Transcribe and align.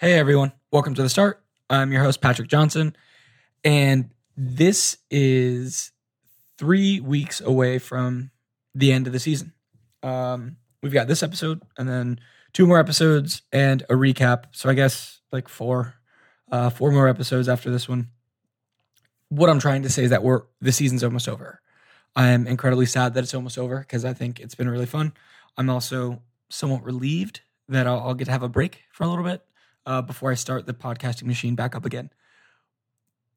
Hey 0.00 0.14
everyone, 0.14 0.52
welcome 0.72 0.94
to 0.94 1.02
the 1.02 1.10
start. 1.10 1.42
I'm 1.68 1.92
your 1.92 2.02
host, 2.02 2.22
Patrick 2.22 2.48
Johnson, 2.48 2.96
and 3.62 4.08
this 4.34 4.96
is 5.10 5.92
three 6.56 7.00
weeks 7.00 7.42
away 7.42 7.78
from 7.78 8.30
the 8.74 8.92
end 8.92 9.06
of 9.06 9.12
the 9.12 9.18
season. 9.18 9.52
Um, 10.02 10.56
we've 10.82 10.94
got 10.94 11.06
this 11.06 11.22
episode 11.22 11.60
and 11.76 11.86
then 11.86 12.18
two 12.54 12.66
more 12.66 12.78
episodes 12.78 13.42
and 13.52 13.82
a 13.90 13.92
recap. 13.92 14.44
So 14.52 14.70
I 14.70 14.72
guess 14.72 15.20
like 15.32 15.50
four, 15.50 15.96
uh, 16.50 16.70
four 16.70 16.92
more 16.92 17.06
episodes 17.06 17.46
after 17.46 17.70
this 17.70 17.86
one. 17.86 18.08
What 19.28 19.50
I'm 19.50 19.60
trying 19.60 19.82
to 19.82 19.90
say 19.90 20.04
is 20.04 20.08
that 20.08 20.22
we're 20.22 20.44
the 20.62 20.72
season's 20.72 21.04
almost 21.04 21.28
over. 21.28 21.60
I'm 22.16 22.46
incredibly 22.46 22.86
sad 22.86 23.12
that 23.12 23.24
it's 23.24 23.34
almost 23.34 23.58
over 23.58 23.80
because 23.80 24.06
I 24.06 24.14
think 24.14 24.40
it's 24.40 24.54
been 24.54 24.70
really 24.70 24.86
fun. 24.86 25.12
I'm 25.58 25.68
also 25.68 26.22
somewhat 26.48 26.84
relieved 26.84 27.42
that 27.68 27.86
I'll, 27.86 28.00
I'll 28.00 28.14
get 28.14 28.24
to 28.24 28.30
have 28.30 28.42
a 28.42 28.48
break 28.48 28.84
for 28.92 29.04
a 29.04 29.06
little 29.06 29.24
bit 29.24 29.44
uh, 29.86 30.02
before 30.02 30.30
I 30.30 30.34
start 30.34 30.66
the 30.66 30.74
podcasting 30.74 31.24
machine 31.24 31.54
back 31.54 31.74
up 31.74 31.84
again. 31.84 32.10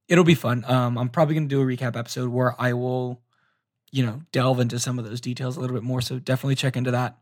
It'll 0.07 0.23
be 0.23 0.35
fun. 0.35 0.65
Um, 0.67 0.97
I'm 0.97 1.09
probably 1.09 1.35
going 1.35 1.47
to 1.47 1.55
do 1.55 1.61
a 1.61 1.65
recap 1.65 1.97
episode 1.97 2.29
where 2.29 2.59
I 2.59 2.73
will, 2.73 3.21
you 3.91 4.05
know, 4.05 4.21
delve 4.31 4.59
into 4.59 4.79
some 4.79 4.99
of 4.99 5.05
those 5.05 5.21
details 5.21 5.57
a 5.57 5.61
little 5.61 5.75
bit 5.75 5.84
more. 5.84 6.01
So 6.01 6.20
definitely 6.20 6.55
check 6.55 6.75
into 6.75 6.91
that. 6.91 7.17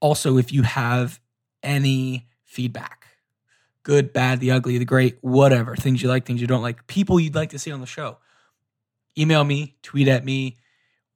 Also, 0.00 0.38
if 0.38 0.52
you 0.52 0.62
have 0.62 1.20
any 1.62 2.28
feedback, 2.44 3.06
good, 3.82 4.12
bad, 4.12 4.40
the 4.40 4.50
ugly, 4.50 4.78
the 4.78 4.84
great, 4.84 5.18
whatever, 5.20 5.76
things 5.76 6.02
you 6.02 6.08
like, 6.08 6.24
things 6.24 6.40
you 6.40 6.46
don't 6.46 6.62
like, 6.62 6.86
people 6.86 7.20
you'd 7.20 7.34
like 7.34 7.50
to 7.50 7.58
see 7.58 7.70
on 7.70 7.80
the 7.80 7.86
show, 7.86 8.18
email 9.18 9.44
me, 9.44 9.76
tweet 9.82 10.08
at 10.08 10.24
me, 10.24 10.56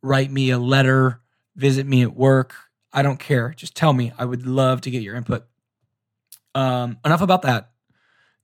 write 0.03 0.31
me 0.31 0.51
a 0.51 0.59
letter, 0.59 1.21
visit 1.57 1.87
me 1.87 2.03
at 2.03 2.15
work. 2.15 2.55
I 2.93 3.03
don't 3.03 3.19
care. 3.19 3.55
Just 3.57 3.77
tell 3.77 3.93
me. 3.93 4.13
I 4.19 4.25
would 4.25 4.47
love 4.47 4.81
to 4.83 4.91
get 4.91 5.03
your 5.03 5.15
input. 5.15 5.47
Um, 6.55 6.99
enough 7.05 7.23
about 7.23 7.43
that. 7.43 7.71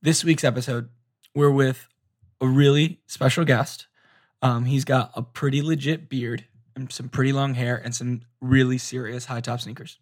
This 0.01 0.23
week's 0.23 0.43
episode, 0.43 0.89
we're 1.35 1.51
with 1.51 1.87
a 2.39 2.47
really 2.47 3.01
special 3.07 3.45
guest. 3.45 3.87
Um, 4.41 4.65
he's 4.65 4.85
got 4.85 5.11
a 5.15 5.21
pretty 5.21 5.61
legit 5.61 6.09
beard 6.09 6.45
and 6.75 6.91
some 6.91 7.09
pretty 7.09 7.33
long 7.33 7.55
hair 7.55 7.75
and 7.75 7.93
some 7.95 8.21
really 8.39 8.77
serious 8.77 9.25
high 9.25 9.41
top 9.41 9.59
sneakers. 9.61 9.97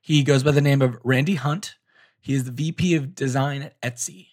He 0.00 0.22
goes 0.22 0.42
by 0.42 0.50
the 0.50 0.60
name 0.60 0.82
of 0.82 0.98
Randy 1.04 1.36
Hunt. 1.36 1.76
He 2.20 2.34
is 2.34 2.44
the 2.44 2.50
VP 2.50 2.94
of 2.96 3.14
design 3.14 3.62
at 3.62 3.80
Etsy. 3.80 4.28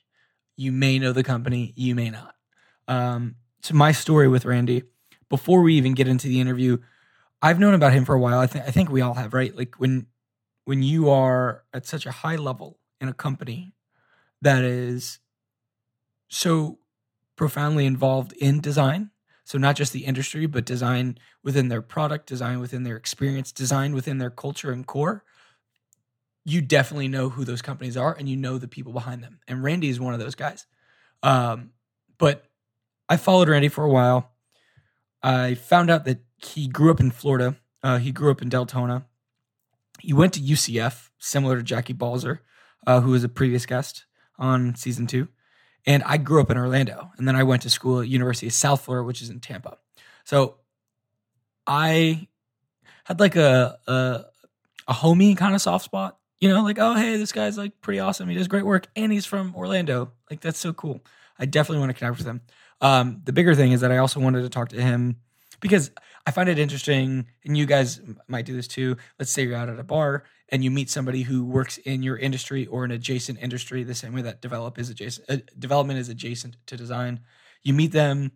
You 0.58 0.72
may 0.72 1.00
know 1.00 1.11
the 1.11 1.23
company, 1.23 1.73
you 1.75 1.95
may 1.95 2.09
not. 2.09 2.36
Um, 2.88 3.36
so 3.61 3.73
my 3.73 3.91
story 3.91 4.28
with 4.28 4.45
Randy, 4.45 4.83
before 5.30 5.61
we 5.61 5.75
even 5.75 5.94
get 5.94 6.08
into 6.08 6.28
the 6.28 6.39
interview, 6.39 6.78
I've 7.41 7.59
known 7.59 7.73
about 7.73 7.94
him 7.94 8.06
for 8.06 8.16
a 8.16 8.19
while. 8.19 8.39
I 8.39 8.47
think 8.47 8.66
I 8.66 8.72
think 8.72 8.89
we 8.89 9.02
all 9.02 9.13
have, 9.13 9.33
right? 9.33 9.56
Like 9.56 9.75
when 9.75 10.08
when 10.66 10.83
you 10.83 11.09
are 11.09 11.63
at 11.73 11.85
such 11.85 12.05
a 12.05 12.11
high 12.11 12.35
level 12.35 12.80
in 12.99 13.08
a 13.08 13.13
company 13.13 13.73
that 14.41 14.63
is 14.63 15.19
so 16.27 16.80
profoundly 17.35 17.85
involved 17.85 18.33
in 18.33 18.59
design 18.59 19.11
so 19.44 19.57
not 19.57 19.75
just 19.75 19.94
the 19.94 20.05
industry 20.05 20.45
but 20.45 20.66
design 20.66 21.17
within 21.44 21.69
their 21.69 21.81
product 21.81 22.27
design 22.27 22.59
within 22.59 22.83
their 22.83 22.95
experience 22.95 23.52
design 23.52 23.94
within 23.94 24.17
their 24.17 24.30
culture 24.30 24.72
and 24.72 24.88
core 24.88 25.23
you 26.45 26.61
definitely 26.61 27.07
know 27.07 27.29
who 27.29 27.44
those 27.44 27.61
companies 27.61 27.97
are 27.97 28.13
and 28.13 28.29
you 28.29 28.38
know 28.38 28.57
the 28.57 28.67
people 28.67 28.94
behind 28.94 29.23
them. 29.23 29.39
And 29.47 29.63
randy 29.63 29.89
is 29.89 30.00
one 30.00 30.13
of 30.13 30.19
those 30.19 30.35
guys. 30.35 30.67
Um, 31.23 31.72
but 32.17 32.45
i 33.09 33.17
followed 33.17 33.50
randy 33.50 33.67
for 33.67 33.83
a 33.83 33.89
while. 33.89 34.31
I 35.22 35.55
found 35.55 35.89
out 35.89 36.05
that 36.05 36.19
he 36.38 36.67
grew 36.67 36.91
up 36.91 37.00
in 37.00 37.11
florida. 37.11 37.55
Uh, 37.83 37.97
he 37.97 38.11
grew 38.11 38.31
up 38.31 38.41
in 38.41 38.50
deltona 38.50 39.05
he 40.06 40.14
went 40.14 40.34
to 40.34 40.39
UCF, 40.39 41.09
similar 41.20 41.58
to 41.58 41.64
Jackie 41.64 41.94
Balzer, 41.94 42.42
uh, 42.86 43.02
who 43.02 43.11
was 43.11 43.23
a 43.23 43.30
previous 43.30 43.66
guest 43.66 44.06
on 44.38 44.75
season 44.75 45.08
two. 45.08 45.28
And 45.88 46.03
I 46.03 46.17
grew 46.17 46.42
up 46.42 46.50
in 46.50 46.58
Orlando, 46.58 47.12
and 47.17 47.28
then 47.28 47.36
I 47.36 47.44
went 47.44 47.62
to 47.64 47.70
school 47.70 48.02
at 48.02 48.08
University 48.08 48.47
of 48.47 48.53
South 48.53 48.81
Florida, 48.81 49.06
which 49.06 49.22
is 49.22 49.30
in 49.30 49.39
Tampa. 49.39 49.78
So 50.23 50.58
I 51.68 52.28
had 53.03 53.19
like 53.19 53.35
a 53.35 53.78
a, 53.88 54.25
a 54.88 54.94
homie 54.94 55.38
kind 55.38 55.53
of 55.53 55.62
soft 55.62 55.85
spot, 55.85 56.18
you 56.40 56.50
know, 56.50 56.63
like 56.63 56.79
oh 56.79 56.96
hey, 56.96 57.18
this 57.18 57.31
guy's 57.31 57.58
like 57.58 57.81
pretty 57.81 58.00
awesome. 58.00 58.29
He 58.29 58.35
does 58.35 58.47
great 58.47 58.66
work, 58.66 58.88
and 58.96 59.12
he's 59.12 59.25
from 59.25 59.56
Orlando. 59.56 60.12
Like 60.29 60.41
that's 60.41 60.59
so 60.59 60.74
cool. 60.74 61.02
I 61.38 61.46
definitely 61.46 61.79
want 61.79 61.91
to 61.91 62.00
connect 62.00 62.18
with 62.18 62.28
him. 62.28 62.41
Um, 62.81 63.22
the 63.24 63.34
bigger 63.34 63.56
thing 63.56 63.72
is 63.72 63.81
that 63.81 63.91
I 63.91 63.97
also 63.97 64.19
wanted 64.19 64.41
to 64.41 64.50
talk 64.50 64.69
to 64.69 64.81
him 64.81 65.18
because 65.66 65.90
I 66.28 66.31
find 66.31 66.48
it 66.48 66.59
interesting, 66.59 67.26
and 67.44 67.58
you 67.58 67.66
guys 67.66 68.00
might 68.28 68.46
do 68.46 68.56
this 68.56 68.68
too. 68.68 68.98
Let's 69.18 69.31
say 69.31 69.42
you're 69.42 69.56
out 69.56 69.68
at 69.68 69.80
a 69.80 69.84
bar 69.84 70.26
and 70.50 70.64
you 70.64 70.70
meet 70.70 70.92
somebody 70.92 71.24
who 71.24 71.44
works 71.44 71.80
in 71.80 72.03
your 72.03 72.18
industry 72.18 72.68
or 72.68 72.86
an 72.86 72.92
adjacent 72.92 73.40
industry, 73.42 73.84
the 73.84 73.96
same 73.96 74.14
way 74.14 74.22
that 74.22 74.44
develop 74.44 74.78
is 74.78 74.92
adjacent, 74.92 75.28
uh, 75.28 75.38
development 75.58 75.98
is 75.98 76.08
adjacent 76.08 76.56
to 76.68 76.78
design. 76.78 77.22
You 77.64 77.74
meet 77.74 77.94
them, 77.94 78.34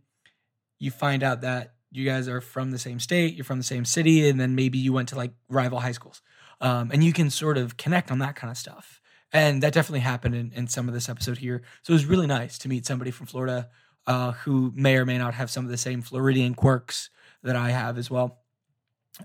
you 0.79 0.89
find 0.89 1.21
out 1.21 1.41
that 1.41 1.75
you 1.91 2.03
guys 2.03 2.27
are 2.27 2.41
from 2.41 2.71
the 2.71 2.79
same 2.79 2.99
state, 2.99 3.35
you're 3.35 3.43
from 3.43 3.59
the 3.59 3.63
same 3.63 3.85
city, 3.85 4.27
and 4.27 4.39
then 4.39 4.55
maybe 4.55 4.79
you 4.79 4.91
went 4.91 5.09
to 5.09 5.15
like 5.15 5.33
rival 5.49 5.81
high 5.81 5.91
schools, 5.91 6.23
um, 6.61 6.89
and 6.91 7.03
you 7.03 7.13
can 7.13 7.29
sort 7.29 7.59
of 7.59 7.77
connect 7.77 8.09
on 8.09 8.17
that 8.19 8.35
kind 8.35 8.49
of 8.49 8.57
stuff. 8.57 9.01
And 9.31 9.61
that 9.61 9.73
definitely 9.73 9.99
happened 9.99 10.33
in, 10.33 10.51
in 10.55 10.67
some 10.67 10.87
of 10.87 10.95
this 10.95 11.09
episode 11.09 11.37
here. 11.37 11.61
So 11.83 11.91
it 11.91 11.93
was 11.93 12.05
really 12.07 12.25
nice 12.25 12.57
to 12.57 12.69
meet 12.69 12.87
somebody 12.87 13.11
from 13.11 13.27
Florida 13.27 13.69
uh, 14.07 14.31
who 14.31 14.73
may 14.75 14.95
or 14.95 15.05
may 15.05 15.19
not 15.19 15.35
have 15.35 15.51
some 15.51 15.63
of 15.63 15.69
the 15.69 15.77
same 15.77 16.01
Floridian 16.01 16.55
quirks 16.55 17.11
that 17.43 17.55
I 17.55 17.69
have 17.69 17.97
as 17.97 18.09
well. 18.09 18.39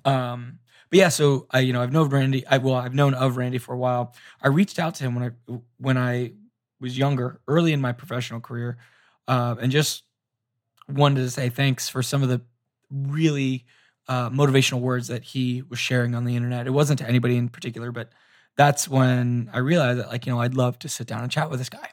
Um, 0.05 0.59
but 0.91 0.99
yeah, 0.99 1.09
so 1.09 1.47
I, 1.51 1.61
you 1.61 1.73
know, 1.73 1.83
I've 1.83 1.93
known 1.93 2.09
Randy. 2.09 2.47
I 2.47 2.59
well, 2.59 2.75
I've 2.75 2.95
known 2.95 3.15
of 3.15 3.37
Randy 3.37 3.59
for 3.59 3.75
a 3.75 3.79
while. 3.79 4.15
I 4.43 4.49
reached 4.49 4.79
out 4.79 4.95
to 4.97 5.05
him 5.05 5.15
when 5.15 5.25
I 5.25 5.61
when 5.79 5.99
I 5.99 6.33
was 6.81 6.97
younger, 6.97 7.41
early 7.49 7.73
in 7.73 7.81
my 7.81 7.93
professional 7.93 8.41
career, 8.41 8.77
uh, 9.27 9.57
and 9.61 9.73
just 9.73 10.05
wanted 10.89 11.21
to 11.23 11.31
say 11.31 11.49
thanks 11.49 11.89
for 11.89 12.03
some 12.03 12.23
of 12.23 12.29
the 12.29 12.43
really 12.91 13.65
uh, 14.09 14.31
motivational 14.31 14.81
words 14.81 15.09
that 15.09 15.25
he 15.25 15.63
was 15.63 15.79
sharing 15.79 16.15
on 16.15 16.25
the 16.25 16.37
internet. 16.37 16.67
It 16.67 16.71
wasn't 16.71 16.99
to 16.99 17.09
anybody 17.09 17.37
in 17.37 17.49
particular, 17.49 17.91
but 17.91 18.11
that's 18.57 18.89
when 18.89 19.51
I 19.53 19.59
realized 19.59 19.99
that, 20.01 20.09
like, 20.09 20.27
you 20.27 20.33
know, 20.33 20.41
I'd 20.41 20.55
love 20.55 20.79
to 20.81 20.89
sit 20.89 21.07
down 21.07 21.23
and 21.23 21.33
chat 21.33 21.51
with 21.51 21.59
this 21.59 21.69
guy. 21.71 21.91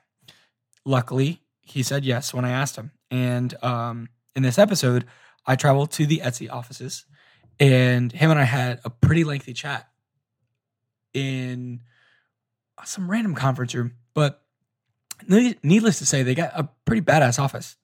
Luckily, 0.86 1.42
he 1.62 1.84
said 1.84 2.06
yes 2.06 2.34
when 2.34 2.46
I 2.46 2.52
asked 2.52 2.76
him. 2.76 2.92
And 3.10 3.54
um, 3.64 4.10
in 4.36 4.44
this 4.44 4.60
episode, 4.60 5.06
I 5.46 5.56
traveled 5.56 5.92
to 5.92 6.06
the 6.06 6.22
Etsy 6.24 6.52
offices 6.52 7.06
and 7.60 8.12
him 8.12 8.32
and 8.32 8.40
I 8.40 8.44
had 8.44 8.80
a 8.84 8.90
pretty 8.90 9.24
lengthy 9.24 9.54
chat 9.54 9.88
in 11.14 11.82
some 12.84 13.10
random 13.10 13.36
conference 13.36 13.76
room. 13.76 13.94
But 14.14 14.42
needless 15.28 16.00
to 16.00 16.06
say, 16.06 16.24
they 16.24 16.36
got 16.36 16.52
a 16.56 16.70
pretty 16.86 17.02
badass 17.02 17.40
office. 17.40 17.76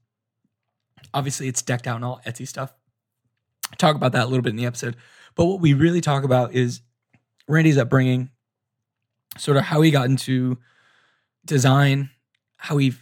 Obviously, 1.14 1.48
it's 1.48 1.62
decked 1.62 1.88
out 1.88 1.98
in 1.98 2.04
all 2.04 2.22
Etsy 2.26 2.48
stuff. 2.48 2.74
talk 3.78 3.96
about 3.96 4.12
that 4.14 4.24
a 4.24 4.28
little 4.28 4.42
bit 4.42 4.50
in 4.50 4.56
the 4.56 4.66
episode. 4.66 4.96
But 5.36 5.46
what 5.46 5.62
we 5.62 5.74
really 5.74 6.02
talk 6.02 6.24
about 6.24 6.54
is 6.54 6.82
Randy's 7.48 7.78
upbringing, 7.78 8.32
sort 9.38 9.58
of 9.58 9.64
how 9.64 9.82
he 9.82 9.92
got 9.92 10.06
into 10.06 10.58
design, 11.46 12.10
how 12.58 12.78
he 12.78 12.94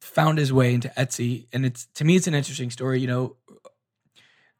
found 0.00 0.38
his 0.38 0.52
way 0.52 0.74
into 0.74 0.88
Etsy. 0.96 1.46
And 1.52 1.64
it's 1.66 1.86
to 1.94 2.04
me, 2.04 2.16
it's 2.16 2.26
an 2.26 2.34
interesting 2.34 2.70
story. 2.70 3.00
You 3.00 3.06
know, 3.06 3.36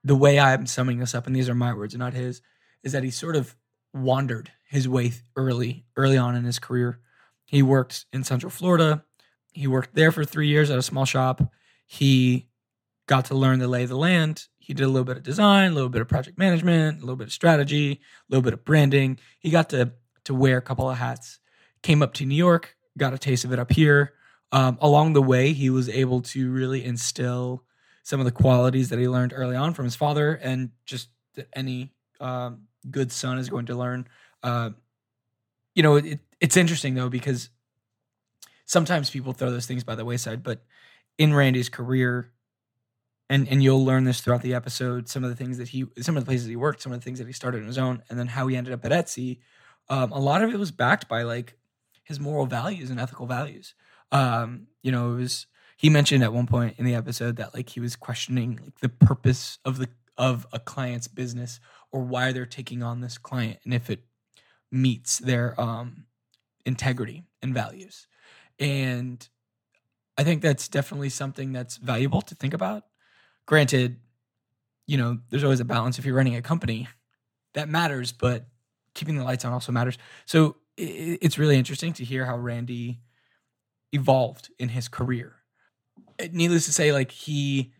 the 0.05 0.15
way 0.15 0.39
I'm 0.39 0.67
summing 0.67 0.99
this 0.99 1.15
up, 1.15 1.27
and 1.27 1.35
these 1.35 1.49
are 1.49 1.55
my 1.55 1.73
words 1.73 1.97
not 1.97 2.13
his, 2.13 2.43
is 2.83 2.93
that 2.93 3.03
he 3.03 3.11
sort 3.11 3.37
of 3.37 3.57
wandered 3.93 4.53
his 4.69 4.89
way 4.89 5.13
early, 5.35 5.87
early 5.97 6.19
on 6.19 6.37
in 6.37 6.45
his 6.45 6.59
career. 6.59 7.01
He 7.47 7.63
worked 7.63 8.07
in 8.13 8.25
Central 8.25 8.51
Florida. 8.51 9.05
He 9.53 9.67
worked 9.67 9.95
there 9.95 10.13
for 10.13 10.25
three 10.25 10.49
years 10.49 10.71
at 10.71 10.79
a 10.79 10.83
small 10.83 11.05
shop. 11.05 11.43
He 11.87 12.49
got 13.07 13.27
to 13.27 13.35
learn 13.35 13.59
the 13.59 13.69
lay 13.69 13.85
of 13.85 13.89
the 13.89 13.97
land. 13.97 14.47
He 14.59 14.75
did 14.75 14.85
a 14.85 14.89
little 14.89 15.05
bit 15.05 15.17
of 15.17 15.23
design, 15.23 15.73
a 15.73 15.75
little 15.75 15.91
bit 15.91 16.01
of 16.01 16.09
project 16.09 16.39
management, 16.39 16.99
a 16.99 17.01
little 17.01 17.17
bit 17.17 17.29
of 17.29 17.33
strategy, 17.33 17.93
a 17.93 17.99
little 18.29 18.43
bit 18.43 18.55
of 18.55 18.65
branding. 18.65 19.19
He 19.39 19.51
got 19.51 19.71
to 19.71 19.93
to 20.25 20.35
wear 20.35 20.57
a 20.57 20.63
couple 20.63 20.89
of 20.91 20.97
hats. 20.97 21.39
Came 21.83 22.03
up 22.03 22.15
to 22.15 22.25
New 22.25 22.35
York, 22.35 22.77
got 22.97 23.13
a 23.13 23.19
taste 23.19 23.45
of 23.45 23.53
it 23.53 23.59
up 23.59 23.73
here. 23.73 24.15
Um, 24.53 24.79
along 24.81 25.13
the 25.13 25.23
way, 25.23 25.53
he 25.53 25.69
was 25.69 25.89
able 25.89 26.23
to 26.23 26.51
really 26.51 26.83
instill 26.83 27.65
some 28.05 28.21
of 28.21 28.27
the 28.27 28.33
qualities 28.33 28.91
that 28.91 28.99
he 28.99 29.09
learned 29.09 29.33
early 29.35 29.57
on 29.57 29.75
from 29.75 29.87
his 29.87 29.97
father, 29.97 30.35
and 30.35 30.71
just 30.87 31.09
that 31.35 31.49
any 31.55 31.93
um, 32.21 32.69
good 32.91 33.11
son 33.11 33.39
is 33.39 33.49
going 33.49 33.67
to 33.67 33.75
learn. 33.75 34.07
Uh, 34.43 34.71
you 35.75 35.83
know, 35.83 35.97
it, 35.97 36.21
it's 36.41 36.57
interesting 36.57 36.95
though 36.95 37.09
because 37.09 37.49
sometimes 38.67 39.11
people 39.11 39.33
throw 39.33 39.51
those 39.51 39.67
things 39.67 39.83
by 39.83 39.95
the 39.95 40.05
wayside, 40.05 40.43
but 40.43 40.63
in 41.19 41.35
Randy's 41.35 41.71
career, 41.71 42.31
and 43.31 43.49
and 43.49 43.63
you'll 43.63 43.85
learn 43.85 44.05
this 44.05 44.21
throughout 44.21 44.43
the 44.43 44.55
episode. 44.55 45.09
Some 45.09 45.25
of 45.25 45.31
the 45.31 45.37
things 45.37 45.57
that 45.57 45.69
he, 45.69 45.87
some 46.01 46.17
of 46.17 46.25
the 46.25 46.29
places 46.29 46.47
he 46.47 46.57
worked, 46.57 46.83
some 46.83 46.93
of 46.93 47.01
the 47.01 47.05
things 47.05 47.19
that 47.19 47.27
he 47.27 47.33
started 47.33 47.63
on 47.63 47.67
his 47.67 47.79
own, 47.79 48.03
and 48.11 48.19
then 48.19 48.29
how 48.29 48.47
he 48.47 48.57
ended 48.57 48.75
up 48.75 48.85
at 48.85 48.93
Etsy. 48.93 49.39
Um, 49.89 50.13
a 50.13 50.21
lot 50.21 50.43
of 50.43 50.53
it 50.53 50.59
was 50.59 50.71
backed 50.71 51.09
by 51.09 51.23
like 51.23 51.57
his 52.05 52.21
moral 52.21 52.45
values 52.45 52.91
and 52.91 53.01
ethical 53.01 53.27
values. 53.27 53.75
Um, 54.13 54.67
you 54.83 54.93
know, 54.93 55.13
it 55.13 55.17
was 55.17 55.47
he 55.77 55.91
mentioned 55.91 56.23
at 56.23 56.33
one 56.33 56.47
point 56.47 56.77
in 56.79 56.85
the 56.85 56.95
episode 56.95 57.37
that 57.37 57.55
like 57.55 57.71
he 57.71 57.81
was 57.81 57.97
questioning 57.97 58.59
like 58.63 58.81
the 58.81 58.89
purpose 58.89 59.59
of 59.65 59.79
the 59.79 59.89
of 60.17 60.47
a 60.53 60.61
client's 60.61 61.09
business 61.09 61.59
or 61.91 62.01
why 62.03 62.31
they're 62.33 62.47
taking 62.47 62.83
on 62.83 63.01
this 63.01 63.19
client 63.19 63.59
and 63.65 63.75
if 63.75 63.91
it 63.91 64.05
meets 64.71 65.19
their 65.19 65.61
um 65.61 66.05
integrity 66.65 67.25
and 67.43 67.55
values. 67.55 68.07
And 68.59 69.27
I 70.17 70.25
think 70.25 70.43
that's 70.43 70.69
definitely 70.69 71.09
something 71.09 71.53
that's 71.53 71.77
valuable 71.77 72.23
to 72.23 72.35
think 72.35 72.55
about. 72.55 72.85
Granted, 73.47 73.99
you 74.87 74.97
know, 74.97 75.19
there's 75.31 75.45
always 75.45 75.61
a 75.61 75.65
balance 75.65 75.99
if 75.99 76.05
you're 76.05 76.15
running 76.15 76.37
a 76.37 76.43
company 76.43 76.89
that 77.55 77.69
matters, 77.69 78.13
but 78.13 78.47
keeping 78.95 79.17
the 79.17 79.25
lights 79.25 79.45
on 79.45 79.53
also 79.53 79.73
matters. 79.73 79.99
So 80.27 80.57
it's 80.77 81.39
really 81.39 81.57
interesting 81.57 81.93
to 81.95 82.05
hear 82.05 82.25
how 82.25 82.37
Randy 82.37 83.01
evolved 83.93 84.51
in 84.59 84.71
his 84.71 84.89
career. 84.89 85.37
Needless 86.33 86.67
to 86.67 86.73
say, 86.73 86.93
like 86.93 87.11
he 87.11 87.73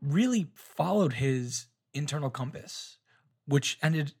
really 0.00 0.48
followed 0.54 1.14
his 1.14 1.66
internal 1.92 2.30
compass, 2.30 2.98
which 3.46 3.78
ended, 3.82 4.12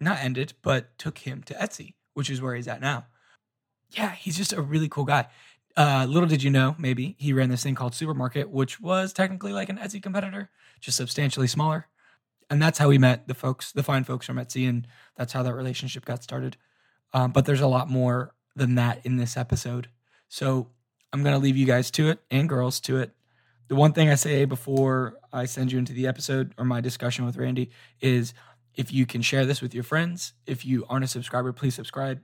not 0.00 0.18
ended, 0.18 0.54
but 0.62 0.96
took 0.98 1.18
him 1.18 1.42
to 1.44 1.54
Etsy, 1.54 1.94
which 2.14 2.30
is 2.30 2.40
where 2.40 2.54
he's 2.54 2.68
at 2.68 2.80
now. 2.80 3.06
Yeah, 3.90 4.12
he's 4.12 4.36
just 4.36 4.52
a 4.52 4.62
really 4.62 4.88
cool 4.88 5.04
guy. 5.04 5.28
Uh, 5.76 6.06
little 6.08 6.28
did 6.28 6.42
you 6.42 6.50
know, 6.50 6.74
maybe 6.78 7.14
he 7.18 7.32
ran 7.32 7.50
this 7.50 7.62
thing 7.62 7.74
called 7.74 7.94
Supermarket, 7.94 8.50
which 8.50 8.80
was 8.80 9.12
technically 9.12 9.52
like 9.52 9.68
an 9.68 9.78
Etsy 9.78 10.02
competitor, 10.02 10.50
just 10.80 10.96
substantially 10.96 11.46
smaller. 11.46 11.86
And 12.50 12.60
that's 12.60 12.78
how 12.78 12.88
we 12.88 12.98
met 12.98 13.28
the 13.28 13.34
folks, 13.34 13.72
the 13.72 13.82
fine 13.82 14.04
folks 14.04 14.26
from 14.26 14.36
Etsy, 14.36 14.68
and 14.68 14.86
that's 15.16 15.32
how 15.32 15.42
that 15.42 15.54
relationship 15.54 16.04
got 16.04 16.22
started. 16.22 16.56
Um, 17.12 17.30
but 17.30 17.44
there's 17.44 17.60
a 17.60 17.66
lot 17.66 17.88
more 17.88 18.34
than 18.56 18.74
that 18.74 19.04
in 19.04 19.16
this 19.16 19.36
episode. 19.36 19.88
So 20.28 20.70
I'm 21.12 21.22
going 21.22 21.34
to 21.34 21.38
leave 21.38 21.56
you 21.56 21.66
guys 21.66 21.90
to 21.92 22.10
it 22.10 22.20
and 22.30 22.48
girls 22.48 22.80
to 22.80 22.98
it. 22.98 23.12
The 23.68 23.74
one 23.74 23.92
thing 23.92 24.08
I 24.08 24.14
say 24.14 24.44
before 24.44 25.18
I 25.32 25.44
send 25.44 25.72
you 25.72 25.78
into 25.78 25.92
the 25.92 26.06
episode 26.06 26.54
or 26.58 26.64
my 26.64 26.80
discussion 26.80 27.26
with 27.26 27.36
Randy 27.36 27.70
is 28.00 28.32
if 28.74 28.92
you 28.92 29.06
can 29.06 29.22
share 29.22 29.44
this 29.44 29.60
with 29.60 29.74
your 29.74 29.84
friends, 29.84 30.32
if 30.46 30.64
you 30.64 30.86
aren't 30.88 31.04
a 31.04 31.08
subscriber, 31.08 31.52
please 31.52 31.74
subscribe. 31.74 32.20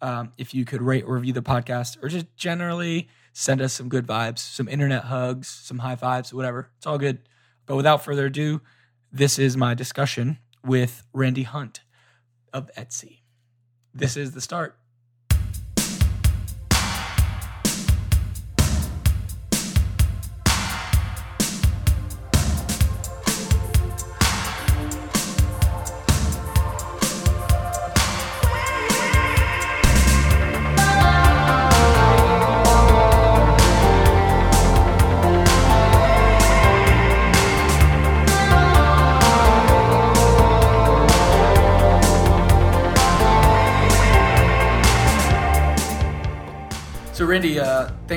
Um, 0.00 0.32
if 0.38 0.54
you 0.54 0.64
could 0.64 0.80
rate 0.80 1.04
or 1.04 1.14
review 1.14 1.32
the 1.32 1.42
podcast 1.42 2.02
or 2.02 2.08
just 2.08 2.26
generally 2.36 3.08
send 3.32 3.60
us 3.60 3.72
some 3.72 3.88
good 3.88 4.06
vibes, 4.06 4.38
some 4.38 4.68
internet 4.68 5.04
hugs, 5.04 5.48
some 5.48 5.78
high 5.78 5.96
fives, 5.96 6.32
whatever. 6.32 6.70
It's 6.78 6.86
all 6.86 6.98
good. 6.98 7.18
But 7.66 7.76
without 7.76 8.04
further 8.04 8.26
ado, 8.26 8.62
this 9.10 9.38
is 9.38 9.56
my 9.56 9.74
discussion 9.74 10.38
with 10.64 11.02
Randy 11.12 11.42
Hunt 11.42 11.80
of 12.52 12.70
Etsy. 12.76 13.20
This 13.92 14.16
is 14.16 14.32
the 14.32 14.40
start. 14.40 14.78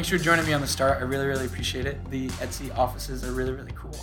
Thanks 0.02 0.10
for 0.10 0.18
joining 0.18 0.44
me 0.48 0.52
on 0.52 0.62
the 0.62 0.68
start. 0.68 0.98
I 0.98 1.04
really, 1.04 1.28
really 1.28 1.46
appreciate 1.46 1.86
it. 1.86 2.04
The 2.10 2.28
Etsy 2.30 2.76
offices 2.76 3.24
are 3.24 3.34
really, 3.34 3.52
really 3.52 3.74
cool. 3.76 3.96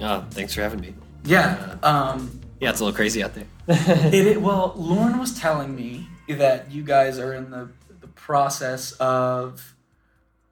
Oh, 0.00 0.26
thanks 0.30 0.52
for 0.52 0.62
having 0.62 0.80
me. 0.80 0.96
Yeah. 1.24 1.76
Uh, 1.80 2.14
um, 2.16 2.40
yeah, 2.58 2.70
it's 2.70 2.80
a 2.80 2.84
little 2.84 2.96
crazy 2.96 3.22
out 3.22 3.32
there. 3.32 3.46
it, 3.68 4.26
it, 4.26 4.42
well, 4.42 4.72
Lauren 4.74 5.20
was 5.20 5.38
telling 5.38 5.76
me 5.76 6.08
that 6.28 6.72
you 6.72 6.82
guys 6.82 7.20
are 7.20 7.32
in 7.34 7.52
the, 7.52 7.68
the 8.00 8.08
process 8.08 8.90
of 8.94 9.76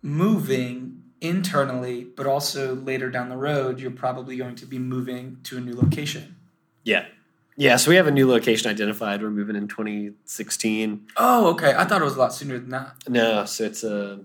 moving 0.02 1.02
internally, 1.20 2.04
but 2.04 2.28
also 2.28 2.76
later 2.76 3.10
down 3.10 3.28
the 3.28 3.36
road, 3.36 3.80
you're 3.80 3.90
probably 3.90 4.36
going 4.36 4.54
to 4.54 4.66
be 4.66 4.78
moving 4.78 5.38
to 5.42 5.56
a 5.56 5.60
new 5.60 5.74
location. 5.74 6.36
Yeah. 6.84 7.06
Yeah, 7.56 7.74
so 7.74 7.90
we 7.90 7.96
have 7.96 8.06
a 8.06 8.12
new 8.12 8.30
location 8.30 8.70
identified. 8.70 9.20
We're 9.20 9.30
moving 9.30 9.56
in 9.56 9.66
2016. 9.66 11.08
Oh, 11.16 11.48
okay. 11.54 11.74
I 11.76 11.84
thought 11.86 12.00
it 12.00 12.04
was 12.04 12.14
a 12.14 12.20
lot 12.20 12.32
sooner 12.32 12.56
than 12.56 12.70
that. 12.70 12.94
No, 13.08 13.44
so 13.46 13.64
it's 13.64 13.82
a 13.82 14.20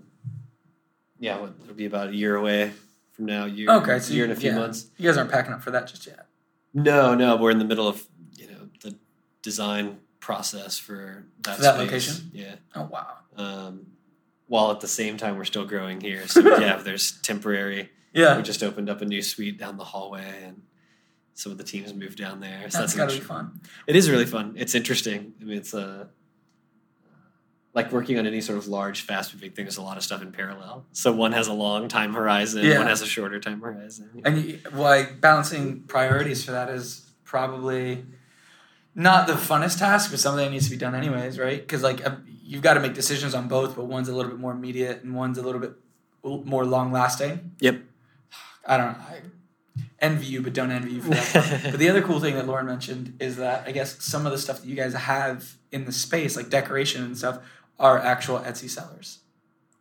yeah, 1.18 1.36
it'll 1.62 1.74
be 1.74 1.86
about 1.86 2.08
a 2.08 2.14
year 2.14 2.36
away 2.36 2.72
from 3.12 3.26
now. 3.26 3.44
Year, 3.44 3.70
okay, 3.70 3.98
so 3.98 4.12
year 4.12 4.24
and 4.24 4.32
a 4.32 4.36
few 4.36 4.50
yeah. 4.50 4.58
months. 4.58 4.86
You 4.96 5.08
guys 5.08 5.16
aren't 5.16 5.30
packing 5.30 5.52
up 5.52 5.62
for 5.62 5.70
that 5.70 5.86
just 5.86 6.06
yet. 6.06 6.26
No, 6.74 7.14
no, 7.14 7.36
we're 7.36 7.50
in 7.50 7.58
the 7.58 7.64
middle 7.64 7.88
of 7.88 8.06
you 8.36 8.48
know 8.48 8.68
the 8.82 8.96
design 9.42 9.98
process 10.20 10.78
for 10.78 11.24
that, 11.42 11.56
for 11.56 11.62
that 11.62 11.78
location. 11.78 12.30
Yeah. 12.32 12.56
Oh 12.74 12.84
wow. 12.84 13.16
Um, 13.36 13.86
while 14.48 14.70
at 14.70 14.80
the 14.80 14.88
same 14.88 15.16
time 15.16 15.36
we're 15.36 15.44
still 15.44 15.66
growing 15.66 16.00
here, 16.00 16.26
so 16.28 16.40
yeah, 16.58 16.76
there's 16.76 17.20
temporary. 17.22 17.90
Yeah. 18.12 18.36
We 18.36 18.42
just 18.42 18.62
opened 18.62 18.88
up 18.88 19.02
a 19.02 19.04
new 19.04 19.22
suite 19.22 19.58
down 19.58 19.76
the 19.76 19.84
hallway 19.84 20.42
and 20.44 20.62
some 21.34 21.52
of 21.52 21.58
the 21.58 21.64
teams 21.64 21.92
moved 21.92 22.16
down 22.16 22.40
there. 22.40 22.70
So 22.70 22.78
that's, 22.78 22.94
that's 22.94 22.94
gotta 22.94 23.14
be 23.14 23.20
fun. 23.20 23.60
It 23.86 23.94
is 23.94 24.10
really 24.10 24.24
fun. 24.24 24.54
It's 24.56 24.74
interesting. 24.74 25.34
I 25.40 25.44
mean, 25.44 25.58
it's 25.58 25.74
uh, 25.74 26.06
like 27.76 27.92
working 27.92 28.18
on 28.18 28.26
any 28.26 28.40
sort 28.40 28.56
of 28.56 28.66
large, 28.66 29.02
fast 29.02 29.34
moving 29.34 29.50
thing. 29.50 29.66
There's 29.66 29.76
a 29.76 29.82
lot 29.82 29.98
of 29.98 30.02
stuff 30.02 30.22
in 30.22 30.32
parallel. 30.32 30.86
So 30.92 31.12
one 31.12 31.32
has 31.32 31.46
a 31.46 31.52
long 31.52 31.88
time 31.88 32.14
horizon, 32.14 32.64
yeah. 32.64 32.78
one 32.78 32.86
has 32.86 33.02
a 33.02 33.06
shorter 33.06 33.38
time 33.38 33.60
horizon. 33.60 34.22
And 34.24 34.42
you, 34.42 34.60
like 34.72 35.20
balancing 35.20 35.82
priorities 35.82 36.42
for 36.42 36.52
that 36.52 36.70
is 36.70 37.04
probably 37.22 38.02
not 38.94 39.26
the 39.26 39.34
funnest 39.34 39.78
task, 39.78 40.10
but 40.10 40.18
something 40.18 40.42
that 40.42 40.50
needs 40.50 40.64
to 40.64 40.70
be 40.70 40.78
done 40.78 40.94
anyways, 40.94 41.38
right? 41.38 41.60
Because 41.60 41.82
like 41.82 42.04
um, 42.06 42.24
you've 42.26 42.62
got 42.62 42.74
to 42.74 42.80
make 42.80 42.94
decisions 42.94 43.34
on 43.34 43.46
both, 43.46 43.76
but 43.76 43.84
one's 43.84 44.08
a 44.08 44.14
little 44.14 44.30
bit 44.30 44.40
more 44.40 44.52
immediate 44.52 45.02
and 45.02 45.14
one's 45.14 45.36
a 45.36 45.42
little 45.42 45.60
bit 45.60 45.74
more 46.24 46.64
long 46.64 46.90
lasting. 46.92 47.52
Yep. 47.60 47.82
I 48.64 48.76
don't 48.78 48.86
know. 48.86 49.04
I, 49.06 49.20
envy 49.98 50.26
you, 50.26 50.42
but 50.42 50.52
don't 50.52 50.70
envy 50.70 50.92
you 50.92 51.02
for 51.02 51.10
that. 51.10 51.60
but 51.70 51.78
the 51.78 51.88
other 51.88 52.02
cool 52.02 52.20
thing 52.20 52.34
that 52.34 52.46
Lauren 52.46 52.66
mentioned 52.66 53.16
is 53.20 53.36
that 53.36 53.64
I 53.66 53.72
guess 53.72 54.02
some 54.02 54.26
of 54.26 54.32
the 54.32 54.38
stuff 54.38 54.60
that 54.60 54.66
you 54.66 54.76
guys 54.76 54.94
have 54.94 55.56
in 55.72 55.84
the 55.84 55.92
space, 55.92 56.36
like 56.36 56.50
decoration 56.50 57.02
and 57.02 57.16
stuff, 57.16 57.38
are 57.78 57.98
actual 57.98 58.40
Etsy 58.40 58.68
sellers. 58.68 59.20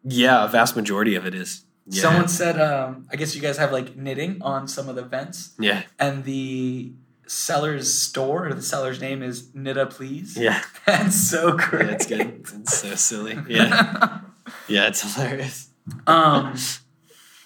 Yeah, 0.03 0.45
a 0.45 0.47
vast 0.47 0.75
majority 0.75 1.15
of 1.15 1.25
it 1.25 1.33
is. 1.33 1.65
Yeah. 1.87 2.01
Someone 2.01 2.27
said, 2.27 2.59
um, 2.59 3.07
I 3.11 3.15
guess 3.15 3.35
you 3.35 3.41
guys 3.41 3.57
have 3.57 3.71
like 3.71 3.95
knitting 3.95 4.41
on 4.41 4.67
some 4.67 4.89
of 4.89 4.95
the 4.95 5.03
vents. 5.03 5.53
Yeah. 5.59 5.83
And 5.99 6.23
the 6.23 6.93
seller's 7.27 7.93
store 7.93 8.47
or 8.47 8.53
the 8.53 8.61
seller's 8.61 8.99
name 8.99 9.21
is 9.21 9.49
Knitta 9.49 9.89
Please. 9.89 10.37
Yeah. 10.37 10.61
That's 10.85 11.15
so 11.15 11.53
great. 11.53 11.87
Yeah, 11.87 11.93
it's 11.93 12.05
good. 12.07 12.45
It's 12.61 12.77
so 12.77 12.95
silly. 12.95 13.37
Yeah. 13.47 14.19
yeah, 14.67 14.87
it's 14.87 15.15
hilarious. 15.15 15.69
Um, 16.07 16.55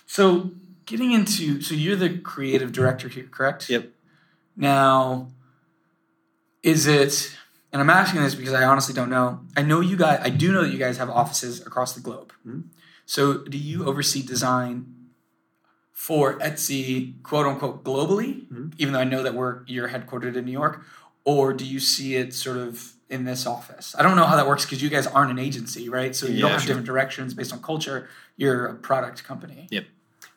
so 0.05 0.51
getting 0.85 1.11
into 1.11 1.61
so 1.61 1.75
you're 1.75 1.95
the 1.95 2.17
creative 2.17 2.71
director 2.71 3.09
here, 3.09 3.27
correct? 3.29 3.69
Yep. 3.69 3.89
Now, 4.55 5.29
is 6.63 6.87
it? 6.87 7.35
And 7.71 7.81
I'm 7.81 7.89
asking 7.89 8.21
this 8.21 8.35
because 8.35 8.53
I 8.53 8.63
honestly 8.63 8.93
don't 8.93 9.09
know. 9.09 9.41
I 9.55 9.61
know 9.61 9.79
you 9.79 9.95
guys. 9.95 10.19
I 10.23 10.29
do 10.29 10.51
know 10.51 10.63
that 10.63 10.71
you 10.71 10.79
guys 10.79 10.97
have 10.97 11.09
offices 11.09 11.65
across 11.65 11.93
the 11.93 12.01
globe. 12.01 12.33
Mm-hmm. 12.45 12.61
So, 13.05 13.39
do 13.39 13.57
you 13.57 13.85
oversee 13.85 14.21
design 14.23 14.95
for 15.93 16.39
Etsy, 16.39 17.21
quote 17.21 17.45
unquote, 17.45 17.83
globally? 17.83 18.47
Mm-hmm. 18.47 18.69
Even 18.77 18.93
though 18.93 18.99
I 18.99 19.03
know 19.03 19.21
that 19.21 19.35
we're 19.35 19.63
you're 19.67 19.89
headquartered 19.89 20.35
in 20.35 20.45
New 20.45 20.51
York, 20.51 20.83
or 21.25 21.53
do 21.53 21.65
you 21.65 21.79
see 21.79 22.15
it 22.15 22.33
sort 22.33 22.57
of 22.57 22.93
in 23.09 23.25
this 23.25 23.45
office? 23.45 23.95
I 23.97 24.01
don't 24.01 24.15
know 24.15 24.25
how 24.25 24.35
that 24.35 24.47
works 24.47 24.65
because 24.65 24.81
you 24.81 24.89
guys 24.89 25.05
aren't 25.05 25.31
an 25.31 25.39
agency, 25.39 25.89
right? 25.89 26.15
So 26.15 26.25
you 26.25 26.33
yeah, 26.33 26.41
don't 26.41 26.51
have 26.51 26.61
sure. 26.61 26.67
different 26.67 26.87
directions 26.87 27.35
based 27.35 27.53
on 27.53 27.61
culture. 27.61 28.09
You're 28.35 28.65
a 28.65 28.75
product 28.75 29.23
company. 29.23 29.67
Yep. 29.69 29.85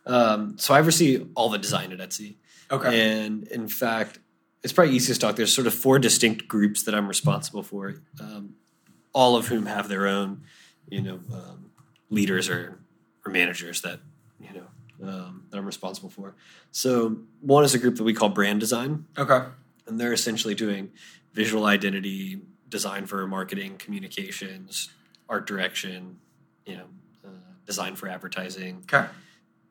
Um, 0.04 0.58
so 0.58 0.74
I 0.74 0.80
oversee 0.80 1.26
all 1.34 1.48
the 1.48 1.58
design 1.58 1.92
at 1.92 1.98
Etsy. 1.98 2.34
Okay. 2.70 3.18
And 3.18 3.46
in 3.48 3.68
fact, 3.68 4.18
it's 4.62 4.72
probably 4.72 4.94
easiest 4.94 5.20
to 5.20 5.26
talk. 5.26 5.36
There's 5.36 5.54
sort 5.54 5.66
of 5.66 5.74
four 5.74 5.98
distinct 5.98 6.48
groups 6.48 6.84
that 6.84 6.94
I'm 6.94 7.08
responsible 7.08 7.62
for, 7.62 7.96
um, 8.20 8.54
all 9.12 9.36
of 9.36 9.48
whom 9.48 9.66
have 9.66 9.88
their 9.88 10.06
own, 10.06 10.42
you 10.88 11.02
know, 11.02 11.20
um, 11.32 11.70
leaders 12.10 12.48
or, 12.48 12.78
or 13.26 13.32
managers 13.32 13.82
that, 13.82 14.00
you 14.40 14.50
know, 14.52 15.08
um, 15.08 15.44
that 15.50 15.58
I'm 15.58 15.66
responsible 15.66 16.10
for. 16.10 16.34
So 16.70 17.18
one 17.40 17.64
is 17.64 17.74
a 17.74 17.78
group 17.78 17.96
that 17.96 18.04
we 18.04 18.14
call 18.14 18.28
brand 18.28 18.60
design. 18.60 19.06
Okay. 19.18 19.42
And 19.86 19.98
they're 19.98 20.12
essentially 20.12 20.54
doing 20.54 20.92
visual 21.32 21.66
identity, 21.66 22.40
design 22.68 23.06
for 23.06 23.26
marketing, 23.26 23.76
communications, 23.78 24.90
art 25.28 25.46
direction, 25.46 26.18
you 26.66 26.76
know, 26.76 26.86
uh, 27.24 27.30
design 27.66 27.96
for 27.96 28.08
advertising. 28.08 28.84
Okay 28.84 29.08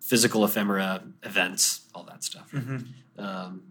physical 0.02 0.44
ephemera, 0.44 1.04
events, 1.24 1.88
all 1.96 2.04
that 2.04 2.24
stuff. 2.24 2.52
Mm-hmm. 2.52 3.24
Um, 3.24 3.64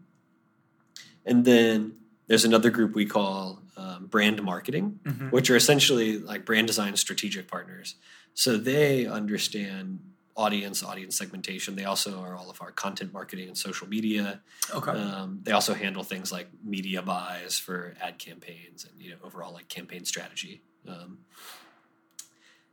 and 1.31 1.45
then 1.45 1.95
there's 2.27 2.45
another 2.45 2.71
group 2.71 2.95
we 2.95 3.07
call 3.07 3.63
um, 3.77 4.07
brand 4.07 4.43
marketing, 4.43 5.01
mm-hmm. 5.05 5.29
which 5.29 5.49
are 5.51 5.57
essentially 5.57 6.19
like 6.19 6.45
brand 6.45 6.67
design 6.67 6.95
strategic 6.97 7.49
partners. 7.49 7.95
So 8.35 8.59
they 8.59 9.07
understand 9.07 10.01
audience, 10.37 10.83
audience 10.83 11.17
segmentation. 11.17 11.77
They 11.77 11.85
also 11.85 12.21
are 12.21 12.37
all 12.37 12.51
of 12.51 12.61
our 12.63 12.71
content 12.71 13.13
marketing 13.13 13.49
and 13.49 13.57
social 13.57 13.89
media. 13.89 14.41
Okay. 14.75 14.93
Um, 14.93 15.41
they 15.43 15.53
also 15.53 15.75
handle 15.75 16.03
things 16.03 16.33
like 16.33 16.49
media 16.65 17.03
buys 17.03 17.59
for 17.59 17.95
ad 18.01 18.19
campaigns 18.19 18.85
and 18.85 19.01
you 19.01 19.11
know 19.11 19.17
overall 19.25 19.53
like 19.53 19.69
campaign 19.69 20.05
strategy. 20.05 20.63
Um, 20.87 21.19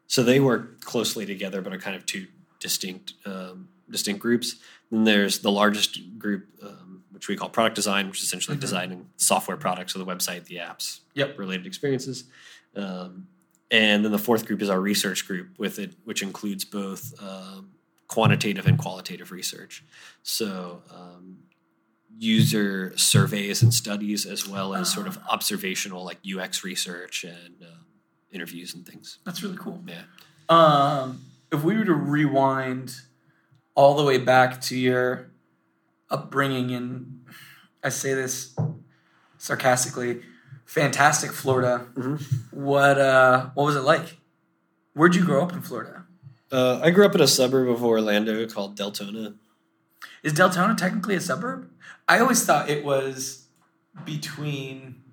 So 0.07 0.23
they 0.23 0.39
work 0.39 0.63
closely 0.91 1.25
together, 1.25 1.61
but 1.61 1.73
are 1.73 1.83
kind 1.87 1.95
of 1.95 2.05
two 2.05 2.27
distinct 2.59 3.13
um, 3.25 3.67
distinct 3.89 4.21
groups. 4.21 4.55
Then 4.89 5.03
there's 5.03 5.39
the 5.39 5.51
largest 5.51 5.91
group, 6.17 6.43
um, 6.63 6.86
which 7.17 7.27
we 7.27 7.35
call 7.35 7.49
product 7.49 7.75
design, 7.75 8.07
which 8.09 8.19
is 8.19 8.25
essentially 8.25 8.55
Mhm. 8.55 8.61
designing 8.61 9.09
software 9.17 9.57
products, 9.57 9.93
so 9.93 9.97
the 9.99 10.05
website, 10.05 10.45
the 10.45 10.57
apps, 10.57 10.99
Yep. 11.15 11.39
related 11.39 11.65
experiences. 11.65 12.25
Um, 12.75 13.27
and 13.71 14.05
then 14.05 14.11
the 14.11 14.19
fourth 14.19 14.45
group 14.45 14.61
is 14.61 14.69
our 14.69 14.79
research 14.79 15.25
group, 15.27 15.57
with 15.57 15.79
it, 15.79 15.95
which 16.03 16.21
includes 16.21 16.63
both 16.63 17.19
um, 17.21 17.71
quantitative 18.07 18.67
and 18.67 18.77
qualitative 18.77 19.31
research. 19.31 19.83
So 20.21 20.83
um, 20.91 21.39
user 22.19 22.93
surveys 22.97 23.63
and 23.63 23.73
studies, 23.73 24.25
as 24.27 24.47
well 24.47 24.75
as 24.75 24.93
sort 24.93 25.07
of 25.07 25.17
observational, 25.27 26.03
like 26.05 26.19
UX 26.23 26.63
research 26.63 27.23
and 27.23 27.63
um 27.63 27.85
interviews 28.29 28.73
and 28.75 28.85
things. 28.85 29.17
That's 29.23 29.41
really 29.41 29.57
cool. 29.57 29.83
Yeah. 29.87 30.03
Um, 30.49 31.21
if 31.51 31.63
we 31.63 31.75
were 31.77 31.85
to 31.85 31.93
rewind 31.93 32.93
all 33.73 33.95
the 33.95 34.03
way 34.03 34.17
back 34.17 34.59
to 34.61 34.77
your 34.77 35.31
upbringing 36.09 36.69
in, 36.69 37.21
I 37.83 37.89
say 37.89 38.13
this 38.13 38.55
sarcastically, 39.37 40.21
fantastic 40.65 41.31
Florida. 41.31 41.87
Mhm. 41.95 42.21
What 42.51 42.97
uh, 42.99 43.49
what 43.53 43.63
was 43.65 43.75
it 43.75 43.81
like? 43.81 44.17
Where'd 44.93 45.15
you 45.15 45.23
grow 45.25 45.43
up 45.43 45.53
in 45.53 45.61
Florida? 45.61 46.05
Uh, 46.51 46.79
I 46.81 46.91
grew 46.91 47.05
up 47.05 47.13
in 47.13 47.21
a 47.21 47.27
suburb 47.27 47.69
of 47.69 47.83
Orlando 47.83 48.45
called 48.47 48.77
Deltona. 48.77 49.35
Is 50.23 50.33
Deltona 50.33 50.75
technically 50.77 51.15
a 51.15 51.21
suburb? 51.21 51.69
I 52.07 52.19
always 52.19 52.43
thought 52.45 52.69
it 52.69 52.83
was 52.85 53.47
between 54.05 55.03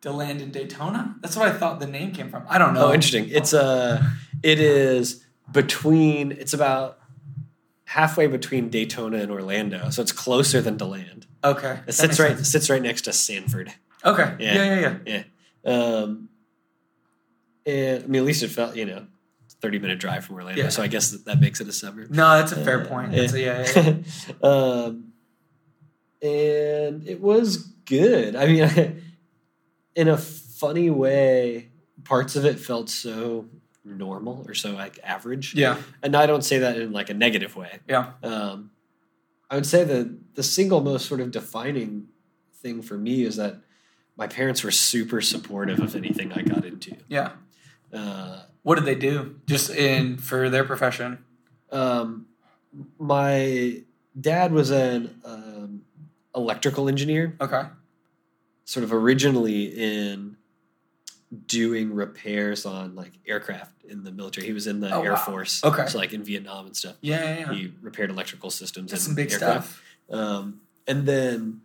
DeLand 0.00 0.40
and 0.40 0.52
Daytona. 0.52 1.16
That's 1.20 1.36
what 1.36 1.48
I 1.48 1.52
thought 1.52 1.80
the 1.80 1.86
name 1.86 2.12
came 2.12 2.30
from. 2.30 2.44
I 2.48 2.58
don't 2.58 2.72
know. 2.74 2.86
Oh, 2.88 2.92
interesting. 2.94 3.28
It's 3.30 3.52
uh 3.52 4.02
it 4.42 4.60
is 4.60 5.24
between 5.50 6.32
it's 6.32 6.52
about 6.54 6.98
halfway 7.94 8.26
between 8.26 8.68
Daytona 8.70 9.18
and 9.18 9.30
Orlando, 9.30 9.88
so 9.90 10.02
it's 10.02 10.12
closer 10.12 10.60
than 10.60 10.76
DeLand. 10.76 11.26
Okay. 11.44 11.78
It 11.86 11.92
sits 11.92 12.18
right 12.18 12.36
sense. 12.36 12.50
sits 12.50 12.68
right 12.70 12.82
next 12.82 13.02
to 13.02 13.12
Sanford. 13.12 13.72
Okay. 14.04 14.34
Yeah. 14.40 14.54
Yeah, 14.54 14.64
yeah, 14.80 14.80
yeah. 15.06 15.22
Yeah. 15.64 15.72
Um 15.72 16.28
and 17.66 18.04
I 18.04 18.06
mean 18.06 18.20
at 18.22 18.26
least 18.26 18.42
it 18.42 18.48
felt, 18.48 18.74
you 18.76 18.84
know, 18.84 19.06
thirty 19.60 19.78
minute 19.78 19.98
drive 20.00 20.24
from 20.24 20.36
Orlando, 20.36 20.62
Yeah. 20.62 20.68
so 20.70 20.82
I 20.82 20.88
guess 20.88 21.10
that, 21.12 21.24
that 21.26 21.40
makes 21.40 21.60
it 21.60 21.68
a 21.68 21.72
suburb. 21.72 22.10
No, 22.10 22.36
that's 22.38 22.52
a 22.52 22.64
fair 22.64 22.82
Uh, 22.82 22.86
point. 22.86 23.12
yeah. 23.12 23.20
That's 23.20 23.32
a, 23.34 23.40
yeah, 23.40 23.66
yeah, 23.76 23.96
yeah. 24.42 24.48
um, 24.48 25.12
and 26.22 27.06
it 27.06 27.20
was 27.20 27.58
good. 27.84 28.34
I 28.36 28.46
mean, 28.46 29.02
in 29.94 30.08
a 30.08 30.16
funny 30.16 30.90
way, 30.90 31.70
parts 32.04 32.34
of 32.36 32.44
it 32.44 32.58
felt 32.58 32.88
so 32.90 33.46
normal 33.84 34.44
or 34.48 34.54
so 34.54 34.72
like 34.72 34.98
average. 35.04 35.54
yeah. 35.54 35.76
And 36.02 36.16
I 36.16 36.26
don't 36.26 36.42
say 36.42 36.58
that 36.58 36.78
in 36.78 36.92
like 36.92 37.10
a 37.10 37.14
negative 37.14 37.54
way. 37.56 37.80
Yeah. 37.88 38.12
Um, 38.22 38.70
I 39.50 39.54
would 39.56 39.66
say 39.66 39.84
the 39.84 40.16
the 40.34 40.42
single 40.42 40.80
most 40.80 41.06
sort 41.06 41.20
of 41.20 41.30
defining 41.30 42.08
thing 42.62 42.82
for 42.82 42.96
me 42.96 43.24
is 43.24 43.36
that 43.36 43.56
my 44.16 44.26
parents 44.26 44.64
were 44.64 44.70
super 44.70 45.20
supportive 45.20 45.80
of 45.80 45.94
anything 45.96 46.32
I 46.32 46.42
got 46.42 46.64
into. 46.64 46.96
Yeah. 47.08 47.32
Uh, 47.92 48.42
What 48.62 48.76
did 48.76 48.84
they 48.86 48.94
do? 48.94 49.40
Just 49.46 49.70
in 49.70 50.16
for 50.18 50.48
their 50.48 50.64
profession. 50.64 51.24
um, 51.70 52.26
my 52.98 53.82
dad 54.18 54.52
was 54.52 54.70
an 54.70 55.20
um, 55.24 55.82
electrical 56.34 56.88
engineer. 56.88 57.36
Okay. 57.40 57.62
sort 58.64 58.82
of 58.84 58.92
originally 58.92 59.64
in 59.66 60.36
doing 61.46 61.94
repairs 61.94 62.64
on 62.66 62.94
like 62.94 63.12
aircraft 63.26 63.84
in 63.84 64.04
the 64.04 64.10
military. 64.12 64.46
He 64.46 64.52
was 64.52 64.66
in 64.66 64.80
the 64.80 64.92
Oh, 64.94 65.02
Air 65.02 65.12
wow. 65.12 65.16
Force, 65.18 65.62
Okay. 65.64 65.86
so 65.86 65.98
like 65.98 66.12
in 66.12 66.22
Vietnam 66.24 66.66
and 66.66 66.76
stuff. 66.76 66.96
Yeah, 67.00 67.22
yeah, 67.22 67.38
yeah. 67.40 67.52
He 67.54 67.72
repaired 67.82 68.10
electrical 68.10 68.50
systems 68.50 68.90
That's 68.90 69.06
and 69.06 69.10
some 69.10 69.14
big 69.16 69.32
aircraft. 69.32 69.68
stuff. 69.68 69.82
Um, 70.10 70.60
and 70.86 71.06
then 71.06 71.60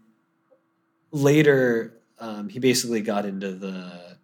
later, 1.11 1.93
um, 2.19 2.49
he 2.49 2.59
basically 2.59 3.01
got 3.01 3.25
into 3.25 3.51
the 3.53 4.17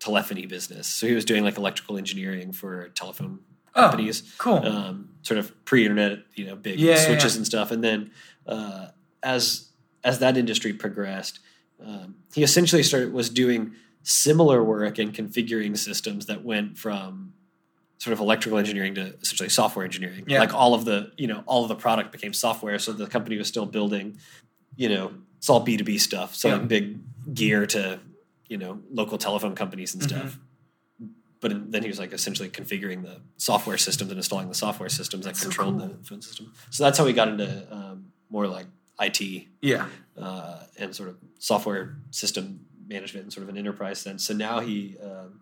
telephony 0.00 0.46
business. 0.46 0.86
So 0.86 1.06
he 1.06 1.14
was 1.14 1.24
doing 1.24 1.44
like 1.44 1.56
electrical 1.58 1.96
engineering 1.98 2.52
for 2.52 2.88
telephone 2.90 3.40
Oh, 3.74 3.82
companies 3.82 4.22
cool. 4.38 4.64
um, 4.66 5.10
sort 5.22 5.38
of 5.38 5.64
pre-internet, 5.64 6.20
you 6.34 6.46
know, 6.46 6.56
big 6.56 6.80
Yeah, 6.80 6.94
yeah, 6.94 7.06
switches 7.06 7.34
yeah. 7.34 7.38
and 7.38 7.46
stuff. 7.46 7.70
And 7.70 7.84
then 7.84 8.10
uh, 8.46 8.88
as 9.22 9.68
as 10.02 10.18
that 10.20 10.36
industry 10.36 10.72
progressed, 10.72 11.38
um, 11.84 12.16
he 12.34 12.42
essentially 12.42 12.82
started 12.82 13.12
was 13.12 13.28
doing 13.30 13.74
similar 14.08 14.64
work 14.64 14.98
in 14.98 15.12
configuring 15.12 15.76
systems 15.76 16.26
that 16.26 16.42
went 16.44 16.78
from 16.78 17.34
sort 17.98 18.12
of 18.14 18.20
electrical 18.20 18.58
engineering 18.58 18.94
to 18.94 19.14
essentially 19.20 19.48
software 19.48 19.84
engineering. 19.84 20.24
Yeah. 20.26 20.40
Like 20.40 20.54
all 20.54 20.72
of 20.74 20.84
the 20.84 21.12
you 21.18 21.26
know 21.26 21.42
all 21.46 21.62
of 21.62 21.68
the 21.68 21.74
product 21.74 22.12
became 22.12 22.32
software, 22.32 22.78
so 22.78 22.92
the 22.92 23.06
company 23.06 23.36
was 23.36 23.48
still 23.48 23.66
building, 23.66 24.18
you 24.76 24.88
know, 24.88 25.12
it's 25.36 25.50
all 25.50 25.60
B 25.60 25.76
two 25.76 25.84
B 25.84 25.98
stuff, 25.98 26.34
selling 26.34 26.62
Yeah. 26.62 26.66
big 26.66 27.34
gear 27.34 27.66
to 27.66 28.00
you 28.48 28.56
know 28.56 28.80
local 28.90 29.18
telephone 29.18 29.54
companies 29.54 29.94
and 29.94 30.02
Mhm. 30.02 30.08
stuff 30.08 30.38
but 31.40 31.70
then 31.70 31.82
he 31.82 31.88
was 31.88 32.00
like 32.00 32.12
essentially 32.12 32.48
configuring 32.48 33.02
the 33.02 33.20
software 33.36 33.78
systems 33.78 34.10
and 34.10 34.18
installing 34.18 34.48
the 34.48 34.54
software 34.56 34.88
systems 34.88 35.24
that 35.24 35.30
That's 35.34 35.40
so 35.42 35.44
controlled 35.48 35.78
cool. 35.78 35.86
the 35.88 36.04
phone 36.04 36.20
system. 36.20 36.52
So 36.70 36.82
that's 36.82 36.98
how 36.98 37.04
we 37.04 37.12
got 37.12 37.28
into 37.28 37.72
um, 37.72 38.06
more 38.28 38.48
like 38.48 38.66
IT 39.00 39.46
yeah. 39.60 39.86
uh, 40.20 40.64
and 40.78 40.92
sort 40.96 41.10
of 41.10 41.16
software 41.38 41.94
system 42.10 42.66
management 42.88 43.26
in 43.26 43.30
sort 43.30 43.44
of 43.44 43.50
an 43.50 43.58
enterprise 43.58 43.98
sense. 44.00 44.24
So 44.24 44.34
now 44.34 44.60
he 44.60 44.96
um, 45.02 45.40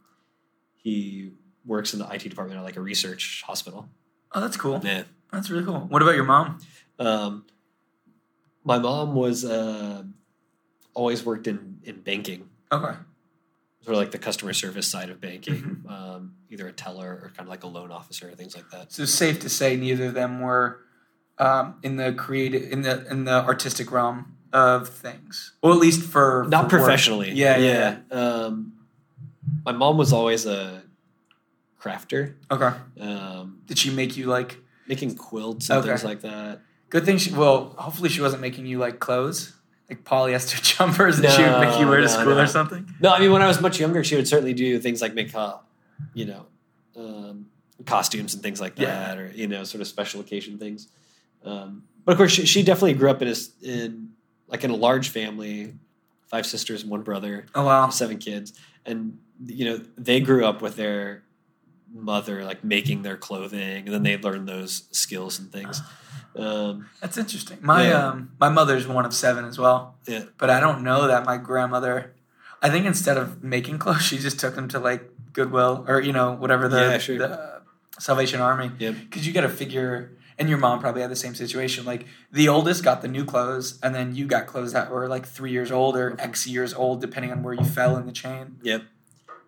he 0.76 1.30
works 1.64 1.92
in 1.92 1.98
the 1.98 2.08
IT 2.08 2.22
department 2.22 2.58
at 2.58 2.64
like 2.64 2.76
a 2.76 2.80
research 2.80 3.42
hospital. 3.46 3.88
Oh, 4.32 4.40
that's 4.40 4.56
cool. 4.56 4.80
Yeah. 4.82 5.04
That's 5.32 5.50
really 5.50 5.64
cool. 5.64 5.80
What 5.80 6.02
about 6.02 6.14
your 6.14 6.24
mom? 6.24 6.58
Um, 6.98 7.44
my 8.64 8.78
mom 8.78 9.14
was 9.14 9.44
uh, 9.44 10.02
always 10.94 11.24
worked 11.24 11.46
in 11.46 11.80
in 11.84 12.00
banking. 12.00 12.48
Okay. 12.70 12.96
Sort 13.82 13.94
of 13.94 13.96
like 13.96 14.10
the 14.10 14.18
customer 14.18 14.52
service 14.52 14.88
side 14.88 15.10
of 15.10 15.20
banking, 15.20 15.84
um, 15.88 16.34
either 16.50 16.66
a 16.66 16.72
teller 16.72 17.20
or 17.22 17.32
kind 17.36 17.46
of 17.46 17.48
like 17.48 17.62
a 17.62 17.68
loan 17.68 17.92
officer, 17.92 18.28
or 18.28 18.32
things 18.32 18.56
like 18.56 18.68
that. 18.70 18.92
So 18.92 19.04
it's 19.04 19.14
safe 19.14 19.38
to 19.40 19.48
say 19.48 19.76
neither 19.76 20.06
of 20.06 20.14
them 20.14 20.40
were 20.40 20.80
um, 21.38 21.76
in 21.84 21.96
the 21.96 22.12
creative 22.12 22.72
in 22.72 22.82
the 22.82 23.06
in 23.08 23.24
the 23.24 23.44
artistic 23.44 23.92
realm 23.92 24.35
of 24.56 24.88
things, 24.88 25.52
or 25.62 25.72
at 25.72 25.78
least 25.78 26.02
for 26.02 26.46
not 26.48 26.64
for 26.70 26.78
professionally. 26.78 27.30
Yeah, 27.32 27.56
yeah. 27.58 27.98
Um, 28.10 28.72
my 29.64 29.72
mom 29.72 29.96
was 29.98 30.12
always 30.12 30.46
a 30.46 30.82
crafter, 31.80 32.34
Okay. 32.50 32.72
um, 33.00 33.60
Did 33.66 33.78
she 33.78 33.90
make 33.90 34.16
you 34.16 34.26
like? 34.26 34.58
making 34.88 35.16
quilts 35.16 35.68
and 35.68 35.80
Okay. 35.80 35.88
things 35.88 36.04
like 36.04 36.20
that. 36.20 36.60
Good 36.90 37.04
thing 37.04 37.18
she. 37.18 37.32
Well, 37.32 37.74
hopefully 37.76 38.08
she 38.08 38.20
wasn't 38.20 38.40
making 38.40 38.66
you 38.66 38.78
like 38.78 39.00
clothes, 39.00 39.52
like 39.90 40.04
polyester 40.04 40.62
jumpers 40.76 41.18
that 41.18 41.32
she 41.32 41.42
would 41.42 41.58
make 41.60 41.76
you 41.80 41.88
wear 41.88 41.96
to 41.96 42.02
No, 42.06 42.08
school 42.08 42.36
no. 42.36 42.42
or 42.42 42.46
something. 42.46 42.88
No, 43.00 43.10
I 43.12 43.18
mean 43.18 43.32
when 43.32 43.42
I 43.42 43.48
was 43.48 43.60
much 43.60 43.80
younger, 43.80 44.04
she 44.04 44.14
would 44.14 44.28
certainly 44.28 44.54
do 44.54 44.78
things 44.78 45.02
like 45.02 45.12
make, 45.14 45.34
uh, 45.34 45.56
you 46.14 46.24
know, 46.26 46.46
um, 46.96 47.46
costumes 47.84 48.34
and 48.34 48.42
things 48.44 48.60
like 48.60 48.76
that, 48.76 49.16
Yeah. 49.18 49.22
or 49.22 49.26
you 49.34 49.48
know, 49.48 49.64
sort 49.64 49.80
of 49.80 49.88
special 49.88 50.20
occasion 50.20 50.56
things. 50.58 50.86
Um, 51.44 51.82
but 52.04 52.12
of 52.12 52.18
course, 52.18 52.30
she, 52.32 52.46
she 52.46 52.62
definitely 52.62 52.94
grew 52.94 53.10
up 53.10 53.20
in 53.22 53.28
a, 53.28 53.34
in 53.62 54.10
like 54.48 54.64
in 54.64 54.70
a 54.70 54.76
large 54.76 55.08
family, 55.08 55.74
five 56.28 56.46
sisters 56.46 56.82
and 56.82 56.90
one 56.90 57.02
brother. 57.02 57.46
Oh 57.54 57.64
wow. 57.66 57.88
seven 57.90 58.18
kids 58.18 58.52
and 58.84 59.18
you 59.44 59.64
know 59.66 59.80
they 59.98 60.20
grew 60.20 60.44
up 60.46 60.62
with 60.62 60.76
their 60.76 61.22
mother 61.92 62.44
like 62.44 62.64
making 62.64 63.02
their 63.02 63.16
clothing 63.16 63.84
and 63.86 63.88
then 63.94 64.02
they 64.02 64.16
learned 64.16 64.48
those 64.48 64.84
skills 64.92 65.38
and 65.38 65.50
things 65.52 65.80
um, 66.36 66.88
That's 67.00 67.16
interesting. 67.16 67.58
My 67.62 67.88
Yeah. 67.88 68.08
um 68.08 68.32
my 68.40 68.48
mother's 68.48 68.86
one 68.86 69.04
of 69.06 69.14
seven 69.14 69.44
as 69.44 69.58
well. 69.58 69.96
Yeah. 70.06 70.24
But 70.38 70.50
I 70.50 70.60
don't 70.60 70.82
know 70.82 71.06
that 71.06 71.24
my 71.24 71.36
grandmother 71.38 72.14
I 72.62 72.70
think 72.70 72.86
instead 72.86 73.16
of 73.18 73.42
making 73.44 73.78
clothes, 73.82 74.02
she 74.02 74.18
just 74.18 74.38
took 74.40 74.54
them 74.54 74.68
to 74.68 74.78
like 74.78 75.10
Goodwill 75.32 75.84
or 75.88 76.00
you 76.00 76.12
know 76.12 76.32
whatever 76.32 76.68
the, 76.68 76.78
Yeah, 76.80 76.98
sure. 76.98 77.18
the 77.18 77.62
Salvation 77.98 78.40
Army. 78.40 78.70
Yep. 78.78 78.94
Because 79.00 79.26
you 79.26 79.32
got 79.32 79.42
to 79.42 79.48
figure, 79.48 80.16
and 80.38 80.48
your 80.48 80.58
mom 80.58 80.80
probably 80.80 81.00
had 81.02 81.10
the 81.10 81.16
same 81.16 81.34
situation. 81.34 81.84
Like 81.84 82.06
the 82.32 82.48
oldest 82.48 82.84
got 82.84 83.02
the 83.02 83.08
new 83.08 83.24
clothes, 83.24 83.78
and 83.82 83.94
then 83.94 84.14
you 84.14 84.26
got 84.26 84.46
clothes 84.46 84.72
that 84.72 84.90
were 84.90 85.08
like 85.08 85.26
three 85.26 85.50
years 85.52 85.70
old 85.72 85.96
or 85.96 86.14
X 86.18 86.46
years 86.46 86.74
old, 86.74 87.00
depending 87.00 87.32
on 87.32 87.42
where 87.42 87.54
you 87.54 87.64
fell 87.64 87.96
in 87.96 88.06
the 88.06 88.12
chain. 88.12 88.56
yep 88.62 88.82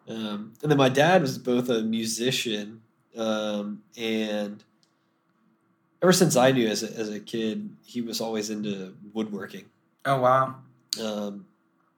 um, 0.09 0.55
and 0.63 0.71
then 0.71 0.79
my 0.79 0.89
dad 0.89 1.21
was 1.21 1.37
both 1.37 1.69
a 1.69 1.83
musician 1.83 2.81
um, 3.17 3.83
and 3.99 4.65
ever 6.01 6.13
since 6.13 6.35
i 6.37 6.51
knew 6.51 6.67
as 6.67 6.83
a, 6.83 6.91
as 6.99 7.11
a 7.11 7.21
kid 7.21 7.69
he 7.85 8.01
was 8.01 8.21
always 8.21 8.49
into 8.51 8.95
woodworking 9.13 9.67
Oh 10.07 10.21
wow. 10.21 10.55
um, 11.05 11.45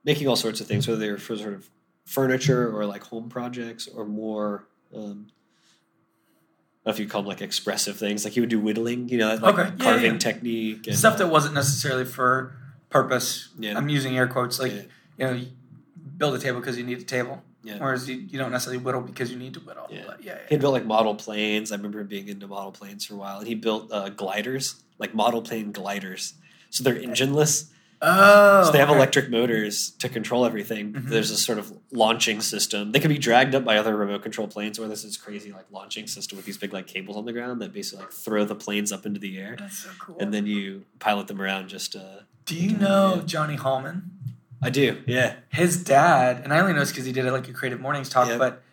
making 0.03 0.27
all 0.27 0.35
sorts 0.35 0.59
of 0.59 0.67
things, 0.67 0.85
whether 0.87 0.99
they 0.99 1.09
were 1.09 1.17
for 1.17 1.37
sort 1.37 1.53
of 1.53 1.69
furniture 2.05 2.75
or 2.75 2.85
like 2.85 3.03
home 3.03 3.29
projects 3.29 3.87
or 3.87 4.03
more. 4.05 4.65
Um, 4.93 5.27
I 6.83 6.89
don't 6.89 6.93
know 6.93 6.95
if 6.95 6.99
you 6.99 7.07
call 7.11 7.21
them 7.21 7.29
like 7.29 7.41
expressive 7.41 7.97
things, 7.97 8.23
like 8.25 8.33
he 8.33 8.39
would 8.39 8.49
do 8.49 8.59
whittling, 8.59 9.07
you 9.09 9.17
know, 9.19 9.35
like 9.35 9.43
Okay, 9.57 9.71
carving 9.83 10.13
yeah. 10.13 10.17
technique 10.17 10.87
and 10.87 10.97
Stuff 10.97 11.19
that 11.19 11.27
wasn't 11.27 11.53
necessarily 11.53 12.05
for 12.05 12.55
purpose. 12.89 13.49
Yeah. 13.59 13.77
I'm 13.77 13.87
using 13.87 14.17
air 14.17 14.27
quotes. 14.27 14.59
Like 14.59 14.71
Yeah. 14.71 14.81
you 15.17 15.25
know, 15.27 15.33
you 15.33 15.47
build 16.17 16.33
a 16.35 16.39
table 16.39 16.59
because 16.59 16.77
you 16.79 16.83
need 16.83 16.97
a 16.99 17.03
table. 17.03 17.43
Yeah. 17.63 17.77
Whereas 17.77 18.09
you, 18.09 18.15
you 18.15 18.39
don't 18.39 18.51
necessarily 18.51 18.81
whittle 18.83 19.01
because 19.01 19.31
you 19.31 19.37
need 19.37 19.53
to 19.53 19.59
whittle. 19.59 19.85
Yeah. 19.91 20.01
But 20.07 20.23
yeah, 20.23 20.37
He 20.49 20.55
yeah. 20.55 20.61
built 20.61 20.73
like 20.73 20.85
model 20.85 21.13
planes. 21.13 21.71
I 21.71 21.75
remember 21.75 21.99
him 21.99 22.07
being 22.07 22.27
into 22.27 22.47
model 22.47 22.71
planes 22.71 23.05
for 23.05 23.13
a 23.13 23.17
while, 23.17 23.37
and 23.37 23.47
he 23.47 23.53
built 23.53 23.91
uh, 23.91 24.09
gliders, 24.09 24.81
like 24.97 25.13
model 25.13 25.43
plane 25.43 25.71
gliders. 25.71 26.33
So 26.71 26.83
they're 26.83 26.95
engineless. 26.95 27.69
Oh, 28.03 28.63
so 28.65 28.71
they 28.71 28.79
have 28.79 28.89
okay. 28.89 28.97
electric 28.97 29.29
motors 29.29 29.91
to 29.99 30.09
control 30.09 30.43
everything. 30.45 30.93
Mhm. 30.93 31.09
There's 31.09 31.29
a 31.29 31.37
sort 31.37 31.59
of 31.59 31.71
launching 31.91 32.41
system. 32.41 32.91
They 32.93 32.99
can 32.99 33.09
be 33.09 33.19
dragged 33.19 33.53
up 33.53 33.63
by 33.63 33.77
other 33.77 33.95
remote 33.95 34.23
control 34.23 34.47
planes, 34.47 34.79
or 34.79 34.87
there's 34.87 35.03
this 35.03 35.17
crazy 35.17 35.51
like 35.51 35.65
launching 35.71 36.07
system 36.07 36.35
with 36.37 36.45
these 36.45 36.57
big 36.57 36.73
like 36.73 36.87
cables 36.87 37.15
on 37.15 37.25
the 37.25 37.33
ground 37.33 37.61
that 37.61 37.73
basically 37.73 38.05
like 38.05 38.13
throw 38.13 38.43
the 38.43 38.55
planes 38.55 38.91
up 38.91 39.05
into 39.05 39.19
the 39.19 39.37
air, 39.37 39.55
That's 39.59 39.77
so 39.79 39.89
cool. 39.99 40.17
and 40.19 40.33
then 40.33 40.47
you 40.47 40.85
pilot 40.99 41.27
them 41.27 41.39
around. 41.39 41.67
Just 41.69 41.95
uh, 41.95 42.21
do 42.45 42.55
you 42.55 42.75
know 42.75 43.15
Yeah. 43.17 43.21
Johnny 43.25 43.55
Hallman? 43.55 44.09
I 44.63 44.69
do, 44.69 45.01
yeah, 45.07 45.35
His 45.49 45.83
dad, 45.83 46.41
and 46.43 46.53
I 46.53 46.59
only 46.59 46.73
know 46.73 46.79
this 46.81 46.91
because 46.91 47.05
he 47.05 47.11
did 47.11 47.25
it 47.25 47.31
like 47.31 47.47
a 47.47 47.53
Creative 47.53 47.79
Mornings 47.81 48.09
talk, 48.09 48.27
Yep. 48.27 48.37
but 48.39 48.63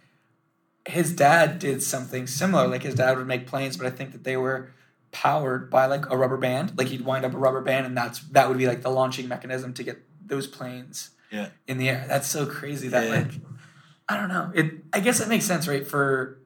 his 0.86 1.12
dad 1.14 1.58
did 1.58 1.82
something 1.82 2.26
similar. 2.26 2.66
Like 2.68 2.82
his 2.82 2.94
dad 2.94 3.16
would 3.18 3.26
make 3.26 3.46
planes, 3.46 3.76
but 3.76 3.86
I 3.86 3.90
think 3.90 4.12
that 4.12 4.24
they 4.24 4.36
were 4.36 4.70
powered 5.12 5.70
by 5.70 5.86
like 5.86 6.08
a 6.10 6.16
rubber 6.16 6.36
band. 6.36 6.76
Like 6.76 6.88
he'd 6.88 7.02
wind 7.04 7.24
up 7.24 7.34
a 7.34 7.38
rubber 7.38 7.60
band, 7.62 7.86
and 7.86 7.96
that's 7.96 8.20
that 8.30 8.48
would 8.48 8.58
be 8.58 8.66
like 8.66 8.82
the 8.82 8.90
launching 8.90 9.28
mechanism 9.28 9.72
to 9.74 9.82
get 9.82 9.98
those 10.24 10.46
planes 10.46 11.10
Yeah. 11.30 11.48
in 11.66 11.78
the 11.78 11.88
air. 11.88 12.04
That's 12.08 12.28
so 12.28 12.46
crazy 12.46 12.88
that 12.88 13.04
Yeah. 13.08 13.14
like 13.16 13.32
I 14.08 14.16
don't 14.16 14.28
know. 14.28 14.50
It 14.54 14.84
I 14.92 15.00
guess 15.00 15.20
it 15.20 15.28
makes 15.28 15.44
sense, 15.44 15.66
right? 15.68 15.86
For 15.86 16.38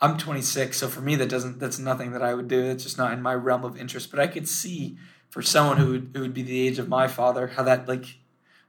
I'm 0.00 0.18
26, 0.18 0.76
so 0.76 0.88
for 0.88 1.00
me 1.00 1.14
that 1.16 1.28
doesn't 1.28 1.58
that's 1.60 1.78
nothing 1.78 2.12
that 2.12 2.22
I 2.22 2.34
would 2.34 2.48
do. 2.48 2.60
It's 2.64 2.82
just 2.84 2.98
not 2.98 3.12
in 3.12 3.22
my 3.22 3.34
realm 3.34 3.64
of 3.64 3.76
interest. 3.78 4.10
But 4.10 4.20
I 4.20 4.26
could 4.26 4.48
see 4.48 4.96
for 5.30 5.40
someone 5.42 5.76
who 5.78 5.90
would, 5.92 6.10
who 6.14 6.20
would 6.22 6.34
be 6.34 6.42
the 6.42 6.66
age 6.66 6.78
of 6.78 6.88
my 6.88 7.08
father 7.08 7.48
how 7.48 7.62
that 7.64 7.88
like 7.88 8.18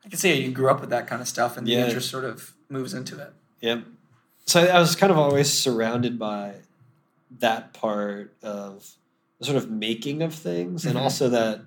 I 0.06 0.10
could 0.10 0.20
see 0.20 0.30
how 0.30 0.36
you 0.40 0.52
grew 0.52 0.70
up 0.70 0.82
with 0.82 0.92
that 0.92 1.08
kind 1.08 1.22
of 1.22 1.28
stuff 1.28 1.58
and 1.58 1.68
Yeah. 1.68 1.82
the 1.82 1.88
interest 1.88 2.10
sort 2.10 2.26
of 2.26 2.54
moves 2.70 2.94
into 2.94 3.20
it. 3.20 3.34
yeah. 3.62 3.82
So 4.48 4.62
I 4.62 4.80
was 4.80 4.96
kind 4.96 5.12
of 5.12 5.18
always 5.18 5.52
surrounded 5.52 6.20
by 6.20 6.54
that 7.40 7.74
part 7.74 8.36
of 8.44 8.92
sort 9.46 9.58
of 9.58 9.70
making 9.70 10.22
of 10.22 10.34
things, 10.34 10.86
and 10.86 10.96
Mhm. 10.96 11.02
also 11.02 11.30
that 11.30 11.62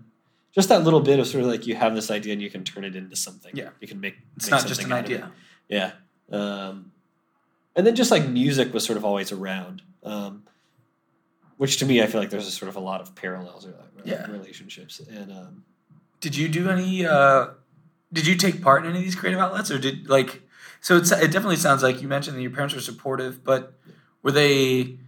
just 0.54 0.68
that 0.70 0.82
little 0.84 1.00
bit 1.00 1.18
of 1.18 1.26
sort 1.26 1.44
of 1.44 1.50
like 1.50 1.66
you 1.66 1.74
have 1.76 1.94
this 1.94 2.10
idea 2.10 2.32
and 2.32 2.42
you 2.42 2.50
can 2.50 2.64
turn 2.64 2.84
it 2.84 2.96
into 2.96 3.14
something. 3.16 3.52
Yeah. 3.56 3.70
you 3.80 3.86
can 3.88 4.00
make. 4.00 4.16
It's 4.36 4.46
make 4.46 4.50
not 4.60 4.66
just 4.66 4.82
an 4.82 4.92
out 4.92 5.04
of 5.04 5.10
it. 5.10 5.14
idea. 5.14 5.32
Yeah. 5.68 5.92
Um, 6.36 6.92
and 7.76 7.86
then 7.86 7.94
just 7.94 8.10
like 8.10 8.26
music 8.28 8.74
was 8.74 8.84
sort 8.84 8.96
of 8.96 9.04
always 9.04 9.30
around, 9.32 9.82
um, 10.02 10.42
which 11.58 11.76
to 11.78 11.86
me, 11.86 12.02
I 12.02 12.06
feel 12.06 12.20
like 12.20 12.30
there's 12.30 12.46
a 12.48 12.50
sort 12.50 12.68
of 12.68 12.76
a 12.76 12.80
lot 12.80 13.00
of 13.00 13.14
parallels 13.14 13.66
or 13.66 13.70
like, 13.70 14.04
Yeah. 14.06 14.30
relationships. 14.30 15.00
And 15.00 15.30
um, 15.32 15.64
Did 16.20 16.36
you 16.36 16.48
do 16.48 16.68
any? 16.68 17.06
uh 17.06 17.48
Did 18.12 18.26
you 18.26 18.36
take 18.36 18.62
part 18.62 18.82
in 18.84 18.90
any 18.90 18.98
of 19.00 19.04
these 19.04 19.14
creative 19.14 19.38
outlets, 19.40 19.70
or 19.70 19.78
did 19.78 20.08
like? 20.08 20.42
So 20.80 20.96
it's, 20.96 21.10
it 21.12 21.30
definitely 21.30 21.56
sounds 21.56 21.82
like 21.82 22.00
you 22.00 22.08
mentioned 22.08 22.36
that 22.36 22.42
your 22.42 22.50
parents 22.50 22.74
were 22.74 22.80
supportive, 22.80 23.44
but 23.44 23.74
were 24.22 24.32
they? 24.32 24.98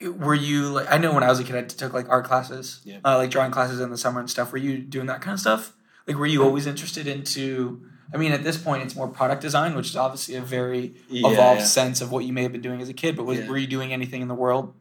Were 0.00 0.34
you 0.34 0.68
like? 0.68 0.86
I 0.90 0.98
know 0.98 1.12
when 1.12 1.24
I 1.24 1.28
was 1.28 1.40
a 1.40 1.44
kid, 1.44 1.56
I 1.56 1.62
took 1.62 1.92
like 1.92 2.08
art 2.08 2.24
classes, 2.24 2.80
Yeah. 2.84 2.98
uh, 3.04 3.16
like 3.16 3.30
drawing 3.30 3.50
classes 3.50 3.80
in 3.80 3.90
the 3.90 3.98
summer 3.98 4.20
and 4.20 4.30
stuff. 4.30 4.52
Were 4.52 4.58
you 4.58 4.78
doing 4.78 5.06
that 5.06 5.20
kind 5.20 5.34
of 5.34 5.40
stuff? 5.40 5.74
Like, 6.06 6.16
were 6.16 6.26
you 6.26 6.44
always 6.44 6.66
interested 6.66 7.06
into? 7.06 7.82
I 8.14 8.16
mean, 8.16 8.32
at 8.32 8.42
this 8.42 8.56
point, 8.56 8.82
it's 8.84 8.96
more 8.96 9.08
product 9.08 9.42
design, 9.42 9.74
which 9.74 9.90
is 9.90 9.96
obviously 9.96 10.36
a 10.36 10.40
very 10.40 10.94
yeah, 11.10 11.28
evolved 11.30 11.60
yeah. 11.60 11.66
sense 11.66 12.00
of 12.00 12.10
what 12.10 12.24
you 12.24 12.32
may 12.32 12.42
have 12.42 12.52
been 12.52 12.62
doing 12.62 12.80
as 12.80 12.88
a 12.88 12.94
kid. 12.94 13.16
But 13.16 13.26
was, 13.26 13.46
were 13.46 13.58
you 13.58 13.66
doing 13.66 13.92
anything 13.92 14.22
in 14.22 14.28
the 14.28 14.34
world 14.34 14.72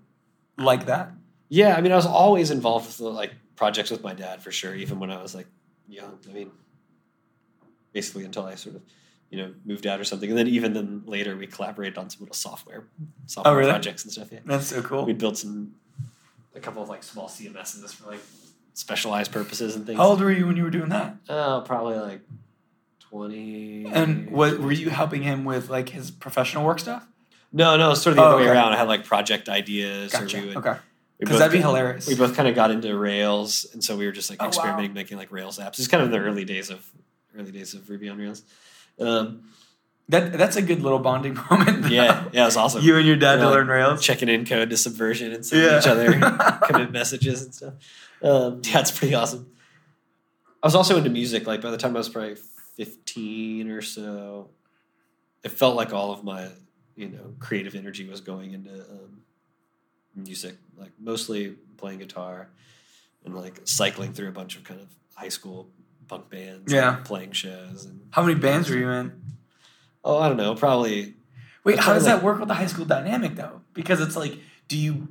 like 0.57 0.85
that? 0.85 1.11
Yeah, 1.49 1.75
I 1.75 1.81
mean, 1.81 1.91
I 1.91 1.95
was 1.95 2.05
always 2.05 2.51
involved 2.51 2.85
with 2.85 2.99
like 2.99 3.33
projects 3.55 3.89
with 3.89 4.03
my 4.03 4.13
dad 4.13 4.41
for 4.43 4.51
sure, 4.51 4.75
even 4.75 4.99
when 4.99 5.11
I 5.11 5.21
was 5.21 5.33
like 5.33 5.47
young. 5.87 6.19
I 6.29 6.31
mean, 6.31 6.51
basically 7.91 8.23
until 8.23 8.45
I 8.45 8.55
sort 8.55 8.75
of, 8.75 8.81
you 9.29 9.37
know, 9.37 9.53
moved 9.65 9.85
out 9.85 9.99
or 9.99 10.03
something, 10.03 10.29
and 10.29 10.37
then 10.37 10.47
even 10.47 10.73
then 10.73 11.03
later 11.05 11.35
we 11.35 11.47
collaborated 11.47 11.97
on 11.97 12.09
some 12.09 12.21
little 12.21 12.35
software, 12.35 12.85
software 13.25 13.53
Oh, 13.53 13.57
really? 13.57 13.71
projects 13.71 14.03
and 14.03 14.11
stuff. 14.11 14.29
Yeah, 14.31 14.39
That's 14.45 14.67
so 14.67 14.81
cool. 14.81 15.05
we 15.05 15.13
built 15.13 15.37
some, 15.37 15.73
a 16.55 16.59
couple 16.59 16.81
of 16.81 16.89
like 16.89 17.03
small 17.03 17.27
CMSs 17.27 17.93
for 17.95 18.09
like 18.11 18.21
specialized 18.73 19.31
purposes 19.31 19.75
and 19.75 19.85
things. 19.85 19.97
How 19.97 20.05
old 20.07 20.21
were 20.21 20.31
you 20.31 20.47
when 20.47 20.55
you 20.55 20.63
were 20.63 20.69
doing 20.69 20.89
that? 20.89 21.17
Oh, 21.27 21.63
probably 21.65 21.97
like 21.97 22.21
twenty. 22.99 23.85
And 23.91 24.29
what 24.31 24.59
were 24.59 24.71
you 24.71 24.89
helping 24.89 25.23
him 25.23 25.45
with, 25.45 25.69
like 25.69 25.89
his 25.89 26.11
professional 26.11 26.65
work 26.65 26.79
stuff? 26.79 27.05
No, 27.53 27.77
no, 27.77 27.93
sort 27.93 28.11
of 28.11 28.17
the 28.17 28.21
Oh, 28.23 28.25
other 28.27 28.37
way 28.37 28.47
around. 28.47 28.73
I 28.73 28.77
had 28.77 28.87
like 28.87 29.05
project 29.05 29.49
ideas, 29.49 30.13
or 30.13 30.19
Gotcha. 30.21 30.41
would. 30.45 30.57
Okay. 30.57 30.75
Because 31.19 31.39
that'd 31.39 31.51
be 31.51 31.59
hilarious. 31.59 32.05
We 32.07 32.15
both 32.15 32.35
kind 32.35 32.47
of 32.47 32.53
got 32.53 32.69
into 32.69 32.95
Rails, 32.95 33.65
and 33.73 33.83
so 33.83 33.97
we 33.97 34.05
were 34.05 34.11
just 34.11 34.29
like 34.29 34.39
Oh, 34.39 34.45
wow. 34.45 34.49
experimenting, 34.49 34.93
making 34.93 35.17
like 35.17 35.31
Rails 35.31 35.57
apps. 35.57 35.79
It's 35.79 35.87
kind 35.87 36.03
of 36.03 36.11
the 36.11 36.19
early 36.19 36.45
days 36.45 36.69
of 36.69 36.85
early 37.37 37.51
days 37.51 37.73
of 37.73 37.89
Ruby 37.89 38.09
on 38.09 38.17
Rails. 38.17 38.43
Um, 38.99 39.43
That 40.09 40.33
that's 40.37 40.55
a 40.55 40.61
good 40.61 40.81
little 40.81 40.99
bonding 40.99 41.33
moment. 41.51 41.83
though. 41.83 41.89
yeah, 41.89 42.25
yeah, 42.31 42.43
it 42.43 42.45
was 42.45 42.57
awesome. 42.57 42.81
You 42.83 42.95
and 42.97 43.05
your 43.05 43.17
dad 43.17 43.35
Yeah, 43.35 43.41
to 43.41 43.45
like, 43.47 43.55
learn 43.55 43.67
Rails. 43.67 44.01
checking 44.01 44.29
in 44.29 44.45
code 44.45 44.69
to 44.69 44.77
Subversion 44.77 45.33
and 45.33 45.45
sending 45.45 45.67
Yeah. 45.69 45.79
each 45.79 45.87
other 45.87 46.59
commit 46.67 46.91
messages 46.91 47.43
and 47.43 47.53
stuff. 47.53 47.73
Um, 48.23 48.61
yeah, 48.63 48.79
it's 48.79 48.91
pretty 48.91 49.13
awesome. 49.15 49.51
I 50.63 50.67
was 50.67 50.75
also 50.75 50.97
into 50.97 51.09
music. 51.09 51.45
Like 51.45 51.61
by 51.61 51.71
the 51.71 51.77
time 51.77 51.95
I 51.95 51.99
was 51.99 52.09
probably 52.09 52.35
fifteen 52.75 53.69
or 53.69 53.81
so, 53.81 54.49
it 55.43 55.51
felt 55.51 55.75
like 55.75 55.93
all 55.93 56.11
of 56.11 56.23
my 56.23 56.47
you 56.95 57.09
know 57.09 57.33
creative 57.39 57.75
energy 57.75 58.07
was 58.09 58.21
going 58.21 58.53
into 58.53 58.73
um, 58.73 59.21
music. 60.15 60.55
Like 60.77 60.91
mostly 60.99 61.55
playing 61.77 61.99
guitar 61.99 62.47
and 63.25 63.35
like 63.35 63.59
cycling 63.65 64.13
through 64.13 64.29
a 64.29 64.31
bunch 64.31 64.55
of 64.55 64.63
kind 64.63 64.79
of 64.79 64.87
high 65.15 65.29
school 65.29 65.69
punk 66.07 66.29
bands. 66.29 66.71
Yeah. 66.71 66.97
and 66.97 67.05
playing 67.05 67.31
shows 67.33 67.85
and 67.85 68.01
How 68.11 68.23
many 68.23 68.39
bands 68.39 68.69
were 68.69 68.77
you 68.77 68.89
in? 68.89 69.11
oh, 70.03 70.17
I 70.19 70.27
don't 70.27 70.37
know, 70.37 70.55
probably 70.55 71.15
Wait, 71.63 71.75
It's 71.75 71.83
how 71.83 71.93
does 71.93 72.05
that 72.05 72.23
work 72.23 72.39
with 72.39 72.47
the 72.47 72.53
high 72.53 72.67
school 72.67 72.85
dynamic 72.85 73.35
though? 73.35 73.61
Because 73.73 73.99
it's 73.99 74.15
like, 74.15 74.37
do 74.69 74.77
you 74.77 75.09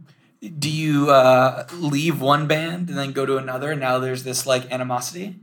do 0.58 0.70
you 0.70 1.10
uh, 1.10 1.66
leave 1.74 2.20
one 2.20 2.46
band 2.46 2.88
and 2.88 2.96
then 2.98 3.12
go 3.12 3.26
to 3.26 3.36
another, 3.36 3.72
and 3.72 3.80
now 3.80 3.98
there's 3.98 4.22
this 4.24 4.46
like 4.46 4.70
animosity? 4.72 5.36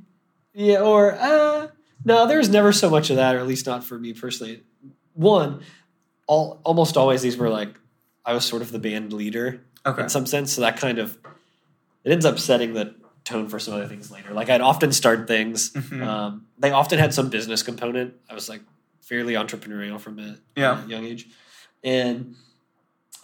Yeah, 0.53 0.79
or 0.81 1.13
uh, 1.13 1.67
no, 2.05 2.27
there's 2.27 2.49
never 2.49 2.71
so 2.71 2.89
much 2.89 3.09
of 3.09 3.15
that, 3.17 3.35
or 3.35 3.39
at 3.39 3.47
least 3.47 3.65
not 3.65 3.83
for 3.83 3.97
me 3.99 4.13
personally. 4.13 4.63
One, 5.13 5.61
all 6.27 6.59
almost 6.63 6.95
always 6.97 7.21
these 7.21 7.37
were 7.37 7.49
like 7.49 7.79
I 8.25 8.33
was 8.33 8.45
sort 8.45 8.61
of 8.61 8.71
the 8.71 8.79
band 8.79 9.13
leader 9.13 9.61
Okay. 9.85 10.03
in 10.03 10.09
some 10.09 10.25
sense, 10.25 10.53
so 10.53 10.61
that 10.61 10.77
kind 10.77 10.97
of 10.99 11.17
it 12.03 12.11
ends 12.11 12.25
up 12.25 12.39
setting 12.39 12.73
the 12.73 12.95
tone 13.23 13.47
for 13.47 13.59
some 13.59 13.73
other 13.75 13.87
things 13.87 14.11
later. 14.11 14.33
Like 14.33 14.49
I'd 14.49 14.61
often 14.61 14.91
start 14.91 15.27
things. 15.27 15.71
Mhm. 15.71 16.05
Um, 16.05 16.45
they 16.59 16.71
often 16.71 16.99
had 16.99 17.13
some 17.13 17.29
business 17.29 17.63
component. 17.63 18.13
I 18.29 18.33
was 18.33 18.49
like 18.49 18.61
fairly 19.01 19.33
entrepreneurial 19.33 19.99
from 19.99 20.19
a 20.19 20.37
Yeah. 20.55 20.83
a 20.83 20.87
young 20.87 21.05
age, 21.05 21.27
and 21.83 22.35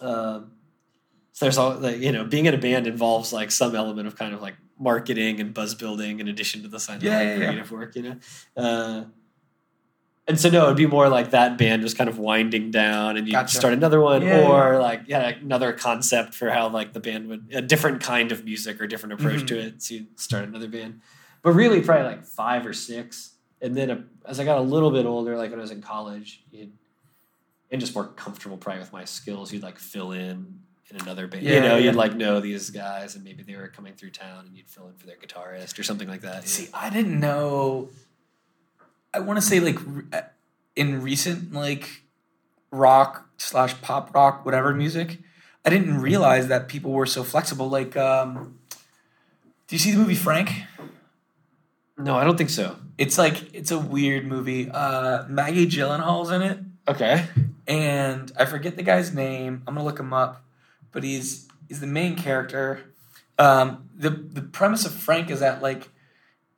um, 0.00 0.52
so 1.32 1.44
there's 1.46 1.58
all 1.58 1.74
like 1.74 1.98
you 1.98 2.12
know 2.12 2.24
being 2.24 2.46
in 2.46 2.54
a 2.54 2.58
band 2.58 2.86
involves 2.86 3.32
like 3.32 3.50
some 3.50 3.74
element 3.74 4.06
of 4.06 4.16
kind 4.16 4.34
of 4.34 4.40
like 4.42 4.56
marketing 4.78 5.40
and 5.40 5.52
buzz 5.52 5.74
building 5.74 6.20
in 6.20 6.28
addition 6.28 6.62
to 6.62 6.68
the 6.68 6.76
of 6.76 7.02
Yeah, 7.02 7.20
yeah, 7.20 7.28
yeah. 7.32 7.36
creative 7.36 7.70
work, 7.70 7.94
you 7.96 8.02
know. 8.02 8.16
Uh, 8.56 9.04
and 10.26 10.38
so 10.38 10.48
no, 10.50 10.64
it'd 10.66 10.76
be 10.76 10.86
more 10.86 11.08
like 11.08 11.30
that 11.30 11.58
band 11.58 11.82
was 11.82 11.94
kind 11.94 12.08
of 12.08 12.18
winding 12.18 12.70
down, 12.70 13.16
and 13.16 13.26
you 13.26 13.32
Gotcha. 13.32 13.56
start 13.56 13.72
another 13.74 14.00
one, 14.00 14.22
Yeah, 14.22 14.46
or 14.48 14.78
like 14.80 15.02
yeah, 15.06 15.28
another 15.28 15.72
concept 15.72 16.34
for 16.34 16.50
how 16.50 16.68
like 16.68 16.92
the 16.92 17.00
band 17.00 17.28
would 17.28 17.46
a 17.52 17.60
different 17.62 18.00
kind 18.02 18.30
of 18.32 18.44
music 18.44 18.80
or 18.80 18.86
different 18.86 19.14
approach 19.14 19.40
Mhm. 19.42 19.46
to 19.48 19.58
it. 19.58 19.82
So 19.82 19.94
you 19.94 20.06
start 20.16 20.44
another 20.44 20.68
band, 20.68 21.00
but 21.42 21.52
really 21.52 21.80
probably 21.80 22.04
like 22.04 22.24
five 22.24 22.64
or 22.66 22.72
six, 22.72 23.34
and 23.60 23.74
then 23.76 23.90
uh 23.90 24.00
as 24.26 24.38
I 24.38 24.44
got 24.44 24.58
a 24.58 24.62
little 24.62 24.90
bit 24.90 25.06
older, 25.06 25.36
like 25.36 25.50
when 25.50 25.58
I 25.58 25.62
was 25.62 25.70
in 25.72 25.82
college, 25.82 26.44
you'd, 26.52 26.72
and 27.72 27.80
just 27.80 27.94
more 27.94 28.06
comfortable 28.06 28.56
probably 28.56 28.80
with 28.80 28.92
my 28.92 29.04
skills, 29.04 29.52
you'd 29.52 29.62
like 29.62 29.78
fill 29.78 30.12
in 30.12 30.60
in 30.90 31.00
another 31.00 31.26
band. 31.28 31.44
you 31.44 31.60
know, 31.60 31.76
yeah. 31.76 31.84
you'd 31.86 31.94
like 31.94 32.14
know 32.16 32.40
these 32.40 32.70
guys, 32.70 33.14
and 33.14 33.24
maybe 33.24 33.42
they 33.44 33.54
were 33.56 33.68
coming 33.68 33.94
through 33.94 34.10
town, 34.10 34.44
and 34.46 34.56
you'd 34.56 34.68
fill 34.68 34.88
in 34.88 34.94
for 34.94 35.06
their 35.06 35.16
guitarist 35.16 35.78
or 35.78 35.82
something 35.84 36.08
like 36.08 36.20
that. 36.22 36.46
See, 36.48 36.68
I 36.74 36.90
didn't 36.90 37.18
know. 37.18 37.88
I 39.12 39.20
want 39.20 39.38
to 39.38 39.42
say 39.44 39.60
like 39.60 39.78
uh, 40.12 40.22
in 40.76 41.02
recent 41.02 41.52
like 41.52 42.02
rock 42.70 43.28
slash 43.38 43.80
pop 43.82 44.14
rock 44.14 44.44
whatever 44.44 44.72
music, 44.74 45.18
I 45.64 45.70
didn't 45.70 46.00
realize 46.00 46.48
that 46.48 46.68
people 46.68 46.92
were 46.92 47.06
so 47.06 47.24
flexible. 47.24 47.68
Like, 47.68 47.96
um, 47.96 48.58
do 49.66 49.74
you 49.74 49.78
see 49.78 49.90
the 49.92 49.98
movie 49.98 50.14
Frank? 50.14 50.50
no, 51.98 52.16
I 52.16 52.24
don't 52.24 52.36
think 52.38 52.50
so. 52.50 52.76
It's 52.98 53.18
like 53.18 53.54
it's 53.54 53.70
a 53.70 53.78
weird 53.78 54.26
movie. 54.26 54.70
Uh, 54.70 55.24
Maggie 55.28 55.66
Gyllenhaal's 55.66 56.30
in 56.30 56.42
it, 56.42 56.58
Okay. 56.88 57.26
and 57.66 58.30
I 58.38 58.44
forget 58.46 58.76
the 58.76 58.82
guy's 58.82 59.12
name. 59.14 59.62
I'm 59.66 59.74
gonna 59.74 59.84
look 59.84 59.98
him 59.98 60.12
up, 60.12 60.42
but 60.92 61.02
he's 61.02 61.48
he's 61.68 61.80
the 61.80 61.86
main 61.86 62.16
character. 62.16 62.80
Um, 63.38 63.88
the 63.96 64.10
the 64.10 64.42
premise 64.42 64.84
of 64.84 64.92
Frank 64.92 65.30
is 65.30 65.40
that 65.40 65.62
like 65.62 65.88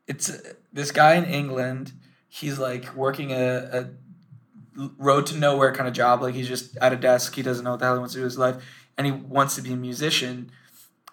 it's 0.07 0.31
uh, 0.31 0.53
this 0.73 0.91
guy 0.91 1.15
in 1.15 1.25
England. 1.25 1.93
He's 2.35 2.59
like 2.59 2.95
working 2.95 3.31
a, 3.31 3.91
a 4.77 4.81
road 4.97 5.27
to 5.27 5.37
nowhere 5.37 5.75
kind 5.75 5.87
of 5.87 5.93
job. 5.93 6.23
Like 6.23 6.35
he's 6.35 6.49
just 6.49 6.79
at 6.79 6.91
a 6.91 6.97
desk. 6.97 7.35
He 7.35 7.43
doesn't 7.43 7.63
know 7.63 7.73
what 7.73 7.81
the 7.81 7.85
hell 7.85 7.95
he 7.97 7.99
wants 7.99 8.15
to 8.15 8.21
do 8.21 8.23
with 8.23 8.33
his 8.33 8.39
life, 8.39 8.65
and 8.97 9.07
he 9.07 9.13
wants 9.13 9.55
to 9.57 9.63
be 9.63 9.75
a 9.75 9.77
musician. 9.77 10.51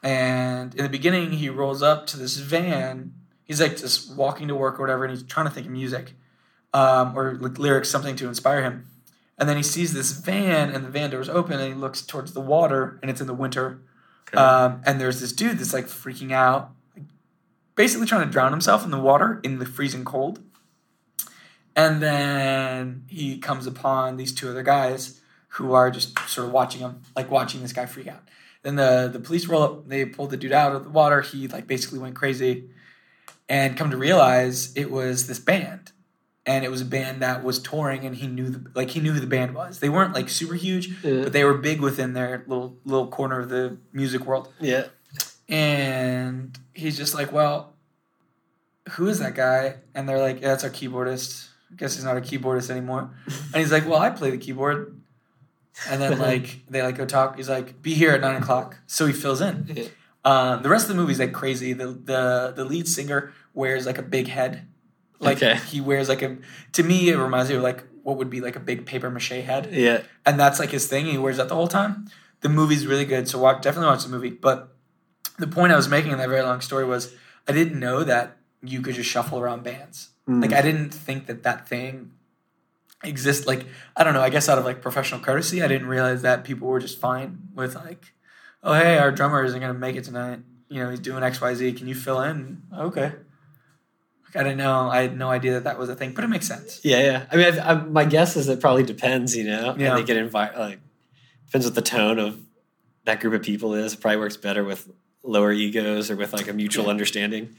And 0.01 0.73
in 0.75 0.84
the 0.84 0.89
beginning, 0.89 1.34
he 1.34 1.49
rolls 1.49 1.84
up 1.84 2.08
to 2.08 2.17
this 2.17 2.38
van. 2.38 3.13
He's 3.43 3.60
like 3.60 3.75
just 3.75 4.15
walking 4.15 4.47
to 4.47 4.55
work 4.55 4.79
or 4.79 4.84
whatever, 4.84 5.03
and 5.03 5.13
he's 5.13 5.23
trying 5.23 5.45
to 5.45 5.51
think 5.51 5.65
of 5.65 5.73
music 5.73 6.13
um, 6.73 7.17
or 7.17 7.36
like 7.36 7.60
lyrics, 7.60 7.89
something 7.89 8.15
to 8.15 8.27
inspire 8.29 8.62
him. 8.62 8.88
and 9.38 9.49
then 9.49 9.58
he 9.58 9.63
sees 9.63 9.93
this 9.93 10.12
van, 10.12 10.69
and 10.69 10.86
the 10.86 10.89
van 10.89 11.10
door's 11.10 11.27
open, 11.27 11.60
and 11.60 11.73
he 11.73 11.73
looks 11.73 12.01
towards 12.01 12.32
the 12.32 12.41
water, 12.41 12.97
and 13.01 13.12
it's 13.12 13.19
in 13.19 13.27
the 13.27 13.34
winter. 13.34 13.82
Okay. 14.29 14.38
Um, 14.38 14.82
and 14.86 15.01
there's 15.01 15.19
this 15.19 15.34
dude 15.34 15.58
that's 15.60 15.73
like 15.73 15.88
freaking 15.88 16.32
out, 16.32 16.71
basically 17.75 18.08
trying 18.08 18.25
to 18.25 18.32
drown 18.32 18.51
himself 18.51 18.86
in 18.86 18.91
the 18.91 18.99
water 18.99 19.41
in 19.43 19.60
the 19.60 19.65
freezing 19.65 20.05
cold. 20.05 20.39
And 21.79 22.01
then 22.01 23.03
he 23.07 23.37
comes 23.37 23.65
upon 23.67 24.17
these 24.17 24.33
two 24.33 24.49
other 24.49 24.63
guys 24.63 25.21
who 25.53 25.73
are 25.73 25.89
just 25.89 26.17
sort 26.27 26.47
of 26.47 26.53
watching 26.53 26.81
him, 26.81 27.01
like 27.15 27.31
watching 27.31 27.61
this 27.61 27.73
guy 27.73 27.85
freak 27.85 28.07
out. 28.07 28.23
Then 28.63 28.75
the 28.75 29.09
the 29.11 29.19
police 29.19 29.47
roll 29.47 29.63
up, 29.63 29.87
they 29.87 30.03
pull 30.05 30.27
the 30.27 30.35
dude 30.37 30.51
out 30.51 30.75
of 30.75 30.83
the 30.83 30.89
water. 30.89 31.21
He 31.21 31.47
like 31.47 31.67
basically 31.67 31.99
went 31.99 32.15
crazy, 32.15 32.69
and 33.47 33.77
come 33.77 33.89
to 33.91 33.97
realize 33.97 34.75
it 34.75 34.91
was 34.91 35.27
this 35.27 35.39
band, 35.39 35.91
and 36.45 36.65
it 36.65 36.69
was 36.71 36.81
a 36.81 36.85
band 36.85 37.21
that 37.21 37.43
was 37.43 37.59
touring, 37.61 38.05
and 38.05 38.15
he 38.17 38.27
knew 38.27 38.49
the 38.49 38.69
like 38.75 38.89
he 38.89 38.99
knew 38.99 39.13
who 39.13 39.19
the 39.21 39.27
band 39.27 39.55
was. 39.55 39.79
They 39.79 39.87
weren't 39.89 40.13
like 40.13 40.27
super 40.27 40.55
huge, 40.55 40.89
Yeah. 41.03 41.23
but 41.23 41.31
they 41.33 41.45
were 41.45 41.53
big 41.57 41.79
within 41.79 42.13
their 42.13 42.43
little 42.47 42.77
little 42.83 43.07
corner 43.07 43.39
of 43.39 43.47
the 43.49 43.77
music 43.93 44.25
world. 44.25 44.49
yeah. 44.59 44.87
And 45.47 46.57
he's 46.73 46.95
just 46.97 47.15
like, 47.15 47.31
well, 47.31 47.73
who 48.91 49.07
is 49.07 49.19
that 49.19 49.33
guy? 49.35 49.75
And 49.95 50.07
they're 50.07 50.19
like, 50.21 50.41
yeah, 50.41 50.49
that's 50.49 50.63
our 50.63 50.69
keyboardist. 50.69 51.48
Guess 51.75 51.95
he's 51.95 52.03
not 52.03 52.17
a 52.17 52.21
keyboardist 52.21 52.69
anymore. 52.69 53.12
And 53.27 53.55
he's 53.55 53.71
like, 53.71 53.88
well, 53.88 53.99
I 53.99 54.10
play 54.10 54.32
the 54.32 54.38
keyboard. 54.38 54.99
And 55.89 56.01
then 56.01 56.19
like 56.19 56.62
they 56.69 56.82
like 56.82 56.97
go 56.97 57.05
talk. 57.05 57.38
He's 57.38 57.49
like, 57.49 57.82
be 57.82 57.93
here 57.93 58.12
at 58.12 58.21
nine 58.21 58.41
o'clock. 58.41 58.79
So 58.88 59.05
he 59.05 59.13
fills 59.13 59.39
in. 59.41 59.88
Uh, 60.25 60.58
the 60.58 60.69
rest 60.69 60.89
of 60.89 60.95
the 60.95 61.01
movie's 61.01 61.19
like 61.19 61.32
crazy. 61.34 61.73
The 61.73 61.88
the 61.88 62.53
the 62.55 62.65
lead 62.65 62.88
singer 62.88 63.34
wears 63.53 63.86
like 63.86 63.97
a 63.97 64.01
big 64.03 64.27
head. 64.27 64.67
Like 65.19 65.38
Okay. 65.38 65.58
he 65.67 65.79
wears 65.82 66.10
like 66.10 66.21
a. 66.21 66.38
To 66.73 66.84
me, 66.84 67.10
it 67.10 67.17
reminds 67.17 67.49
me 67.49 67.55
of 67.55 67.62
like 67.63 67.84
what 68.03 68.17
would 68.17 68.29
be 68.29 68.41
like 68.41 68.55
a 68.55 68.60
big 68.60 68.86
paper 68.86 69.10
mache 69.10 69.29
head 69.29 69.69
Yeah. 69.71 70.01
and 70.25 70.39
that's 70.39 70.60
like 70.60 70.71
his 70.71 70.88
thing. 70.88 71.05
He 71.05 71.17
wears 71.17 71.38
that 71.38 71.47
the 71.49 71.55
whole 71.55 71.67
time. 71.67 72.08
The 72.41 72.49
movie's 72.49 72.88
really 72.88 73.03
good, 73.05 73.27
so 73.27 73.38
watch, 73.38 73.62
definitely 73.62 73.89
watch 73.89 74.03
the 74.03 74.10
movie. 74.10 74.29
But 74.29 74.73
the 75.38 75.47
point 75.47 75.73
I 75.73 75.75
was 75.75 75.89
making 75.89 76.12
in 76.12 76.17
that 76.19 76.29
very 76.29 76.41
long 76.41 76.62
story 76.62 76.86
was 76.86 77.13
I 77.47 77.51
didn't 77.51 77.77
know 77.79 78.03
that 78.05 78.38
you 78.63 78.82
could 78.82 78.95
just 78.95 79.10
shuffle 79.10 79.39
around 79.39 79.63
bands. 79.63 80.10
Mm. 80.29 80.41
Like 80.41 80.53
I 80.53 80.61
didn't 80.61 80.91
think 80.91 81.25
that 81.27 81.43
that 81.43 81.67
thing 81.67 82.11
exists. 83.03 83.47
Like 83.47 83.65
I 83.95 84.03
don't 84.03 84.13
know. 84.13 84.21
I 84.21 84.29
guess 84.29 84.47
out 84.47 84.57
of 84.57 84.65
like 84.65 84.81
professional 84.81 85.19
courtesy, 85.19 85.63
I 85.63 85.67
didn't 85.67 85.87
realize 85.87 86.21
that 86.21 86.43
people 86.43 86.67
were 86.67 86.79
just 86.79 86.99
fine 86.99 87.39
with 87.55 87.75
like, 87.75 88.13
oh 88.63 88.73
hey, 88.73 88.97
our 88.97 89.11
drummer 89.11 89.43
isn't 89.43 89.59
gonna 89.59 89.73
make 89.73 89.95
it 89.95 90.03
tonight. 90.03 90.39
You 90.69 90.83
know, 90.83 90.89
he's 90.91 90.99
doing 90.99 91.23
X 91.23 91.41
Y 91.41 91.53
Z. 91.55 91.73
Can 91.73 91.87
you 91.87 91.95
fill 91.95 92.21
in? 92.21 92.61
Okay. 92.77 93.11
Like, 94.25 94.35
I 94.35 94.43
didn't 94.43 94.59
know. 94.59 94.87
I 94.89 95.01
had 95.01 95.17
no 95.17 95.29
idea 95.29 95.53
that 95.53 95.63
that 95.63 95.79
was 95.79 95.89
a 95.89 95.95
thing, 95.95 96.13
but 96.13 96.23
it 96.23 96.27
makes 96.27 96.47
sense. 96.47 96.81
Yeah, 96.83 96.99
yeah. 97.01 97.25
I 97.31 97.35
mean, 97.35 97.59
I, 97.59 97.71
I, 97.71 97.73
my 97.73 98.05
guess 98.05 98.35
is 98.35 98.47
it 98.47 98.59
probably 98.59 98.83
depends. 98.83 99.35
You 99.35 99.45
know, 99.45 99.75
Yeah. 99.77 99.93
I 99.93 99.95
think 99.97 100.09
it 100.09 100.17
invite 100.17 100.55
like 100.55 100.79
depends 101.47 101.65
what 101.65 101.73
the 101.73 101.81
tone 101.81 102.19
of 102.19 102.39
that 103.05 103.19
group 103.21 103.33
of 103.33 103.41
people 103.41 103.73
is. 103.73 103.93
It 103.93 104.01
probably 104.01 104.17
works 104.19 104.37
better 104.37 104.63
with 104.63 104.87
lower 105.23 105.51
egos 105.51 106.11
or 106.11 106.15
with 106.15 106.31
like 106.33 106.47
a 106.47 106.53
mutual 106.53 106.85
Yeah. 106.85 106.91
understanding. 106.91 107.55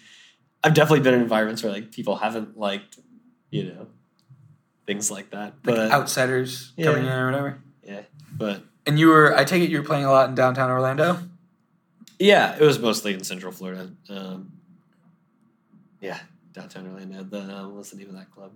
I've 0.62 0.74
definitely 0.74 1.00
been 1.00 1.14
in 1.14 1.20
environments 1.22 1.62
where 1.62 1.72
like 1.72 1.90
people 1.90 2.16
haven't 2.16 2.58
liked, 2.58 2.98
you 3.50 3.64
know, 3.72 3.86
things 4.86 5.10
like 5.10 5.30
that. 5.30 5.54
Like 5.54 5.62
But 5.62 5.90
outsiders 5.90 6.72
Yeah. 6.76 6.86
coming 6.86 7.06
in 7.06 7.12
or 7.12 7.26
whatever. 7.26 7.62
yeah, 7.82 8.02
but 8.32 8.62
And 8.86 8.98
you 8.98 9.08
were, 9.08 9.36
I 9.36 9.44
take 9.44 9.62
it 9.62 9.70
you 9.70 9.78
were 9.78 9.86
playing 9.86 10.04
a 10.04 10.10
lot 10.10 10.28
in 10.28 10.34
downtown 10.34 10.70
Orlando? 10.70 11.18
yeah, 12.18 12.54
it 12.56 12.60
was 12.62 12.78
mostly 12.78 13.14
in 13.14 13.24
Central 13.24 13.52
Florida. 13.52 13.90
Um, 14.10 14.52
yeah, 16.00 16.18
downtown 16.52 16.86
Orlando. 16.88 17.22
The 17.24 17.40
um, 17.56 17.76
what's 17.76 17.90
the 17.90 17.96
name 17.96 18.08
of 18.08 18.14
that 18.16 18.30
club? 18.30 18.52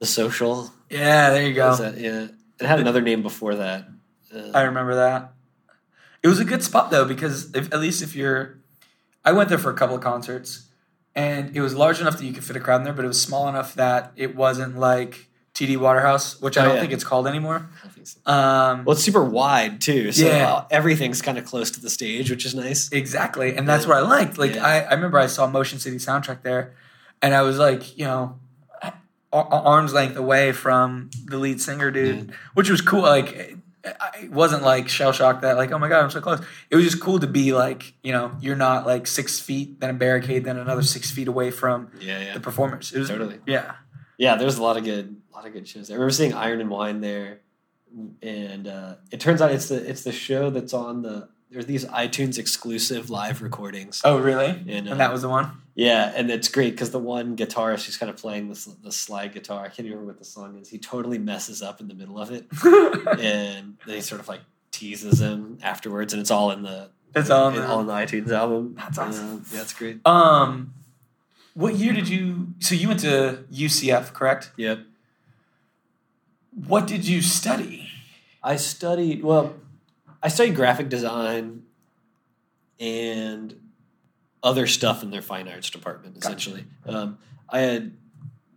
The 0.00 0.06
Social. 0.06 0.70
Yeah, 0.90 1.30
there 1.30 1.46
you 1.46 1.54
go. 1.54 1.74
That- 1.76 1.98
yeah, 1.98 2.28
it 2.60 2.66
had 2.66 2.80
another 2.80 3.00
name 3.00 3.22
before 3.22 3.54
that. 3.56 3.88
Uh, 4.34 4.50
I 4.54 4.62
remember 4.62 4.96
that. 4.96 5.32
It 6.22 6.28
was 6.28 6.40
a 6.40 6.44
good 6.44 6.62
spot 6.62 6.90
though 6.90 7.04
because 7.06 7.54
if 7.54 7.72
at 7.72 7.80
least 7.80 8.02
if 8.02 8.14
you're, 8.16 8.57
I 9.28 9.32
went 9.32 9.50
there 9.50 9.58
for 9.58 9.70
a 9.70 9.74
couple 9.74 9.94
of 9.94 10.00
concerts, 10.02 10.68
and 11.14 11.54
it 11.54 11.60
was 11.60 11.74
large 11.74 12.00
enough 12.00 12.16
that 12.16 12.24
you 12.24 12.32
could 12.32 12.44
fit 12.44 12.56
a 12.56 12.60
crowd 12.60 12.76
in 12.76 12.84
there, 12.84 12.94
but 12.94 13.04
it 13.04 13.08
was 13.08 13.20
small 13.20 13.46
enough 13.46 13.74
that 13.74 14.12
it 14.16 14.34
wasn't 14.34 14.78
like 14.78 15.28
TD 15.52 15.76
Waterhouse, 15.76 16.40
which 16.40 16.56
I 16.56 16.62
Oh, 16.62 16.64
don't 16.68 16.74
yeah. 16.76 16.80
think 16.80 16.92
it's 16.94 17.04
called 17.04 17.26
anymore. 17.26 17.68
So. 18.04 18.18
Um, 18.32 18.84
Well, 18.86 18.94
it's 18.94 19.04
super 19.04 19.22
wide 19.22 19.82
too, 19.82 20.12
so 20.12 20.24
Yeah. 20.24 20.64
everything's 20.70 21.20
kind 21.20 21.36
of 21.36 21.44
close 21.44 21.70
to 21.72 21.80
the 21.80 21.90
stage, 21.90 22.30
which 22.30 22.46
is 22.46 22.54
nice. 22.54 22.90
Exactly, 22.90 23.54
and 23.54 23.68
that's 23.68 23.86
what 23.86 23.98
I 23.98 24.00
liked. 24.00 24.38
Like 24.38 24.54
Yeah. 24.54 24.64
I, 24.64 24.78
I 24.80 24.94
remember 24.94 25.18
I 25.18 25.26
saw 25.26 25.46
Motion 25.46 25.78
City 25.78 25.96
soundtrack 25.96 26.40
there, 26.42 26.72
and 27.20 27.34
I 27.34 27.42
was 27.42 27.58
like, 27.58 27.98
you 27.98 28.06
know, 28.06 28.38
a- 28.80 28.92
a- 29.34 29.62
arm's 29.74 29.92
length 29.92 30.16
away 30.16 30.52
from 30.52 31.10
the 31.26 31.36
lead 31.36 31.60
singer, 31.60 31.90
dude, 31.90 32.32
which 32.54 32.70
was 32.70 32.80
cool. 32.80 33.02
Like 33.02 33.57
I 34.00 34.28
wasn't 34.30 34.62
like 34.62 34.88
shell 34.88 35.12
shocked 35.12 35.42
that 35.42 35.56
like, 35.56 35.72
oh 35.72 35.78
my 35.78 35.88
god, 35.88 36.04
I'm 36.04 36.10
so 36.10 36.20
close. 36.20 36.40
It 36.70 36.76
was 36.76 36.84
just 36.84 37.00
cool 37.00 37.18
to 37.20 37.26
be 37.26 37.52
like, 37.52 37.94
you 38.02 38.12
know, 38.12 38.32
you're 38.40 38.56
not 38.56 38.86
like 38.86 39.06
six 39.06 39.38
feet, 39.40 39.80
then 39.80 39.90
a 39.90 39.94
barricade, 39.94 40.44
then 40.44 40.58
another 40.58 40.82
six 40.82 41.10
feet 41.10 41.28
away 41.28 41.50
from 41.50 41.90
Yeah, 42.00 42.20
yeah, 42.20 42.34
the 42.34 42.40
performers. 42.40 42.92
It 42.92 42.98
was 42.98 43.08
Totally. 43.08 43.40
yeah, 43.46 43.74
yeah. 44.16 44.36
There's 44.36 44.58
a 44.58 44.62
lot 44.62 44.76
of 44.76 44.84
good, 44.84 45.16
a 45.32 45.36
lot 45.36 45.46
of 45.46 45.52
good 45.52 45.66
shows. 45.66 45.90
I 45.90 45.94
remember 45.94 46.10
seeing 46.12 46.34
Iron 46.34 46.60
and 46.60 46.70
Wine 46.70 47.00
there, 47.00 47.40
and 48.22 48.66
uh, 48.68 48.94
it 49.10 49.20
turns 49.20 49.40
out 49.40 49.50
it's 49.52 49.68
the 49.68 49.88
it's 49.88 50.04
the 50.04 50.12
show 50.12 50.50
that's 50.50 50.74
on 50.74 51.02
the. 51.02 51.28
There's 51.50 51.64
these 51.64 51.86
iTunes 51.86 52.38
exclusive 52.38 53.08
live 53.08 53.40
recordings. 53.40 54.02
Oh 54.04 54.18
really? 54.18 54.48
And, 54.68 54.86
uh, 54.86 54.90
and 54.92 55.00
that 55.00 55.10
was 55.10 55.22
the 55.22 55.30
one. 55.30 55.62
Yeah, 55.80 56.12
and 56.16 56.28
it's 56.28 56.48
great 56.48 56.72
because 56.72 56.90
the 56.90 56.98
one 56.98 57.36
guitarist 57.36 57.86
who's 57.86 57.96
kind 57.96 58.10
of 58.10 58.16
playing 58.16 58.48
this 58.48 58.64
the 58.64 58.90
slide 58.90 59.32
guitar. 59.32 59.60
I 59.64 59.68
can't 59.68 59.80
even 59.86 59.92
remember 59.92 60.10
what 60.12 60.18
the 60.18 60.24
song 60.24 60.58
is. 60.58 60.68
He 60.68 60.76
totally 60.78 61.18
messes 61.18 61.62
up 61.62 61.80
in 61.80 61.86
the 61.86 61.94
middle 61.94 62.18
of 62.18 62.32
it, 62.32 62.46
and 62.64 63.76
then 63.86 63.94
he 63.94 64.00
sort 64.00 64.20
of 64.20 64.26
like 64.26 64.40
teases 64.72 65.20
him 65.20 65.58
afterwards, 65.62 66.12
and 66.12 66.20
it's 66.20 66.32
all 66.32 66.50
in 66.50 66.62
the 66.62 66.90
It's 67.14 67.30
all 67.30 67.48
in 67.50 67.54
the- 67.54 67.68
all 67.68 67.80
in 67.80 67.86
the 67.86 67.92
iTunes 67.92 68.32
album. 68.32 68.74
That's 68.76 68.98
awesome. 68.98 69.44
Yeah, 69.52 69.60
it's 69.62 69.72
great. 69.72 70.04
um, 70.04 70.74
what 71.54 71.76
year 71.76 71.92
did 71.92 72.08
you? 72.08 72.48
So 72.58 72.74
you 72.74 72.88
went 72.88 73.00
to 73.00 73.44
UCF, 73.52 74.12
correct? 74.14 74.50
Yep. 74.56 74.80
What 76.66 76.88
did 76.88 77.06
you 77.06 77.22
study? 77.22 77.88
I 78.42 78.56
studied 78.56 79.22
well. 79.22 79.54
I 80.20 80.26
studied 80.28 80.56
graphic 80.56 80.88
design 80.88 81.62
and 82.80 83.57
other 84.42 84.66
stuff 84.66 85.02
in 85.02 85.10
their 85.10 85.22
fine 85.22 85.48
arts 85.48 85.70
department. 85.70 86.14
Gotcha. 86.14 86.26
Essentially, 86.28 86.64
um, 86.86 87.18
I 87.48 87.60
had 87.60 87.96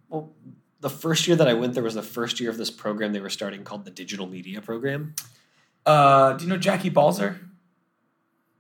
well, 0.09 0.33
the 0.79 0.89
first 0.89 1.27
year 1.27 1.35
that 1.37 1.47
I 1.47 1.53
went 1.53 1.73
there 1.73 1.83
was 1.83 1.95
the 1.95 2.03
first 2.03 2.39
year 2.39 2.49
of 2.49 2.57
this 2.57 2.69
program 2.69 3.13
they 3.13 3.19
were 3.19 3.29
starting 3.29 3.63
called 3.63 3.85
the 3.85 3.91
Digital 3.91 4.27
Media 4.27 4.61
Program. 4.61 5.15
Uh, 5.85 6.33
do 6.33 6.43
you 6.43 6.49
know 6.49 6.57
Jackie 6.57 6.89
Balzer? 6.89 7.39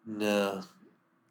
No. 0.05 0.61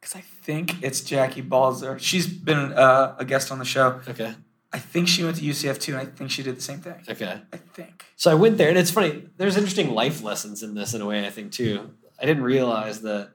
Because 0.01 0.17
I 0.17 0.21
think 0.21 0.83
it's 0.83 1.01
Jackie 1.01 1.43
Balzer. 1.43 1.99
She's 1.99 2.27
been 2.27 2.73
uh, 2.73 3.17
a 3.19 3.25
guest 3.25 3.53
on 3.53 3.59
the 3.59 3.65
show. 3.65 4.01
Okay. 4.09 4.35
I 4.73 4.79
think 4.79 5.09
she 5.09 5.25
went 5.25 5.37
to 5.37 5.43
UCF 5.43 5.81
too, 5.81 5.93
and 5.93 6.01
I 6.01 6.05
think 6.05 6.31
she 6.31 6.43
did 6.43 6.57
the 6.57 6.63
same 6.63 6.79
thing. 6.79 6.95
Okay. 7.09 7.41
I 7.53 7.57
think. 7.57 8.05
So 8.17 8.31
I 8.31 8.35
went 8.35 8.57
there, 8.57 8.69
and 8.69 8.79
it's 8.79 8.91
funny. 8.91 9.29
There's 9.37 9.57
interesting 9.57 9.91
life 9.91 10.23
lessons 10.23 10.63
in 10.63 10.75
this, 10.75 10.95
in 10.95 11.01
a 11.01 11.07
way. 11.07 11.27
I 11.27 11.31
think 11.31 11.53
too. 11.53 11.91
I 12.21 12.27
didn't 12.27 12.45
realize 12.45 13.03
that 13.03 13.31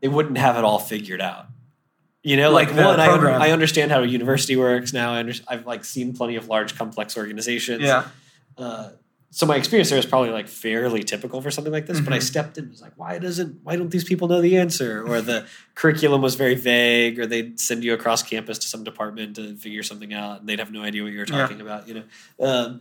they 0.00 0.08
wouldn't 0.08 0.38
have 0.38 0.56
it 0.56 0.64
all 0.64 0.78
figured 0.78 1.20
out. 1.20 1.46
You 2.22 2.36
know, 2.36 2.50
like, 2.50 2.68
Like 2.74 2.84
one, 2.84 3.00
I, 3.00 3.08
un- 3.12 3.26
I 3.42 3.50
understand 3.52 3.92
how 3.92 4.02
a 4.02 4.06
university 4.06 4.56
works 4.56 4.92
now. 4.92 5.12
I 5.14 5.18
under- 5.20 5.34
I've 5.46 5.64
like 5.66 5.84
seen 5.84 6.12
plenty 6.12 6.34
of 6.36 6.48
large, 6.48 6.76
complex 6.76 7.16
organizations. 7.16 7.82
Yeah. 7.82 8.06
Uh, 8.58 8.90
so 9.30 9.44
my 9.46 9.56
experience 9.56 9.90
there 9.90 9.98
is 9.98 10.06
probably 10.06 10.30
like 10.30 10.48
fairly 10.48 11.02
typical 11.04 11.40
for 11.42 11.50
something 11.50 11.72
like 11.72 11.86
this. 11.86 12.00
But 12.00 12.12
I 12.14 12.18
Mhm. 12.18 12.22
stepped 12.22 12.58
in 12.58 12.64
and 12.64 12.72
was 12.72 12.80
like, 12.80 12.92
why 12.96 13.18
doesn't 13.18 13.60
why 13.62 13.76
don't 13.76 13.90
these 13.90 14.02
people 14.04 14.26
know 14.28 14.40
the 14.40 14.56
answer? 14.56 15.04
Or 15.06 15.20
the 15.20 15.46
curriculum 15.74 16.20
was 16.22 16.34
very 16.36 16.54
vague, 16.54 17.20
or 17.20 17.26
they'd 17.26 17.60
send 17.60 17.84
you 17.84 17.92
across 17.92 18.22
campus 18.22 18.58
to 18.58 18.66
some 18.66 18.82
department 18.82 19.36
to 19.36 19.54
figure 19.56 19.82
something 19.82 20.12
out, 20.14 20.40
and 20.40 20.48
they'd 20.48 20.58
have 20.58 20.72
no 20.72 20.82
idea 20.82 21.02
what 21.02 21.12
you 21.12 21.18
were 21.18 21.26
Yeah. 21.28 21.36
talking 21.42 21.60
about. 21.60 21.86
You 21.86 21.94
know, 22.40 22.48
um, 22.48 22.80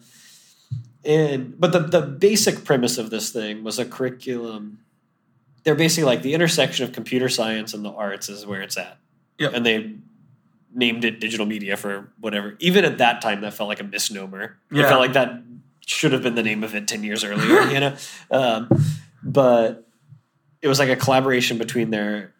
and 1.03 1.59
but 1.59 1.71
the 1.71 1.79
the 1.79 2.01
basic 2.01 2.63
premise 2.63 2.97
of 2.97 3.09
this 3.09 3.29
thing 3.29 3.63
was 3.63 3.77
a 3.77 3.85
curriculum. 3.85 4.79
They're 5.65 5.75
basically 5.75 6.05
like 6.05 6.21
the 6.21 6.33
intersection 6.33 6.85
of 6.85 6.93
computer 6.93 7.27
science 7.27 7.73
and 7.73 7.83
the 7.83 7.91
arts 7.91 8.29
is 8.29 8.45
where 8.45 8.61
it's 8.61 8.77
at. 8.77 8.97
Yep. 9.39 9.51
And 9.53 9.65
they 9.65 9.95
named 10.73 11.03
it 11.03 11.19
digital 11.19 11.45
media 11.45 11.75
for 11.75 12.09
whatever. 12.19 12.55
Even 12.59 12.85
at 12.85 12.99
that 12.99 13.21
time, 13.21 13.41
that 13.41 13.53
felt 13.53 13.67
like 13.67 13.79
a 13.79 13.83
misnomer. 13.83 14.57
It 14.71 14.83
felt 14.83 14.99
like 15.01 15.13
that 15.13 15.41
should 15.85 16.11
have 16.13 16.21
been 16.23 16.35
the 16.35 16.43
name 16.43 16.63
of 16.63 16.73
it 16.75 16.87
10 16.87 17.03
years 17.03 17.23
earlier, 17.23 17.61
you 17.71 17.79
know? 17.79 17.95
Um, 18.31 18.69
but 19.23 19.87
it 20.61 20.67
was 20.67 20.79
like 20.79 20.89
a 20.89 20.95
collaboration 20.95 21.57
between 21.57 21.89
their 21.89 22.33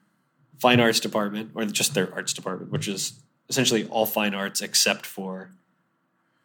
fine 0.60 0.80
arts 0.80 1.00
department, 1.00 1.52
or 1.56 1.66
just 1.66 1.94
their 1.94 2.14
arts 2.14 2.34
department, 2.34 2.72
which 2.72 2.88
is 2.88 3.14
essentially 3.50 3.88
all 3.88 4.06
fine 4.06 4.34
arts 4.34 4.62
except 4.62 5.06
for 5.06 5.52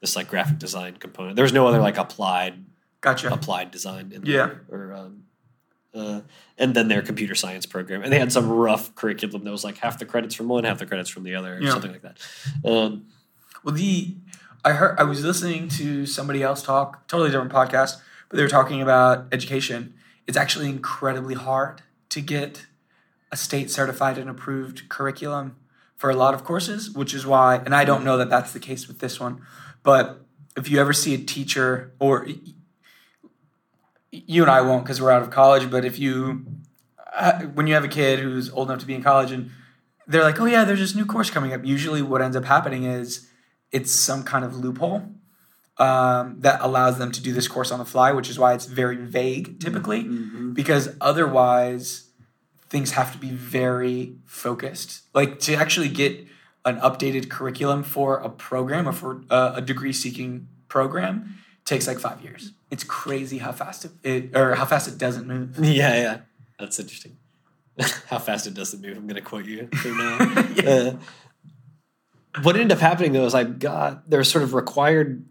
this 0.01 0.17
like 0.17 0.29
graphic 0.29 0.59
design 0.59 0.97
component. 0.97 1.37
There 1.37 1.43
was 1.43 1.53
no 1.53 1.67
other 1.67 1.79
like 1.81 1.97
applied 1.99 2.65
Gotcha. 3.01 3.33
applied 3.33 3.71
design 3.71 4.13
in 4.15 4.25
Yeah. 4.27 4.47
there, 4.47 4.63
or 4.71 4.93
um, 4.95 5.25
uh, 5.95 6.21
and 6.59 6.75
then 6.75 6.89
their 6.89 7.03
computer 7.03 7.35
science 7.35 7.67
program, 7.67 8.03
and 8.03 8.13
they 8.13 8.19
had 8.19 8.33
some 8.33 8.49
rough 8.49 8.95
curriculum 8.95 9.45
that 9.45 9.51
was 9.51 9.65
like 9.65 9.79
half 9.79 9.99
the 9.99 10.05
credits 10.07 10.35
from 10.35 10.49
one, 10.49 10.65
half 10.65 10.79
the 10.79 10.87
credits 10.87 11.11
from 11.11 11.25
the 11.25 11.35
other, 11.35 11.57
or 11.57 11.61
Yeah. 11.63 11.73
something 11.73 11.93
like 11.93 12.03
that. 12.03 12.19
Um, 12.65 13.07
Well, 13.65 13.75
the 13.75 14.17
I 14.65 14.73
heard 14.73 14.99
I 14.99 15.05
was 15.05 15.25
listening 15.25 15.69
to 15.71 16.07
somebody 16.07 16.43
else 16.43 16.63
talk, 16.63 17.07
totally 17.09 17.31
different 17.31 17.53
podcast, 17.53 17.97
but 18.29 18.37
they 18.37 18.43
were 18.43 18.49
talking 18.49 18.81
about 18.83 19.27
education. 19.33 19.95
It's 20.27 20.37
actually 20.37 20.69
incredibly 20.69 21.35
hard 21.35 21.83
to 22.11 22.21
get 22.21 22.67
a 23.33 23.37
state 23.37 23.71
certified 23.71 24.19
and 24.19 24.29
approved 24.31 24.89
curriculum 24.89 25.57
for 25.97 26.11
a 26.11 26.15
lot 26.15 26.35
of 26.35 26.45
courses, 26.45 26.91
which 26.91 27.13
is 27.15 27.27
why, 27.27 27.57
and 27.65 27.75
I 27.75 27.85
don't 27.85 28.05
know 28.05 28.17
that 28.19 28.29
that's 28.31 28.53
the 28.53 28.59
case 28.61 28.87
with 28.89 28.99
this 29.01 29.19
one, 29.21 29.41
but 29.83 30.21
if 30.57 30.69
you 30.71 30.81
ever 30.81 30.93
see 30.93 31.15
a 31.15 31.19
teacher 31.19 31.93
or 31.99 32.27
you 34.13 34.43
and 34.43 34.51
I 34.51 34.61
won't 34.61 34.85
because 34.85 35.01
we're 35.01 35.11
out 35.11 35.23
of 35.23 35.31
college, 35.31 35.71
but 35.71 35.85
if 35.85 35.99
you 35.99 36.45
uh, 37.15 37.41
when 37.43 37.67
you 37.67 37.75
have 37.75 37.85
a 37.85 37.89
kid 37.89 38.19
who's 38.21 38.51
old 38.51 38.69
enough 38.71 38.81
to 38.81 38.87
be 38.87 38.95
in 38.95 39.03
college 39.03 39.31
and 39.33 39.51
they're 40.07 40.23
like, 40.25 40.41
"Oh 40.41 40.47
yeah, 40.47 40.65
there's 40.65 40.81
this 40.81 40.95
new 40.95 41.07
course 41.07 41.31
coming 41.31 41.53
up," 41.53 41.65
usually 41.65 42.03
what 42.03 42.21
ends 42.23 42.37
up 42.37 42.45
happening 42.45 42.85
is 42.85 43.29
it's 43.73 43.91
some 43.93 44.23
kind 44.25 44.45
of 44.45 44.57
loophole 44.57 45.03
um, 45.79 46.37
that 46.41 46.61
allows 46.61 46.99
them 46.99 47.13
to 47.13 47.23
do 47.23 47.33
this 47.33 47.47
course 47.49 47.71
on 47.71 47.79
the 47.79 47.85
fly, 47.85 48.13
which 48.13 48.29
is 48.29 48.39
why 48.39 48.53
it's 48.55 48.67
very 48.67 48.97
vague 48.97 49.61
typically, 49.61 50.05
Mm-hmm. 50.05 50.53
because 50.53 50.89
otherwise 51.01 52.09
things 52.69 52.93
have 52.93 53.13
to 53.13 53.19
be 53.19 53.31
very 53.31 54.15
focused. 54.27 55.03
Like 55.15 55.39
to 55.41 55.55
actually 55.55 55.89
get 55.89 56.27
an 56.65 56.79
updated 56.81 57.31
curriculum 57.31 57.83
for 57.83 58.19
a 58.19 58.29
program 58.29 58.89
or 58.89 58.93
for 58.93 59.23
uh, 59.31 59.53
a 59.57 59.63
degree 59.63 59.93
seeking 59.93 60.47
program 60.69 61.39
takes 61.65 61.87
like 61.87 61.99
five 61.99 62.21
years. 62.23 62.53
It's 62.71 62.85
crazy 62.85 63.39
how 63.39 63.53
fast 63.53 63.85
it, 63.85 63.93
it 64.03 64.37
or 64.37 64.55
how 64.55 64.65
fast 64.65 64.89
it 64.89 64.99
doesn't 64.99 65.27
move. 65.27 65.59
Yeah, 65.65 65.95
yeah. 65.95 66.19
That's 66.59 66.79
interesting. 66.79 67.17
How 68.09 68.19
fast 68.19 68.47
it 68.47 68.53
doesn't 68.53 68.83
move. 68.83 68.97
I'm 68.97 69.07
going 69.07 69.15
to 69.15 69.23
quote 69.23 69.47
you 69.47 69.69
for 69.69 69.89
now. 69.89 70.47
Yeah. 70.55 70.71
Uh, 70.71 70.97
what 72.43 72.55
ended 72.55 72.73
up 72.73 72.79
happening 72.79 73.13
though 73.13 73.25
is 73.25 73.35
I 73.35 73.45
got 73.45 74.09
there 74.09 74.21
were 74.21 74.25
sort 74.25 74.45
of 74.45 74.55
required 74.55 75.25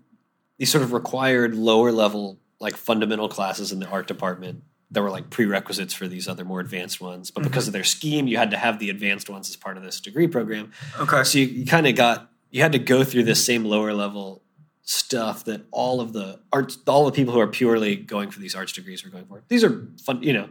these 0.58 0.69
sort 0.69 0.84
of 0.84 0.91
required 0.91 1.56
lower 1.56 1.91
level 1.91 2.39
like 2.60 2.75
fundamental 2.75 3.30
classes 3.30 3.71
in 3.71 3.80
the 3.80 3.88
art 3.88 4.08
department 4.08 4.63
that 4.91 5.02
were 5.02 5.10
like 5.10 5.30
prerequisites 5.30 5.93
for 5.93 6.08
these 6.08 6.28
other 6.28 6.43
more 6.43 6.60
advanced 6.60 6.99
ones. 6.99 7.32
But 7.32 7.43
because 7.43 7.67
of 7.67 7.73
their 7.73 7.84
scheme, 7.86 8.28
you 8.28 8.38
had 8.38 8.52
to 8.52 8.58
have 8.58 8.80
the 8.80 8.89
advanced 8.89 9.30
ones 9.30 9.49
as 9.49 9.56
part 9.56 9.78
of 9.78 9.84
this 9.84 10.02
degree 10.02 10.28
program. 10.28 10.71
Okay. 10.99 11.23
So 11.23 11.38
you, 11.38 11.45
you 11.45 11.65
kind 11.65 11.88
of 11.88 11.95
got 11.95 12.30
you 12.49 12.62
had 12.62 12.73
to 12.73 12.80
go 12.80 13.04
through 13.04 13.23
this 13.23 13.45
same 13.45 13.63
lower 13.63 13.93
level 13.93 14.41
stuff 14.89 15.45
that 15.45 15.62
all 15.69 16.02
of 16.02 16.13
the 16.13 16.39
arts 16.52 16.80
all 16.88 17.06
the 17.06 17.12
people 17.12 17.32
who 17.32 17.39
are 17.39 17.47
purely 17.47 17.95
going 17.95 18.32
for 18.32 18.39
these 18.39 18.56
arts 18.56 18.73
degrees 18.73 19.06
are 19.06 19.10
going 19.10 19.25
for. 19.25 19.43
These 19.47 19.63
are 19.63 19.88
fun, 20.04 20.23
you 20.23 20.34
know, 20.34 20.49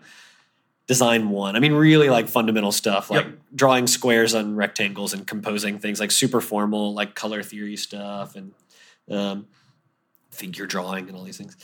design 0.87 1.31
one. 1.31 1.57
I 1.57 1.59
mean, 1.59 1.73
really 1.73 2.09
like 2.09 2.29
fundamental 2.29 2.71
stuff, 2.71 3.11
like 3.11 3.25
Yep. 3.27 3.39
drawing 3.53 3.87
squares 3.89 4.37
on 4.37 4.55
rectangles 4.55 5.13
and 5.13 5.27
composing 5.27 5.81
things, 5.81 5.99
like 5.99 6.13
super 6.13 6.41
formal, 6.41 6.95
like 6.95 7.17
color 7.17 7.43
theory 7.43 7.77
stuff 7.77 8.37
and 8.37 8.53
um, 9.11 9.49
figure 10.31 10.67
drawing 10.67 11.09
and 11.09 11.17
all 11.17 11.25
these 11.25 11.37
things. 11.37 11.57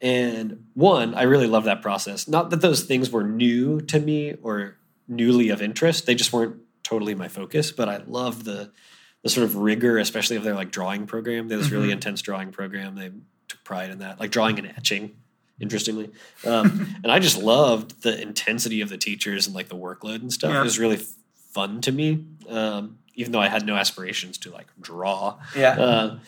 And 0.00 0.64
one, 0.72 1.14
I 1.14 1.24
really 1.24 1.46
love 1.46 1.64
that 1.64 1.82
process. 1.82 2.26
Not 2.26 2.48
that 2.48 2.62
those 2.62 2.84
things 2.84 3.10
were 3.10 3.24
new 3.24 3.82
to 3.82 4.00
me 4.00 4.36
or 4.42 4.78
newly 5.06 5.50
of 5.50 5.60
interest; 5.60 6.06
they 6.06 6.14
just 6.14 6.32
weren't 6.32 6.56
totally 6.82 7.14
my 7.14 7.28
focus. 7.28 7.72
But 7.72 7.90
I 7.90 7.98
love 8.06 8.44
the 8.44 8.72
the 9.22 9.28
sort 9.28 9.44
of 9.44 9.56
rigor, 9.56 9.98
especially 9.98 10.36
of 10.36 10.42
their 10.44 10.54
like 10.54 10.70
drawing 10.70 11.06
program. 11.06 11.48
They 11.48 11.54
had 11.54 11.64
this 11.64 11.70
really 11.70 11.88
Mhm. 11.88 11.92
intense 11.92 12.22
drawing 12.22 12.50
program. 12.52 12.94
They 12.96 13.10
took 13.48 13.62
pride 13.64 13.90
in 13.90 13.98
that, 13.98 14.18
like 14.20 14.30
drawing 14.30 14.58
and 14.58 14.68
etching. 14.68 15.16
Interestingly, 15.60 16.10
um, 16.44 16.96
and 17.04 17.12
I 17.12 17.18
just 17.20 17.40
loved 17.40 18.02
the 18.02 18.20
intensity 18.20 18.80
of 18.80 18.88
the 18.88 18.96
teachers 18.98 19.46
and 19.46 19.54
like 19.54 19.68
the 19.68 19.76
workload 19.76 20.16
and 20.16 20.32
stuff. 20.32 20.50
Yeah. 20.50 20.60
It 20.60 20.64
was 20.64 20.78
really 20.78 20.96
f- 20.96 21.06
fun 21.52 21.80
to 21.82 21.92
me, 21.92 22.24
um, 22.48 22.98
even 23.14 23.30
though 23.30 23.38
I 23.40 23.46
had 23.48 23.64
no 23.64 23.76
aspirations 23.76 24.38
to 24.38 24.50
like 24.50 24.66
draw 24.80 25.38
Yeah. 25.54 25.78
uh, 25.80 26.18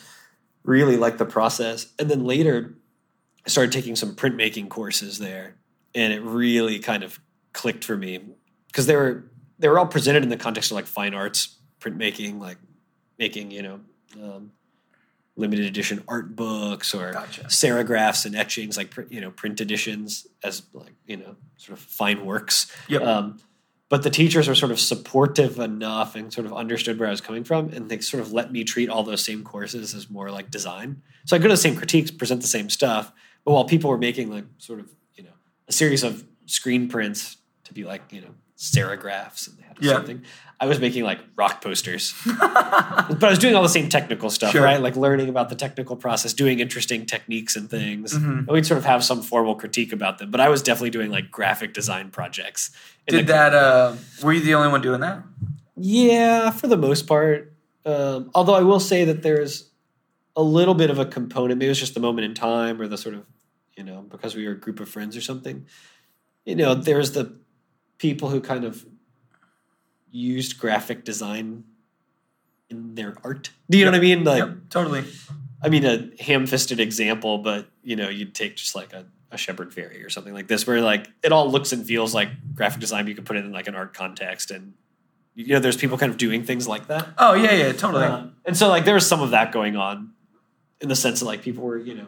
really 0.62 0.96
liked 0.96 1.18
the 1.18 1.24
process. 1.26 1.88
And 1.98 2.08
then 2.08 2.24
later, 2.24 2.74
I 3.44 3.48
started 3.48 3.72
taking 3.72 3.96
some 3.96 4.14
printmaking 4.14 4.68
courses 4.68 5.18
there, 5.18 5.56
and 5.96 6.12
it 6.12 6.22
really 6.22 6.78
kind 6.78 7.02
of 7.02 7.18
clicked 7.52 7.84
for 7.84 7.96
me 7.96 8.20
because 8.68 8.86
they 8.86 8.94
were 8.94 9.24
they 9.58 9.68
were 9.68 9.78
all 9.80 9.86
presented 9.86 10.22
in 10.22 10.28
the 10.28 10.36
context 10.36 10.70
of 10.70 10.74
like 10.76 10.86
fine 10.86 11.14
arts 11.14 11.56
printmaking, 11.80 12.38
like 12.40 12.58
making 13.18 13.50
you 13.50 13.62
know 13.62 13.80
um, 14.22 14.52
limited 15.36 15.64
edition 15.64 16.02
art 16.06 16.36
books 16.36 16.94
or 16.94 17.12
Gotcha. 17.12 17.44
serigraphs 17.44 18.24
and 18.24 18.36
etchings, 18.36 18.76
like 18.76 18.94
you 19.10 19.20
know 19.20 19.30
print 19.30 19.60
editions 19.60 20.26
as 20.42 20.62
like 20.72 20.94
you 21.06 21.16
know 21.16 21.36
sort 21.56 21.78
of 21.78 21.84
fine 21.84 22.24
works. 22.24 22.70
Yep. 22.88 23.02
Um, 23.02 23.38
but 23.90 24.02
the 24.02 24.10
teachers 24.10 24.48
were 24.48 24.54
sort 24.54 24.72
of 24.72 24.80
supportive 24.80 25.58
enough 25.58 26.16
and 26.16 26.32
sort 26.32 26.46
of 26.46 26.52
understood 26.52 26.98
where 26.98 27.08
I 27.08 27.10
was 27.10 27.20
coming 27.20 27.44
from, 27.44 27.68
and 27.70 27.88
they 27.88 28.00
sort 28.00 28.22
of 28.22 28.32
let 28.32 28.50
me 28.50 28.64
treat 28.64 28.88
all 28.88 29.02
those 29.02 29.24
same 29.24 29.44
courses 29.44 29.94
as 29.94 30.10
more 30.10 30.30
like 30.30 30.50
design. 30.50 31.02
So 31.26 31.36
I 31.36 31.38
go 31.38 31.44
to 31.44 31.50
the 31.50 31.56
same 31.56 31.76
critiques, 31.76 32.10
present 32.10 32.40
the 32.40 32.48
same 32.48 32.70
stuff, 32.70 33.12
but 33.44 33.52
while 33.52 33.64
people 33.64 33.90
were 33.90 33.98
making 33.98 34.30
like 34.30 34.44
sort 34.58 34.80
of 34.80 34.94
you 35.14 35.24
know 35.24 35.34
a 35.68 35.72
series 35.72 36.02
of 36.02 36.24
screen 36.46 36.88
prints 36.88 37.36
to 37.64 37.74
be 37.74 37.84
like 37.84 38.12
you 38.12 38.20
know 38.20 38.34
serigraphs 38.64 39.48
and 39.48 39.58
they 39.58 39.62
had 39.62 39.76
Yeah. 39.80 39.92
something, 39.92 40.22
I 40.60 40.66
was 40.66 40.80
making 40.80 41.04
like 41.04 41.18
rock 41.36 41.60
posters. 41.60 42.14
but 42.26 43.22
I 43.22 43.28
was 43.30 43.38
doing 43.38 43.54
all 43.54 43.62
the 43.62 43.68
same 43.68 43.88
technical 43.88 44.30
stuff, 44.30 44.52
Sure. 44.52 44.62
right? 44.62 44.80
Like 44.80 44.96
learning 44.96 45.28
about 45.28 45.48
the 45.50 45.54
technical 45.56 45.96
process, 45.96 46.32
doing 46.32 46.60
interesting 46.60 47.04
techniques 47.04 47.56
and 47.56 47.68
things. 47.68 48.14
Mhm. 48.14 48.38
And 48.38 48.48
we'd 48.48 48.64
sort 48.66 48.78
of 48.78 48.84
have 48.84 49.04
some 49.04 49.22
formal 49.22 49.54
critique 49.54 49.92
about 49.92 50.18
them. 50.18 50.30
But 50.30 50.40
I 50.40 50.48
was 50.48 50.62
definitely 50.62 50.90
doing 50.90 51.10
like 51.10 51.30
graphic 51.30 51.74
design 51.74 52.10
projects. 52.10 52.70
Did 53.06 53.26
the- 53.26 53.32
that? 53.32 53.54
Uh, 53.54 53.94
were 54.22 54.32
you 54.32 54.40
the 54.40 54.54
only 54.54 54.68
one 54.68 54.80
doing 54.80 55.00
that? 55.00 55.22
Yeah, 55.76 56.50
for 56.50 56.66
the 56.66 56.76
most 56.78 57.06
part. 57.06 57.52
Um, 57.84 58.30
although 58.34 58.54
I 58.54 58.62
will 58.62 58.80
say 58.80 59.04
that 59.04 59.22
there's 59.22 59.70
a 60.36 60.42
little 60.42 60.74
bit 60.74 60.88
of 60.90 60.98
a 60.98 61.04
component. 61.04 61.58
Maybe 61.58 61.70
it's 61.70 61.78
just 61.80 61.94
the 61.94 62.00
moment 62.00 62.24
in 62.24 62.34
time, 62.34 62.80
or 62.80 62.88
the 62.88 62.96
sort 62.98 63.14
of, 63.14 63.26
you 63.76 63.84
know, 63.84 64.02
because 64.08 64.34
we 64.34 64.46
were 64.46 64.52
a 64.52 64.58
group 64.58 64.80
of 64.80 64.88
friends 64.88 65.16
or 65.16 65.20
something. 65.20 65.66
You 66.46 66.54
know, 66.56 66.74
there's 66.74 67.12
the 67.12 67.36
people 67.98 68.28
who 68.28 68.40
kind 68.40 68.64
of 68.64 68.84
used 70.10 70.58
graphic 70.58 71.04
design 71.04 71.64
in 72.70 72.94
their 72.94 73.16
art. 73.24 73.50
Do 73.68 73.78
you 73.78 73.84
know 73.84 73.90
what 73.90 73.98
I 73.98 74.00
mean? 74.00 74.24
Like, 74.24 74.38
yep, 74.38 74.56
totally. 74.70 75.04
I 75.62 75.68
mean, 75.68 75.84
a 75.84 76.10
ham-fisted 76.22 76.80
example, 76.80 77.38
but 77.38 77.68
you 77.82 77.96
know, 77.96 78.08
you'd 78.08 78.34
take 78.34 78.56
just 78.56 78.74
like 78.74 78.92
a, 78.92 79.06
a 79.30 79.36
Shepard 79.36 79.72
Fairey 79.72 80.04
or 80.04 80.10
something 80.10 80.34
like 80.34 80.46
this, 80.46 80.66
where 80.66 80.80
like 80.80 81.08
it 81.22 81.32
all 81.32 81.50
looks 81.50 81.72
and 81.72 81.86
feels 81.86 82.14
like 82.14 82.28
graphic 82.54 82.80
design. 82.80 83.04
but 83.04 83.08
You 83.10 83.14
could 83.14 83.26
put 83.26 83.36
it 83.36 83.44
in 83.44 83.52
like 83.52 83.66
an 83.66 83.74
art 83.74 83.94
context, 83.94 84.50
and 84.50 84.74
you 85.34 85.48
know, 85.48 85.58
there's 85.58 85.76
people 85.76 85.98
kind 85.98 86.12
of 86.12 86.18
doing 86.18 86.44
things 86.44 86.68
like 86.68 86.86
that. 86.88 87.08
Oh 87.18 87.34
yeah, 87.34 87.52
yeah, 87.52 87.72
totally. 87.72 88.04
Uh, 88.04 88.26
and 88.44 88.56
so, 88.56 88.68
like, 88.68 88.84
there 88.84 88.94
was 88.94 89.06
some 89.08 89.20
of 89.20 89.30
that 89.30 89.52
going 89.52 89.76
on, 89.76 90.12
in 90.80 90.88
the 90.88 90.96
sense 90.96 91.20
that 91.20 91.26
like 91.26 91.42
people 91.42 91.64
were, 91.64 91.78
you 91.78 91.94
know, 91.94 92.06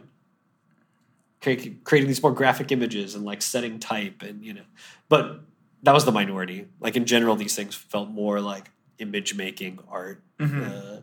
creating 1.40 2.08
these 2.08 2.22
more 2.22 2.32
graphic 2.32 2.70
images 2.72 3.14
and 3.14 3.24
like 3.24 3.42
setting 3.42 3.78
type, 3.78 4.22
and 4.22 4.44
you 4.44 4.52
know, 4.52 4.64
but 5.08 5.40
that 5.82 5.92
was 5.92 6.04
the 6.04 6.12
minority. 6.12 6.66
Like 6.80 6.96
in 6.96 7.04
general, 7.04 7.36
these 7.36 7.54
things 7.54 7.74
felt 7.74 8.08
more 8.10 8.40
like 8.40 8.70
image 8.98 9.34
making 9.34 9.78
art 9.88 10.22
Mhm. 10.38 10.62
uh, 10.98 11.00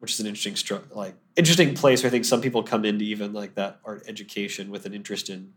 which 0.00 0.12
is 0.12 0.20
an 0.20 0.26
interesting 0.26 0.54
stru- 0.54 0.94
like 0.94 1.14
interesting 1.36 1.74
place 1.74 2.02
where 2.02 2.08
I 2.08 2.10
think 2.10 2.24
some 2.24 2.40
people 2.40 2.62
come 2.62 2.84
into 2.84 3.04
even 3.04 3.32
like 3.32 3.54
that 3.54 3.80
art 3.84 4.04
education 4.08 4.70
with 4.70 4.86
an 4.86 4.92
interest 4.94 5.30
in 5.30 5.52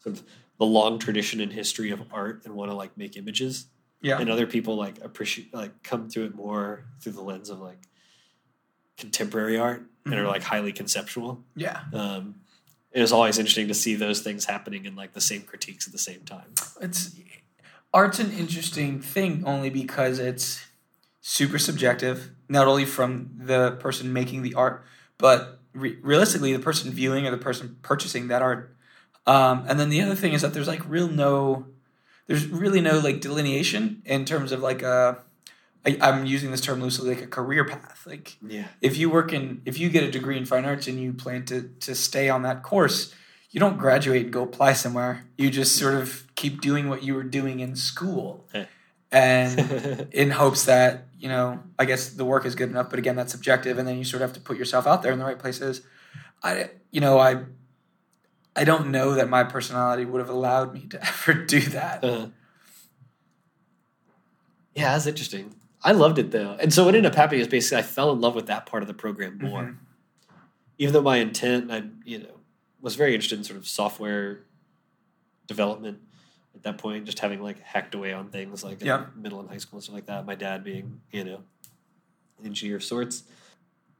sort 0.00 0.16
of 0.18 0.24
the 0.58 0.64
long 0.66 0.98
tradition 0.98 1.40
and 1.40 1.52
history 1.52 1.90
of 1.90 2.02
art 2.12 2.42
and 2.44 2.54
want 2.54 2.70
to 2.70 2.74
like 2.76 2.96
make 2.96 3.16
images 3.16 3.66
yeah. 4.00 4.18
and 4.20 4.30
other 4.30 4.46
people 4.46 4.76
like 4.76 4.98
appreciate 5.04 5.52
like 5.52 5.82
come 5.82 6.08
to 6.08 6.24
it 6.24 6.34
more 6.34 6.84
through 7.00 7.12
the 7.12 7.22
lens 7.22 7.50
of 7.50 7.60
like 7.60 7.78
contemporary 8.96 9.58
art 9.58 9.84
and 10.04 10.14
are 10.14 10.24
Mhm. 10.24 10.28
like 10.28 10.42
highly 10.42 10.72
conceptual 10.72 11.44
Yeah. 11.56 11.82
um, 11.92 12.36
it 12.92 13.00
was 13.00 13.12
always 13.12 13.38
interesting 13.38 13.68
to 13.68 13.74
see 13.74 13.94
those 13.94 14.20
things 14.20 14.44
happening 14.44 14.84
in 14.84 14.94
like 14.94 15.12
the 15.12 15.20
same 15.20 15.42
critiques 15.42 15.86
at 15.86 15.92
the 15.92 15.98
same 15.98 16.20
time 16.20 16.54
It's 16.80 17.14
art's 17.92 18.18
an 18.18 18.32
interesting 18.32 19.00
thing 19.00 19.44
only 19.46 19.70
because 19.70 20.18
it's 20.18 20.66
super 21.20 21.58
subjective, 21.58 22.30
not 22.48 22.66
only 22.66 22.84
from 22.84 23.30
the 23.36 23.72
person 23.72 24.12
making 24.12 24.42
the 24.42 24.54
art, 24.54 24.84
but 25.18 25.60
re- 25.72 25.98
realistically 26.02 26.52
the 26.52 26.58
person 26.58 26.90
viewing 26.90 27.26
or 27.26 27.30
the 27.30 27.38
person 27.38 27.76
purchasing 27.82 28.28
that 28.28 28.42
art. 28.42 28.76
Um, 29.26 29.64
and 29.68 29.78
then 29.78 29.88
the 29.88 30.00
other 30.00 30.16
thing 30.16 30.32
is 30.32 30.42
that 30.42 30.52
there's 30.52 30.68
like 30.68 30.86
real 30.88 31.08
no, 31.08 31.66
there's 32.26 32.46
really 32.46 32.80
no 32.80 32.98
like 32.98 33.20
delineation 33.20 34.02
in 34.04 34.24
terms 34.24 34.52
of 34.52 34.60
like 34.60 34.82
a, 34.82 35.18
I, 35.84 35.98
I'm 36.00 36.26
using 36.26 36.50
this 36.50 36.60
term 36.60 36.80
loosely, 36.80 37.14
like 37.14 37.24
a 37.24 37.26
career 37.26 37.64
path. 37.64 38.04
Like 38.06 38.36
yeah. 38.46 38.68
if 38.80 38.96
you 38.96 39.10
work 39.10 39.32
in 39.32 39.62
if 39.64 39.78
you 39.78 39.88
get 39.88 40.04
a 40.04 40.10
degree 40.10 40.36
in 40.36 40.44
fine 40.44 40.64
arts 40.64 40.86
and 40.86 41.00
you 41.00 41.12
plan 41.12 41.44
to 41.46 41.70
to 41.80 41.94
stay 41.94 42.28
on 42.28 42.42
that 42.42 42.62
course 42.62 43.14
you 43.52 43.60
don't 43.60 43.76
graduate 43.76 44.24
and 44.24 44.32
go 44.32 44.42
apply 44.42 44.72
somewhere. 44.72 45.26
You 45.36 45.50
just 45.50 45.76
sort 45.76 45.94
of 45.94 46.24
keep 46.34 46.62
doing 46.62 46.88
what 46.88 47.02
you 47.02 47.14
were 47.14 47.22
doing 47.22 47.60
in 47.60 47.76
school. 47.76 48.48
And 49.12 50.08
in 50.12 50.30
hopes 50.30 50.64
that 50.64 51.06
you 51.20 51.28
know 51.28 51.62
i 51.78 51.84
guess 51.84 52.08
the 52.08 52.24
work 52.24 52.44
is 52.44 52.56
good 52.56 52.68
enough 52.68 52.90
but 52.90 52.98
again 52.98 53.14
that's 53.14 53.30
subjective. 53.30 53.78
And 53.78 53.86
then 53.86 53.98
you 53.98 54.04
sort 54.04 54.22
of 54.22 54.30
have 54.30 54.34
to 54.34 54.40
put 54.40 54.56
yourself 54.56 54.86
out 54.86 55.02
there 55.02 55.12
in 55.12 55.18
the 55.18 55.24
right 55.24 55.38
places. 55.38 55.82
I 56.42 56.70
you 56.90 57.00
know 57.00 57.18
i 57.18 57.42
i 58.56 58.64
don't 58.64 58.90
know 58.90 59.14
that 59.14 59.28
my 59.28 59.44
personality 59.44 60.04
would 60.04 60.18
have 60.18 60.30
allowed 60.30 60.72
me 60.72 60.86
to 60.88 61.00
ever 61.06 61.34
do 61.34 61.60
that. 61.60 62.02
Uh, 62.02 62.28
yeah, 64.74 64.92
that's 64.92 65.06
interesting. 65.06 65.54
I 65.84 65.92
loved 65.92 66.18
it 66.18 66.30
though. 66.30 66.56
And 66.60 66.72
so 66.72 66.84
what 66.84 66.94
ended 66.94 67.10
up 67.10 67.16
happening 67.16 67.40
is 67.40 67.48
basically 67.48 67.78
I 67.78 67.82
fell 67.82 68.12
in 68.12 68.20
love 68.20 68.34
with 68.34 68.46
that 68.46 68.66
part 68.66 68.82
of 68.82 68.86
the 68.86 68.94
program 68.94 69.38
more. 69.38 69.62
Mhm. 69.62 69.76
Even 70.78 70.92
though 70.94 71.02
my 71.02 71.16
intent, 71.18 71.70
I 71.70 71.84
you 72.04 72.18
know, 72.20 72.38
was 72.80 72.94
very 72.96 73.14
interested 73.14 73.38
in 73.38 73.44
sort 73.44 73.58
of 73.58 73.66
software 73.68 74.44
development 75.46 76.00
at 76.54 76.62
that 76.62 76.78
point, 76.78 77.04
just 77.06 77.18
having 77.18 77.42
like 77.42 77.58
hacked 77.60 77.94
away 77.94 78.12
on 78.12 78.28
things 78.30 78.62
like 78.62 78.80
in 78.80 78.86
Yeah. 78.86 79.06
middle 79.16 79.40
and 79.40 79.48
high 79.48 79.58
school 79.58 79.78
and 79.78 79.84
stuff 79.84 79.94
like 79.94 80.06
that. 80.06 80.24
My 80.26 80.34
dad 80.34 80.64
being, 80.64 81.00
you 81.10 81.24
know, 81.24 81.42
an 82.38 82.46
engineer 82.46 82.76
of 82.76 82.84
sorts. 82.84 83.24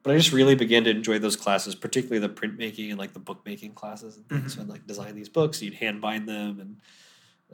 But 0.03 0.15
I 0.15 0.19
just 0.19 0.33
really 0.33 0.57
began 0.57 0.83
to 0.85 0.91
enjoy 0.91 1.21
those 1.21 1.37
classes, 1.37 1.75
particularly 1.77 2.19
the 2.27 2.33
printmaking 2.33 2.91
and 2.91 2.99
like 2.99 3.13
the 3.13 3.21
bookmaking 3.21 3.73
classes 3.75 4.17
and 4.17 4.29
things. 4.29 4.53
Mhm. 4.53 4.57
So 4.57 4.61
I'd 4.63 4.69
like 4.69 4.87
design 4.87 5.15
these 5.15 5.29
books, 5.29 5.63
you'd 5.63 5.75
hand 5.75 6.01
bind 6.01 6.29
them 6.29 6.59
and 6.61 6.77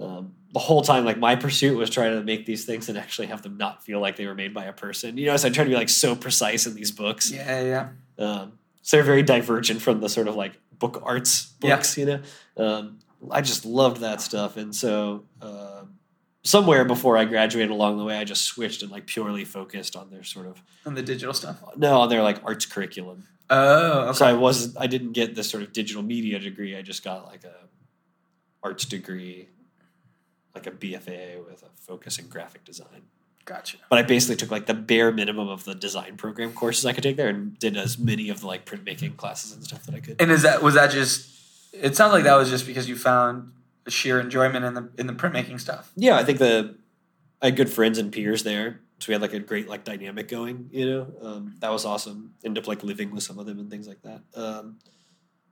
um, 0.00 0.34
the 0.52 0.58
whole 0.60 0.82
time, 0.82 1.04
like 1.04 1.18
my 1.18 1.36
pursuit 1.36 1.76
was 1.76 1.90
trying 1.90 2.12
to 2.18 2.22
make 2.22 2.46
these 2.46 2.64
things 2.64 2.88
and 2.88 2.96
actually 2.96 3.26
have 3.28 3.42
them 3.42 3.56
not 3.56 3.82
feel 3.84 4.00
like 4.00 4.16
they 4.16 4.26
were 4.26 4.34
made 4.34 4.54
by 4.54 4.64
a 4.64 4.72
person. 4.72 5.16
You 5.18 5.26
know, 5.26 5.36
so 5.36 5.48
I 5.48 5.50
tried 5.50 5.64
to 5.64 5.70
be 5.70 5.76
like 5.76 5.88
so 5.88 6.14
precise 6.16 6.66
in 6.66 6.74
these 6.74 6.90
books. 6.90 7.30
Yeah, 7.30 7.60
yeah. 7.62 8.24
Um, 8.24 8.58
so 8.82 8.96
they're 8.96 9.04
very 9.04 9.22
divergent 9.22 9.82
from 9.82 10.00
the 10.00 10.08
sort 10.08 10.28
of 10.28 10.36
like 10.36 10.58
book 10.78 11.02
arts 11.04 11.52
Yeah. 11.62 11.76
books, 11.76 11.98
you 11.98 12.06
know. 12.06 12.20
Um, 12.56 12.98
I 13.30 13.40
just 13.42 13.64
loved 13.66 14.00
that 14.00 14.20
stuff, 14.20 14.56
and 14.56 14.74
so 14.74 15.24
um, 15.42 15.94
somewhere 16.44 16.84
before 16.84 17.18
I 17.18 17.24
graduated 17.24 17.70
along 17.70 17.98
the 17.98 18.04
way, 18.04 18.16
I 18.16 18.24
just 18.24 18.44
switched 18.44 18.82
and 18.82 18.90
like 18.92 19.06
purely 19.06 19.44
focused 19.44 19.96
on 19.96 20.08
their 20.10 20.22
sort 20.22 20.46
of 20.46 20.62
on 20.86 20.94
the 20.94 21.02
digital 21.02 21.34
stuff. 21.34 21.62
no, 21.76 22.00
on 22.00 22.08
their 22.08 22.22
like 22.22 22.38
arts 22.44 22.64
curriculum. 22.64 23.24
Oh, 23.50 24.08
okay. 24.08 24.18
So 24.18 24.26
I 24.26 24.34
wasn't, 24.34 24.76
I 24.78 24.86
didn't 24.86 25.12
get 25.12 25.34
this 25.34 25.50
sort 25.50 25.62
of 25.62 25.72
digital 25.72 26.02
media 26.02 26.38
degree. 26.38 26.76
I 26.76 26.82
just 26.82 27.02
got 27.02 27.26
like 27.26 27.44
a 27.44 27.54
arts 28.62 28.84
degree, 28.84 29.48
like 30.58 30.66
a 30.66 30.76
BFA 30.76 31.44
with 31.44 31.62
a 31.62 31.68
focus 31.80 32.18
in 32.18 32.28
graphic 32.28 32.64
design. 32.64 33.02
Gotcha. 33.44 33.78
But 33.88 33.98
I 33.98 34.02
basically 34.02 34.36
took 34.36 34.50
like 34.50 34.66
the 34.66 34.74
bare 34.74 35.10
minimum 35.10 35.48
of 35.48 35.64
the 35.64 35.74
design 35.74 36.16
program 36.18 36.52
courses 36.52 36.84
I 36.84 36.92
could 36.92 37.02
take 37.02 37.16
there 37.16 37.28
and 37.28 37.58
did 37.58 37.76
as 37.78 37.98
many 37.98 38.28
of 38.28 38.40
the 38.40 38.46
like 38.46 38.66
printmaking 38.66 39.16
classes 39.16 39.52
and 39.52 39.64
stuff 39.64 39.84
that 39.86 39.94
I 39.94 40.00
could. 40.00 40.20
And 40.20 40.30
is 40.30 40.42
that 40.42 40.62
was 40.62 40.74
that 40.74 40.90
just? 40.90 41.34
It 41.72 41.96
sounds 41.96 42.12
like 42.12 42.24
that 42.24 42.36
was 42.36 42.50
just 42.50 42.66
because 42.66 42.88
you 42.88 42.96
found 42.96 43.52
a 43.86 43.90
sheer 43.90 44.20
enjoyment 44.20 44.64
in 44.64 44.74
the 44.74 44.90
in 44.98 45.06
the 45.06 45.14
printmaking 45.14 45.60
stuff. 45.60 45.90
Yeah, 45.96 46.16
I 46.16 46.24
think 46.24 46.38
the 46.38 46.76
I 47.40 47.46
had 47.46 47.56
good 47.56 47.70
friends 47.70 47.96
and 47.96 48.12
peers 48.12 48.42
there, 48.42 48.80
so 48.98 49.06
we 49.08 49.14
had 49.14 49.22
like 49.22 49.32
a 49.32 49.40
great 49.40 49.66
like 49.66 49.84
dynamic 49.84 50.28
going. 50.28 50.68
You 50.70 50.86
know, 50.90 51.06
um, 51.22 51.54
that 51.60 51.70
was 51.70 51.86
awesome. 51.86 52.34
Ended 52.44 52.64
up 52.64 52.68
like 52.68 52.82
living 52.82 53.10
with 53.12 53.22
some 53.22 53.38
of 53.38 53.46
them 53.46 53.58
and 53.58 53.70
things 53.70 53.88
like 53.88 54.02
that. 54.02 54.20
Um, 54.34 54.78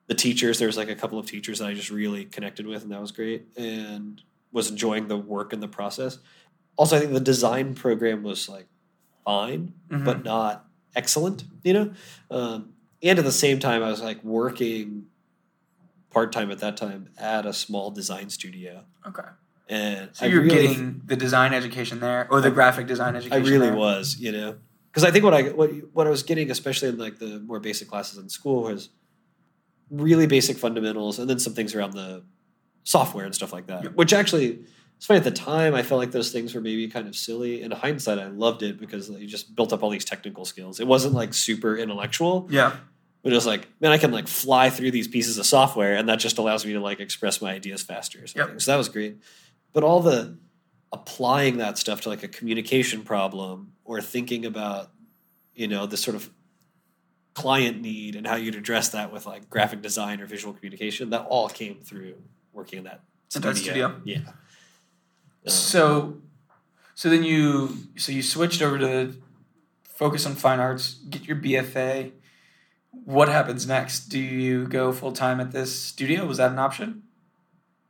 the 0.06 0.14
teachers, 0.14 0.58
there 0.58 0.68
was 0.68 0.76
like 0.76 0.90
a 0.90 0.94
couple 0.94 1.18
of 1.18 1.26
teachers 1.26 1.60
that 1.60 1.68
I 1.68 1.74
just 1.74 1.90
really 1.90 2.26
connected 2.26 2.66
with, 2.66 2.82
and 2.82 2.92
that 2.92 3.00
was 3.00 3.10
great, 3.10 3.46
and 3.56 4.20
was 4.56 4.70
enjoying 4.70 5.06
the 5.08 5.16
work 5.16 5.52
and 5.52 5.62
the 5.62 5.68
process. 5.68 6.18
Also, 6.76 6.96
I 6.96 7.00
think 7.00 7.12
the 7.12 7.20
design 7.34 7.74
program 7.74 8.22
was 8.22 8.48
like 8.48 8.66
fine, 9.24 9.72
Mhm. 9.90 10.04
but 10.04 10.24
not 10.24 10.66
excellent. 10.94 11.44
You 11.62 11.72
know, 11.74 11.86
um, 12.30 12.72
and 13.02 13.18
at 13.18 13.24
the 13.24 13.32
same 13.46 13.58
time, 13.60 13.82
I 13.82 13.90
was 13.90 14.00
like 14.02 14.24
working 14.24 15.06
part 16.10 16.32
time 16.32 16.50
at 16.50 16.58
that 16.60 16.76
time 16.76 17.08
at 17.18 17.44
a 17.46 17.52
small 17.52 17.90
design 17.90 18.30
studio. 18.30 18.84
Okay. 19.06 19.28
And 19.68 20.10
So 20.14 20.24
I 20.24 20.28
you're 20.30 20.42
really- 20.42 20.68
getting 20.68 21.02
the 21.04 21.16
design 21.16 21.52
education 21.52 22.00
there, 22.00 22.26
or 22.30 22.40
the 22.40 22.48
I- 22.48 22.58
graphic 22.58 22.86
design 22.86 23.16
education. 23.16 23.44
I 23.44 23.50
really 23.50 23.66
there. 23.68 23.76
was, 23.76 24.16
you 24.18 24.32
know, 24.32 24.56
because 24.90 25.04
I 25.04 25.10
think 25.10 25.24
what 25.24 25.34
I 25.34 25.42
what 25.50 25.70
what 25.92 26.06
I 26.06 26.10
was 26.10 26.22
getting, 26.22 26.50
especially 26.50 26.88
in 26.88 26.96
like 26.98 27.18
the 27.18 27.40
more 27.40 27.60
basic 27.60 27.88
classes 27.88 28.16
in 28.18 28.28
school, 28.30 28.62
was 28.62 28.88
really 29.90 30.26
basic 30.26 30.56
fundamentals, 30.56 31.18
and 31.18 31.28
then 31.28 31.38
some 31.38 31.52
things 31.52 31.74
around 31.74 31.92
the 31.92 32.22
software 32.86 33.24
and 33.24 33.34
stuff 33.34 33.52
like 33.52 33.66
that. 33.66 33.82
Yep. 33.82 33.94
Which 33.96 34.12
actually, 34.12 34.60
it's 34.96 35.06
funny 35.06 35.18
at 35.18 35.24
the 35.24 35.30
time, 35.32 35.74
I 35.74 35.82
felt 35.82 35.98
like 35.98 36.12
those 36.12 36.30
things 36.30 36.54
were 36.54 36.60
maybe 36.60 36.86
kind 36.88 37.08
of 37.08 37.16
silly. 37.16 37.60
In 37.62 37.72
hindsight, 37.72 38.18
I 38.18 38.28
loved 38.28 38.62
it 38.62 38.78
because 38.78 39.10
you 39.10 39.26
just 39.26 39.54
built 39.56 39.72
up 39.72 39.82
all 39.82 39.90
these 39.90 40.04
technical 40.04 40.44
skills. 40.44 40.78
It 40.78 40.86
wasn't 40.86 41.12
like 41.12 41.34
super 41.34 41.76
intellectual, 41.76 42.46
Yeah. 42.48 42.76
but 43.24 43.32
it 43.32 43.34
was 43.34 43.44
like, 43.44 43.68
man, 43.80 43.90
I 43.90 43.98
can 43.98 44.12
like 44.12 44.28
fly 44.28 44.70
through 44.70 44.92
these 44.92 45.08
pieces 45.08 45.36
of 45.36 45.46
software, 45.46 45.96
and 45.96 46.08
that 46.08 46.20
just 46.20 46.38
allows 46.38 46.64
me 46.64 46.74
to 46.74 46.80
like 46.80 47.00
express 47.00 47.42
my 47.42 47.52
ideas 47.52 47.82
faster. 47.82 48.22
Or 48.22 48.26
something. 48.28 48.52
Yep. 48.54 48.60
So 48.62 48.70
that 48.70 48.76
was 48.78 48.88
great. 48.88 49.18
But 49.72 49.82
all 49.82 50.00
the 50.00 50.38
applying 50.92 51.56
that 51.58 51.76
stuff 51.78 52.02
to 52.02 52.08
like 52.08 52.22
a 52.22 52.28
communication 52.28 53.02
problem 53.02 53.72
or 53.84 54.00
thinking 54.00 54.46
about, 54.46 54.92
you 55.54 55.66
know, 55.66 55.86
the 55.86 55.96
sort 55.96 56.14
of 56.14 56.30
client 57.34 57.82
need 57.82 58.14
and 58.16 58.26
how 58.26 58.36
you'd 58.36 58.54
address 58.54 58.90
that 58.90 59.12
with 59.12 59.26
like 59.26 59.50
graphic 59.50 59.82
design 59.82 60.20
or 60.20 60.26
visual 60.26 60.54
communication, 60.54 61.10
that 61.10 61.22
all 61.26 61.48
came 61.48 61.80
through 61.82 62.14
working 62.56 62.78
in 62.78 62.84
that 62.84 63.02
In 63.34 63.42
studio. 63.42 63.50
that 63.52 63.56
studio? 63.58 64.00
Yeah. 64.04 64.16
Um, 64.18 64.32
So, 65.46 66.18
so 66.94 67.08
then 67.08 67.22
you 67.22 67.76
so 67.96 68.10
you 68.12 68.22
switched 68.22 68.62
over 68.62 68.78
to 68.78 69.14
focus 69.84 70.26
on 70.26 70.34
fine 70.34 70.58
arts, 70.60 70.94
get 71.08 71.26
your 71.26 71.36
BFA. 71.36 72.12
What 72.90 73.28
happens 73.28 73.66
next? 73.66 74.08
Do 74.08 74.18
you 74.18 74.66
go 74.66 74.92
full 74.92 75.12
time 75.12 75.38
at 75.40 75.52
this 75.52 75.78
studio? 75.78 76.24
Was 76.26 76.38
that 76.38 76.50
an 76.50 76.58
option? 76.58 77.02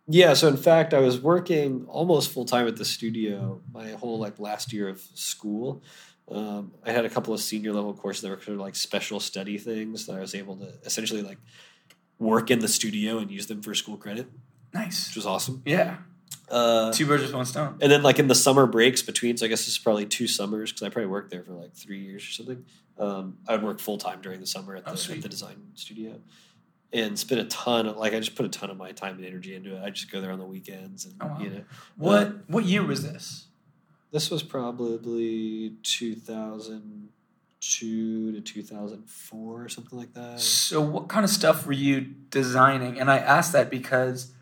Yeah, 0.08 0.34
so 0.34 0.46
in 0.48 0.56
fact, 0.56 0.94
I 0.94 1.00
was 1.00 1.20
working 1.20 1.84
almost 1.88 2.30
full 2.30 2.44
time 2.44 2.68
at 2.68 2.76
the 2.76 2.84
studio 2.84 3.60
my 3.72 3.90
whole 3.92 4.18
like 4.18 4.38
last 4.38 4.72
year 4.72 4.88
of 4.88 5.00
school. 5.14 5.82
Um, 6.30 6.72
I 6.84 6.90
had 6.92 7.04
a 7.04 7.10
couple 7.10 7.32
of 7.34 7.40
senior 7.40 7.72
level 7.72 7.94
courses 7.94 8.22
that 8.22 8.30
were 8.30 8.40
sort 8.40 8.56
of 8.56 8.60
like 8.60 8.74
special 8.76 9.20
study 9.20 9.58
things 9.58 10.06
that 10.06 10.16
I 10.16 10.20
was 10.20 10.34
able 10.34 10.56
to 10.56 10.74
essentially 10.84 11.22
like 11.22 11.38
work 12.18 12.50
in 12.50 12.58
the 12.58 12.68
studio 12.68 13.18
and 13.18 13.30
use 13.30 13.46
them 13.46 13.62
for 13.62 13.74
school 13.74 13.96
credit, 13.96 14.26
Nice. 14.76 15.08
which 15.08 15.16
was 15.16 15.26
awesome. 15.26 15.62
Yeah. 15.66 15.96
Uh, 16.48 16.92
Two 16.92 17.06
birds 17.06 17.24
with 17.24 17.34
one 17.34 17.44
stone. 17.46 17.76
and 17.80 17.90
then 17.90 18.02
like 18.04 18.20
in 18.20 18.28
the 18.28 18.34
summer 18.34 18.66
breaks 18.66 19.02
between, 19.02 19.36
so 19.36 19.46
I 19.46 19.48
guess 19.48 19.60
this 19.60 19.68
is 19.74 19.78
probably 19.78 20.06
two 20.06 20.28
summers 20.28 20.70
because 20.70 20.84
I 20.84 20.90
probably 20.90 21.08
worked 21.10 21.30
there 21.30 21.42
for 21.42 21.52
like 21.52 21.74
three 21.74 21.98
years 21.98 22.22
or 22.22 22.30
something. 22.30 22.64
Um, 22.98 23.38
I 23.48 23.52
would 23.56 23.64
work 23.64 23.80
full 23.80 23.98
time 23.98 24.20
during 24.22 24.38
the 24.40 24.46
summer 24.46 24.76
at 24.76 24.84
Oh, 24.86 24.92
the, 24.92 24.96
sweet. 24.96 25.16
at 25.16 25.22
the 25.24 25.28
design 25.28 25.56
studio, 25.74 26.20
and 26.92 27.18
spend 27.18 27.40
a 27.40 27.44
ton 27.46 27.86
of 27.86 27.96
like 27.96 28.14
I 28.14 28.20
just 28.20 28.36
put 28.36 28.46
a 28.46 28.48
ton 28.48 28.70
of 28.70 28.76
my 28.76 28.92
time 28.92 29.16
and 29.16 29.24
energy 29.24 29.56
into 29.56 29.74
it. 29.76 29.82
I 29.82 29.90
just 29.90 30.10
go 30.12 30.20
there 30.20 30.30
on 30.30 30.38
the 30.38 30.46
weekends 30.46 31.04
and 31.04 31.14
Oh, 31.20 31.26
wow. 31.26 31.38
you 31.40 31.50
know. 31.50 31.64
What 31.96 32.48
what 32.48 32.64
year 32.64 32.84
was 32.84 33.02
this? 33.02 33.46
This 34.12 34.30
was 34.30 34.44
probably 34.44 35.72
2002 35.82 38.32
to 38.32 38.40
2004 38.40 39.62
or 39.64 39.68
something 39.68 39.98
like 39.98 40.14
that. 40.14 40.38
So 40.40 40.80
what 40.80 41.08
kind 41.08 41.24
of 41.24 41.30
stuff 41.30 41.66
were 41.66 41.72
you 41.72 42.02
designing? 42.30 42.98
And 43.00 43.10
I 43.10 43.18
asked 43.18 43.52
that 43.52 43.68
because 43.70 44.32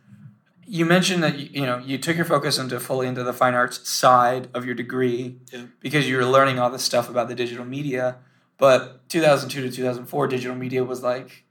you 0.66 0.84
mentioned 0.84 1.22
that 1.22 1.38
you, 1.38 1.48
you 1.60 1.66
know 1.66 1.78
you 1.78 1.98
took 1.98 2.16
your 2.16 2.24
focus 2.24 2.58
into 2.58 2.78
fully 2.80 3.06
into 3.06 3.22
the 3.22 3.32
fine 3.32 3.54
arts 3.54 3.88
side 3.88 4.48
of 4.54 4.64
your 4.64 4.74
degree 4.74 5.38
Yeah. 5.52 5.66
because 5.80 6.08
you 6.08 6.16
were 6.16 6.24
learning 6.24 6.58
all 6.58 6.70
this 6.70 6.82
stuff 6.82 7.08
about 7.10 7.28
the 7.28 7.34
digital 7.34 7.64
media. 7.64 8.16
But 8.56 9.08
2002 9.08 9.62
to 9.62 9.70
2004, 9.76 10.28
digital 10.28 10.56
media 10.56 10.84
was 10.84 11.02
like 11.02 11.44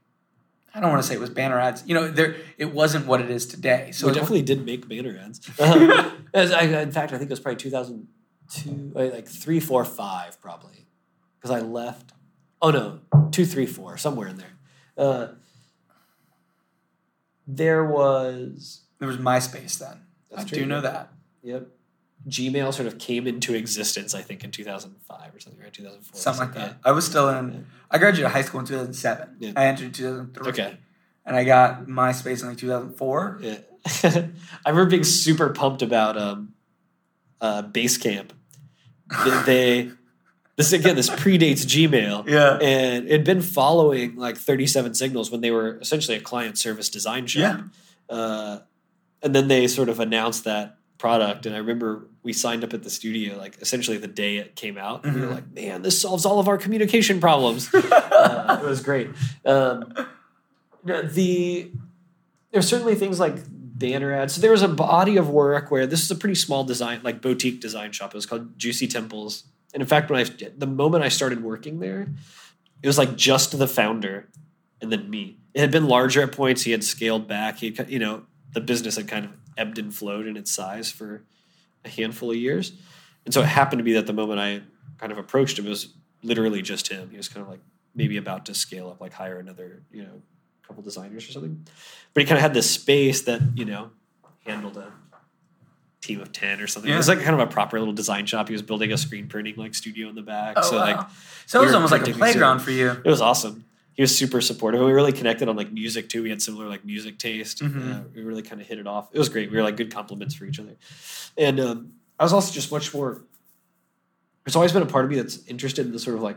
I 0.74 0.80
don't 0.80 0.90
want 0.90 1.02
to 1.02 1.06
say 1.08 1.14
it 1.14 1.20
was 1.20 1.30
banner 1.30 1.60
ads. 1.60 1.84
You 1.86 1.94
know, 1.94 2.08
there 2.10 2.36
it 2.58 2.72
wasn't 2.72 3.06
what 3.06 3.20
it 3.20 3.30
is 3.30 3.46
today. 3.46 3.90
So 3.92 4.06
we 4.06 4.12
it- 4.12 4.14
definitely 4.14 4.42
did 4.42 4.64
make 4.64 4.88
banner 4.88 5.16
ads. 5.24 5.40
As 6.34 6.50
I, 6.50 6.62
in 6.62 6.90
fact, 6.90 7.12
I 7.12 7.18
think 7.18 7.30
it 7.30 7.32
was 7.32 7.38
probably 7.40 7.58
2002, 7.58 8.92
uh, 8.96 9.14
like 9.14 9.28
three, 9.28 9.60
four, 9.60 9.84
five, 9.84 10.40
probably, 10.40 10.86
because 11.38 11.50
I 11.52 11.60
left. 11.60 12.12
Oh 12.60 12.70
no, 12.70 13.00
two, 13.30 13.44
three, 13.46 13.66
four, 13.66 13.96
somewhere 13.96 14.26
in 14.26 14.36
there. 14.38 14.56
Uh, 14.96 15.28
there 17.46 17.84
was 17.84 18.83
there 18.98 19.08
was 19.08 19.16
MySpace 19.18 19.78
then. 19.78 19.98
That's 20.30 20.44
I 20.44 20.48
true, 20.48 20.58
do 20.58 20.66
know 20.66 20.80
that. 20.80 21.10
Yep. 21.42 21.68
Gmail 22.28 22.72
sort 22.72 22.86
of 22.86 22.98
came 22.98 23.26
into 23.26 23.54
existence, 23.54 24.14
I 24.14 24.22
think, 24.22 24.44
in 24.44 24.50
2005 24.50 25.34
or 25.34 25.40
something, 25.40 25.60
right? 25.62 25.72
2004. 25.72 26.18
Something 26.18 26.46
like 26.46 26.54
Yeah. 26.56 26.68
that. 26.68 26.76
I 26.84 26.92
was 26.92 27.04
still 27.04 27.28
in. 27.28 27.66
I 27.90 27.98
graduated 27.98 28.32
high 28.32 28.42
school 28.42 28.60
in 28.60 28.66
2007. 28.66 29.36
Yeah. 29.40 29.52
I 29.56 29.66
entered 29.66 29.92
2003. 29.92 30.48
Okay. 30.48 30.78
And 31.26 31.36
I 31.36 31.44
got 31.44 31.86
MySpace 31.86 32.40
in 32.42 32.48
like 32.48 32.56
2004. 32.58 33.40
Yeah. 33.42 33.58
I 34.64 34.70
remember 34.70 34.90
being 34.90 35.04
super 35.04 35.50
pumped 35.50 35.82
about 35.82 36.16
um, 36.16 36.54
uh, 37.40 37.62
Basecamp. 37.62 38.30
They, 39.24 39.42
they 39.44 39.90
this 40.56 40.72
again 40.72 40.96
this 40.96 41.10
predates 41.10 41.66
Gmail. 41.66 42.26
Yeah. 42.28 42.54
And 42.60 43.06
it 43.06 43.12
had 43.12 43.24
been 43.24 43.42
following 43.42 44.16
like 44.16 44.38
37 44.38 44.94
Signals 44.94 45.30
when 45.30 45.42
they 45.42 45.50
were 45.50 45.78
essentially 45.78 46.16
a 46.16 46.20
client 46.20 46.56
service 46.56 46.88
design 46.88 47.26
shop. 47.26 47.60
Uh, 48.08 48.60
and 49.24 49.34
then 49.34 49.48
they 49.48 49.66
sort 49.66 49.88
of 49.88 49.98
announced 49.98 50.44
that 50.44 50.76
product. 50.98 51.44
And 51.46 51.54
I 51.54 51.58
remember 51.58 52.06
we 52.22 52.32
signed 52.32 52.62
up 52.62 52.72
at 52.72 52.82
the 52.84 52.90
studio 52.90 53.36
like 53.36 53.56
essentially 53.60 53.96
the 53.96 54.06
day 54.06 54.36
it 54.36 54.54
came 54.54 54.78
out. 54.78 55.04
And 55.04 55.14
we 55.14 55.20
were 55.22 55.26
Mhm. 55.26 55.34
like, 55.34 55.52
man, 55.52 55.82
this 55.82 56.00
solves 56.00 56.24
all 56.24 56.38
of 56.38 56.46
our 56.46 56.56
communication 56.56 57.20
problems. 57.20 57.68
uh, 57.74 58.60
it 58.62 58.66
was 58.66 58.80
great. 58.82 59.10
Um, 59.44 59.92
the 60.84 61.70
there's 62.52 62.68
certainly 62.68 62.94
things 62.94 63.18
like 63.18 63.34
banner 63.48 64.12
ads. 64.12 64.34
So 64.34 64.40
there 64.40 64.52
was 64.52 64.62
a 64.62 64.68
body 64.68 65.16
of 65.16 65.28
work 65.28 65.70
where 65.70 65.86
this 65.86 66.02
is 66.02 66.10
a 66.10 66.14
pretty 66.14 66.36
small 66.36 66.62
design, 66.64 67.00
like 67.02 67.20
boutique 67.20 67.60
design 67.60 67.90
shop. 67.92 68.10
It 68.14 68.16
was 68.16 68.26
called 68.26 68.56
Juicy 68.58 68.86
Temples. 68.86 69.44
And 69.72 69.80
in 69.82 69.86
fact, 69.88 70.10
when 70.10 70.20
I 70.24 70.30
the 70.56 70.66
moment 70.66 71.02
I 71.02 71.08
started 71.08 71.42
working 71.42 71.80
there, 71.80 72.06
it 72.82 72.86
was 72.86 72.98
like 72.98 73.16
just 73.16 73.58
the 73.58 73.66
founder 73.66 74.28
and 74.80 74.92
then 74.92 75.10
me. 75.10 75.38
It 75.54 75.60
had 75.60 75.70
been 75.72 75.88
larger 75.88 76.22
at 76.22 76.32
points. 76.32 76.62
He 76.62 76.70
had 76.70 76.84
scaled 76.84 77.26
back. 77.26 77.58
He, 77.58 77.72
had, 77.72 77.90
you 77.90 77.98
know, 77.98 78.22
the 78.54 78.60
business 78.60 78.96
had 78.96 79.08
kind 79.08 79.26
of 79.26 79.32
ebbed 79.58 79.78
and 79.78 79.94
flowed 79.94 80.26
in 80.26 80.36
its 80.36 80.50
size 80.50 80.90
for 80.90 81.22
a 81.84 81.88
handful 81.88 82.30
of 82.30 82.36
years. 82.36 82.72
And 83.24 83.34
so 83.34 83.42
it 83.42 83.46
happened 83.46 83.80
to 83.80 83.84
be 83.84 83.92
that 83.94 84.06
the 84.06 84.12
moment 84.12 84.40
I 84.40 84.62
kind 84.98 85.12
of 85.12 85.18
approached 85.18 85.58
him, 85.58 85.66
it 85.66 85.70
was 85.70 85.94
literally 86.22 86.62
just 86.62 86.88
him. 86.88 87.10
He 87.10 87.16
was 87.16 87.28
kind 87.28 87.42
of 87.44 87.50
like 87.50 87.60
maybe 87.94 88.16
about 88.16 88.46
to 88.46 88.54
scale 88.54 88.88
up, 88.88 89.00
like 89.00 89.12
hire 89.12 89.38
another, 89.38 89.82
you 89.90 90.02
know, 90.02 90.22
couple 90.66 90.82
designers 90.82 91.28
or 91.28 91.32
something. 91.32 91.66
But 92.12 92.22
he 92.22 92.26
kind 92.26 92.38
of 92.38 92.42
had 92.42 92.54
this 92.54 92.70
space 92.70 93.22
that, 93.22 93.40
you 93.54 93.64
know, 93.64 93.90
handled 94.46 94.76
a 94.76 94.92
team 96.00 96.20
of 96.20 96.32
10 96.32 96.60
or 96.60 96.66
something. 96.66 96.90
It 96.90 96.96
was 96.96 97.08
like 97.08 97.20
kind 97.20 97.38
of 97.38 97.40
a 97.40 97.50
proper 97.50 97.78
little 97.78 97.94
design 97.94 98.26
shop. 98.26 98.48
He 98.48 98.52
was 98.52 98.62
building 98.62 98.92
a 98.92 98.98
screen 98.98 99.28
printing 99.28 99.56
like 99.56 99.74
studio 99.74 100.08
in 100.08 100.14
the 100.14 100.22
back. 100.22 100.56
Oh, 100.58 100.62
so 100.62 100.76
wow. 100.76 100.82
like 100.82 101.06
so 101.46 101.62
it 101.62 101.66
was 101.66 101.74
almost 101.74 101.92
like 101.92 102.06
a 102.06 102.12
playground 102.12 102.60
for 102.60 102.70
you. 102.70 102.90
it 102.90 103.04
was 103.04 103.20
awesome. 103.20 103.64
He 103.94 104.02
was 104.02 104.16
super 104.16 104.40
supportive. 104.40 104.80
And 104.80 104.86
we 104.88 104.92
really 104.92 105.12
connected 105.12 105.48
on 105.48 105.56
like 105.56 105.72
music 105.72 106.08
too. 106.08 106.22
We 106.22 106.30
had 106.30 106.42
similar 106.42 106.68
like 106.68 106.84
music 106.84 107.18
taste. 107.18 107.62
Mhm. 107.62 107.94
Uh, 107.94 108.02
we 108.14 108.22
really 108.22 108.42
kind 108.42 108.60
of 108.60 108.66
hit 108.66 108.78
it 108.78 108.86
off. 108.86 109.08
It 109.12 109.18
was 109.18 109.28
great. 109.28 109.50
We 109.50 109.56
were 109.56 109.62
like 109.62 109.76
good 109.76 109.92
compliments 109.92 110.34
for 110.34 110.44
each 110.44 110.58
other. 110.58 110.76
And 111.38 111.60
um, 111.60 111.92
I 112.18 112.24
was 112.24 112.32
also 112.32 112.52
just 112.52 112.70
much 112.72 112.92
more. 112.92 113.22
There's 114.44 114.56
always 114.56 114.72
been 114.72 114.82
a 114.82 114.86
part 114.86 115.04
of 115.04 115.10
me 115.10 115.16
that's 115.16 115.46
interested 115.46 115.86
in 115.86 115.92
the 115.92 115.98
sort 115.98 116.16
of 116.16 116.22
like 116.22 116.36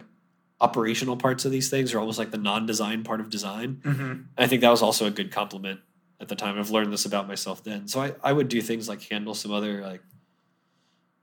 operational 0.61 1.17
parts 1.17 1.45
of 1.45 1.51
these 1.51 1.69
things, 1.69 1.93
or 1.93 1.99
almost 1.99 2.17
like 2.17 2.31
the 2.31 2.37
non-design 2.37 3.03
part 3.03 3.19
of 3.19 3.29
design. 3.29 3.81
Mm-hmm. 3.83 4.13
I 4.37 4.47
think 4.47 4.61
that 4.61 4.69
was 4.69 4.81
also 4.81 5.05
a 5.05 5.11
good 5.11 5.31
compliment 5.31 5.81
at 6.19 6.27
the 6.29 6.35
time. 6.35 6.57
I've 6.57 6.71
learned 6.71 6.91
this 6.93 7.05
about 7.05 7.27
myself 7.27 7.63
then. 7.63 7.87
So 7.87 8.01
I, 8.01 8.13
I 8.23 8.33
would 8.33 8.47
do 8.47 8.61
things 8.61 8.87
like 8.89 9.01
handle 9.03 9.35
some 9.35 9.51
other 9.51 9.81
like 9.81 10.01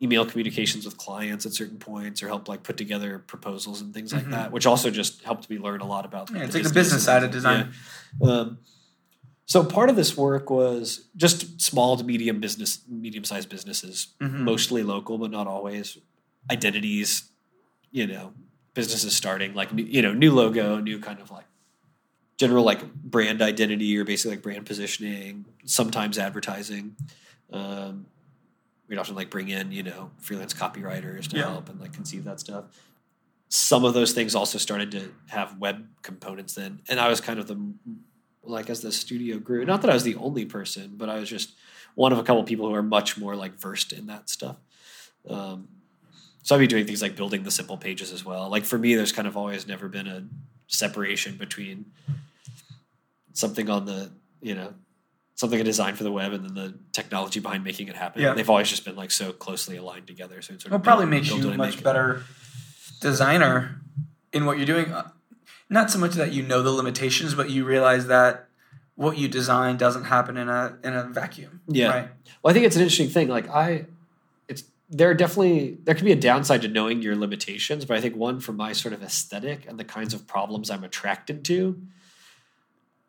email 0.05 0.25
communications 0.27 0.85
with 0.85 0.97
clients 0.99 1.47
at 1.47 1.53
certain 1.55 1.79
points 1.79 2.23
or 2.23 2.29
help 2.29 2.47
like 2.49 2.63
put 2.63 2.77
together 2.77 3.19
proposals 3.21 3.81
and 3.81 3.95
things 3.95 4.13
like 4.13 4.27
Mhm. 4.27 4.31
that, 4.33 4.53
which 4.53 4.67
also 4.67 4.91
just 4.91 5.23
helped 5.23 5.49
me 5.49 5.59
learn 5.59 5.81
a 5.81 5.87
lot 5.87 6.05
about 6.05 6.31
Yeah, 6.31 6.45
it's 6.45 6.55
like 6.55 6.63
the 6.65 6.71
business 6.83 7.03
side 7.05 7.25
of 7.25 7.31
design. 7.31 7.73
Yeah. 8.21 8.31
Um, 8.31 8.59
so 9.47 9.65
part 9.65 9.89
of 9.91 9.97
this 9.97 10.17
work 10.17 10.51
was 10.51 11.07
just 11.17 11.61
small 11.61 11.97
to 11.97 12.05
medium 12.05 12.39
business, 12.41 12.81
medium 12.89 13.25
sized 13.25 13.49
businesses, 13.49 14.09
Mhm. 14.21 14.41
mostly 14.41 14.83
local, 14.83 15.17
but 15.19 15.31
not 15.31 15.47
always. 15.47 15.99
Identities, 16.51 17.25
you 17.91 18.07
know, 18.07 18.35
businesses 18.75 19.15
starting 19.15 19.55
like 19.55 19.71
you 19.75 20.03
know 20.03 20.13
new 20.13 20.33
logo, 20.33 20.79
new 20.81 20.99
kind 20.99 21.21
of 21.21 21.31
like 21.31 21.47
general 22.37 22.65
like 22.65 22.93
brand 22.95 23.41
identity 23.41 23.97
or 23.97 24.05
basically 24.05 24.33
like 24.37 24.43
brand 24.43 24.67
positioning. 24.67 25.47
Sometimes 25.65 26.19
advertising. 26.19 26.97
Um, 27.51 28.07
we'd 28.95 29.01
often 29.01 29.17
like 29.17 29.29
bring 29.31 29.49
in 29.49 29.73
you 29.73 29.83
know 29.83 30.11
freelance 30.19 30.55
copywriters 30.55 31.27
to 31.29 31.37
Yeah. 31.37 31.51
help 31.51 31.69
and 31.69 31.81
like 31.81 31.93
conceive 31.93 32.23
that 32.25 32.39
stuff. 32.39 32.67
Some 33.49 33.85
of 33.85 33.93
those 33.93 34.13
things 34.13 34.35
also 34.37 34.57
started 34.59 34.91
to 34.93 35.13
have 35.29 35.59
web 35.59 35.85
components 36.03 36.55
then, 36.55 36.81
and 36.89 37.01
I 37.01 37.09
was 37.09 37.21
kind 37.21 37.41
of 37.41 37.49
the 37.49 37.59
like 38.45 38.71
as 38.71 38.81
the 38.83 38.93
studio 38.93 39.39
grew. 39.39 39.65
Not 39.65 39.83
that 39.83 39.91
I 39.91 39.95
was 39.95 40.05
the 40.05 40.15
only 40.17 40.45
person, 40.45 40.93
but 40.97 41.09
I 41.09 41.19
was 41.19 41.29
just 41.29 41.55
one 41.97 42.13
of 42.13 42.19
a 42.19 42.23
couple 42.23 42.43
people 42.45 42.69
who 42.69 42.75
are 42.75 42.83
much 42.83 43.19
more 43.19 43.35
like 43.35 43.55
versed 43.59 43.93
in 43.93 44.07
that 44.07 44.29
stuff. 44.31 44.57
Um, 45.29 45.69
so 46.43 46.55
I'd 46.55 46.59
be 46.59 46.67
doing 46.67 46.87
things 46.87 47.01
like 47.03 47.17
building 47.17 47.43
the 47.43 47.51
simple 47.51 47.77
pages 47.79 48.13
as 48.13 48.25
well. 48.25 48.49
Like 48.49 48.65
for 48.65 48.79
me, 48.79 48.95
there's 48.95 49.13
kind 49.13 49.27
of 49.27 49.37
always 49.37 49.67
never 49.67 49.89
been 49.89 50.07
a 50.07 50.25
separation 50.69 51.37
between 51.37 51.87
something 53.33 53.69
on 53.71 53.87
the 53.87 54.11
you 54.41 54.55
know 54.55 54.75
something 55.35 55.61
a 55.61 55.65
design 55.65 55.95
for 55.95 56.05
the 56.05 56.13
web 56.13 56.33
and 56.33 56.45
then 56.45 56.55
the 56.55 56.75
technology 56.93 57.41
behind 57.41 57.65
making 57.65 57.89
it 57.89 57.97
happen. 57.97 58.23
Yeah. 58.23 58.35
They've 58.35 58.49
always 58.49 58.69
just 58.69 58.85
been 58.85 58.97
like 58.97 59.11
so 59.11 59.33
closely 59.33 59.77
aligned 59.77 60.07
together. 60.07 60.41
So 60.43 60.55
it 60.55 60.63
sort 60.63 60.73
of 60.73 60.83
probably 60.83 61.07
makes 61.07 61.31
you 61.31 61.51
a 61.51 61.57
much 61.57 61.79
it. 61.79 61.85
better 61.85 62.23
designer 63.01 63.81
in 64.33 64.47
what 64.47 64.59
you're 64.59 64.67
doing. 64.67 64.93
Not 65.69 65.91
so 65.91 65.99
much 65.99 66.13
that 66.13 66.33
you 66.33 66.43
know 66.43 66.63
the 66.63 66.71
limitations, 66.71 67.35
but 67.35 67.51
you 67.51 67.65
realize 67.65 68.07
that 68.07 68.49
what 68.97 69.19
you 69.19 69.29
design 69.29 69.77
doesn't 69.77 70.05
happen 70.05 70.37
in 70.37 70.49
a 70.49 70.79
in 70.85 70.95
a 70.95 71.05
vacuum. 71.05 71.63
Yeah. 71.67 71.89
Right. 71.89 72.09
Well, 72.43 72.51
I 72.51 72.55
think 72.55 72.67
it's 72.67 72.77
an 72.77 72.83
interesting 72.83 73.09
thing. 73.09 73.29
Like 73.29 73.49
I, 73.49 73.87
it's 74.49 74.65
there 74.89 75.11
are 75.11 75.15
definitely 75.15 75.79
there 75.83 75.95
can 75.95 76.05
be 76.05 76.13
a 76.13 76.17
downside 76.17 76.63
to 76.63 76.69
knowing 76.69 77.03
your 77.03 77.17
limitations, 77.17 77.85
but 77.85 77.97
I 77.97 78.01
think 78.01 78.15
one 78.15 78.41
for 78.41 78.53
my 78.53 78.73
sort 78.73 78.95
of 78.95 79.03
aesthetic 79.03 79.67
and 79.67 79.81
the 79.81 79.85
kinds 79.85 80.15
of 80.15 80.27
problems 80.27 80.71
I'm 80.71 80.85
attracted 80.85 81.45
to, 81.47 81.81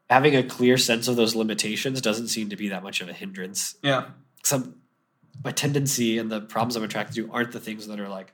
having 0.10 0.36
a 0.36 0.44
clear 0.44 0.78
sense 0.78 1.08
of 1.08 1.16
those 1.16 1.36
limitations 1.36 2.02
doesn't 2.02 2.28
seem 2.28 2.50
to 2.50 2.56
be 2.56 2.70
that 2.70 2.84
much 2.84 3.02
of 3.02 3.10
a 3.10 3.14
hindrance. 3.14 3.76
Yeah. 3.82 4.10
Some 4.44 4.76
my 5.44 5.52
tendency 5.52 6.18
and 6.18 6.32
the 6.32 6.42
problems 6.42 6.76
I'm 6.76 6.84
attracted 6.84 7.16
to 7.16 7.32
aren't 7.32 7.52
the 7.52 7.60
things 7.60 7.88
that 7.88 8.00
are 8.00 8.10
like 8.10 8.34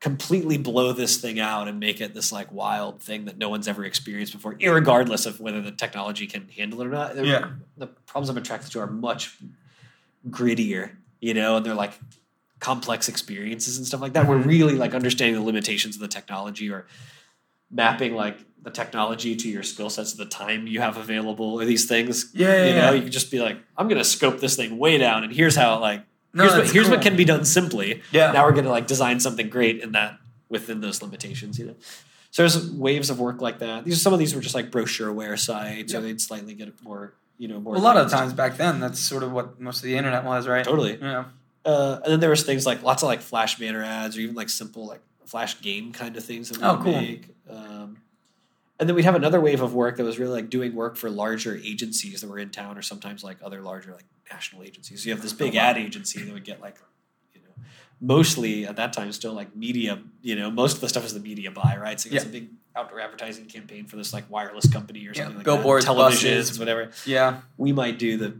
completely 0.00 0.58
blow 0.58 0.92
this 0.92 1.16
thing 1.16 1.40
out 1.40 1.68
and 1.68 1.80
make 1.80 2.00
it 2.00 2.14
this 2.14 2.30
like 2.30 2.52
wild 2.52 3.02
thing 3.02 3.24
that 3.24 3.38
no 3.38 3.48
one's 3.48 3.66
ever 3.66 3.84
experienced 3.84 4.32
before, 4.32 4.54
irregardless 4.56 5.26
of 5.26 5.40
whether 5.40 5.60
the 5.60 5.72
technology 5.72 6.26
can 6.26 6.48
handle 6.48 6.82
it 6.82 6.86
or 6.86 6.90
not. 6.90 7.24
Yeah. 7.24 7.50
the 7.76 7.86
problems 7.86 8.28
I'm 8.28 8.36
attracted 8.36 8.72
to 8.72 8.80
are 8.80 8.86
much 8.86 9.36
grittier, 10.28 10.96
you 11.20 11.34
know, 11.34 11.56
and 11.56 11.64
they're 11.64 11.74
like 11.74 11.92
complex 12.60 13.08
experiences 13.08 13.78
and 13.78 13.86
stuff 13.86 14.00
like 14.00 14.12
that. 14.12 14.26
We're 14.26 14.38
mm-hmm. 14.38 14.48
really 14.48 14.74
like 14.74 14.94
understanding 14.94 15.40
the 15.40 15.46
limitations 15.46 15.96
of 15.96 16.00
the 16.00 16.08
technology 16.08 16.70
or 16.70 16.86
mapping 17.70 18.14
like 18.14 18.38
the 18.66 18.72
technology 18.72 19.36
to 19.36 19.48
your 19.48 19.62
skill 19.62 19.88
sets 19.88 20.14
the 20.14 20.26
time 20.26 20.66
you 20.66 20.80
have 20.80 20.96
available 20.96 21.54
or 21.54 21.64
these 21.64 21.84
things. 21.84 22.32
Yeah, 22.34 22.48
yeah, 22.48 22.64
you 22.66 22.74
know, 22.74 22.78
yeah. 22.78 22.90
you 22.94 23.02
can 23.02 23.12
just 23.12 23.30
be 23.30 23.38
like, 23.38 23.58
I'm 23.78 23.86
gonna 23.86 24.02
scope 24.02 24.40
this 24.40 24.56
thing 24.56 24.76
way 24.76 24.98
down 24.98 25.22
and 25.22 25.32
here's 25.32 25.54
how 25.54 25.78
like 25.78 26.02
No, 26.34 26.42
here's 26.42 26.56
what 26.56 26.70
here's 26.72 26.90
what 26.90 27.00
can 27.00 27.14
be 27.16 27.24
done 27.24 27.44
simply. 27.44 28.02
Yeah. 28.10 28.32
Now 28.32 28.44
we're 28.44 28.50
gonna 28.54 28.70
like 28.70 28.88
design 28.88 29.20
something 29.20 29.50
great 29.50 29.82
in 29.82 29.92
that 29.92 30.18
within 30.48 30.80
those 30.80 31.00
limitations, 31.00 31.60
you 31.60 31.66
know. 31.66 31.76
So 32.32 32.42
there's 32.42 32.68
waves 32.72 33.08
of 33.08 33.20
work 33.20 33.40
like 33.40 33.60
that. 33.60 33.84
These 33.84 34.02
some 34.02 34.12
of 34.12 34.18
these 34.18 34.34
were 34.34 34.40
just 34.40 34.56
like 34.56 34.72
brochure 34.72 35.14
brochureware 35.14 35.38
sites, 35.38 35.94
or 35.94 36.00
they'd 36.00 36.20
slightly 36.20 36.54
get 36.54 36.82
more, 36.82 37.14
you 37.38 37.46
know, 37.46 37.60
more. 37.60 37.76
a 37.76 37.78
lot 37.78 37.96
of 37.96 38.10
times 38.10 38.32
back 38.32 38.56
then, 38.56 38.80
that's 38.80 38.98
sort 38.98 39.22
of 39.22 39.30
what 39.30 39.60
most 39.60 39.76
of 39.76 39.84
the 39.84 39.96
internet 39.96 40.24
was, 40.24 40.48
right? 40.48 40.64
Totally. 40.64 40.98
Yeah. 41.00 41.26
Uh, 41.64 42.00
and 42.02 42.12
then 42.12 42.18
there 42.18 42.30
was 42.30 42.42
things 42.42 42.66
like 42.66 42.82
lots 42.82 43.04
of 43.04 43.06
like 43.06 43.20
flash 43.20 43.60
banner 43.60 43.84
ads, 43.84 44.16
or 44.16 44.22
even 44.22 44.34
like 44.34 44.48
simple 44.48 44.86
like 44.88 45.02
flash 45.24 45.60
game 45.60 45.92
kind 45.92 46.16
of 46.16 46.24
things 46.24 46.48
that 46.48 46.58
we 46.58 46.64
Oh, 46.64 46.80
cool. 46.82 47.00
make. 47.00 47.28
Um, 47.48 47.98
and 48.78 48.88
then 48.88 48.94
we'd 48.96 49.04
have 49.04 49.14
another 49.14 49.40
wave 49.40 49.62
of 49.62 49.74
work 49.74 49.96
that 49.96 50.04
was 50.04 50.18
really 50.18 50.32
like 50.32 50.50
doing 50.50 50.74
work 50.74 50.96
for 50.96 51.08
larger 51.10 51.56
agencies 51.56 52.20
that 52.20 52.28
were 52.30 52.38
in 52.38 52.50
town, 52.50 52.76
or 52.76 52.82
sometimes 52.82 53.24
like 53.24 53.38
other 53.42 53.62
larger 53.62 53.92
like 53.92 54.04
national 54.30 54.62
agencies. 54.62 55.02
So 55.02 55.08
you 55.08 55.14
have 55.14 55.22
this 55.22 55.32
big 55.32 55.54
Oh, 55.56 55.58
ad 55.60 55.78
agency 55.78 56.22
that 56.22 56.32
would 56.32 56.44
get 56.44 56.60
like, 56.60 56.76
you 57.34 57.40
know, 57.42 57.64
mostly 58.00 58.66
at 58.66 58.76
that 58.76 58.92
time 58.92 59.10
still 59.12 59.32
like 59.32 59.54
media. 59.56 60.00
You 60.22 60.36
know, 60.36 60.50
most 60.50 60.74
of 60.74 60.80
the 60.80 60.88
stuff 60.88 61.04
is 61.06 61.14
the 61.14 61.20
media 61.20 61.50
buy, 61.50 61.76
right? 61.80 61.98
So 62.00 62.08
it's 62.08 62.24
Yeah. 62.24 62.28
a 62.28 62.32
big 62.32 62.48
outdoor 62.74 63.00
advertising 63.00 63.46
campaign 63.46 63.86
for 63.86 63.96
this 63.96 64.12
like 64.12 64.28
wireless 64.30 64.70
company 64.70 65.00
or 65.06 65.12
Yeah, 65.12 65.14
something 65.22 65.36
like 65.36 65.44
billboards, 65.44 65.86
that. 65.86 65.92
televisions, 65.92 66.36
buses. 66.36 66.58
whatever 66.58 66.90
Yeah. 67.06 67.40
we 67.56 67.72
might 67.72 67.98
do 67.98 68.18
the 68.18 68.34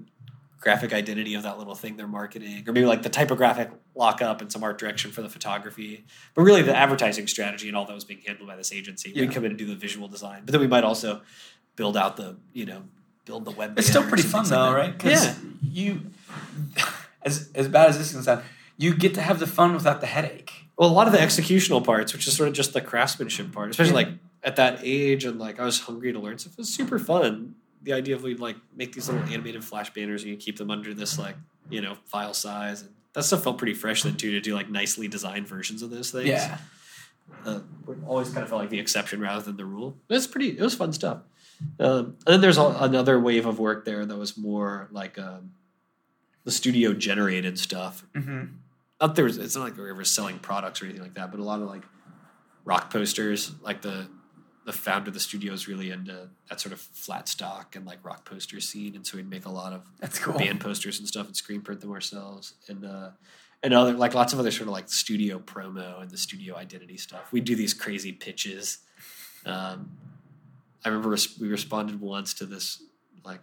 graphic 0.58 0.92
identity 0.92 1.34
of 1.34 1.42
that 1.42 1.58
little 1.58 1.74
thing 1.74 1.96
they're 1.96 2.06
marketing, 2.06 2.64
or 2.66 2.72
maybe 2.72 2.86
like 2.86 3.02
the 3.02 3.08
typographic 3.08 3.70
lockup 3.94 4.40
and 4.40 4.50
some 4.50 4.64
art 4.64 4.78
direction 4.78 5.10
for 5.12 5.22
the 5.22 5.28
photography. 5.28 6.04
But 6.34 6.42
really, 6.42 6.62
the 6.62 6.74
advertising 6.74 7.26
strategy 7.26 7.68
and 7.68 7.76
all 7.76 7.84
that 7.84 7.94
was 7.94 8.04
being 8.04 8.20
handled 8.26 8.48
by 8.48 8.56
this 8.56 8.72
agency. 8.72 9.12
Yeah. 9.14 9.22
We'd 9.22 9.32
come 9.32 9.44
in 9.44 9.50
and 9.52 9.58
do 9.58 9.66
the 9.66 9.74
visual 9.76 10.08
design, 10.08 10.42
but 10.44 10.52
then 10.52 10.60
we 10.60 10.66
might 10.66 10.84
also 10.84 11.22
build 11.76 11.96
out 11.96 12.16
the 12.16 12.36
you 12.52 12.64
know 12.66 12.82
build 13.26 13.44
the 13.44 13.50
web. 13.50 13.78
It's 13.78 13.88
still 13.88 14.02
pretty 14.04 14.22
fun 14.22 14.44
things 14.44 14.50
like 14.52 14.70
though, 14.70 14.74
right? 14.74 14.96
Because 14.96 15.26
Yeah, 15.26 15.34
you, 15.62 16.00
as 17.22 17.50
as 17.54 17.68
bad 17.68 17.88
as 17.90 17.98
this 17.98 18.12
can 18.12 18.22
sound, 18.22 18.42
you 18.76 18.94
get 18.94 19.14
to 19.14 19.20
have 19.22 19.38
the 19.38 19.46
fun 19.46 19.74
without 19.74 20.00
the 20.00 20.06
headache. 20.06 20.52
well, 20.78 20.88
a 20.88 20.92
lot 20.92 21.06
of 21.06 21.12
the 21.12 21.18
executional 21.18 21.84
parts, 21.84 22.12
which 22.12 22.26
is 22.26 22.36
sort 22.36 22.48
of 22.48 22.54
just 22.54 22.72
the 22.72 22.80
craftsmanship 22.80 23.52
part, 23.52 23.70
especially 23.70 23.90
Yeah. 24.02 24.08
like 24.08 24.18
at 24.42 24.56
that 24.56 24.78
age, 24.82 25.24
and 25.24 25.38
like 25.38 25.58
I 25.60 25.64
was 25.64 25.80
hungry 25.80 26.12
to 26.12 26.18
learn 26.18 26.38
stuff. 26.38 26.52
It 26.52 26.58
was 26.58 26.72
super 26.72 26.98
fun. 26.98 27.54
The 27.86 27.92
idea 27.94 28.16
of 28.16 28.22
we'd 28.22 28.40
like 28.40 28.56
make 28.74 28.92
these 28.92 29.08
little 29.08 29.22
animated 29.32 29.64
flash 29.64 29.92
banners 29.94 30.22
and 30.22 30.30
you 30.30 30.36
keep 30.36 30.58
them 30.58 30.70
under 30.70 30.92
this 30.92 31.18
like 31.18 31.36
you 31.70 31.80
know 31.80 31.94
file 32.04 32.34
size, 32.34 32.82
and 32.82 32.90
that 33.14 33.22
stuff 33.22 33.44
felt 33.44 33.58
pretty 33.58 33.74
fresh 33.74 34.02
then 34.02 34.16
too 34.16 34.32
to 34.32 34.40
do 34.40 34.54
like 34.54 34.68
nicely 34.68 35.08
designed 35.08 35.46
versions 35.48 35.80
of 35.82 35.90
those 35.90 36.10
things. 36.10 36.28
Yeah. 36.28 36.58
uh, 37.44 37.60
always 38.06 38.28
kind 38.30 38.42
of 38.42 38.48
felt 38.48 38.60
like 38.60 38.70
the 38.70 38.78
exception 38.80 39.20
rather 39.20 39.40
than 39.42 39.56
the 39.56 39.64
rule. 39.64 39.96
It 40.08 40.14
was 40.14 40.26
pretty. 40.26 40.50
It 40.58 40.60
was 40.60 40.74
fun 40.74 40.92
stuff. 40.92 41.18
Um, 41.80 42.16
and 42.26 42.34
then 42.34 42.40
there's 42.42 42.58
a, 42.58 42.66
another 42.80 43.18
wave 43.18 43.46
of 43.46 43.58
work 43.58 43.84
there 43.86 44.04
that 44.04 44.16
was 44.18 44.36
more 44.36 44.88
like 44.90 45.18
um, 45.18 45.52
the 46.44 46.50
studio 46.50 46.92
generated 46.92 47.58
stuff. 47.58 48.04
hmm 48.14 48.44
Not 49.00 49.14
there 49.14 49.24
was. 49.24 49.38
It's 49.38 49.54
not 49.56 49.62
like 49.62 49.76
we 49.76 49.82
were 49.82 49.90
ever 49.90 50.04
selling 50.04 50.38
products 50.38 50.82
or 50.82 50.84
anything 50.86 51.02
like 51.02 51.14
that, 51.14 51.30
but 51.30 51.40
a 51.40 51.44
lot 51.44 51.62
of 51.62 51.68
like 51.68 51.84
rock 52.64 52.90
posters. 52.92 53.52
Like 53.62 53.80
the 53.82 54.08
the 54.66 54.72
founder 54.72 55.08
of 55.08 55.14
the 55.14 55.20
studio 55.20 55.52
is 55.52 55.68
really 55.68 55.92
into 55.92 56.28
that 56.50 56.60
sort 56.60 56.72
of 56.72 56.80
flat 56.80 57.28
stock 57.28 57.76
and 57.76 57.86
like 57.86 58.04
rock 58.04 58.24
poster 58.24 58.60
scene, 58.60 58.96
and 58.96 59.06
so 59.06 59.16
we'd 59.16 59.30
make 59.30 59.46
a 59.46 59.50
lot 59.50 59.72
of 59.72 59.86
That's 60.00 60.18
cool. 60.18 60.36
band 60.36 60.60
posters 60.60 60.98
and 60.98 61.06
stuff 61.06 61.26
and 61.28 61.36
screen 61.36 61.60
print 61.62 61.80
them 61.80 61.92
ourselves 61.92 62.54
and 62.68 62.84
uh 62.84 63.10
and 63.62 63.72
other 63.72 63.92
like 63.92 64.12
lots 64.12 64.32
of 64.32 64.40
other 64.40 64.50
sort 64.50 64.66
of 64.66 64.72
like 64.72 64.88
studio 64.88 65.38
promo 65.38 66.02
and 66.02 66.10
the 66.10 66.18
studio 66.18 66.56
identity 66.56 66.96
stuff. 66.96 67.32
We 67.32 67.40
do 67.40 67.54
these 67.54 67.72
crazy 67.72 68.12
pitches. 68.12 68.78
Um 69.46 69.92
i 70.84 70.88
remember 70.88 71.10
res- 71.10 71.38
we 71.40 71.48
responded 71.48 72.00
once 72.00 72.34
to 72.34 72.46
this 72.46 72.82
like 73.24 73.40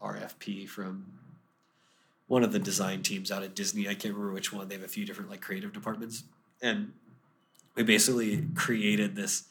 rfp 0.00 0.68
from 0.68 1.06
one 2.26 2.44
of 2.44 2.52
the 2.52 2.58
design 2.58 3.02
teams 3.02 3.30
out 3.30 3.42
at 3.44 3.54
disney. 3.54 3.82
I 3.88 3.94
can't 3.94 4.12
remember 4.14 4.32
which 4.32 4.52
one. 4.52 4.66
They 4.68 4.74
have 4.74 4.84
a 4.84 4.88
few 4.88 5.04
different 5.06 5.30
like 5.30 5.40
creative 5.40 5.72
departments. 5.72 6.24
And 6.60 6.92
we 7.76 7.84
basically 7.84 8.44
created 8.56 9.14
this 9.14 9.44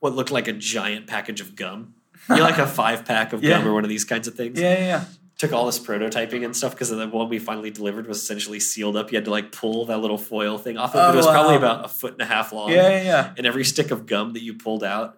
what 0.00 0.14
looked 0.14 0.30
like 0.30 0.48
a 0.48 0.52
giant 0.52 1.06
package 1.06 1.40
of 1.40 1.54
gum 1.56 1.94
you 2.28 2.36
know, 2.36 2.42
like 2.42 2.58
a 2.58 2.66
five 2.80 3.04
pack 3.04 3.32
of 3.32 3.42
Yeah. 3.42 3.58
gum 3.58 3.68
or 3.68 3.72
one 3.74 3.84
of 3.84 3.88
these 3.90 4.04
kinds 4.04 4.26
of 4.28 4.34
things 4.34 4.58
Yeah, 4.60 4.72
yeah, 4.74 4.86
yeah. 4.86 5.04
took 5.38 5.52
all 5.52 5.64
this 5.66 5.78
prototyping 5.78 6.44
and 6.44 6.54
stuff 6.56 6.72
because 6.72 6.90
the 6.90 7.08
one 7.08 7.28
we 7.28 7.38
finally 7.38 7.70
delivered 7.70 8.06
was 8.06 8.18
essentially 8.18 8.60
sealed 8.60 8.96
up. 8.96 9.10
You 9.12 9.16
had 9.16 9.24
to 9.26 9.30
like 9.30 9.52
pull 9.52 9.86
that 9.86 9.98
little 9.98 10.18
foil 10.18 10.58
thing 10.58 10.76
off 10.76 10.94
it, 10.94 10.98
Oh, 10.98 11.12
it 11.12 11.16
was 11.16 11.26
probably 11.26 11.56
uh-huh. 11.56 11.64
about 11.66 11.84
a 11.84 11.88
foot 11.88 12.12
and 12.12 12.22
a 12.22 12.26
half 12.26 12.52
long. 12.52 12.70
Yeah, 12.70 12.88
yeah, 12.88 13.02
yeah. 13.02 13.34
And 13.38 13.46
every 13.46 13.64
stick 13.64 13.90
of 13.90 14.04
gum 14.06 14.32
that 14.34 14.42
you 14.42 14.54
pulled 14.54 14.84
out 14.84 15.16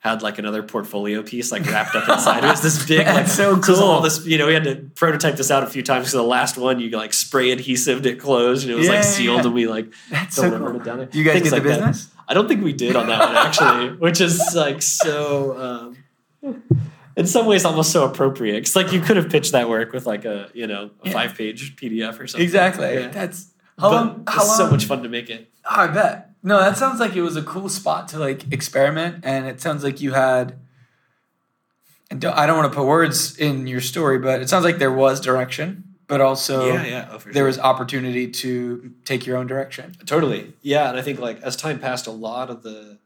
had 0.00 0.22
like 0.22 0.38
another 0.38 0.62
portfolio 0.62 1.22
piece 1.22 1.52
like 1.52 1.64
wrapped 1.66 1.94
up 1.94 2.08
inside. 2.08 2.42
It 2.42 2.48
was 2.48 2.62
this 2.62 2.86
big, 2.88 3.06
like 3.06 3.06
That's 3.06 3.34
so 3.34 3.54
it 3.54 3.66
was 3.68 3.78
all 3.80 3.96
cool. 3.96 4.00
this, 4.00 4.24
you 4.26 4.38
know, 4.38 4.46
we 4.46 4.54
had 4.54 4.64
to 4.64 4.76
prototype 4.94 5.36
this 5.36 5.50
out 5.50 5.62
a 5.62 5.66
few 5.66 5.82
times. 5.82 6.10
So 6.10 6.16
the 6.16 6.22
last 6.24 6.56
one, 6.56 6.80
you 6.80 6.88
like 6.90 7.12
spray 7.12 7.50
adhesive 7.50 8.04
it 8.06 8.18
closed, 8.18 8.62
and 8.64 8.72
it 8.72 8.76
was 8.76 8.86
Yeah, 8.86 8.94
like 8.94 9.04
sealed, 9.04 9.40
yeah. 9.40 9.44
and 9.44 9.54
we 9.54 9.66
like 9.66 9.92
That's 10.10 10.36
so 10.36 10.50
cool. 10.50 10.74
it 10.76 10.84
down 10.84 10.98
there. 11.00 11.08
You 11.12 11.22
guys 11.22 11.34
Things 11.34 11.50
get 11.50 11.62
the 11.62 11.68
like 11.68 11.80
that. 11.80 12.06
I 12.30 12.34
don't 12.34 12.46
think 12.48 12.62
we 12.62 12.72
did 12.72 12.94
on 12.96 13.08
that 13.08 13.18
one 13.18 13.36
actually, 13.36 13.96
which 13.98 14.20
is 14.20 14.40
like 14.54 14.80
so. 14.82 15.96
Um, 16.42 16.62
in 17.16 17.26
some 17.26 17.44
ways, 17.46 17.64
almost 17.64 17.90
so 17.90 18.04
appropriate. 18.04 18.56
It's 18.58 18.76
like 18.76 18.92
you 18.92 19.00
could 19.00 19.16
have 19.16 19.28
pitched 19.28 19.50
that 19.52 19.68
work 19.68 19.92
with 19.92 20.06
like 20.06 20.24
a 20.24 20.48
you 20.54 20.66
know 20.68 20.90
a 21.02 21.06
Yeah. 21.08 21.12
five 21.12 21.34
page 21.34 21.74
PDF 21.76 22.18
or 22.20 22.26
something. 22.28 22.44
Exactly. 22.44 22.94
Yeah. 22.94 23.08
That's 23.08 23.50
how 23.78 23.90
long? 23.90 24.24
How 24.28 24.46
long? 24.46 24.56
so 24.56 24.70
much 24.70 24.84
fun 24.86 25.02
to 25.02 25.08
make 25.08 25.28
it. 25.28 25.50
Oh, 25.68 25.74
I 25.80 25.86
bet. 25.88 26.30
No, 26.42 26.58
that 26.60 26.78
sounds 26.78 27.00
like 27.00 27.16
it 27.16 27.22
was 27.22 27.36
a 27.36 27.42
cool 27.42 27.68
spot 27.68 28.08
to 28.08 28.18
like 28.18 28.50
experiment, 28.52 29.24
and 29.24 29.46
it 29.46 29.60
sounds 29.60 29.82
like 29.84 30.00
you 30.00 30.12
had. 30.12 30.56
And 32.12 32.20
don't, 32.20 32.36
I 32.36 32.46
don't 32.46 32.56
want 32.56 32.72
to 32.72 32.76
put 32.76 32.86
words 32.86 33.36
in 33.38 33.66
your 33.66 33.80
story, 33.80 34.18
but 34.18 34.40
it 34.40 34.48
sounds 34.48 34.64
like 34.64 34.78
there 34.78 34.90
was 34.92 35.20
direction, 35.20 35.89
but 36.10 36.20
also 36.20 36.66
yeah, 36.66 36.84
yeah, 36.86 37.08
oh, 37.12 37.18
there 37.18 37.32
sure. 37.32 37.44
was 37.46 37.58
opportunity 37.58 38.28
to 38.28 38.92
take 39.04 39.26
your 39.26 39.36
own 39.38 39.46
direction. 39.46 39.96
Totally. 40.06 40.52
Yeah, 40.60 40.88
and 40.90 40.98
I 40.98 41.02
think 41.02 41.18
like 41.18 41.40
as 41.42 41.56
time 41.56 41.78
passed, 41.78 42.06
a 42.06 42.10
lot 42.10 42.50
of 42.50 42.62
the 42.62 42.98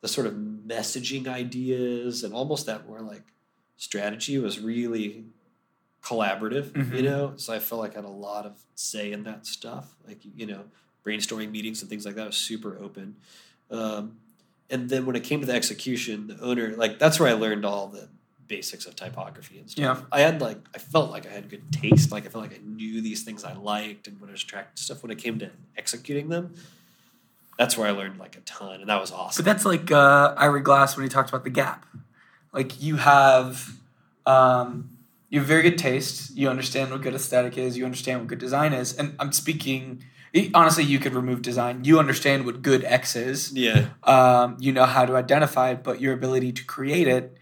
the 0.00 0.08
sort 0.08 0.26
of 0.26 0.32
messaging 0.34 1.28
ideas 1.28 2.24
and 2.24 2.32
almost 2.34 2.66
that 2.66 2.88
more 2.88 3.00
like 3.00 3.22
strategy 3.76 4.36
was 4.38 4.58
really 4.58 5.24
collaborative, 6.02 6.72
Mhm. 6.72 6.96
you 6.96 7.02
know? 7.02 7.34
So 7.36 7.52
I 7.52 7.60
felt 7.60 7.80
like 7.80 7.92
I 7.92 7.96
had 7.96 8.04
a 8.04 8.08
lot 8.08 8.44
of 8.44 8.52
say 8.74 9.12
in 9.12 9.22
that 9.24 9.46
stuff. 9.46 9.94
Like, 10.06 10.18
you 10.36 10.46
know, 10.46 10.64
brainstorming 11.06 11.50
meetings 11.52 11.80
and 11.82 11.88
things 11.88 12.04
like 12.04 12.16
that 12.16 12.26
was 12.26 12.36
super 12.36 12.76
open. 12.82 13.14
Um, 13.70 14.16
and 14.68 14.90
then 14.90 15.06
when 15.06 15.14
it 15.14 15.22
came 15.22 15.38
to 15.40 15.46
the 15.46 15.54
execution, 15.54 16.26
the 16.26 16.40
owner, 16.40 16.74
like 16.76 16.98
that's 16.98 17.20
where 17.20 17.28
I 17.28 17.34
learned 17.34 17.64
all 17.64 17.86
the 17.86 18.08
basics 18.56 18.84
of 18.86 18.94
typography 18.94 19.58
and 19.58 19.70
stuff. 19.70 19.98
Yeah. 20.00 20.06
I 20.12 20.20
had 20.20 20.42
like 20.42 20.58
I 20.74 20.78
felt 20.78 21.10
like 21.10 21.24
I 21.26 21.30
had 21.30 21.48
good 21.48 21.72
taste. 21.72 22.12
Like 22.12 22.26
I 22.26 22.28
felt 22.28 22.44
like 22.46 22.54
I 22.54 22.60
knew 22.62 23.00
these 23.00 23.22
things 23.26 23.44
I 23.44 23.54
liked 23.54 24.06
and 24.08 24.20
what 24.20 24.28
I 24.28 24.32
was 24.32 24.42
attracted 24.42 24.76
to 24.76 24.82
stuff. 24.82 25.02
When 25.02 25.10
it 25.10 25.18
came 25.18 25.38
to 25.38 25.48
executing 25.76 26.28
them, 26.28 26.54
that's 27.58 27.78
where 27.78 27.88
I 27.88 27.92
learned 27.92 28.18
like 28.18 28.36
a 28.36 28.40
ton, 28.40 28.80
and 28.80 28.88
that 28.90 29.00
was 29.00 29.10
awesome. 29.10 29.42
But 29.42 29.50
that's 29.50 29.64
like 29.64 29.90
uh, 29.90 30.34
Ira 30.36 30.62
Glass 30.62 30.96
when 30.96 31.04
he 31.04 31.08
talked 31.08 31.30
about 31.30 31.44
the 31.44 31.50
gap. 31.62 31.86
Like 32.52 32.82
you 32.82 32.96
have, 32.96 33.70
um, 34.26 34.90
you 35.30 35.38
have 35.38 35.48
very 35.48 35.62
good 35.62 35.78
taste. 35.78 36.36
You 36.36 36.50
understand 36.50 36.90
what 36.90 37.00
good 37.00 37.14
aesthetic 37.14 37.56
is. 37.56 37.78
You 37.78 37.86
understand 37.86 38.20
what 38.20 38.28
good 38.28 38.38
design 38.38 38.74
is. 38.74 38.94
And 38.98 39.14
I'm 39.18 39.32
speaking 39.32 40.04
honestly. 40.54 40.84
You 40.84 40.98
could 40.98 41.14
remove 41.14 41.40
design. 41.42 41.84
You 41.84 41.98
understand 41.98 42.44
what 42.46 42.60
good 42.62 42.84
X 42.84 43.16
is. 43.16 43.52
yeah, 43.52 43.86
Um, 44.04 44.56
you 44.60 44.72
know 44.72 44.84
how 44.84 45.04
to 45.06 45.16
identify 45.16 45.70
it, 45.70 45.82
but 45.82 46.00
your 46.00 46.12
ability 46.12 46.52
to 46.52 46.64
create 46.64 47.08
it 47.08 47.36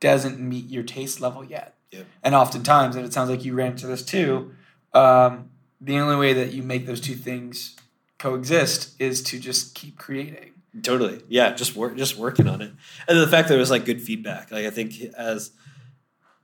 doesn't 0.00 0.38
meet 0.38 0.68
your 0.70 0.82
taste 0.82 1.20
level 1.20 1.44
yet. 1.44 1.74
Yep. 1.90 2.06
And 2.22 2.34
oftentimes, 2.34 2.96
and 2.96 3.04
it 3.04 3.12
sounds 3.12 3.30
like 3.30 3.44
you 3.44 3.54
ran 3.54 3.72
into 3.72 3.86
this 3.86 4.02
too. 4.04 4.52
Um, 4.92 5.50
the 5.80 5.98
only 5.98 6.16
way 6.16 6.32
that 6.34 6.52
you 6.52 6.62
make 6.62 6.86
those 6.86 7.00
two 7.00 7.14
things 7.14 7.76
coexist 8.18 9.00
is 9.00 9.22
to 9.22 9.38
just 9.38 9.74
keep 9.74 9.96
creating. 9.96 10.52
totally. 10.82 11.22
Yeah, 11.28 11.54
just 11.54 11.76
work, 11.76 11.96
just 11.96 12.16
working 12.16 12.48
on 12.48 12.60
it, 12.60 12.72
and 13.06 13.18
the 13.18 13.26
fact 13.28 13.48
that 13.48 13.54
it 13.54 13.58
was 13.58 13.70
like 13.70 13.84
good 13.84 14.02
feedback. 14.02 14.50
Like 14.50 14.66
I 14.66 14.70
think 14.70 15.00
as 15.16 15.52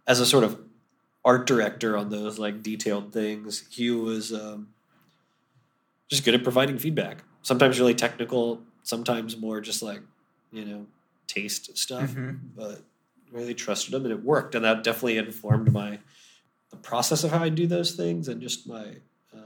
as 0.07 0.21
a 0.21 0.27
sort 0.27 0.45
of 0.45 0.61
art 1.25 1.47
director 1.47 1.97
on 1.97 2.11
those 2.11 2.39
like 2.39 2.63
detailed 2.63 3.13
things, 3.13 3.65
he 3.71 3.91
was 3.91 4.33
um, 4.33 4.69
just 6.09 6.25
good 6.25 6.35
at 6.35 6.43
providing 6.43 6.79
feedback. 6.79 7.25
Sometimes 7.43 7.79
really 7.79 7.95
technical, 7.95 8.63
sometimes 8.83 9.37
more 9.37 9.61
just 9.61 9.83
like 9.83 10.01
you 10.53 10.65
know 10.65 10.87
taste 11.27 11.77
stuff. 11.77 12.11
Mhm. 12.15 12.39
But 12.57 12.83
really 13.35 13.55
trusted 13.55 13.93
them 13.93 14.05
and 14.05 14.13
it 14.13 14.23
worked, 14.25 14.55
and 14.55 14.65
that 14.65 14.85
definitely 14.85 15.19
informed 15.19 15.73
my 15.73 15.99
the 16.71 16.77
process 16.77 17.25
of 17.25 17.31
how 17.31 17.43
I 17.43 17.49
do 17.51 17.67
those 17.67 17.93
things, 17.93 18.29
and 18.29 18.41
just 18.41 18.67
my 18.69 18.97
um, 19.33 19.45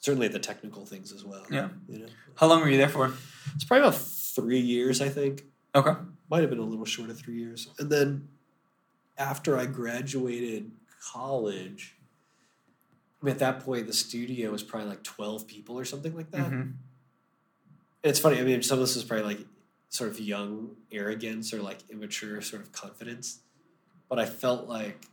certainly 0.00 0.28
the 0.28 0.38
technical 0.38 0.84
things 0.84 1.12
as 1.12 1.24
well. 1.24 1.44
Yeah. 1.50 1.68
you 1.88 2.00
know, 2.00 2.06
How 2.34 2.46
long 2.48 2.60
were 2.60 2.68
you 2.68 2.76
there 2.78 2.88
for? 2.88 3.12
it's 3.54 3.64
probably 3.64 3.86
about 3.86 3.98
three 4.00 4.60
years, 4.60 5.00
I 5.00 5.08
think 5.08 5.44
Okay. 5.74 5.92
might 6.30 6.40
have 6.40 6.50
been 6.50 6.58
a 6.58 6.62
little 6.64 6.84
short 6.84 7.10
of 7.10 7.18
three 7.18 7.38
years. 7.38 7.68
And 7.78 7.90
then 7.90 8.28
after 9.18 9.58
I 9.58 9.66
graduated 9.66 10.70
college, 11.12 11.96
I 13.22 13.24
mean, 13.26 13.32
at 13.32 13.38
that 13.40 13.60
point, 13.60 13.86
the 13.86 13.92
studio 13.92 14.50
was 14.50 14.62
probably 14.62 14.88
like 14.90 15.02
12 15.02 15.46
people 15.46 15.78
or 15.78 15.84
something 15.84 16.14
like 16.14 16.30
that. 16.32 16.50
Mhm. 16.50 16.74
It's 18.02 18.20
funny. 18.20 18.38
I 18.38 18.42
mean, 18.42 18.62
some 18.62 18.78
of 18.78 18.82
this 18.82 18.94
is 18.96 19.04
probably 19.04 19.34
like 19.36 19.46
sort 19.88 20.10
of 20.10 20.20
young 20.20 20.76
arrogance 20.92 21.52
or 21.54 21.62
like 21.62 21.78
immature 21.90 22.40
sort 22.42 22.62
of 22.62 22.72
confidence. 22.72 23.40
But 24.08 24.18
I 24.18 24.26
felt 24.26 24.68
like, 24.68 25.06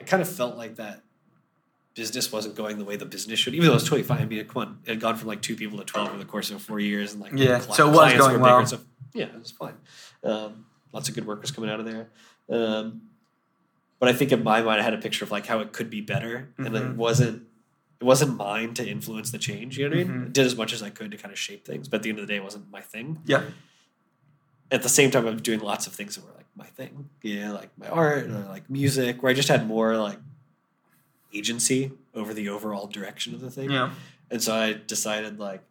I 0.00 0.04
kind 0.04 0.20
of 0.22 0.28
felt 0.28 0.56
like 0.56 0.76
that 0.76 1.02
business 1.94 2.30
wasn't 2.30 2.54
going 2.54 2.78
the 2.78 2.84
way 2.84 2.96
the 2.96 3.06
business 3.06 3.38
should, 3.38 3.54
even 3.54 3.66
though 3.66 3.72
it 3.72 3.76
was 3.76 3.84
totally 3.84 4.02
fine. 4.02 4.20
I 4.20 4.26
mean, 4.26 4.44
come 4.46 4.62
on, 4.62 4.78
it 4.84 4.90
had 4.90 5.00
gone 5.00 5.16
from 5.16 5.28
like 5.28 5.42
two 5.42 5.56
people 5.56 5.78
to 5.78 5.84
12 5.84 6.08
over 6.08 6.18
the 6.18 6.24
course 6.24 6.50
of 6.50 6.60
four 6.62 6.78
years. 6.80 7.12
And 7.12 7.22
like, 7.22 7.32
Yeah, 7.34 7.58
so 7.60 7.88
it 7.88 7.92
was 7.94 8.14
going 8.14 8.40
well. 8.40 8.58
and. 8.58 8.78
Yeah, 9.14 9.26
it 9.26 9.38
was 9.38 9.50
fine. 9.50 9.74
Um, 10.22 10.66
lots 10.92 11.08
of 11.08 11.14
good 11.14 11.26
workers 11.26 11.50
coming 11.50 11.70
out 11.70 11.80
of 11.80 11.86
there. 11.86 12.08
Um, 12.50 13.02
but 13.98 14.10
I 14.10 14.12
think 14.12 14.30
in 14.30 14.42
my 14.44 14.60
mind, 14.60 14.78
I 14.80 14.84
had 14.84 14.92
a 14.92 14.98
picture 14.98 15.24
of 15.24 15.30
like 15.30 15.46
how 15.46 15.60
it 15.60 15.72
could 15.72 15.88
be 15.88 16.02
better, 16.02 16.50
and 16.58 16.66
it 16.76 16.82
Mhm. 16.82 16.96
wasn't. 16.96 17.44
It 17.98 18.04
wasn't 18.04 18.36
mine 18.36 18.74
to 18.74 18.86
influence 18.86 19.30
the 19.30 19.38
change. 19.38 19.78
You 19.78 19.88
know 19.88 19.96
what 19.96 20.00
I 20.00 20.04
mean? 20.04 20.20
Mhm. 20.20 20.26
I 20.26 20.28
did 20.28 20.44
as 20.44 20.54
much 20.54 20.74
as 20.74 20.82
I 20.82 20.90
could 20.90 21.10
to 21.12 21.16
kind 21.16 21.32
of 21.32 21.38
shape 21.38 21.64
things, 21.64 21.88
but 21.88 21.96
at 21.98 22.02
the 22.02 22.10
end 22.10 22.18
of 22.18 22.26
the 22.26 22.30
day, 22.30 22.36
it 22.36 22.44
wasn't 22.44 22.70
my 22.70 22.82
thing. 22.82 23.22
Yeah. 23.24 23.44
At 24.70 24.82
the 24.82 24.88
same 24.88 25.10
time, 25.10 25.26
I 25.26 25.30
was 25.30 25.42
doing 25.42 25.60
lots 25.60 25.86
of 25.86 25.92
things 25.92 26.16
that 26.16 26.24
were 26.24 26.32
like 26.36 26.46
my 26.56 26.64
thing. 26.66 27.08
Yeah, 27.22 27.52
like 27.52 27.70
my 27.78 27.88
art 27.88 28.24
or 28.26 28.38
like 28.48 28.68
music, 28.68 29.22
where 29.22 29.30
I 29.30 29.34
just 29.34 29.48
had 29.48 29.66
more 29.66 29.96
like 29.96 30.18
agency 31.32 31.92
over 32.14 32.32
the 32.34 32.48
overall 32.48 32.86
direction 32.86 33.34
of 33.34 33.40
the 33.40 33.50
thing. 33.50 33.70
Yeah. 33.70 33.90
And 34.30 34.42
so 34.42 34.54
I 34.54 34.72
decided 34.74 35.38
like 35.38 35.62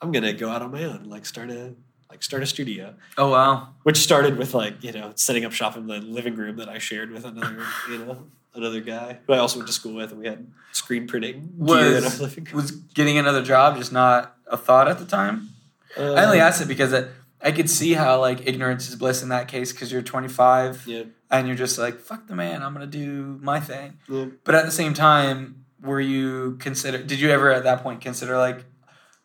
I'm 0.00 0.12
gonna 0.12 0.32
go 0.32 0.48
out 0.48 0.62
on 0.62 0.70
my 0.72 0.84
own, 0.84 1.04
like 1.04 1.26
start 1.26 1.50
a 1.50 1.74
like 2.10 2.22
start 2.22 2.42
a 2.42 2.46
studio, 2.46 2.94
Oh 3.16 3.30
wow. 3.30 3.68
which 3.84 3.96
started 3.98 4.36
with 4.38 4.54
like 4.54 4.82
you 4.82 4.92
know 4.92 5.12
setting 5.14 5.44
up 5.44 5.52
shop 5.52 5.76
in 5.76 5.86
the 5.86 5.98
living 5.98 6.34
room 6.34 6.56
that 6.56 6.68
I 6.68 6.78
shared 6.78 7.10
with 7.10 7.24
another 7.24 7.64
you 7.90 7.98
know 7.98 8.26
another 8.54 8.80
guy 8.80 9.18
who 9.26 9.32
I 9.32 9.38
also 9.38 9.58
went 9.58 9.66
to 9.68 9.72
school 9.72 9.94
with, 9.94 10.10
and 10.12 10.20
we 10.20 10.26
had 10.26 10.46
screen 10.72 11.06
printing 11.06 11.52
gear 11.64 11.96
in 11.96 12.04
our 12.04 12.10
Was 12.10 12.52
was 12.52 12.70
getting 12.70 13.18
another 13.18 13.42
job 13.42 13.76
just 13.76 13.92
not 13.92 14.36
a 14.46 14.56
thought 14.56 14.88
at 14.88 14.98
the 14.98 15.04
time? 15.06 15.50
Uh, 15.98 16.14
I 16.14 16.24
only 16.24 16.40
asked 16.40 16.62
it 16.62 16.68
because 16.68 16.92
it, 16.92 17.10
I 17.42 17.52
could 17.52 17.68
see 17.68 17.94
how 17.94 18.20
like 18.20 18.46
ignorance 18.46 18.88
is 18.88 18.96
bliss 18.96 19.22
in 19.22 19.28
that 19.30 19.48
case 19.48 19.72
because 19.72 19.90
you're 19.90 20.02
25 20.02 20.86
yeah, 20.86 21.04
and 21.30 21.46
you're 21.46 21.56
just 21.56 21.78
like 21.78 21.98
fuck 21.98 22.26
the 22.26 22.36
man, 22.36 22.62
I'm 22.62 22.72
gonna 22.72 22.86
do 22.86 23.38
my 23.42 23.60
thing. 23.60 23.98
yeah. 24.08 24.26
But 24.44 24.54
at 24.54 24.64
the 24.64 24.72
same 24.72 24.94
time, 24.94 25.64
were 25.82 26.00
you 26.00 26.56
consider? 26.60 27.02
Did 27.02 27.20
you 27.20 27.30
ever 27.30 27.50
at 27.50 27.64
that 27.64 27.82
point 27.82 28.00
consider 28.00 28.38
like, 28.38 28.64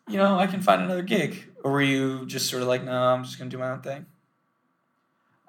you 0.08 0.16
know, 0.16 0.38
I 0.38 0.46
can 0.46 0.60
find 0.60 0.82
another 0.82 1.02
gig, 1.02 1.52
or 1.62 1.72
were 1.72 1.82
you 1.82 2.26
just 2.26 2.48
sort 2.50 2.62
of 2.62 2.68
like, 2.68 2.82
no, 2.82 2.92
I'm 2.92 3.24
just 3.24 3.38
gonna 3.38 3.50
do 3.50 3.58
my 3.58 3.70
own 3.70 3.82
thing? 3.82 4.06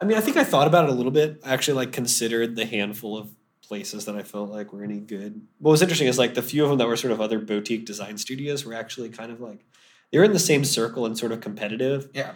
I 0.01 0.05
mean, 0.05 0.17
I 0.17 0.21
think 0.21 0.37
I 0.37 0.43
thought 0.43 0.67
about 0.67 0.85
it 0.85 0.91
a 0.91 0.93
little 0.93 1.11
bit. 1.11 1.41
I 1.43 1.53
actually 1.53 1.75
like 1.75 1.91
considered 1.91 2.55
the 2.55 2.65
handful 2.65 3.17
of 3.17 3.31
places 3.61 4.05
that 4.05 4.15
I 4.15 4.23
felt 4.23 4.49
like 4.49 4.73
were 4.73 4.83
any 4.83 4.99
good. 4.99 5.41
What 5.59 5.71
was 5.71 5.81
interesting 5.81 6.07
is 6.07 6.17
like 6.17 6.33
the 6.33 6.41
few 6.41 6.63
of 6.63 6.69
them 6.69 6.79
that 6.79 6.87
were 6.87 6.97
sort 6.97 7.11
of 7.11 7.21
other 7.21 7.37
boutique 7.37 7.85
design 7.85 8.17
studios 8.17 8.65
were 8.65 8.73
actually 8.73 9.09
kind 9.09 9.31
of 9.31 9.41
like 9.41 9.65
they 10.11 10.17
were 10.17 10.23
in 10.23 10.33
the 10.33 10.39
same 10.39 10.65
circle 10.65 11.05
and 11.05 11.17
sort 11.17 11.31
of 11.31 11.41
competitive. 11.41 12.09
Yeah. 12.13 12.31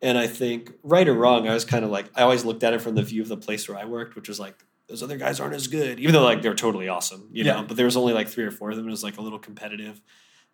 And 0.00 0.16
I 0.16 0.26
think 0.28 0.72
right 0.82 1.08
or 1.08 1.14
wrong, 1.14 1.48
I 1.48 1.54
was 1.54 1.64
kind 1.64 1.84
of 1.84 1.90
like 1.90 2.06
I 2.14 2.22
always 2.22 2.44
looked 2.44 2.62
at 2.62 2.72
it 2.72 2.80
from 2.80 2.94
the 2.94 3.02
view 3.02 3.22
of 3.22 3.28
the 3.28 3.36
place 3.36 3.68
where 3.68 3.76
I 3.78 3.84
worked, 3.84 4.14
which 4.14 4.28
was 4.28 4.38
like 4.38 4.54
those 4.88 5.02
other 5.02 5.16
guys 5.18 5.40
aren't 5.40 5.54
as 5.54 5.66
good, 5.66 5.98
even 6.00 6.12
though 6.12 6.22
like 6.22 6.40
they're 6.40 6.54
totally 6.54 6.88
awesome, 6.88 7.28
you 7.32 7.44
know. 7.44 7.64
But 7.66 7.76
there 7.76 7.84
was 7.84 7.96
only 7.96 8.12
like 8.12 8.28
three 8.28 8.44
or 8.44 8.50
four 8.50 8.70
of 8.70 8.76
them. 8.76 8.86
It 8.86 8.90
was 8.90 9.02
like 9.02 9.18
a 9.18 9.20
little 9.20 9.38
competitive. 9.38 10.00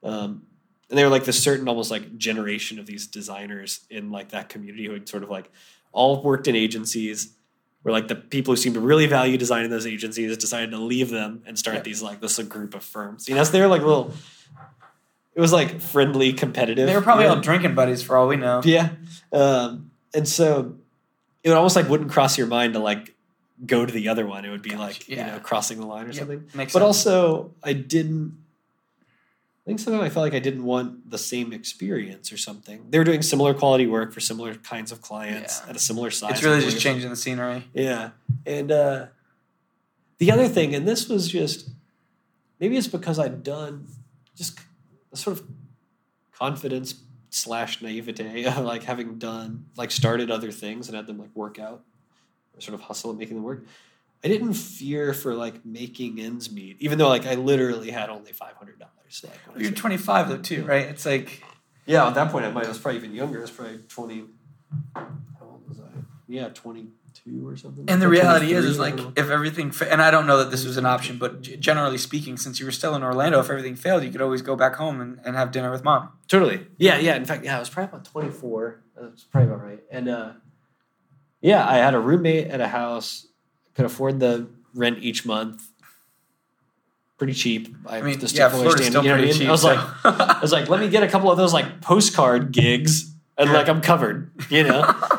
Um, 0.03 0.43
and 0.91 0.99
they 0.99 1.05
were 1.05 1.11
like 1.11 1.25
this 1.25 1.43
certain 1.43 1.69
almost 1.69 1.91
like 1.91 2.17
generation 2.19 2.79
of 2.79 2.87
these 2.87 3.07
designers 3.07 3.81
in 3.91 4.11
like 4.11 4.31
that 4.31 4.49
community 4.49 4.87
who 4.87 4.93
had 4.95 5.09
sort 5.09 5.23
of 5.23 5.31
like 5.31 5.51
all 5.93 6.23
worked 6.23 6.49
in 6.49 6.57
agencies 6.57 7.35
where 7.83 7.93
like 7.93 8.09
the 8.09 8.15
people 8.17 8.53
who 8.53 8.57
seemed 8.57 8.75
to 8.75 8.81
really 8.81 9.07
value 9.07 9.37
design 9.37 9.65
in 9.65 9.71
those 9.71 9.87
agencies 9.87 10.37
decided 10.39 10.71
to 10.71 10.79
leave 10.79 11.11
them 11.11 11.43
and 11.47 11.59
start 11.59 11.77
Yeah. 11.77 11.83
these 11.83 12.03
like 12.03 12.21
this 12.21 12.39
group 12.45 12.75
of 12.75 12.83
firms. 12.83 13.29
You 13.29 13.35
know, 13.35 13.45
so 13.45 13.53
they 13.53 13.61
were 13.61 13.67
like 13.67 13.83
little 13.83 14.13
it 15.35 15.41
was 15.41 15.53
like 15.53 15.81
friendly 15.81 16.33
competitive. 16.33 16.87
They 16.87 16.95
were 16.95 17.03
probably 17.03 17.27
all 17.27 17.41
drinking 17.41 17.75
buddies 17.75 18.03
for 18.03 18.17
all 18.17 18.29
we 18.29 18.37
know. 18.37 18.61
Yeah. 18.65 18.91
Um, 19.33 19.91
and 20.15 20.29
so 20.29 20.77
it 21.43 21.51
almost 21.51 21.77
like 21.77 21.89
wouldn't 21.89 22.11
cross 22.11 22.39
your 22.39 22.47
mind 22.47 22.75
to 22.75 22.79
like 22.79 23.15
go 23.67 23.85
to 23.85 23.93
the 23.93 24.09
other 24.09 24.27
one. 24.27 24.45
It 24.45 24.51
would 24.51 24.63
be 24.63 24.77
like, 24.77 25.09
you 25.09 25.17
know, 25.17 25.41
crossing 25.43 25.81
the 25.81 25.87
line 25.87 26.05
or 26.05 26.09
Yep, 26.09 26.17
something. 26.17 26.39
Makes 26.55 26.73
But 26.73 26.81
sense. 26.81 26.83
also 26.83 27.53
I 27.63 27.73
didn't 27.73 28.39
I 29.67 29.67
think 29.71 29.81
sometimes 29.81 30.05
I 30.05 30.11
felt 30.11 30.25
like 30.25 30.35
I 30.35 30.41
didn't 30.41 30.65
want 30.65 31.11
the 31.11 31.17
same 31.17 31.53
experience 31.53 32.31
or 32.33 32.37
something. 32.37 32.85
They 32.91 32.99
were 32.99 33.05
doing 33.05 33.23
similar 33.23 33.55
quality 33.55 33.87
work 33.87 34.13
for 34.13 34.21
similar 34.21 34.55
kinds 34.57 34.93
of 34.93 35.01
clients 35.01 35.63
Yeah. 35.65 35.71
at 35.71 35.77
a 35.77 35.79
similar 35.79 36.11
size. 36.11 36.33
it's 36.33 36.43
really 36.43 36.61
just 36.61 36.81
changing 36.81 37.09
the 37.11 37.17
scenery. 37.17 37.65
Yeah. 37.73 38.11
And 38.47 38.71
uh 38.71 39.07
the 40.19 40.31
other 40.31 40.47
thing, 40.49 40.75
and 40.77 40.87
this 40.87 41.09
was 41.09 41.29
just 41.29 41.71
maybe 42.61 42.77
it's 42.77 42.87
because 42.87 43.19
I'd 43.19 43.43
done 43.43 43.89
just 44.37 44.59
a 45.15 45.17
sort 45.17 45.39
of 45.39 45.47
confidence 46.33 46.97
slash 47.31 47.81
naivete, 47.81 48.49
like 48.61 48.83
having 48.83 49.19
done 49.19 49.67
like 49.77 49.91
started 49.91 50.31
other 50.31 50.51
things 50.53 50.89
and 50.89 50.97
had 50.97 51.07
them 51.07 51.19
like 51.19 51.35
work 51.35 51.59
out 51.59 51.83
or 52.55 52.61
sort 52.61 52.75
of 52.75 52.83
hustle 52.83 53.11
at 53.13 53.17
making 53.17 53.37
them 53.37 53.45
work. 53.45 53.65
I 54.23 54.29
didn't 54.29 54.55
fear 54.55 55.13
for 55.15 55.35
like 55.35 55.65
making 55.65 56.21
ends 56.21 56.51
meet, 56.51 56.77
even 56.81 56.99
though 56.99 57.09
like 57.09 57.27
I 57.27 57.35
literally 57.35 57.91
had 57.91 58.11
only 58.11 58.33
five 58.33 58.55
hundred 58.57 58.79
dollars. 58.79 59.25
Like 59.25 59.63
You're 59.63 59.71
25 59.71 60.29
though 60.29 60.39
too, 60.39 60.65
right? 60.65 60.87
It's 60.87 61.07
like 61.07 61.43
Yeah, 61.87 62.09
at 62.09 62.15
that 62.15 62.31
point 62.31 62.45
I 62.45 62.51
might 62.51 62.67
I 62.67 62.69
was 62.69 62.79
probably 62.79 62.99
even 62.99 63.15
younger. 63.15 63.39
I 63.39 63.43
was 63.43 63.51
probably 63.51 63.79
twenty. 63.89 64.25
How 64.95 65.07
old 65.43 65.69
was 65.69 65.79
I? 65.79 65.85
Yeah, 66.27 66.49
twenty 66.49 66.89
two 67.15 67.47
or 67.49 67.57
something. 67.57 67.85
And 67.89 68.03
the 68.03 68.09
reality 68.09 68.53
is, 68.53 68.65
is 68.65 68.79
like 68.79 68.99
if 69.17 69.31
everything, 69.31 69.71
fa- 69.71 69.91
and 69.93 70.03
I 70.03 70.11
don't 70.11 70.27
know 70.27 70.39
that 70.39 70.51
this 70.51 70.65
was 70.65 70.77
an 70.77 70.85
option, 70.87 71.17
but 71.19 71.41
generally 71.43 71.99
speaking, 71.99 72.37
since 72.37 72.59
you 72.61 72.67
were 72.67 72.73
still 72.73 72.95
in 72.95 73.03
Orlando, 73.03 73.41
if 73.41 73.49
everything 73.51 73.77
failed, 73.77 74.03
you 74.05 74.11
could 74.11 74.21
always 74.21 74.43
go 74.43 74.57
back 74.57 74.75
home 74.75 75.01
and, 75.01 75.21
and 75.25 75.37
have 75.37 75.51
dinner 75.53 75.71
with 75.71 75.85
mom. 75.85 76.11
Totally. 76.29 76.67
Yeah, 76.79 76.99
yeah. 76.99 77.15
In 77.17 77.25
fact, 77.25 77.45
yeah, 77.45 77.57
I 77.57 77.61
was 77.61 77.71
probably 77.71 77.91
about 77.95 78.05
24. 78.05 78.81
That's 79.01 79.25
probably 79.25 79.51
about 79.53 79.65
right. 79.65 79.83
And 79.91 80.09
uh, 80.09 80.33
yeah, 81.41 81.67
I 81.69 81.77
had 81.77 81.95
a 81.95 82.01
roommate 82.01 82.49
at 82.49 82.61
a 82.61 82.69
house, 82.69 83.27
could 83.75 83.85
afford 83.87 84.21
the 84.21 84.49
rent 84.75 84.99
each 85.01 85.25
month. 85.27 85.63
Pretty 87.17 87.33
cheap. 87.35 87.75
I, 87.87 87.99
I 87.99 88.03
mean, 88.03 88.19
just 88.19 88.35
yeah, 88.35 88.49
didn't 88.49 88.61
Florida's 88.63 88.87
understand, 88.89 88.93
still 88.93 89.03
you 89.05 89.09
know 89.09 89.15
what 89.15 89.21
I 89.21 89.23
pretty 89.23 89.33
mean? 89.33 89.41
cheap. 89.41 89.49
I 89.49 89.53
was 89.53 89.63
so- 89.63 89.69
like, 89.69 90.37
I 90.37 90.41
was 90.43 90.53
like, 90.53 90.69
let 90.69 90.81
me 90.81 90.89
get 90.89 91.03
a 91.05 91.09
couple 91.09 91.31
of 91.31 91.37
those 91.37 91.53
like 91.55 91.81
postcard 91.81 92.51
gigs, 92.51 93.15
and 93.39 93.53
like 93.53 93.69
I'm 93.69 93.81
covered, 93.81 94.31
you 94.51 94.65
know, 94.65 94.83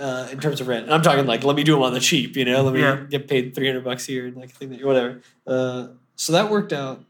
uh, 0.00 0.28
in 0.32 0.40
terms 0.40 0.60
of 0.60 0.66
rent. 0.68 0.84
And 0.86 0.94
I'm 0.94 1.02
talking 1.02 1.26
like, 1.26 1.44
let 1.44 1.54
me 1.56 1.62
do 1.62 1.74
them 1.74 1.82
on 1.82 1.92
the 1.92 2.00
cheap, 2.00 2.36
you 2.36 2.44
know, 2.44 2.62
let 2.62 2.74
me 2.74 2.80
Yeah. 2.80 3.04
get 3.08 3.28
paid 3.28 3.54
300 3.54 3.84
bucks 3.84 4.08
a 4.08 4.12
year 4.12 4.26
and 4.26 4.36
like 4.36 4.50
thing 4.50 4.70
that 4.70 4.84
whatever. 4.84 5.20
Uh, 5.46 5.88
so 6.16 6.32
that 6.32 6.50
worked 6.50 6.72
out 6.72 7.04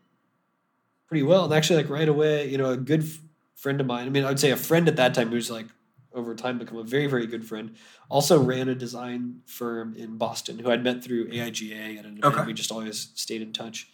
pretty 1.06 1.22
well. 1.22 1.44
And 1.44 1.54
actually, 1.54 1.76
like 1.82 1.90
right 1.90 2.08
away, 2.08 2.48
you 2.48 2.58
know, 2.58 2.70
a 2.70 2.76
good 2.76 3.02
f- 3.02 3.18
friend 3.54 3.80
of 3.80 3.86
mine. 3.86 4.06
I 4.06 4.10
mean, 4.10 4.24
I 4.24 4.28
would 4.28 4.40
say 4.40 4.50
a 4.50 4.56
friend 4.56 4.88
at 4.88 4.96
that 4.96 5.14
time 5.14 5.30
who's 5.30 5.50
like 5.50 5.66
over 6.12 6.34
time 6.34 6.58
become 6.58 6.76
a 6.78 6.82
very 6.82 7.06
very 7.06 7.26
good 7.26 7.44
friend. 7.46 7.76
Also 8.08 8.40
ran 8.42 8.68
a 8.68 8.74
design 8.74 9.42
firm 9.46 9.94
in 9.96 10.16
Boston 10.18 10.58
who 10.58 10.70
I'd 10.70 10.82
met 10.82 11.04
through 11.04 11.28
AIGA 11.30 11.98
at 11.98 12.04
an 12.04 12.18
event. 12.18 12.24
Okay. 12.24 12.44
We 12.46 12.52
just 12.52 12.72
always 12.72 13.10
stayed 13.14 13.42
in 13.42 13.52
touch 13.52 13.88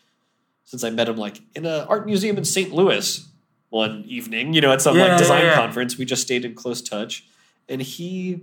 since 0.64 0.82
I 0.82 0.90
met 0.90 1.08
him 1.08 1.16
like 1.16 1.40
in 1.54 1.66
an 1.66 1.86
art 1.88 2.06
museum 2.06 2.36
in 2.38 2.44
St. 2.44 2.72
Louis 2.72 3.26
one 3.68 4.04
evening. 4.06 4.54
You 4.54 4.60
know, 4.62 4.72
at 4.72 4.80
some 4.82 4.96
Yeah, 4.96 5.02
like 5.02 5.10
yeah, 5.12 5.18
design 5.18 5.44
yeah. 5.44 5.54
conference. 5.56 5.98
We 5.98 6.04
just 6.06 6.22
stayed 6.22 6.44
in 6.44 6.54
close 6.54 6.80
touch, 6.80 7.24
and 7.68 7.82
he 7.82 8.40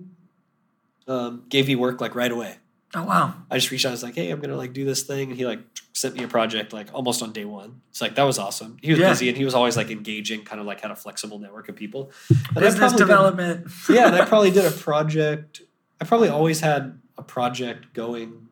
um, 1.08 1.43
gave 1.49 1.68
me 1.68 1.76
work 1.76 1.99
like 2.01 2.16
right 2.16 2.32
away. 2.32 2.56
oh 2.95 3.04
wow, 3.04 3.34
I 3.49 3.56
just 3.58 3.72
reached 3.72 3.86
out. 3.86 3.89
I 3.89 3.91
was 3.93 4.04
like, 4.04 4.16
"Hey, 4.16 4.30
I'm 4.32 4.39
gonna 4.39 4.56
like 4.58 4.74
do 4.74 4.86
this 4.86 5.04
thing," 5.04 5.30
and 5.30 5.38
he 5.38 5.45
like 5.45 5.60
sent 5.93 6.16
me 6.16 6.24
a 6.24 6.28
project 6.28 6.74
like 6.74 6.88
almost 6.93 7.22
on 7.22 7.32
day 7.34 7.45
one. 7.45 7.82
It's 7.89 8.01
like 8.01 8.16
that 8.16 8.24
was 8.24 8.39
awesome. 8.39 8.78
He 8.82 8.91
was 8.91 8.99
Yeah. 8.99 9.10
busy 9.10 9.30
and 9.30 9.38
he 9.38 9.45
was 9.45 9.54
always 9.54 9.76
like 9.78 9.89
engaging, 9.91 10.43
kind 10.43 10.60
of 10.60 10.66
like 10.68 10.82
had 10.82 10.91
a 10.91 10.95
flexible 10.95 11.38
network 11.39 11.70
of 11.70 11.76
people. 11.76 12.12
And 12.30 12.56
business 12.56 12.76
probably 12.80 12.97
did- 12.97 13.04
development. 13.06 13.68
yeah, 13.89 14.08
and 14.08 14.16
I 14.16 14.26
probably 14.34 14.51
did 14.51 14.66
a 14.66 14.72
project. 14.72 15.62
I 16.01 16.06
probably 16.06 16.30
always 16.30 16.60
had 16.62 16.99
a 17.18 17.24
project 17.24 17.93
going 17.93 18.47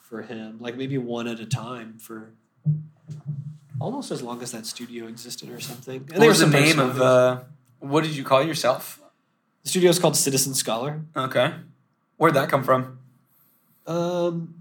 for 0.00 0.22
him, 0.22 0.58
like 0.60 0.76
maybe 0.76 0.98
one 0.98 1.26
at 1.28 1.40
a 1.40 1.46
time 1.46 1.98
for 1.98 2.32
almost 3.80 4.10
as 4.10 4.22
long 4.22 4.42
as 4.42 4.52
that 4.52 4.66
studio 4.66 5.06
existed 5.06 5.50
or 5.50 5.60
something. 5.60 5.96
And 6.02 6.10
what 6.12 6.18
there 6.20 6.28
was 6.28 6.40
the 6.40 6.46
name 6.46 6.78
of? 6.78 7.00
Uh, 7.00 7.40
what 7.80 8.04
did 8.04 8.14
you 8.16 8.24
call 8.24 8.42
yourself? 8.42 8.98
the 9.64 9.68
studio 9.70 9.90
is 9.90 9.98
called 10.00 10.16
Citizen 10.16 10.54
Scholar. 10.54 11.02
Okay, 11.16 11.54
where'd 12.22 12.34
that 12.34 12.48
come 12.48 12.62
from? 12.62 13.00
Um, 13.84 14.54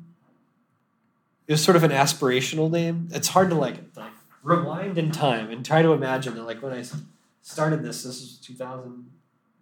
it 1.46 1.52
was 1.54 1.64
sort 1.64 1.76
of 1.76 1.84
an 1.84 1.92
aspirational 1.92 2.72
name. 2.72 3.08
It's 3.12 3.28
hard 3.28 3.52
to 3.52 3.56
like, 3.56 3.76
like 3.96 4.14
rewind 4.42 4.98
in 4.98 5.12
time 5.12 5.52
and 5.52 5.64
try 5.64 5.84
to 5.84 5.92
imagine 5.92 6.34
that 6.34 6.44
like 6.46 6.64
when 6.64 6.74
I 6.74 6.84
started 7.44 7.84
this, 7.84 8.02
this 8.02 8.20
was 8.20 8.40
2000. 8.40 9.12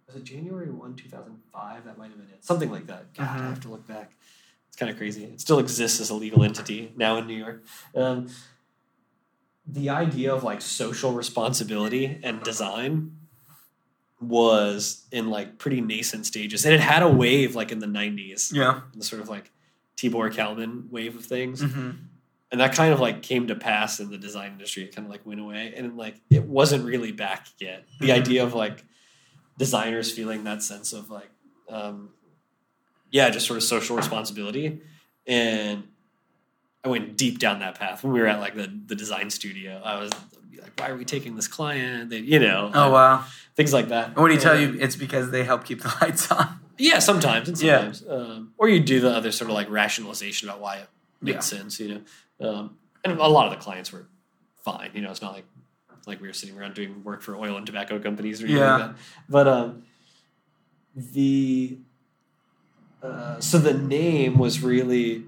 Was 0.06 0.16
it 0.16 0.24
January 0.24 0.70
one, 0.70 0.94
2005? 0.96 1.84
That 1.84 1.98
might 1.98 2.08
have 2.08 2.16
been 2.16 2.28
it. 2.30 2.42
Something 2.42 2.70
like 2.70 2.86
that. 2.86 3.12
God, 3.12 3.24
I 3.24 3.36
Mhm. 3.36 3.48
have 3.50 3.60
to 3.60 3.68
look 3.68 3.86
back. 3.86 4.12
It's 4.68 4.76
kind 4.78 4.90
of 4.90 4.96
crazy. 4.96 5.24
It 5.24 5.40
still 5.42 5.58
exists 5.58 6.00
as 6.00 6.08
a 6.08 6.14
legal 6.14 6.42
entity 6.42 6.94
now 6.96 7.18
in 7.18 7.26
New 7.26 7.36
York. 7.36 7.62
Um, 7.94 8.28
the 9.66 9.90
idea 9.90 10.34
of 10.34 10.42
like 10.42 10.62
social 10.62 11.12
responsibility 11.12 12.18
and 12.22 12.42
design 12.42 13.19
was 14.20 15.06
in 15.10 15.30
like 15.30 15.58
pretty 15.58 15.80
nascent 15.80 16.26
stages, 16.26 16.64
and 16.64 16.74
it 16.74 16.80
had 16.80 17.02
a 17.02 17.08
wave 17.08 17.54
like 17.54 17.72
in 17.72 17.78
the 17.78 17.86
90s 17.86 18.52
Yeah. 18.52 18.80
the 18.94 19.02
sort 19.04 19.22
of 19.22 19.28
like 19.28 19.50
Tibor 19.96 20.32
Kalman 20.34 20.88
wave 20.90 21.16
of 21.16 21.24
things. 21.24 21.62
Mm-hmm. 21.62 21.90
And 22.52 22.60
that 22.60 22.74
kind 22.74 22.92
of 22.92 22.98
like 23.00 23.22
came 23.22 23.46
to 23.46 23.54
pass 23.54 24.00
in 24.00 24.10
the 24.10 24.18
design 24.18 24.52
industry. 24.52 24.82
It 24.82 24.94
kind 24.94 25.06
of 25.06 25.10
like 25.10 25.24
went 25.24 25.40
away. 25.40 25.72
And 25.76 25.96
like 25.96 26.20
it 26.30 26.44
wasn't 26.44 26.84
really 26.84 27.12
back 27.12 27.46
yet. 27.60 27.84
The 28.00 28.08
Mhm. 28.08 28.14
idea 28.14 28.42
of 28.44 28.54
like 28.54 28.84
designers 29.56 30.10
feeling 30.10 30.44
that 30.44 30.62
sense 30.62 30.92
of 30.92 31.10
like, 31.10 31.30
um, 31.68 32.10
yeah, 33.10 33.30
just 33.30 33.46
sort 33.46 33.56
of 33.56 33.62
social 33.62 33.96
responsibility. 33.96 34.80
And 35.26 35.84
I 36.84 36.88
went 36.88 37.16
deep 37.16 37.38
down 37.38 37.58
that 37.60 37.78
path 37.78 38.02
when 38.02 38.12
we 38.12 38.20
were 38.20 38.26
at 38.26 38.40
like 38.40 38.54
the, 38.54 38.72
the 38.86 38.94
design 38.94 39.28
studio. 39.30 39.80
I 39.84 40.00
was 40.00 40.10
like, 40.60 40.72
why 40.78 40.88
are 40.88 40.96
we 40.96 41.04
taking 41.04 41.36
this 41.36 41.46
client? 41.48 42.08
They, 42.10 42.18
you 42.18 42.38
know, 42.38 42.70
Oh 42.72 42.90
wow. 42.90 43.24
things 43.54 43.72
like 43.72 43.88
that. 43.88 44.08
And 44.08 44.16
what 44.16 44.28
do 44.28 44.34
you 44.34 44.40
tell 44.40 44.58
you? 44.58 44.76
It's 44.80 44.96
because 44.96 45.30
they 45.30 45.44
help 45.44 45.64
keep 45.64 45.82
the 45.82 45.94
lights 46.00 46.30
on. 46.30 46.58
yeah, 46.78 46.98
sometimes 46.98 47.48
and 47.48 47.60
Yeah. 47.60 47.92
sometimes, 47.92 48.04
um, 48.08 48.52
or 48.56 48.68
you 48.68 48.80
do 48.80 49.00
the 49.00 49.10
other 49.10 49.30
sort 49.30 49.50
of 49.50 49.54
like 49.54 49.68
rationalization 49.68 50.48
about 50.48 50.60
why 50.60 50.76
it 50.78 50.88
makes 51.20 51.44
sense, 51.46 51.78
you 51.80 52.02
know. 52.40 52.48
Um, 52.48 52.76
and 53.04 53.18
a 53.20 53.26
lot 53.28 53.46
of 53.46 53.52
the 53.52 53.62
clients 53.62 53.92
were 53.92 54.06
fine, 54.64 54.90
you 54.94 55.02
know. 55.02 55.10
It's 55.10 55.20
not 55.22 55.32
like 55.34 55.44
like 56.06 56.18
we 56.22 56.28
were 56.28 56.32
sitting 56.34 56.56
around 56.58 56.74
doing 56.74 57.04
work 57.04 57.20
for 57.20 57.36
oil 57.36 57.58
and 57.58 57.66
tobacco 57.66 57.98
companies 57.98 58.40
or 58.42 58.46
anything 58.46 58.62
Yeah. 58.62 58.76
like 58.76 58.86
that. 58.96 59.02
But 59.28 59.46
um, 59.48 59.82
the 60.96 61.76
uh, 63.02 63.38
so 63.40 63.58
the 63.58 63.74
name 63.74 64.38
was 64.38 64.62
really 64.62 65.24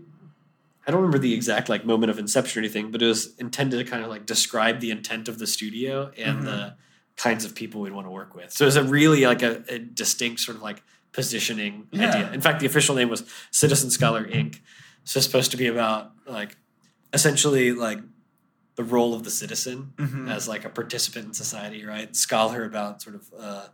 I 0.87 0.91
don't 0.91 1.01
remember 1.01 1.19
the 1.19 1.33
exact 1.35 1.69
like 1.69 1.85
moment 1.85 2.11
of 2.11 2.19
inception 2.19 2.59
or 2.59 2.65
anything, 2.65 2.91
but 2.91 3.01
it 3.03 3.07
was 3.07 3.35
intended 3.37 3.79
to 3.85 3.85
kind 3.91 4.03
of 4.03 4.11
like 4.11 4.27
describe 4.27 4.81
the 4.81 4.91
intent 4.91 5.29
of 5.29 5.39
the 5.39 5.47
studio 5.47 6.11
and 6.17 6.41
Mhm. 6.41 6.45
the 6.45 6.75
kinds 7.17 7.45
of 7.45 7.55
people 7.55 7.81
we'd 7.83 7.93
want 7.93 8.07
to 8.07 8.11
work 8.11 8.35
with. 8.35 8.51
So 8.53 8.65
it 8.65 8.67
was 8.67 8.77
a 8.77 8.83
really 8.85 9.25
like 9.27 9.43
a, 9.43 9.63
a 9.69 9.79
distinct 9.79 10.41
sort 10.41 10.57
of 10.57 10.63
like 10.63 10.83
positioning 11.13 11.87
Yeah. 11.93 12.09
idea. 12.11 12.33
In 12.33 12.41
fact, 12.41 12.61
the 12.61 12.67
official 12.67 12.95
name 12.97 13.09
was 13.11 13.23
Citizen 13.51 13.91
Scholar 13.91 14.25
Inc. 14.25 14.61
So 15.05 15.19
it's 15.19 15.27
supposed 15.27 15.51
to 15.53 15.57
be 15.57 15.67
about 15.67 16.13
like 16.27 16.57
essentially 17.13 17.73
like 17.73 18.01
the 18.77 18.83
role 18.85 19.13
of 19.15 19.23
the 19.23 19.31
citizen 19.31 19.93
Mhm. 19.99 20.31
as 20.31 20.49
like 20.49 20.65
a 20.65 20.71
participant 20.71 21.27
in 21.27 21.35
society, 21.35 21.85
right? 21.85 22.17
Scholar 22.17 22.65
about 22.65 23.03
sort 23.03 23.15
of 23.17 23.33
uh, 23.39 23.69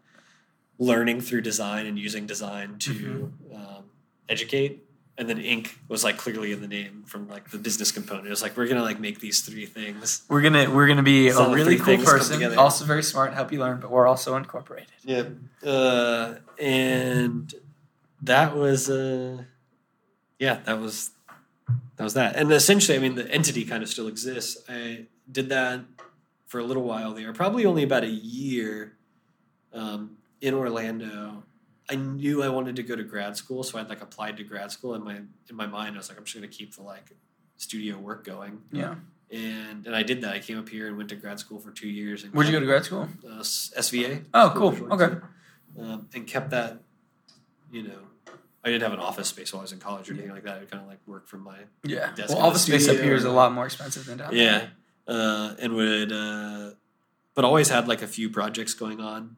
learning 0.78 1.20
through 1.20 1.40
design 1.42 1.86
and 1.86 1.98
using 1.98 2.26
design 2.26 2.78
to 2.80 3.32
um, 3.54 3.84
educate. 4.28 4.84
And 5.18 5.28
then 5.28 5.38
Inc. 5.38 5.72
was 5.88 6.04
like 6.04 6.16
clearly 6.16 6.52
in 6.52 6.60
the 6.60 6.68
name 6.68 7.02
from 7.04 7.28
like 7.28 7.50
the 7.50 7.58
business 7.58 7.90
component. 7.90 8.28
It 8.28 8.30
was 8.30 8.40
like 8.40 8.56
we're 8.56 8.68
gonna 8.68 8.84
like 8.84 9.00
make 9.00 9.18
these 9.18 9.40
three 9.40 9.66
things. 9.66 10.22
We're 10.28 10.42
gonna 10.42 10.70
we're 10.70 10.86
gonna 10.86 11.02
be 11.02 11.28
a 11.28 11.48
really 11.50 11.76
cool 11.76 11.98
person, 11.98 12.56
also 12.56 12.84
very 12.84 13.02
smart, 13.02 13.34
help 13.34 13.50
you 13.50 13.58
learn, 13.58 13.80
but 13.80 13.90
we're 13.90 14.06
also 14.06 14.36
incorporated. 14.36 14.92
Yeah. 15.04 15.24
Uh, 15.66 16.36
and 16.56 17.52
that 18.22 18.54
was 18.56 18.88
uh, 18.88 19.42
yeah, 20.38 20.60
that 20.64 20.80
was 20.80 21.10
that 21.96 22.04
was 22.04 22.14
that. 22.14 22.36
And 22.36 22.50
essentially, 22.52 22.96
I 22.96 23.00
mean, 23.00 23.16
the 23.16 23.28
entity 23.30 23.64
kind 23.64 23.82
of 23.82 23.88
still 23.88 24.06
exists. 24.06 24.62
I 24.68 25.06
did 25.30 25.48
that 25.48 25.80
for 26.46 26.60
a 26.60 26.64
little 26.64 26.84
while 26.84 27.12
there, 27.12 27.32
probably 27.32 27.66
only 27.66 27.82
about 27.82 28.04
a 28.04 28.08
year 28.08 28.96
um, 29.72 30.16
in 30.40 30.54
Orlando. 30.54 31.42
I 31.90 31.94
knew 31.96 32.42
I 32.42 32.48
wanted 32.48 32.76
to 32.76 32.82
go 32.82 32.94
to 32.96 33.02
grad 33.02 33.36
school, 33.36 33.62
so 33.62 33.78
I'd 33.78 33.88
like 33.88 34.02
applied 34.02 34.36
to 34.38 34.44
grad 34.44 34.70
school. 34.70 34.94
In 34.94 35.02
my 35.04 35.16
in 35.16 35.56
my 35.56 35.66
mind, 35.66 35.94
I 35.94 35.98
was 35.98 36.08
like, 36.08 36.18
I'm 36.18 36.24
just 36.24 36.36
going 36.36 36.48
to 36.48 36.54
keep 36.54 36.74
the 36.74 36.82
like 36.82 37.12
studio 37.56 37.96
work 37.98 38.24
going, 38.24 38.60
Yeah. 38.70 38.96
and 39.30 39.86
and 39.86 39.96
I 39.96 40.02
did 40.02 40.20
that. 40.22 40.34
I 40.34 40.38
came 40.38 40.58
up 40.58 40.68
here 40.68 40.86
and 40.88 40.96
went 40.96 41.08
to 41.10 41.16
grad 41.16 41.38
school 41.38 41.58
for 41.58 41.70
two 41.70 41.88
years. 41.88 42.24
And 42.24 42.32
Where'd 42.34 42.46
you 42.46 42.52
go 42.52 42.60
to 42.60 42.66
grad 42.66 42.84
school? 42.84 43.08
uh, 43.26 43.40
SVA. 43.42 44.24
Oh, 44.34 44.52
cool. 44.54 44.92
Okay. 44.92 45.16
Um, 45.78 46.08
and 46.14 46.26
kept 46.26 46.50
that, 46.50 46.80
you 47.70 47.82
know, 47.84 47.98
I 48.64 48.68
didn't 48.70 48.82
have 48.82 48.92
an 48.92 48.98
office 49.00 49.28
space 49.28 49.52
while 49.52 49.60
I 49.60 49.62
was 49.62 49.72
in 49.72 49.78
college 49.78 50.10
or 50.10 50.14
anything 50.14 50.32
like 50.32 50.42
that. 50.44 50.56
I 50.60 50.64
kind 50.64 50.82
of 50.82 50.88
like 50.88 50.98
work 51.06 51.26
from 51.28 51.42
my 51.44 51.58
Yeah. 51.84 52.12
Desk 52.14 52.28
Well, 52.30 52.38
in 52.38 52.44
all 52.44 52.50
the 52.50 52.54
the 52.54 52.58
space 52.60 52.88
up 52.88 52.96
here 52.96 53.14
is 53.14 53.24
a 53.24 53.30
lot 53.30 53.52
more 53.52 53.64
expensive 53.66 54.04
than 54.06 54.18
down 54.18 54.34
yeah, 54.34 54.58
there. 54.58 54.70
uh, 55.16 55.54
and 55.60 55.74
would, 55.74 56.10
uh, 56.12 56.70
but 57.34 57.44
always 57.44 57.68
had 57.68 57.86
like 57.86 58.02
a 58.02 58.06
few 58.08 58.28
projects 58.30 58.74
going 58.74 59.00
on. 59.00 59.36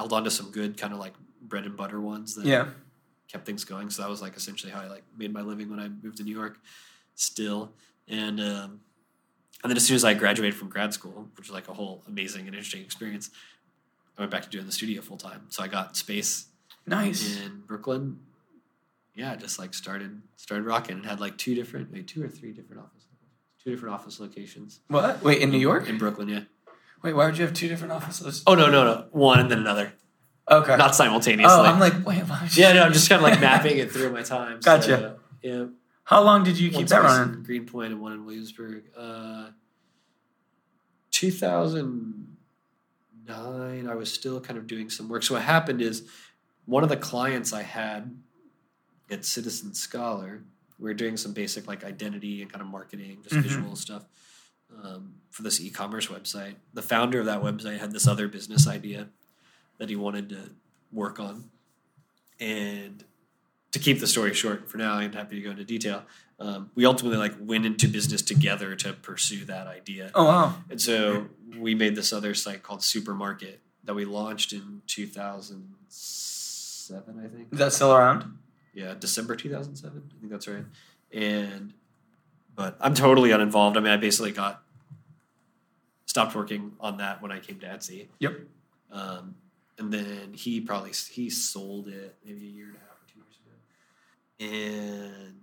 Held 0.00 0.14
on 0.14 0.24
to 0.24 0.30
some 0.30 0.50
good 0.50 0.78
kind 0.78 0.94
of 0.94 0.98
like 0.98 1.12
bread 1.42 1.66
and 1.66 1.76
butter 1.76 2.00
ones 2.00 2.34
that 2.36 2.46
Yeah. 2.46 2.68
kept 3.28 3.44
things 3.44 3.64
going. 3.64 3.90
So 3.90 4.00
that 4.00 4.08
was 4.08 4.22
like 4.22 4.34
essentially 4.34 4.72
how 4.72 4.80
I 4.80 4.86
like 4.86 5.02
made 5.14 5.30
my 5.30 5.42
living 5.42 5.68
when 5.68 5.78
I 5.78 5.88
moved 5.88 6.16
to 6.16 6.22
New 6.22 6.34
York. 6.34 6.58
Still, 7.16 7.70
and 8.08 8.40
um, 8.40 8.80
and 9.62 9.68
then 9.70 9.76
as 9.76 9.86
soon 9.86 9.96
as 9.96 10.02
I 10.06 10.14
graduated 10.14 10.58
from 10.58 10.70
grad 10.70 10.94
school, 10.94 11.28
which 11.36 11.48
was 11.48 11.54
like 11.54 11.68
a 11.68 11.74
whole 11.74 12.02
amazing 12.08 12.46
and 12.46 12.54
interesting 12.56 12.80
experience, 12.80 13.28
I 14.16 14.22
went 14.22 14.30
back 14.32 14.40
to 14.44 14.48
doing 14.48 14.64
the 14.64 14.72
studio 14.72 15.02
full 15.02 15.18
time. 15.18 15.42
So 15.50 15.62
I 15.62 15.68
got 15.68 15.98
space 15.98 16.46
Nice. 16.86 17.36
in 17.42 17.64
Brooklyn. 17.66 18.20
yeah, 19.14 19.36
just 19.36 19.58
like 19.58 19.74
started 19.74 20.22
started 20.36 20.64
rocking 20.64 20.96
and 20.96 21.04
had 21.04 21.20
like 21.20 21.36
two 21.36 21.54
different, 21.54 21.92
wait, 21.92 22.08
two 22.08 22.24
or 22.24 22.28
three 22.28 22.52
different 22.52 22.80
offices, 22.80 23.08
two 23.62 23.70
different 23.70 23.94
office 23.94 24.18
locations 24.18 24.80
What? 24.88 25.22
Wait, 25.22 25.42
in 25.42 25.50
New 25.50 25.58
York? 25.58 25.90
in 25.90 25.98
Brooklyn. 25.98 26.28
Yeah. 26.28 26.44
Wait, 27.02 27.14
why 27.14 27.26
would 27.26 27.38
you 27.38 27.44
have 27.44 27.54
two 27.54 27.68
different 27.68 27.92
offices? 27.92 28.42
Oh 28.46 28.54
no, 28.54 28.70
no, 28.70 28.84
no, 28.84 29.04
one 29.12 29.40
and 29.40 29.50
then 29.50 29.58
another, 29.58 29.92
Okay. 30.50 30.76
not 30.76 30.94
simultaneously. 30.94 31.52
oh, 31.58 31.62
I'm 31.64 31.80
like, 31.80 31.94
wait, 32.06 32.22
why 32.24 32.40
would 32.42 32.56
you- 32.56 32.62
yeah, 32.62 32.72
no, 32.72 32.82
I'm 32.82 32.92
just 32.92 33.08
kind 33.08 33.24
of 33.24 33.30
like 33.30 33.40
mapping 33.40 33.78
it 33.82 33.90
through 33.92 34.12
my 34.12 34.22
time. 34.22 34.60
Gotcha. 34.60 34.86
So, 34.86 35.16
yeah. 35.42 35.64
How 36.04 36.22
long 36.22 36.44
did 36.44 36.58
you 36.58 36.70
keep 36.70 36.88
that 36.88 37.02
running? 37.02 37.34
in 37.34 37.42
Greenpoint 37.44 37.92
and 37.92 38.00
one 38.02 38.12
in 38.12 38.24
Williamsburg. 38.26 38.84
Uh, 38.96 39.50
2009, 41.12 43.88
I 43.88 43.94
was 43.94 44.12
still 44.12 44.40
kind 44.40 44.58
of 44.58 44.66
doing 44.66 44.90
some 44.90 45.08
work. 45.08 45.22
So 45.22 45.34
what 45.34 45.42
happened 45.42 45.80
is 45.80 46.02
one 46.66 46.82
of 46.82 46.88
the 46.88 46.96
clients 46.96 47.52
I 47.52 47.62
had 47.62 48.14
at 49.10 49.24
Citizen 49.24 49.74
Scholar, 49.74 50.42
we 50.78 50.88
were 50.90 50.94
doing 50.94 51.16
some 51.16 51.32
basic 51.32 51.66
like 51.66 51.84
identity 51.84 52.42
and 52.42 52.50
kind 52.52 52.62
of 52.62 52.68
marketing, 52.68 53.18
just 53.22 53.34
Mhm. 53.36 53.42
visual 53.42 53.76
stuff 53.76 54.04
um, 54.82 55.14
for 55.30 55.42
this 55.42 55.60
e-commerce 55.60 56.08
website. 56.08 56.54
The 56.74 56.82
founder 56.82 57.20
of 57.20 57.26
that 57.26 57.42
website 57.42 57.78
had 57.78 57.92
this 57.92 58.06
other 58.06 58.28
business 58.28 58.66
idea 58.68 59.08
that 59.78 59.88
he 59.88 59.96
wanted 59.96 60.28
to 60.30 60.50
work 60.92 61.18
on, 61.20 61.50
and 62.38 63.04
to 63.72 63.78
keep 63.78 64.00
the 64.00 64.06
story 64.06 64.34
short 64.34 64.68
for 64.70 64.76
now, 64.78 64.94
I'm 64.94 65.12
happy 65.12 65.36
to 65.36 65.42
go 65.42 65.50
into 65.52 65.64
detail. 65.64 66.02
Um, 66.40 66.70
we 66.74 66.84
ultimately 66.86 67.18
like 67.18 67.34
went 67.40 67.66
into 67.66 67.86
business 67.86 68.22
together 68.22 68.74
to 68.76 68.92
pursue 68.94 69.44
that 69.44 69.66
idea, 69.66 70.10
Oh 70.14 70.24
wow. 70.24 70.54
and 70.70 70.80
so 70.80 71.26
we 71.58 71.74
made 71.74 71.94
this 71.96 72.12
other 72.12 72.34
site 72.34 72.62
called 72.62 72.82
Supermarket 72.82 73.60
that 73.84 73.94
we 73.94 74.04
launched 74.04 74.52
in 74.52 74.82
2007, 74.86 77.18
I 77.18 77.28
think. 77.28 77.48
Is 77.52 77.58
that 77.58 77.72
still 77.72 77.92
around? 77.94 78.38
Yeah, 78.74 78.94
December 78.98 79.36
2007. 79.36 80.02
I 80.16 80.20
think 80.20 80.32
that's 80.32 80.48
right. 80.48 80.64
And 81.12 81.72
but 82.54 82.76
I'm 82.80 82.94
totally 82.94 83.30
uninvolved. 83.32 83.76
I 83.76 83.80
mean, 83.80 83.92
I 83.92 83.96
basically 83.96 84.32
got 84.32 84.62
stopped 86.10 86.34
working 86.34 86.72
on 86.80 86.96
that 86.96 87.22
when 87.22 87.30
I 87.30 87.38
came 87.38 87.60
to 87.60 87.66
Etsy. 87.66 88.08
Yep. 88.18 88.40
Um, 88.90 89.36
and 89.78 89.92
then 89.92 90.34
he 90.34 90.60
probably 90.60 90.90
he 90.90 91.30
sold 91.30 91.86
it 91.86 92.16
maybe 92.24 92.42
a 92.42 92.50
year 92.50 92.66
and 92.66 92.74
a 92.76 92.80
half 92.80 92.98
or 92.98 93.06
two 93.08 93.20
years 93.20 93.38
ago. 94.50 94.56
And 95.20 95.40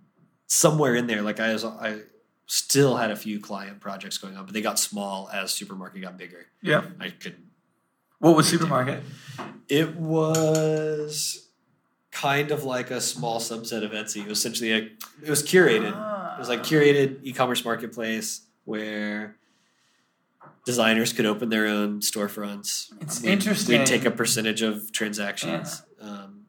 somewhere 0.48 0.96
in 0.96 1.08
there, 1.08 1.22
like 1.22 1.40
I 1.40 1.54
was, 1.54 1.64
I 1.64 2.02
still 2.48 2.98
had 2.98 3.12
a 3.12 3.16
few 3.16 3.40
client 3.40 3.80
projects 3.80 4.18
going 4.18 4.36
on, 4.36 4.44
but 4.46 4.54
they 4.54 4.62
got 4.62 4.78
small 4.78 5.30
as 5.32 5.52
supermarket 5.52 6.02
got 6.02 6.18
bigger. 6.18 6.48
Yeah. 6.62 6.84
I 7.00 7.12
couldn't 7.12 7.46
What 8.20 8.36
was 8.36 8.50
supermarket? 8.50 9.04
it 9.70 9.96
was 9.96 11.48
kind 12.12 12.52
of 12.52 12.66
like 12.66 12.92
a 12.92 13.00
small 13.00 13.40
subset 13.40 13.84
of 13.86 13.92
Etsy. 13.92 14.22
It 14.22 14.28
was 14.28 14.40
essentially 14.40 14.74
a, 14.74 14.78
it 15.24 15.30
was 15.30 15.44
curated. 15.44 15.94
It 16.36 16.40
was 16.40 16.50
like 16.50 16.64
curated 16.64 17.20
e-commerce 17.24 17.64
marketplace 17.64 18.42
where 18.66 19.38
designers 20.68 21.14
could 21.14 21.26
open 21.26 21.48
their 21.50 21.66
own 21.66 22.02
storefronts. 22.02 22.92
It's 23.02 23.22
We'd- 23.22 23.32
interesting. 23.32 23.80
We'd 23.80 23.88
take 23.88 24.04
a 24.06 24.12
percentage 24.12 24.62
of 24.62 24.92
transactions, 24.92 25.82
um, 26.02 26.42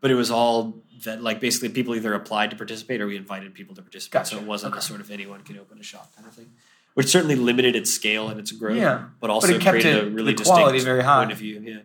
but 0.00 0.10
it 0.10 0.16
was 0.16 0.28
all 0.30 0.82
that 1.04 1.22
like 1.22 1.38
basically 1.40 1.68
people 1.68 1.94
either 1.94 2.12
applied 2.14 2.50
to 2.50 2.56
participate 2.56 3.00
or 3.00 3.06
we 3.06 3.16
invited 3.16 3.54
people 3.54 3.74
to 3.76 3.82
participate. 3.82 4.26
So 4.26 4.36
it 4.38 4.42
wasn't 4.42 4.74
a 4.76 4.80
sort 4.82 5.00
of 5.00 5.10
anyone 5.10 5.42
can 5.42 5.56
open 5.56 5.78
a 5.78 5.82
shop 5.84 6.14
kind 6.16 6.26
of 6.26 6.34
thing, 6.34 6.50
which 6.94 7.06
certainly 7.06 7.36
limited 7.36 7.76
its 7.76 7.90
scale 7.92 8.28
and 8.28 8.40
its 8.40 8.50
growth 8.50 8.76
Yeah. 8.76 9.04
but 9.20 9.30
also 9.30 9.52
kept 9.58 9.70
created 9.70 9.96
it- 9.96 10.04
a 10.08 10.10
really 10.10 10.34
the 10.34 10.42
quality 10.42 10.78
distinct 10.78 10.84
very 10.84 11.02
high. 11.04 11.20
point 11.20 11.32
of 11.32 11.38
view. 11.38 11.60
Yeah. 11.64 11.78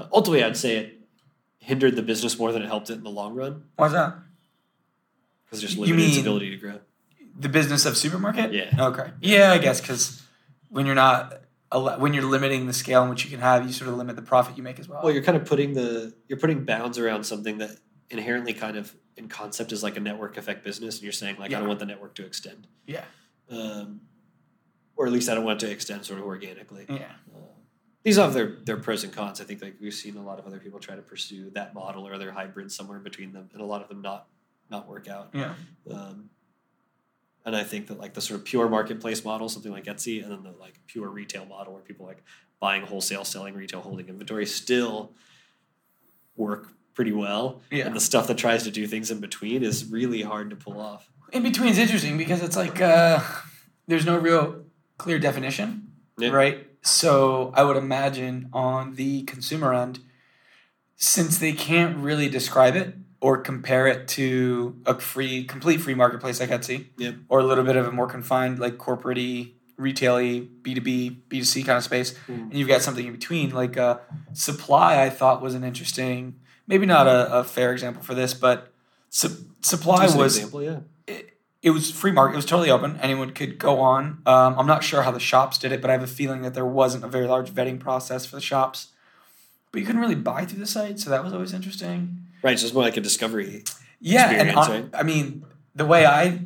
Uh, 0.00 0.06
ultimately, 0.12 0.44
I'd 0.44 0.56
say 0.56 0.76
it 0.76 1.00
hindered 1.58 1.96
the 1.96 2.02
business 2.02 2.38
more 2.38 2.52
than 2.52 2.62
it 2.62 2.66
helped 2.66 2.88
it 2.90 2.94
in 2.94 3.02
the 3.02 3.10
long 3.10 3.34
run 3.34 3.64
Why's 3.76 3.92
that? 3.92 4.14
because 5.44 5.60
just 5.60 5.76
limited 5.76 6.04
its 6.08 6.18
ability 6.18 6.50
to 6.50 6.56
grow. 6.56 6.78
The 7.36 7.48
business 7.48 7.84
of 7.84 7.96
supermarket? 7.96 8.52
Yeah. 8.52 8.70
Okay. 8.78 9.10
Yeah, 9.20 9.50
I 9.52 9.58
guess 9.58 9.80
because 9.80 10.22
when 10.68 10.86
you're 10.86 10.94
not 10.94 11.44
when 11.98 12.14
you're 12.14 12.24
limiting 12.24 12.66
the 12.66 12.72
scale 12.72 13.02
in 13.02 13.10
which 13.10 13.24
you 13.24 13.30
can 13.30 13.40
have, 13.40 13.66
you 13.66 13.72
sort 13.72 13.90
of 13.90 13.96
limit 13.96 14.16
the 14.16 14.22
profit 14.22 14.56
you 14.56 14.62
make 14.62 14.78
as 14.78 14.88
well. 14.88 15.00
Well, 15.02 15.12
you're 15.12 15.22
kind 15.22 15.36
of 15.36 15.44
putting 15.44 15.74
the 15.74 16.14
you're 16.28 16.38
putting 16.38 16.64
bounds 16.64 16.98
around 16.98 17.24
something 17.24 17.58
that 17.58 17.78
inherently 18.10 18.52
kind 18.52 18.76
of 18.76 18.94
in 19.16 19.28
concept 19.28 19.72
is 19.72 19.82
like 19.82 19.96
a 19.96 20.00
network 20.00 20.36
effect 20.36 20.64
business, 20.64 20.96
and 20.96 21.04
you're 21.04 21.12
saying 21.12 21.36
like 21.38 21.52
I 21.52 21.58
don't 21.58 21.68
want 21.68 21.80
the 21.80 21.86
network 21.86 22.14
to 22.16 22.26
extend, 22.26 22.66
yeah. 22.86 23.04
um, 23.50 24.02
or 24.96 25.06
at 25.06 25.12
least 25.12 25.28
I 25.28 25.34
don't 25.34 25.44
want 25.44 25.62
it 25.62 25.66
to 25.66 25.72
extend 25.72 26.04
sort 26.04 26.20
of 26.20 26.26
organically. 26.26 26.86
Yeah. 26.88 27.04
Uh, 27.34 27.40
these 28.02 28.16
have 28.16 28.34
their 28.34 28.58
their 28.64 28.76
pros 28.76 29.02
and 29.02 29.12
cons. 29.12 29.40
I 29.40 29.44
think 29.44 29.62
like 29.62 29.76
we've 29.80 29.94
seen 29.94 30.16
a 30.16 30.22
lot 30.22 30.38
of 30.38 30.46
other 30.46 30.58
people 30.58 30.78
try 30.78 30.94
to 30.94 31.02
pursue 31.02 31.50
that 31.50 31.74
model 31.74 32.06
or 32.06 32.14
other 32.14 32.30
hybrids 32.32 32.74
somewhere 32.74 32.98
between 32.98 33.32
them, 33.32 33.48
and 33.52 33.62
a 33.62 33.64
lot 33.64 33.82
of 33.82 33.88
them 33.88 34.02
not 34.02 34.26
not 34.70 34.88
work 34.88 35.08
out. 35.08 35.30
Yeah. 35.32 35.54
Um, 35.90 36.30
and 37.44 37.54
I 37.54 37.62
think 37.64 37.88
that 37.88 37.98
like 37.98 38.14
the 38.14 38.20
sort 38.20 38.40
of 38.40 38.44
pure 38.46 38.68
marketplace 38.68 39.24
model, 39.24 39.48
something 39.48 39.72
like 39.72 39.84
Etsy, 39.84 40.22
and 40.22 40.30
then 40.32 40.42
the 40.42 40.54
like 40.58 40.74
pure 40.86 41.08
retail 41.08 41.44
model 41.44 41.74
where 41.74 41.82
people 41.82 42.06
like 42.06 42.22
buying 42.60 42.82
wholesale, 42.82 43.24
selling 43.24 43.54
retail, 43.54 43.80
holding 43.80 44.08
inventory 44.08 44.46
still 44.46 45.12
work 46.36 46.72
pretty 46.94 47.12
well. 47.12 47.60
Yeah. 47.70 47.86
And 47.86 47.94
the 47.96 48.00
stuff 48.00 48.26
that 48.28 48.38
tries 48.38 48.62
to 48.64 48.70
do 48.70 48.86
things 48.86 49.10
in 49.10 49.20
between 49.20 49.62
is 49.62 49.90
really 49.90 50.22
hard 50.22 50.50
to 50.50 50.56
pull 50.56 50.80
off. 50.80 51.08
In 51.32 51.42
between 51.42 51.68
is 51.70 51.78
interesting 51.78 52.16
because 52.16 52.42
it's 52.42 52.56
like 52.56 52.80
uh, 52.80 53.20
there's 53.86 54.06
no 54.06 54.16
real 54.18 54.64
clear 54.98 55.18
definition, 55.18 55.88
Yeah. 56.18 56.30
right? 56.30 56.66
So 56.82 57.50
I 57.54 57.64
would 57.64 57.76
imagine 57.76 58.48
on 58.52 58.94
the 58.94 59.22
consumer 59.24 59.74
end, 59.74 60.00
since 60.96 61.38
they 61.38 61.52
can't 61.52 61.96
really 61.96 62.28
describe 62.28 62.76
it 62.76 62.94
or 63.24 63.38
compare 63.38 63.86
it 63.86 64.06
to 64.06 64.76
a 64.84 65.00
free, 65.00 65.44
complete 65.44 65.80
free 65.80 65.94
marketplace 65.94 66.40
like 66.40 66.50
Etsy, 66.50 66.88
Yep. 66.98 67.14
or 67.30 67.38
a 67.38 67.42
little 67.42 67.64
bit 67.64 67.74
of 67.74 67.86
a 67.86 67.90
more 67.90 68.06
confined, 68.06 68.58
like 68.58 68.76
corporate-y, 68.76 69.50
retail-y, 69.78 70.46
B2B, 70.60 71.22
B2C 71.30 71.64
kind 71.64 71.78
of 71.78 71.84
space, 71.84 72.12
Mm. 72.28 72.50
and 72.50 72.52
you've 72.54 72.68
got 72.68 72.82
something 72.82 73.06
in 73.06 73.12
between. 73.12 73.48
Like 73.54 73.78
uh, 73.78 73.96
Svpply, 74.34 74.98
I 74.98 75.08
thought 75.08 75.40
was 75.40 75.54
an 75.54 75.64
interesting, 75.64 76.34
maybe 76.66 76.84
not 76.84 77.06
a, 77.06 77.38
a 77.38 77.44
fair 77.44 77.72
example 77.72 78.02
for 78.02 78.14
this, 78.14 78.34
but 78.34 78.70
su- 79.08 79.28
Svpply 79.62 80.02
Just 80.02 80.18
was 80.18 80.36
example, 80.36 80.62
yeah. 80.62 80.80
it, 81.06 81.38
it 81.62 81.70
was 81.70 81.90
free 81.90 82.12
market. 82.12 82.34
It 82.34 82.36
was 82.36 82.44
totally 82.44 82.70
open. 82.70 82.98
Anyone 83.00 83.30
could 83.30 83.58
go 83.58 83.80
on. 83.80 84.18
Um, 84.26 84.58
I'm 84.58 84.66
not 84.66 84.84
sure 84.84 85.00
how 85.00 85.10
the 85.12 85.18
shops 85.18 85.56
did 85.56 85.72
it, 85.72 85.80
but 85.80 85.88
I 85.88 85.94
have 85.94 86.02
a 86.02 86.06
feeling 86.06 86.42
that 86.42 86.52
there 86.52 86.66
wasn't 86.66 87.04
a 87.04 87.08
very 87.08 87.26
large 87.26 87.50
vetting 87.50 87.80
process 87.80 88.26
for 88.26 88.36
the 88.36 88.42
shops. 88.42 88.88
But 89.72 89.80
you 89.80 89.86
couldn't 89.86 90.02
really 90.02 90.14
buy 90.14 90.44
through 90.44 90.58
the 90.60 90.66
site, 90.66 91.00
so 91.00 91.08
that 91.08 91.24
was 91.24 91.32
always 91.32 91.54
interesting. 91.54 92.23
Right. 92.44 92.58
So 92.58 92.66
it's 92.66 92.74
more 92.74 92.84
like 92.84 92.96
a 92.96 93.00
discovery. 93.00 93.64
Yeah, 94.00 94.26
and 94.30 94.50
Experience, 94.50 94.56
on- 94.68 94.70
right? 94.70 94.90
I 94.92 95.02
mean, 95.02 95.44
the 95.74 95.86
way 95.86 96.04
I 96.06 96.40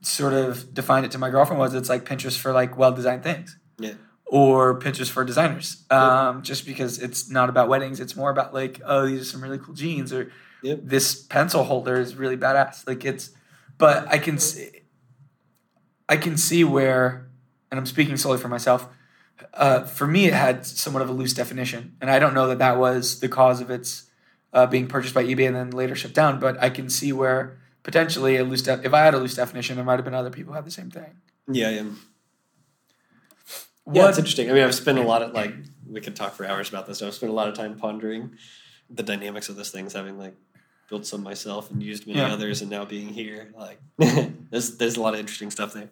sort 0.00 0.32
of 0.32 0.72
defined 0.72 1.04
it 1.04 1.10
to 1.12 1.18
my 1.18 1.30
girlfriend 1.30 1.58
was 1.58 1.74
it's 1.74 1.88
like 1.88 2.04
Pinterest 2.04 2.38
for 2.38 2.52
like 2.52 2.78
well 2.78 2.92
designed 2.92 3.22
things. 3.24 3.58
Yeah. 3.78 3.94
Or 4.26 4.78
Pinterest 4.78 5.10
for 5.10 5.24
designers. 5.24 5.84
Um, 5.90 6.42
just 6.42 6.64
because 6.64 6.98
it's 7.00 7.28
not 7.28 7.50
about 7.50 7.68
weddings, 7.68 8.00
it's 8.00 8.16
more 8.16 8.30
about 8.30 8.54
like, 8.54 8.80
oh, 8.84 9.04
these 9.06 9.20
are 9.20 9.24
some 9.24 9.42
really 9.42 9.58
cool 9.58 9.74
jeans, 9.74 10.12
or 10.12 10.32
Yep. 10.62 10.78
this 10.84 11.20
pencil 11.20 11.64
holder 11.64 11.96
is 12.00 12.14
really 12.14 12.36
badass. 12.36 12.86
Like 12.86 13.04
it's, 13.04 13.30
but 13.78 14.06
I 14.08 14.18
can 14.18 14.38
see, 14.38 14.70
I 16.08 16.16
can 16.16 16.36
see 16.36 16.62
where, 16.62 17.28
and 17.70 17.80
I'm 17.80 17.86
speaking 17.86 18.16
solely 18.16 18.38
for 18.38 18.48
myself. 18.48 18.88
Uh, 19.54 19.82
for 19.84 20.06
me, 20.06 20.26
it 20.26 20.34
had 20.34 20.64
somewhat 20.64 21.02
of 21.02 21.08
a 21.08 21.12
loose 21.12 21.34
definition, 21.34 21.96
and 22.00 22.08
I 22.10 22.20
don't 22.20 22.32
know 22.32 22.46
that 22.46 22.58
that 22.60 22.78
was 22.78 23.18
the 23.18 23.28
cause 23.28 23.60
of 23.60 23.70
its 23.70 24.04
uh, 24.52 24.66
being 24.66 24.86
purchased 24.86 25.14
by 25.14 25.24
eBay 25.24 25.46
and 25.46 25.56
then 25.56 25.70
later 25.70 25.94
shipped 25.94 26.14
down. 26.14 26.38
But 26.40 26.62
I 26.62 26.70
can 26.70 26.88
see 26.90 27.12
where 27.12 27.58
potentially 27.82 28.36
a 28.36 28.44
loose. 28.44 28.62
De- 28.62 28.80
if 28.84 28.92
I 28.94 29.00
had 29.00 29.14
a 29.14 29.18
loose 29.18 29.34
definition, 29.34 29.76
there 29.76 29.84
might 29.84 29.96
have 29.96 30.04
been 30.04 30.14
other 30.14 30.30
people 30.30 30.52
who 30.52 30.56
had 30.56 30.64
the 30.66 30.70
same 30.70 30.90
thing. 30.90 31.16
Yeah. 31.50 31.70
Yeah. 31.70 31.82
Yeah, 33.92 34.08
it's 34.08 34.18
interesting. 34.18 34.48
I 34.48 34.52
mean, 34.52 34.62
I've 34.62 34.74
spent 34.74 34.98
a 34.98 35.02
lot 35.02 35.22
of 35.22 35.32
like 35.32 35.52
we 35.90 36.00
could 36.00 36.14
talk 36.14 36.34
for 36.34 36.46
hours 36.46 36.68
about 36.68 36.86
this. 36.86 37.02
I've 37.02 37.14
spent 37.14 37.30
a 37.30 37.34
lot 37.34 37.48
of 37.48 37.54
time 37.54 37.76
pondering 37.76 38.36
the 38.88 39.02
dynamics 39.02 39.48
of 39.48 39.56
this 39.56 39.70
things, 39.72 39.92
having 39.92 40.18
like 40.18 40.36
built 40.88 41.04
some 41.04 41.22
myself 41.22 41.68
and 41.70 41.82
used 41.82 42.06
many 42.06 42.20
Yeah. 42.20 42.32
others, 42.32 42.60
and 42.62 42.70
now 42.70 42.84
being 42.84 43.08
here. 43.08 43.52
Like, 43.58 43.80
there's 44.50 44.76
there's 44.76 44.96
a 44.96 45.00
lot 45.02 45.14
of 45.14 45.20
interesting 45.20 45.50
stuff 45.50 45.72
there. 45.72 45.90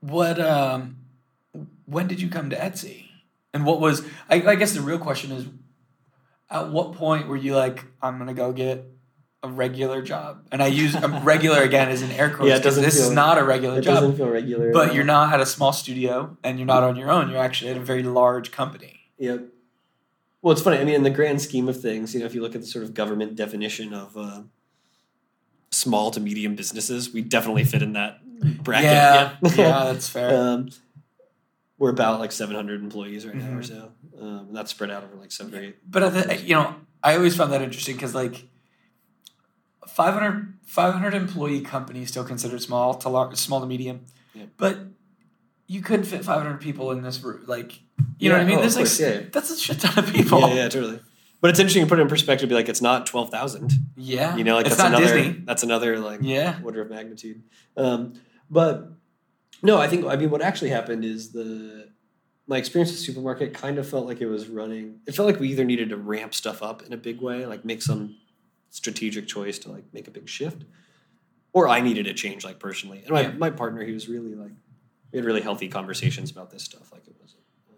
What? 0.00 0.40
Um, 0.40 0.96
when 1.84 2.06
did 2.06 2.20
you 2.22 2.28
come 2.30 2.48
to 2.50 2.56
Etsy? 2.56 3.08
And 3.52 3.66
what 3.66 3.78
was? 3.80 4.02
I, 4.30 4.42
I 4.42 4.54
guess 4.54 4.72
the 4.72 4.80
real 4.80 4.98
question 4.98 5.32
is, 5.32 5.44
at 6.50 6.70
what 6.70 6.92
point 6.94 7.28
were 7.28 7.36
you 7.36 7.54
like, 7.56 7.84
I'm 8.02 8.18
gonna 8.18 8.34
go 8.34 8.52
get 8.52 8.84
a 9.42 9.48
regular 9.48 10.00
job? 10.02 10.46
And 10.52 10.62
I 10.62 10.66
use 10.68 10.96
regular 11.22 11.62
again 11.62 11.88
as 11.88 12.02
an 12.02 12.10
air 12.12 12.30
quotes. 12.30 12.48
Yeah, 12.48 12.54
it 12.54 12.56
'cause 12.58 12.64
doesn't 12.64 12.82
this 12.84 12.98
is 12.98 13.10
not 13.10 13.38
a 13.38 13.44
regular 13.44 13.80
job. 13.80 13.92
It 13.92 14.00
doesn't 14.00 14.16
feel 14.16 14.28
regular, 14.28 14.72
But 14.72 14.94
you're 14.94 15.04
not 15.04 15.32
at 15.34 15.40
a 15.40 15.46
small 15.46 15.72
studio, 15.72 16.36
and 16.42 16.58
you're 16.58 16.66
not 16.66 16.82
on 16.82 16.96
your 16.96 17.10
own. 17.10 17.28
You're 17.30 17.38
actually 17.40 17.70
at 17.72 17.76
a 17.76 17.80
very 17.80 18.02
large 18.02 18.50
company. 18.52 19.00
Yep. 19.18 19.44
Well, 20.42 20.52
it's 20.52 20.60
funny. 20.62 20.78
I 20.78 20.84
mean, 20.84 20.94
in 20.94 21.02
the 21.02 21.10
grand 21.10 21.40
scheme 21.40 21.68
of 21.68 21.80
things, 21.80 22.12
you 22.14 22.20
know, 22.20 22.26
if 22.26 22.34
you 22.34 22.42
look 22.42 22.54
at 22.54 22.60
the 22.60 22.66
sort 22.66 22.84
of 22.84 22.92
government 22.94 23.34
definition 23.36 23.94
of 23.94 24.16
uh, 24.16 24.42
small 25.70 26.10
to 26.10 26.20
medium 26.20 26.54
businesses, 26.54 27.12
we 27.12 27.22
definitely 27.22 27.64
fit 27.64 27.82
in 27.82 27.94
that 27.94 28.20
bracket. 28.62 28.84
yeah, 28.90 29.32
yeah, 29.42 29.84
that's 29.84 30.08
fair. 30.08 30.36
um, 30.38 30.68
we're 31.78 31.90
about 31.90 32.20
like 32.20 32.30
700 32.32 32.80
employees 32.82 33.26
right 33.26 33.34
now 33.34 33.50
or 33.56 33.60
Mhm. 33.62 33.66
so. 33.68 33.92
Um, 34.20 34.46
and 34.48 34.56
that's 34.56 34.70
spread 34.70 34.90
out 34.90 35.02
over 35.04 35.16
like 35.16 35.32
seven 35.32 35.54
or 35.54 35.62
eight. 35.62 35.76
But 35.90 36.02
I 36.04 36.10
th- 36.22 36.42
you 36.42 36.54
know, 36.54 36.74
I 37.02 37.16
always 37.16 37.36
found 37.36 37.52
that 37.52 37.62
interesting 37.62 37.96
because 37.96 38.14
like 38.14 38.48
500, 39.86 40.54
500 40.66 41.14
employee 41.14 41.60
company 41.60 42.04
still 42.06 42.24
considered 42.24 42.62
small 42.62 42.94
to 42.94 43.08
large, 43.08 43.36
small 43.36 43.60
to 43.60 43.66
medium, 43.66 44.06
Yeah. 44.34 44.44
but 44.56 44.78
you 45.66 45.80
couldn't 45.82 46.06
fit 46.06 46.24
500 46.24 46.60
people 46.60 46.90
in 46.92 47.02
this 47.02 47.22
room. 47.22 47.42
Like, 47.46 47.80
you 48.18 48.28
know 48.28 48.36
what 48.36 48.42
I 48.42 48.46
mean? 48.46 48.58
oh, 48.58 48.60
There's 48.60 48.76
like 48.76 48.84
course, 48.86 49.00
yeah. 49.00 49.22
that's 49.32 49.50
a 49.50 49.56
shit 49.58 49.80
ton 49.80 50.04
of 50.04 50.12
people. 50.12 50.40
Yeah, 50.40 50.54
yeah, 50.54 50.68
totally. 50.68 51.00
But 51.40 51.50
it's 51.50 51.58
interesting 51.58 51.84
to 51.84 51.88
put 51.88 51.98
it 51.98 52.02
in 52.02 52.08
perspective. 52.08 52.48
Be 52.48 52.54
like, 52.54 52.70
it's 52.70 52.80
not 52.80 53.06
twelve 53.06 53.30
thousand. 53.30 53.70
Yeah. 53.96 54.34
You 54.34 54.44
know, 54.44 54.54
like 54.56 54.66
it's 54.66 54.76
that's 54.76 54.90
not 54.90 54.98
another. 55.02 55.14
Disney. 55.22 55.42
That's 55.44 55.62
another 55.62 55.98
like 55.98 56.20
Yeah. 56.22 56.58
order 56.64 56.80
of 56.80 56.88
magnitude. 56.88 57.42
Um, 57.76 58.14
but 58.50 58.88
no, 59.62 59.76
I 59.78 59.86
think 59.86 60.06
I 60.06 60.16
mean 60.16 60.30
what 60.30 60.40
actually 60.40 60.70
happened 60.70 61.04
is 61.04 61.32
the 61.32 61.90
my 62.46 62.58
experience 62.58 62.90
with 62.90 63.00
supermarket 63.00 63.54
kind 63.54 63.78
of 63.78 63.88
felt 63.88 64.06
like 64.06 64.20
it 64.20 64.26
was 64.26 64.48
running. 64.48 65.00
It 65.06 65.14
felt 65.14 65.26
like 65.26 65.40
we 65.40 65.48
either 65.48 65.64
needed 65.64 65.88
to 65.90 65.96
ramp 65.96 66.34
stuff 66.34 66.62
up 66.62 66.82
in 66.82 66.92
a 66.92 66.96
big 66.96 67.20
way, 67.20 67.46
like 67.46 67.64
make 67.64 67.80
some 67.82 68.16
strategic 68.70 69.26
choice 69.26 69.58
to 69.60 69.70
like 69.72 69.84
make 69.94 70.08
a 70.08 70.10
big 70.10 70.28
shift, 70.28 70.64
or 71.52 71.68
I 71.68 71.80
needed 71.80 72.06
a 72.06 72.12
change 72.14 72.44
like 72.44 72.58
personally. 72.58 72.98
And 73.00 73.10
my, 73.10 73.20
Yeah. 73.22 73.32
my 73.32 73.50
partner, 73.50 73.82
he 73.84 73.92
was 73.92 74.08
really 74.08 74.34
like 74.34 74.52
we 75.12 75.18
had 75.18 75.24
really 75.24 75.40
healthy 75.40 75.68
conversations 75.68 76.30
about 76.30 76.50
this 76.50 76.62
stuff. 76.64 76.92
Like 76.92 77.06
it 77.06 77.14
wasn't 77.20 77.40
um, 77.70 77.76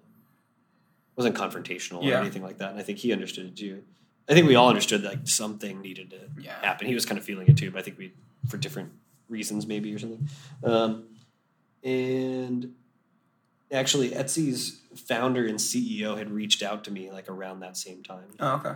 wasn't 1.16 1.36
confrontational 1.36 2.02
Yeah. 2.02 2.14
or 2.18 2.20
anything 2.22 2.42
like 2.42 2.58
that. 2.58 2.70
And 2.70 2.78
I 2.78 2.82
think 2.82 2.98
he 2.98 3.12
understood 3.12 3.46
it 3.46 3.56
too. 3.56 3.82
I 4.28 4.34
think 4.34 4.48
we 4.48 4.56
all 4.56 4.68
understood 4.68 5.02
that 5.02 5.08
like 5.10 5.28
something 5.28 5.80
needed 5.80 6.10
to 6.10 6.42
Yeah. 6.42 6.58
happen. 6.60 6.88
He 6.88 6.94
was 6.94 7.06
kind 7.06 7.18
of 7.18 7.24
feeling 7.24 7.46
it 7.46 7.56
too, 7.56 7.70
but 7.70 7.78
I 7.78 7.82
think 7.82 7.98
we 7.98 8.12
for 8.48 8.56
different 8.56 8.90
reasons 9.28 9.66
maybe 9.66 9.94
or 9.94 9.98
something. 10.00 10.28
Um, 10.64 11.04
and 11.84 12.74
actually, 13.72 14.10
Etsy's 14.10 14.80
founder 14.94 15.46
and 15.46 15.58
CEO 15.58 16.16
had 16.16 16.30
reached 16.30 16.62
out 16.62 16.84
to 16.84 16.90
me 16.90 17.10
like 17.10 17.28
around 17.28 17.60
that 17.60 17.76
same 17.76 18.02
time. 18.02 18.28
Oh, 18.40 18.54
okay. 18.56 18.74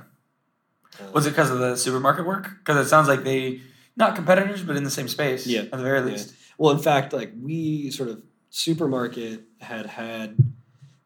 Um, 1.00 1.12
Was 1.12 1.26
it 1.26 1.30
because 1.30 1.50
of 1.50 1.58
the 1.58 1.76
supermarket 1.76 2.26
work? 2.26 2.50
Because 2.58 2.84
it 2.84 2.88
sounds 2.88 3.08
like 3.08 3.24
they 3.24 3.60
not 3.96 4.14
competitors, 4.16 4.62
but 4.62 4.76
in 4.76 4.84
the 4.84 4.90
same 4.90 5.08
space. 5.08 5.46
Yeah. 5.46 5.60
At 5.62 5.70
the 5.72 5.78
very 5.78 5.98
Yeah. 6.00 6.04
least. 6.06 6.34
Well, 6.58 6.72
in 6.74 6.82
fact, 6.82 7.12
like 7.12 7.32
we 7.40 7.90
sort 7.90 8.08
of 8.08 8.22
supermarket 8.50 9.42
had 9.60 9.86
had 9.86 10.36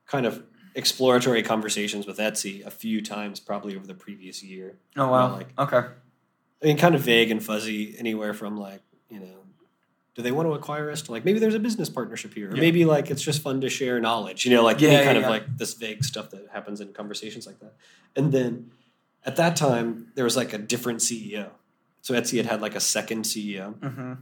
kind 0.07 0.27
of 0.27 0.43
exploratory 0.75 1.43
conversations 1.43 2.07
with 2.07 2.19
Etsy 2.19 2.65
a 2.67 2.71
few 2.71 3.01
times, 3.01 3.39
probably 3.41 3.77
over 3.77 3.87
the 3.87 3.95
previous 3.95 4.43
year. 4.43 4.79
Oh 4.97 5.09
wow. 5.09 5.33
like- 5.35 5.53
okay. 5.59 5.89
I 6.63 6.67
mean, 6.67 6.79
kind 6.79 6.95
of 6.95 7.03
vague 7.03 7.31
and 7.31 7.43
fuzzy, 7.45 7.95
anywhere 7.99 8.33
from 8.35 8.57
like, 8.57 8.83
you 9.11 9.21
know, 9.21 9.44
do 10.15 10.23
they 10.23 10.31
want 10.33 10.49
to 10.49 10.53
acquire 10.53 10.91
us 10.91 11.03
to 11.03 11.13
like 11.13 11.25
maybe 11.25 11.39
there's 11.39 11.55
a 11.55 11.59
business 11.61 11.89
partnership 11.89 12.35
here, 12.35 12.51
or 12.51 12.55
Yeah. 12.55 12.61
maybe 12.61 12.85
like 12.85 13.11
it's 13.11 13.23
just 13.23 13.43
fun 13.43 13.61
to 13.63 13.69
share 13.69 13.99
knowledge, 14.01 14.45
you 14.45 14.53
know, 14.55 14.63
like 14.63 14.81
Yeah, 14.81 14.91
any 14.91 14.99
yeah, 14.99 15.05
kind 15.05 15.19
of 15.19 15.25
like 15.25 15.57
this 15.59 15.75
vague 15.75 16.05
stuff 16.05 16.31
that 16.31 16.47
happens 16.53 16.81
in 16.81 16.93
conversations 16.93 17.47
like 17.47 17.59
that. 17.61 17.75
And 18.17 18.31
then 18.33 18.71
at 19.27 19.37
that 19.37 19.57
time, 19.57 20.09
there 20.15 20.25
was 20.25 20.37
like 20.37 20.53
a 20.53 20.59
different 20.59 21.01
CEO. 21.01 21.51
So 22.03 22.15
Etsy 22.15 22.37
had 22.37 22.47
had 22.47 22.61
like 22.61 22.75
a 22.77 22.81
second 22.81 23.25
CEO, 23.25 23.75
Mm-hmm. 23.79 24.13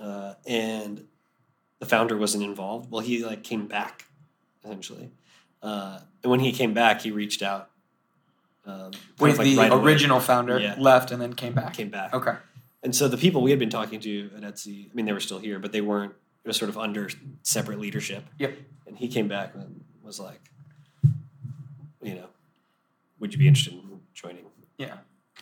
uh, 0.00 0.34
and 0.46 1.04
the 1.80 1.86
founder 1.86 2.16
wasn't 2.16 2.44
involved. 2.44 2.90
Well, 2.90 3.00
he 3.00 3.24
like 3.24 3.42
came 3.42 3.66
back 3.66 4.04
essentially, 4.64 5.10
uh, 5.62 5.98
and 6.22 6.30
when 6.30 6.40
he 6.40 6.52
came 6.52 6.74
back, 6.74 7.02
he 7.02 7.10
reached 7.10 7.42
out. 7.42 7.70
Um, 8.66 8.92
With 9.18 9.36
like, 9.36 9.44
the 9.46 9.56
right 9.58 9.72
away. 9.72 9.82
original 9.82 10.20
founder 10.20 10.58
Yeah. 10.58 10.76
left 10.78 11.10
and 11.10 11.20
then 11.20 11.34
came 11.34 11.52
back. 11.52 11.74
came 11.74 11.90
back. 11.90 12.14
Okay. 12.14 12.32
And 12.84 12.94
so 12.94 13.08
the 13.08 13.16
people 13.16 13.40
we 13.42 13.50
had 13.50 13.58
been 13.58 13.70
talking 13.70 13.98
to 14.00 14.30
at 14.36 14.42
Etsy, 14.42 14.90
I 14.90 14.94
mean, 14.94 15.06
they 15.06 15.12
were 15.12 15.20
still 15.20 15.38
here, 15.38 15.58
but 15.58 15.72
they 15.72 15.80
weren't. 15.80 16.12
It 16.44 16.48
was 16.48 16.58
sort 16.58 16.68
of 16.68 16.76
under 16.76 17.08
separate 17.42 17.80
leadership. 17.80 18.24
Yep. 18.38 18.54
And 18.86 18.98
he 18.98 19.08
came 19.08 19.26
back 19.26 19.54
and 19.54 19.82
was 20.02 20.20
like, 20.20 20.50
you 22.02 22.14
know, 22.14 22.26
would 23.18 23.32
you 23.32 23.38
be 23.38 23.48
interested 23.48 23.72
in 23.72 24.00
joining 24.12 24.44
Yeah. 24.76 24.98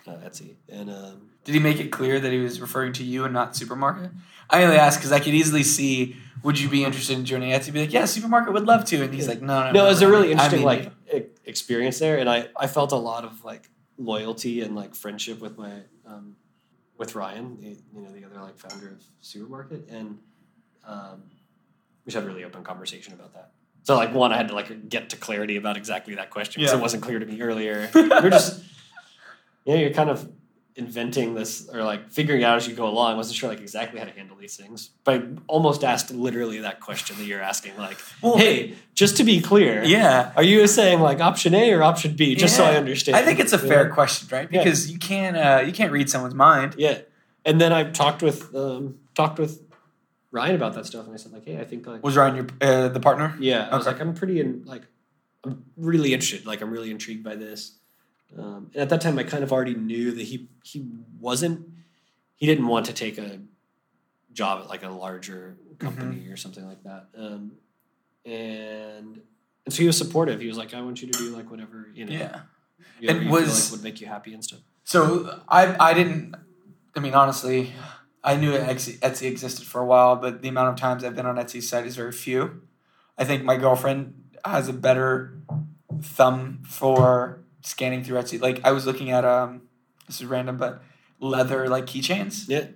uh, 0.07 0.11
Etsy? 0.11 0.55
And 0.69 0.89
um, 0.89 1.31
Did 1.43 1.53
he 1.53 1.59
make 1.59 1.81
it 1.81 1.91
clear 1.91 2.21
that 2.21 2.31
he 2.31 2.39
was 2.39 2.61
referring 2.61 2.93
to 2.93 3.03
you 3.03 3.25
and 3.25 3.33
not 3.33 3.57
supermarket? 3.57 4.11
I 4.49 4.63
only 4.63 4.77
ask 4.77 4.97
because 4.97 5.11
I 5.11 5.19
could 5.19 5.33
easily 5.33 5.63
see. 5.63 6.15
Would 6.43 6.57
you 6.59 6.69
be 6.69 6.85
interested 6.85 7.17
in 7.17 7.25
joining 7.25 7.51
Etsy? 7.51 7.73
Be 7.73 7.81
like, 7.81 7.93
yeah, 7.93 8.05
supermarket 8.05 8.53
would 8.53 8.65
love 8.65 8.85
to, 8.85 9.03
and 9.03 9.13
he's 9.13 9.27
like, 9.27 9.41
no, 9.41 9.59
no, 9.59 9.65
no, 9.65 9.71
no 9.71 9.85
it 9.85 9.89
was 9.89 10.01
a 10.01 10.07
really 10.09 10.29
I 10.29 10.31
interesting 10.31 10.59
mean 10.59 10.67
like 11.11 11.37
experience 11.45 11.99
there, 11.99 12.17
and 12.17 12.29
I 12.29 12.47
I 12.57 12.67
felt 12.67 12.93
a 12.93 12.97
lot 12.97 13.25
of 13.25 13.43
like 13.43 13.69
loyalty 13.97 14.61
and 14.61 14.75
like 14.75 14.95
friendship 14.95 15.39
with 15.41 15.57
my 15.57 15.71
um, 16.05 16.35
with 16.97 17.15
Ryan, 17.15 17.57
the, 17.59 17.69
you 17.93 18.01
know, 18.01 18.11
the 18.11 18.23
other 18.25 18.39
like 18.41 18.57
founder 18.57 18.89
of 18.89 19.03
Supermarket, 19.21 19.87
and 19.89 20.19
um, 20.85 21.23
we 22.05 22.09
just 22.11 22.15
had 22.15 22.23
a 22.23 22.27
really 22.27 22.43
open 22.43 22.63
conversation 22.63 23.13
about 23.13 23.33
that. 23.33 23.51
So 23.83 23.95
like 23.95 24.13
one, 24.13 24.31
I 24.31 24.37
had 24.37 24.47
to 24.49 24.55
like 24.55 24.87
get 24.89 25.09
to 25.09 25.17
clarity 25.17 25.57
about 25.57 25.75
exactly 25.77 26.15
that 26.15 26.29
question 26.29 26.61
because 26.61 26.73
Yeah. 26.73 26.79
it 26.79 26.81
wasn't 26.81 27.03
clear 27.03 27.19
to 27.19 27.25
me 27.25 27.41
earlier. 27.41 27.89
We're 27.95 28.29
just 28.29 28.63
yeah, 29.65 29.75
you're 29.75 29.91
kind 29.91 30.09
of 30.09 30.29
inventing 30.75 31.35
this 31.35 31.69
or 31.69 31.83
like 31.83 32.09
figuring 32.09 32.43
out 32.43 32.57
as 32.57 32.67
you 32.67 32.73
go 32.75 32.87
along. 32.87 33.13
I 33.13 33.15
wasn't 33.15 33.35
sure 33.37 33.49
like 33.49 33.61
exactly 33.61 33.99
how 33.99 34.05
to 34.05 34.11
handle 34.11 34.35
these 34.35 34.55
things, 34.57 34.89
but 35.03 35.13
I 35.21 35.23
almost 35.47 35.83
asked 35.83 36.09
literally 36.11 36.59
that 36.59 36.79
question 36.79 37.15
that 37.17 37.25
you're 37.25 37.41
asking. 37.41 37.77
Like, 37.77 37.97
Well, 38.21 38.37
hey, 38.37 38.73
just 38.95 39.17
to 39.17 39.23
be 39.23 39.39
clear, 39.41 39.83
Yeah. 39.83 40.31
are 40.35 40.43
you 40.43 40.65
saying 40.67 40.99
like 40.99 41.19
option 41.19 41.53
A 41.53 41.71
or 41.73 41.83
option 41.83 42.15
B? 42.15 42.33
Just 42.35 42.55
so 42.57 42.63
I 42.63 42.75
understand. 42.75 43.15
I 43.15 43.21
think 43.23 43.39
it's 43.39 43.53
a 43.53 43.59
fair 43.59 43.89
question, 43.91 44.27
right? 44.31 44.47
Yeah. 44.51 44.63
Because 44.63 44.91
you 44.91 44.97
can't 44.97 45.37
uh, 45.37 45.61
you 45.65 45.71
can't 45.71 45.91
read 45.91 46.09
someone's 46.09 46.33
mind. 46.35 46.75
Yeah, 46.77 46.99
and 47.45 47.61
then 47.61 47.71
I 47.71 47.83
talked 47.91 48.23
with 48.23 48.55
um, 48.55 48.97
talked 49.13 49.37
with 49.39 49.61
Ryan 50.31 50.55
about 50.55 50.73
that 50.73 50.87
stuff, 50.87 51.05
and 51.05 51.13
I 51.13 51.17
said 51.17 51.31
like, 51.31 51.45
hey, 51.45 51.59
I 51.59 51.63
think 51.65 51.85
like 51.85 52.03
Was 52.03 52.15
Ryan 52.17 52.35
your 52.35 52.47
uh, 52.61 52.87
the 52.89 52.99
partner? 52.99 53.35
yeah, 53.39 53.69
I 53.71 53.77
was 53.77 53.85
like, 53.85 53.99
I'm 54.01 54.15
pretty 54.15 54.39
in 54.39 54.63
like, 54.65 54.81
I'm 55.43 55.65
really 55.77 56.13
interested. 56.15 56.47
Like, 56.47 56.61
I'm 56.61 56.71
really 56.71 56.89
intrigued 56.89 57.23
by 57.23 57.35
this. 57.35 57.77
Um, 58.37 58.71
and 58.73 58.81
at 58.81 58.89
that 58.89 59.01
time, 59.01 59.17
I 59.19 59.23
kind 59.23 59.43
of 59.43 59.51
already 59.51 59.75
knew 59.75 60.11
that 60.11 60.23
he 60.23 60.49
he 60.63 60.85
wasn't 61.19 61.67
he 62.35 62.45
didn't 62.47 62.67
want 62.67 62.85
to 62.87 62.93
take 62.93 63.17
a 63.17 63.39
job 64.31 64.61
at 64.63 64.69
like 64.69 64.83
a 64.83 64.89
larger 64.89 65.57
company 65.79 66.27
or 66.29 66.37
something 66.37 66.65
like 66.65 66.83
that. 66.83 67.07
Um, 67.17 67.53
and 68.25 69.21
and 69.65 69.73
so 69.73 69.81
he 69.81 69.87
was 69.87 69.97
supportive. 69.97 70.41
He 70.41 70.47
was 70.47 70.57
like, 70.57 70.73
I 70.73 70.81
want 70.81 71.01
you 71.01 71.11
to 71.11 71.17
do 71.17 71.35
like 71.35 71.49
whatever 71.49 71.89
you 71.93 72.05
know. 72.05 72.11
Yeah. 72.13 72.39
whatever 72.99 73.19
And 73.19 73.25
you 73.25 73.31
was- 73.31 73.71
like 73.71 73.77
would 73.77 73.83
make 73.83 74.01
you 74.01 74.07
happy 74.07 74.33
and 74.33 74.43
stuff. 74.43 74.59
So 74.83 75.39
I 75.47 75.75
I 75.79 75.93
didn't. 75.93 76.35
I 76.95 76.99
mean, 76.99 77.13
honestly, 77.15 77.73
I 78.23 78.35
knew 78.35 78.51
Etsy, 78.51 78.99
Etsy 78.99 79.27
existed 79.27 79.65
for 79.65 79.81
a 79.81 79.85
while, 79.85 80.15
but 80.15 80.41
the 80.41 80.47
amount 80.49 80.69
of 80.69 80.75
times 80.75 81.03
I've 81.03 81.15
been 81.15 81.25
on 81.25 81.37
Etsy's 81.37 81.67
site 81.67 81.85
is 81.87 81.95
very 81.95 82.11
few. 82.11 82.61
I 83.17 83.23
think 83.25 83.43
my 83.43 83.57
girlfriend 83.57 84.13
has 84.45 84.67
a 84.67 84.73
better 84.73 85.39
thumb 86.01 86.61
for 86.67 87.43
scanning 87.63 88.03
through 88.03 88.17
Etsy. 88.19 88.39
Like 88.41 88.61
I 88.63 88.71
was 88.71 88.85
looking 88.85 89.11
at 89.11 89.25
um, 89.25 89.63
this 90.07 90.21
is 90.21 90.25
random, 90.27 90.57
but 90.57 90.83
leather 91.19 91.67
like 91.67 91.85
keychains. 91.85 92.45
Yeah, 92.47 92.67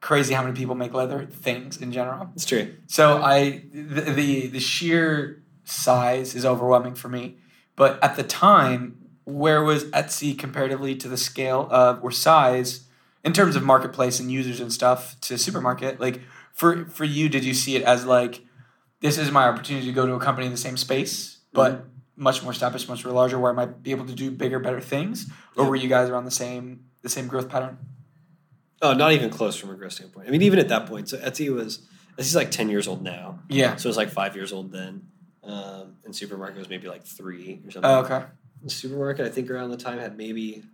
Crazy 0.00 0.34
how 0.34 0.42
many 0.42 0.54
people 0.54 0.74
make 0.74 0.92
leather 0.92 1.24
things 1.24 1.80
in 1.80 1.90
general. 1.90 2.28
it's 2.34 2.44
true. 2.44 2.74
So 2.88 3.22
I 3.22 3.62
the, 3.72 4.02
the 4.02 4.46
the 4.48 4.60
sheer 4.60 5.42
size 5.64 6.34
is 6.34 6.44
overwhelming 6.44 6.94
for 6.94 7.08
me. 7.08 7.38
But 7.74 8.02
at 8.04 8.16
the 8.16 8.22
time, 8.22 8.98
where 9.24 9.62
was 9.62 9.84
Etsy 9.86 10.38
comparatively 10.38 10.94
to 10.96 11.08
the 11.08 11.16
scale 11.16 11.68
of 11.70 12.04
or 12.04 12.10
size 12.10 12.86
in 13.24 13.32
terms 13.32 13.56
of 13.56 13.62
marketplace 13.62 14.20
and 14.20 14.30
users 14.30 14.60
and 14.60 14.70
stuff 14.70 15.18
to 15.22 15.38
supermarket? 15.38 16.00
Like 16.00 16.20
for 16.52 16.84
for 16.84 17.04
you, 17.04 17.30
did 17.30 17.42
you 17.42 17.54
see 17.54 17.74
it 17.74 17.82
as 17.82 18.04
like 18.04 18.42
this 19.00 19.16
is 19.16 19.30
my 19.30 19.48
opportunity 19.48 19.86
to 19.86 19.92
go 19.92 20.06
to 20.06 20.12
a 20.12 20.20
company 20.20 20.46
in 20.46 20.52
the 20.52 20.58
same 20.58 20.76
space, 20.76 21.38
but 21.54 21.86
much 22.16 22.42
more 22.42 22.52
established, 22.52 22.88
much 22.88 23.04
more 23.04 23.12
larger, 23.14 23.38
where 23.38 23.50
I 23.50 23.54
might 23.54 23.82
be 23.82 23.90
able 23.90 24.06
to 24.06 24.14
do 24.14 24.30
bigger, 24.30 24.58
better 24.58 24.80
things? 24.80 25.26
Or 25.56 25.64
Yeah. 25.64 25.70
were 25.70 25.76
you 25.76 25.88
guys 25.88 26.08
around 26.08 26.24
the 26.24 26.30
same 26.30 26.84
the 27.02 27.08
same 27.08 27.26
growth 27.28 27.48
pattern? 27.48 27.76
Oh, 28.82 28.92
not 28.94 29.12
even 29.12 29.30
close 29.30 29.56
from 29.56 29.70
a 29.70 29.74
growth 29.74 29.92
standpoint. 29.92 30.28
I 30.28 30.30
mean, 30.30 30.42
even 30.42 30.58
at 30.58 30.68
that 30.68 30.86
point, 30.86 31.08
so 31.08 31.16
Etsy 31.18 31.52
was 31.52 31.86
Etsy's 32.18 32.34
like 32.36 32.50
ten 32.50 32.68
years 32.68 32.86
old 32.88 33.02
now, 33.02 33.40
Yeah. 33.48 33.76
so 33.76 33.86
it 33.86 33.90
was 33.90 33.96
like 33.96 34.10
five 34.10 34.36
years 34.36 34.52
old 34.52 34.72
then. 34.72 35.08
Um, 35.42 35.96
and 36.04 36.14
supermarket 36.16 36.58
was 36.58 36.68
maybe 36.70 36.88
like 36.88 37.04
three 37.04 37.60
or 37.66 37.70
something. 37.70 37.90
Oh, 37.90 38.00
okay. 38.00 38.24
The 38.62 38.70
supermarket, 38.70 39.26
I 39.26 39.28
think 39.30 39.50
around 39.50 39.70
the 39.70 39.76
time 39.76 39.98
had 39.98 40.16
maybe 40.16 40.64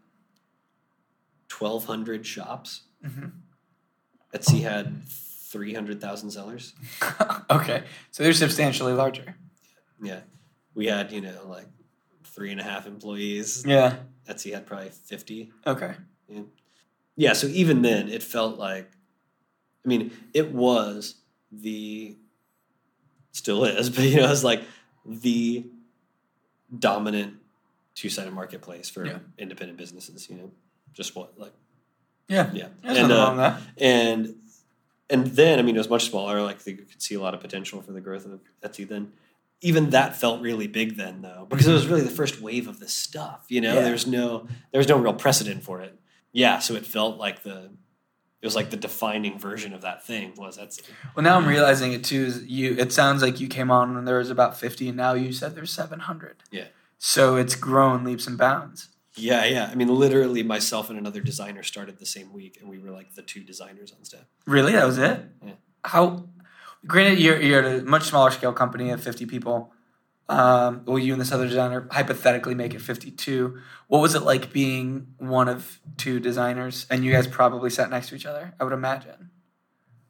twelve 1.48 1.84
hundred 1.86 2.26
shops. 2.26 2.82
hmm 3.04 3.26
Etsy 4.32 4.60
had 4.62 5.02
three 5.08 5.74
hundred 5.74 6.00
thousand 6.00 6.30
sellers. 6.30 6.74
okay. 7.50 7.82
So 8.12 8.22
they're 8.22 8.32
substantially 8.32 8.92
larger. 8.92 9.34
Yeah, 10.02 10.20
we 10.80 10.86
had 10.86 11.12
you 11.12 11.20
know 11.20 11.40
like 11.46 11.66
three 12.24 12.50
and 12.50 12.58
a 12.60 12.64
half 12.64 12.86
employees. 12.86 13.64
Yeah. 13.66 13.96
Etsy 14.26 14.54
had 14.54 14.64
probably 14.66 14.88
fifty. 14.88 15.52
Okay. 15.66 15.92
Yeah, 17.16 17.34
so 17.34 17.48
even 17.48 17.82
then, 17.82 18.08
it 18.08 18.22
felt 18.22 18.56
like, 18.56 18.90
I 19.84 19.88
mean, 19.88 20.10
it 20.32 20.52
was 20.52 21.16
the, 21.52 22.16
still 23.32 23.64
is, 23.64 23.90
but 23.94 24.04
you 24.04 24.16
know, 24.20 24.30
it's 24.32 24.42
like 24.44 24.62
the 25.04 25.66
dominant 26.78 27.34
two-sided 27.94 28.32
marketplace 28.32 28.88
for 28.88 29.04
Yeah. 29.04 29.18
independent 29.36 29.76
businesses. 29.76 30.30
You 30.30 30.36
know, 30.36 30.50
just 30.94 31.14
what 31.14 31.38
like 31.38 31.52
Yeah. 32.28 32.50
yeah, 32.54 32.68
There's 32.82 32.98
and 32.98 33.12
uh, 33.12 33.16
wrong 33.16 33.36
with 33.36 33.44
that. 33.44 33.60
and 33.84 34.34
and 35.10 35.26
then 35.26 35.58
I 35.58 35.62
mean, 35.62 35.74
it 35.74 35.78
was 35.78 35.90
much 35.90 36.08
smaller. 36.08 36.40
Like 36.40 36.64
you 36.66 36.76
could 36.76 37.02
see 37.02 37.16
a 37.16 37.20
lot 37.20 37.34
of 37.34 37.40
potential 37.40 37.82
for 37.82 37.92
the 37.92 38.00
growth 38.00 38.24
of 38.24 38.40
Etsy 38.62 38.88
then. 38.88 39.12
Even 39.62 39.90
that 39.90 40.16
felt 40.16 40.40
really 40.40 40.66
big 40.66 40.96
then, 40.96 41.20
though, 41.22 41.46
because 41.48 41.66
it 41.66 41.72
was 41.72 41.82
mm-hmm. 41.82 41.92
really 41.92 42.04
the 42.04 42.10
first 42.10 42.40
wave 42.40 42.66
of 42.66 42.80
this 42.80 42.94
stuff. 42.94 43.44
You 43.48 43.60
know, 43.60 43.74
Yeah. 43.74 43.82
there's 43.82 44.06
no 44.06 44.46
there 44.72 44.78
was 44.78 44.88
no 44.88 44.98
real 44.98 45.14
precedent 45.14 45.62
for 45.62 45.80
it. 45.80 45.98
yeah, 46.32 46.58
so 46.60 46.74
it 46.74 46.86
felt 46.86 47.18
like 47.18 47.42
the 47.42 47.70
it 48.42 48.46
was 48.46 48.56
like 48.56 48.70
the 48.70 48.76
defining 48.76 49.38
version 49.38 49.74
of 49.74 49.82
that 49.82 50.06
thing 50.06 50.32
was 50.34 50.56
Etsy. 50.56 50.80
Well, 51.14 51.22
now 51.22 51.36
I'm 51.36 51.46
realizing 51.46 51.92
it 51.92 52.04
too. 52.04 52.24
Is 52.24 52.44
you? 52.44 52.74
It 52.78 52.90
sounds 52.90 53.22
like 53.22 53.38
you 53.38 53.48
came 53.48 53.70
on 53.70 53.94
when 53.94 54.06
there 54.06 54.18
was 54.18 54.30
about 54.30 54.56
50, 54.56 54.88
and 54.88 54.96
now 54.96 55.12
you 55.12 55.32
said 55.32 55.54
there's 55.54 55.72
700. 55.72 56.42
Yeah. 56.50 56.64
So 56.98 57.36
it's 57.36 57.54
grown 57.54 58.02
leaps 58.04 58.26
and 58.26 58.38
bounds. 58.38 58.88
Yeah, 59.16 59.44
yeah. 59.44 59.68
I 59.70 59.74
mean, 59.74 59.88
literally, 59.88 60.42
myself 60.42 60.88
and 60.88 60.98
another 60.98 61.20
designer 61.20 61.62
started 61.62 61.98
the 61.98 62.06
same 62.06 62.32
week, 62.32 62.56
and 62.60 62.70
we 62.70 62.78
were 62.78 62.90
like 62.90 63.14
the 63.14 63.22
two 63.22 63.42
designers 63.42 63.92
on 63.92 64.04
staff. 64.04 64.24
Really, 64.46 64.72
that 64.72 64.86
was 64.86 64.96
it. 64.96 65.20
Yeah. 65.44 65.52
How? 65.84 66.24
Granted, 66.86 67.18
you're 67.18 67.40
you're 67.40 67.62
at 67.62 67.80
a 67.80 67.84
much 67.84 68.04
smaller 68.04 68.30
scale 68.30 68.52
company 68.52 68.90
of 68.90 69.02
50 69.02 69.26
people. 69.26 69.72
Um, 70.28 70.82
well, 70.86 70.98
you 70.98 71.12
and 71.12 71.20
this 71.20 71.32
other 71.32 71.46
designer 71.48 71.88
hypothetically 71.90 72.54
make 72.54 72.72
it 72.72 72.80
52. 72.80 73.58
What 73.88 73.98
was 74.00 74.14
it 74.14 74.22
like 74.22 74.52
being 74.52 75.08
one 75.18 75.48
of 75.48 75.80
two 75.96 76.20
designers? 76.20 76.86
And 76.88 77.04
you 77.04 77.10
guys 77.12 77.26
probably 77.26 77.68
sat 77.68 77.90
next 77.90 78.10
to 78.10 78.14
each 78.14 78.26
other, 78.26 78.54
I 78.60 78.64
would 78.64 78.72
imagine. 78.72 79.30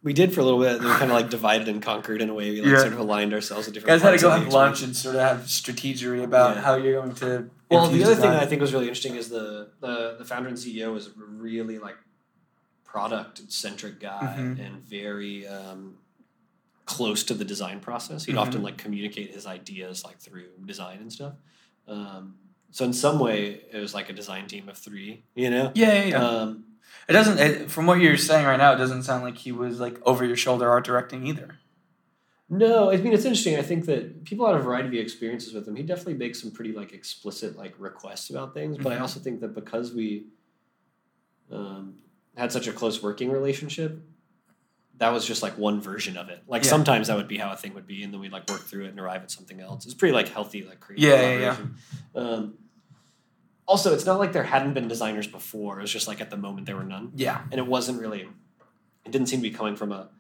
We 0.03 0.13
did 0.13 0.33
for 0.35 0.41
a 0.41 0.45
little 0.45 0.61
bit. 0.61 0.81
We 0.81 0.87
were 0.87 0.93
kind 0.93 1.11
of 1.11 1.17
like 1.17 1.31
divided 1.31 1.69
and 1.69 1.83
conquered 1.83 2.21
in 2.23 2.29
a 2.31 2.35
way. 2.35 2.51
We 2.51 2.61
like 2.61 2.71
Yeah. 2.73 2.81
sort 2.81 2.93
of 2.93 2.99
aligned 2.99 3.33
ourselves 3.35 3.67
You 3.67 3.73
different. 3.73 4.01
guys 4.01 4.03
had 4.03 4.13
to 4.13 4.19
go 4.19 4.31
have 4.31 4.49
lunch 4.53 4.83
and 4.83 4.95
sort 4.97 5.17
of 5.17 5.23
have 5.23 5.39
strategery 5.47 6.23
about 6.23 6.57
Yeah. 6.57 6.63
how 6.63 6.75
you're 6.77 7.01
going 7.01 7.15
to. 7.17 7.51
Well, 7.71 7.89
the 7.89 8.05
other 8.05 8.15
thing 8.15 8.31
design. 8.31 8.43
I 8.43 8.47
think 8.47 8.61
was 8.61 8.73
really 8.75 8.87
interesting 8.89 9.15
is 9.17 9.29
the 9.31 9.71
the, 9.81 10.17
the 10.19 10.25
founder 10.25 10.49
and 10.51 10.59
CEO 10.59 10.93
was 10.93 11.11
really 11.17 11.79
like 11.79 11.97
product 12.85 13.41
centric 13.51 14.01
guy 14.01 14.37
Mhm. 14.39 14.59
and 14.67 14.83
very 14.89 15.47
um, 15.47 15.97
close 16.95 17.23
to 17.25 17.35
the 17.35 17.45
design 17.45 17.79
process. 17.81 18.25
He'd 18.25 18.35
Mhm. 18.37 18.41
often 18.45 18.63
like 18.63 18.77
communicate 18.85 19.29
his 19.37 19.47
ideas 19.47 20.05
like 20.05 20.19
through 20.19 20.49
design 20.67 20.99
and 21.01 21.13
stuff. 21.13 21.35
Um, 21.87 22.23
so 22.71 22.85
in 22.85 22.93
some 22.93 23.19
way, 23.19 23.63
it 23.73 23.79
was 23.79 23.95
like 23.95 24.09
a 24.11 24.13
design 24.13 24.47
team 24.49 24.69
of 24.69 24.77
three. 24.77 25.23
You 25.35 25.51
know. 25.51 25.73
Yeah, 25.75 25.95
yeah, 25.95 26.05
yeah. 26.13 26.25
Um, 26.29 26.65
It 27.09 27.13
doesn't. 27.13 27.39
It, 27.39 27.71
from 27.71 27.87
what 27.87 28.01
you're 28.01 28.17
saying 28.31 28.45
right 28.47 28.57
now, 28.65 28.73
it 28.73 28.79
doesn't 28.85 29.05
sound 29.05 29.23
like 29.25 29.37
he 29.47 29.53
was 29.53 29.79
like 29.87 29.97
over 30.11 30.25
your 30.25 30.37
shoulder 30.37 30.69
art 30.69 30.85
directing 30.85 31.27
either. 31.27 31.59
No, 32.65 32.91
I 32.91 32.97
mean 32.97 33.13
it's 33.13 33.25
interesting. 33.25 33.57
I 33.57 33.63
think 33.63 33.87
that 33.87 34.25
people 34.25 34.45
had 34.47 34.57
a 34.57 34.63
variety 34.69 34.99
of 34.99 35.03
experiences 35.05 35.55
with 35.55 35.67
him. 35.69 35.77
He 35.77 35.85
definitely 35.85 36.15
makes 36.25 36.41
some 36.43 36.51
pretty 36.51 36.73
like 36.73 36.93
explicit 36.93 37.57
like 37.57 37.75
requests 37.79 38.29
about 38.31 38.55
things, 38.55 38.77
but 38.77 38.93
I 38.93 38.97
Mhm. 38.97 39.03
also 39.03 39.21
think 39.21 39.41
that 39.43 39.55
because 39.55 39.93
we 39.93 40.09
um, 41.53 41.95
had 42.37 42.53
such 42.53 42.67
a 42.69 42.73
close 42.73 43.03
working 43.03 43.31
relationship, 43.31 43.93
that 45.01 45.13
was 45.13 45.27
just 45.27 45.43
like 45.43 45.59
one 45.59 45.81
version 45.81 46.17
of 46.17 46.29
it. 46.29 46.43
Like 46.47 46.63
Yeah. 46.65 46.71
sometimes 46.71 47.09
that 47.09 47.17
would 47.17 47.27
be 47.29 47.37
how 47.39 47.51
a 47.53 47.57
thing 47.57 47.75
would 47.75 47.87
be, 47.87 48.03
and 48.05 48.13
then 48.13 48.21
we'd 48.21 48.33
like 48.33 48.49
work 48.49 48.61
through 48.61 48.85
it 48.85 48.89
and 48.91 49.01
arrive 49.01 49.23
at 49.23 49.31
something 49.31 49.61
else. 49.61 49.85
It's 49.85 49.95
pretty 49.95 50.15
like 50.15 50.29
healthy, 50.29 50.63
like 50.63 50.81
creative 50.81 51.09
Yeah, 51.11 51.39
yeah, 51.39 51.57
yeah. 52.15 52.21
Um, 52.23 52.55
also, 53.67 53.93
it's 53.95 54.05
not 54.07 54.19
like 54.19 54.33
there 54.33 54.43
hadn't 54.45 54.75
been 54.75 54.89
designers 54.89 55.27
before. 55.27 55.79
It 55.79 55.83
was 55.83 55.93
just 55.93 56.09
like 56.09 56.21
at 56.21 56.31
the 56.31 56.37
moment 56.37 56.67
there 56.67 56.77
were 56.77 56.85
none 56.85 57.13
Yeah, 57.17 57.41
and 57.51 57.59
it 57.59 57.67
wasn't 57.67 58.01
really 58.01 58.29
it 59.05 59.13
didn't 59.13 59.29
seem 59.29 59.41
to 59.41 59.49
be 59.49 59.55
coming 59.55 59.77
from 59.77 59.93
a 59.93 60.11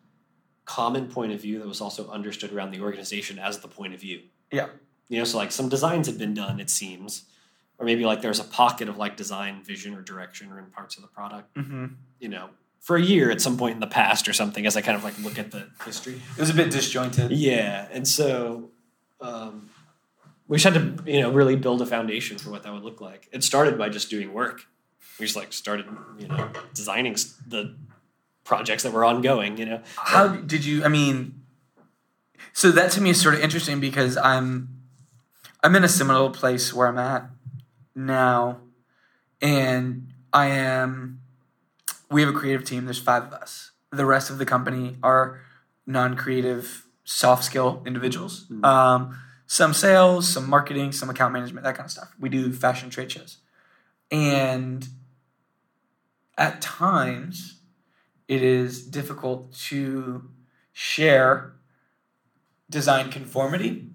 common 0.65 1.09
point 1.09 1.33
of 1.33 1.41
view 1.41 1.59
that 1.59 1.67
was 1.69 1.81
also 1.81 2.09
understood 2.11 2.53
around 2.53 2.71
the 2.71 2.81
organization 2.81 3.39
as 3.39 3.59
the 3.59 3.69
point 3.69 3.93
of 3.93 4.01
view 4.01 4.23
Yeah. 4.53 4.69
you 5.09 5.19
know 5.19 5.25
so 5.25 5.37
like 5.37 5.51
some 5.53 5.69
designs 5.69 6.07
had 6.07 6.17
been 6.17 6.33
done 6.33 6.61
it 6.61 6.71
seems 6.71 7.25
or 7.79 7.85
maybe 7.87 8.05
like 8.05 8.23
there's 8.23 8.39
a 8.39 8.45
pocket 8.45 8.89
of 8.89 8.97
like 8.97 9.17
design 9.17 9.65
vision 9.65 9.95
or 9.95 10.03
direction 10.03 10.53
or 10.53 10.59
in 10.61 10.67
parts 10.67 10.97
of 10.97 11.03
the 11.03 11.09
product 11.09 11.49
hmm 11.57 11.87
you 12.21 12.29
know 12.29 12.51
for 12.81 12.97
a 12.97 13.03
year 13.03 13.31
at 13.31 13.41
some 13.41 13.57
point 13.57 13.75
in 13.75 13.81
the 13.81 13.87
past 13.87 14.27
or 14.29 14.33
something 14.33 14.67
as 14.67 14.77
i 14.77 14.81
kind 14.81 14.97
of 14.97 15.05
like 15.05 15.19
look 15.21 15.39
at 15.39 15.51
the 15.51 15.69
history 15.85 16.21
it 16.37 16.41
was 16.41 16.51
a 16.51 16.55
bit 16.55 16.71
disjointed. 16.71 17.31
yeah 17.31 17.87
and 17.93 18.07
so 18.07 18.71
um, 19.21 19.69
we 20.49 20.57
just 20.57 20.65
had 20.65 20.75
to 20.75 21.13
you 21.13 21.21
know 21.21 21.31
really 21.31 21.57
build 21.57 21.83
a 21.83 21.87
foundation 21.87 22.39
for 22.39 22.51
what 22.51 22.63
that 22.63 22.73
would 22.73 22.83
look 22.83 23.01
like 23.01 23.29
it 23.33 23.45
started 23.45 23.77
by 23.79 23.89
just 23.89 24.11
doing 24.11 24.33
work 24.33 24.67
we 25.19 25.27
just 25.27 25.37
like 25.37 25.53
started 25.53 25.87
you 26.19 26.27
know 26.27 26.51
designing 26.75 27.15
the 27.47 27.77
projects 28.45 28.83
that 28.83 28.93
were 28.93 29.05
ongoing 29.05 29.57
you 29.59 29.67
know 29.67 29.81
How 29.97 30.29
did 30.29 30.65
you? 30.65 30.85
I 30.85 30.89
mean, 30.89 31.43
so 32.53 32.73
that 32.73 32.91
to 32.93 33.01
me 33.01 33.11
is 33.11 33.21
sort 33.21 33.35
of 33.35 33.41
interesting 33.41 33.79
because 33.79 34.17
I'm, 34.17 34.69
I'm 35.63 35.77
in 35.77 35.85
a 35.85 35.89
similar 35.89 36.31
place 36.31 36.75
where 36.75 36.89
I'm 36.89 36.99
at 36.99 37.31
now, 37.95 38.59
and 39.41 40.09
I 40.33 40.47
am. 40.49 41.21
We 42.11 42.23
have 42.23 42.35
a 42.35 42.37
creative 42.37 42.65
team. 42.65 42.85
There's 42.85 42.99
five 42.99 43.25
of 43.25 43.33
us. 43.33 43.71
The 43.91 44.05
rest 44.07 44.31
of 44.31 44.39
the 44.39 44.47
company 44.47 44.97
are 45.03 45.41
non-creative, 45.87 46.87
soft 47.05 47.45
skill 47.45 47.83
individuals. 47.87 48.47
Mhm. 48.51 48.65
Um, 48.65 49.19
some 49.47 49.75
sales, 49.75 50.29
some 50.29 50.49
marketing, 50.49 50.93
some 50.93 51.11
account 51.11 51.33
management, 51.33 51.65
that 51.65 51.75
kind 51.75 51.87
of 51.87 51.91
stuff. 51.91 52.15
We 52.21 52.29
do 52.29 52.53
fashion 52.53 52.89
trade 52.91 53.11
shows, 53.11 53.39
and 54.11 54.89
at 56.39 56.61
times 56.63 57.61
it 58.29 58.43
is 58.43 58.85
difficult 58.87 59.53
to 59.53 60.31
share 60.73 61.53
design 62.71 63.11
conformity 63.11 63.91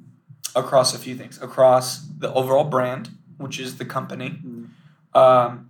across 0.55 0.93
a 0.93 0.99
few 0.99 1.16
things 1.16 1.41
across 1.41 1.99
the 1.99 2.32
overall 2.34 2.66
brand 2.66 3.09
which 3.38 3.59
is 3.59 3.78
the 3.78 3.86
company 3.86 4.41
um, 5.13 5.64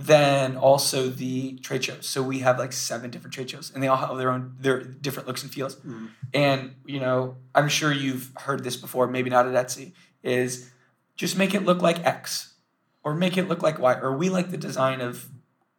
then 0.00 0.56
also 0.56 1.08
the 1.08 1.58
trade 1.58 1.82
shows 1.82 2.06
so 2.08 2.22
we 2.22 2.38
have 2.38 2.56
like 2.56 2.72
seven 2.72 3.10
different 3.10 3.34
trade 3.34 3.50
shows 3.50 3.72
and 3.74 3.82
they 3.82 3.88
all 3.88 3.96
have 3.96 4.16
their 4.16 4.30
own 4.30 4.54
their 4.60 4.80
different 4.80 5.26
looks 5.26 5.42
and 5.42 5.52
feels 5.52 5.74
Mhm. 5.76 6.10
and 6.32 6.74
you 6.86 7.00
know 7.00 7.36
i'm 7.52 7.68
sure 7.68 7.90
you've 7.90 8.30
heard 8.36 8.62
this 8.62 8.76
before 8.76 9.08
maybe 9.08 9.28
not 9.28 9.44
at 9.48 9.54
etsy 9.66 9.92
is 10.22 10.70
just 11.16 11.36
make 11.36 11.52
it 11.52 11.64
look 11.64 11.82
like 11.82 11.98
x 12.06 12.54
or 13.02 13.12
make 13.12 13.36
it 13.36 13.48
look 13.48 13.60
like 13.60 13.80
y 13.80 13.94
or 14.00 14.16
we 14.16 14.28
like 14.28 14.52
the 14.52 14.56
design 14.56 15.00
of 15.00 15.28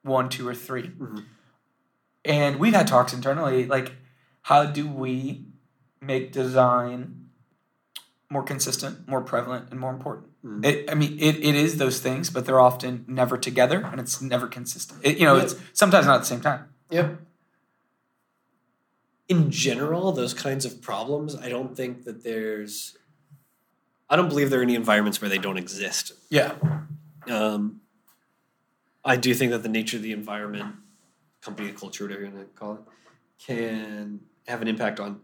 one 0.04 0.28
two 0.28 0.46
or 0.46 0.54
3 0.54 0.90
Mhm. 0.90 1.24
and 2.26 2.60
we've 2.60 2.74
had 2.74 2.88
talks 2.88 3.14
internally 3.14 3.66
like 3.68 3.94
how 4.44 4.66
do 4.66 4.86
we 4.86 5.46
make 6.02 6.34
design 6.34 7.19
more 8.30 8.44
consistent 8.44 9.08
more 9.08 9.22
prevalent 9.22 9.70
and 9.72 9.80
more 9.80 9.92
important 9.92 10.28
Mhm. 10.46 10.64
it, 10.66 10.90
i 10.90 10.94
mean 10.96 11.18
it, 11.20 11.36
it 11.38 11.56
is 11.56 11.78
those 11.78 12.00
things 12.00 12.30
but 12.30 12.46
they're 12.46 12.60
often 12.60 13.04
never 13.08 13.38
together 13.38 13.84
and 13.92 14.00
it's 14.00 14.22
never 14.22 14.48
consistent 14.48 15.00
it, 15.04 15.18
you 15.18 15.26
know 15.26 15.36
Yeah. 15.36 15.44
it's 15.44 15.56
sometimes 15.74 16.06
not 16.06 16.16
at 16.16 16.20
the 16.20 16.26
same 16.28 16.42
time 16.42 16.66
Yep. 16.92 17.20
In 19.28 19.52
general, 19.52 20.12
those 20.12 20.34
kinds 20.34 20.66
of 20.66 20.82
problems, 20.82 21.36
I 21.36 21.50
don't 21.50 21.76
think 21.78 22.04
that 22.06 22.24
there's. 22.24 22.98
I 24.10 24.16
don't 24.16 24.28
believe 24.28 24.50
there 24.50 24.60
are 24.60 24.64
any 24.64 24.74
environments 24.74 25.22
where 25.22 25.30
they 25.30 25.38
don't 25.38 25.58
exist. 25.58 26.14
yeah 26.32 26.56
Um, 27.30 27.82
I 29.06 29.18
do 29.18 29.36
think 29.36 29.52
that 29.52 29.62
the 29.62 29.70
nature 29.70 29.98
of 29.98 30.04
the 30.04 30.14
environment, 30.14 30.74
company 31.42 31.72
culture, 31.74 32.06
whatever 32.06 32.24
you 32.26 32.32
want 32.32 32.40
to 32.56 32.60
call 32.60 32.74
it, 32.74 32.82
can 33.38 34.22
have 34.48 34.64
an 34.64 34.68
impact 34.68 35.00
on 35.00 35.22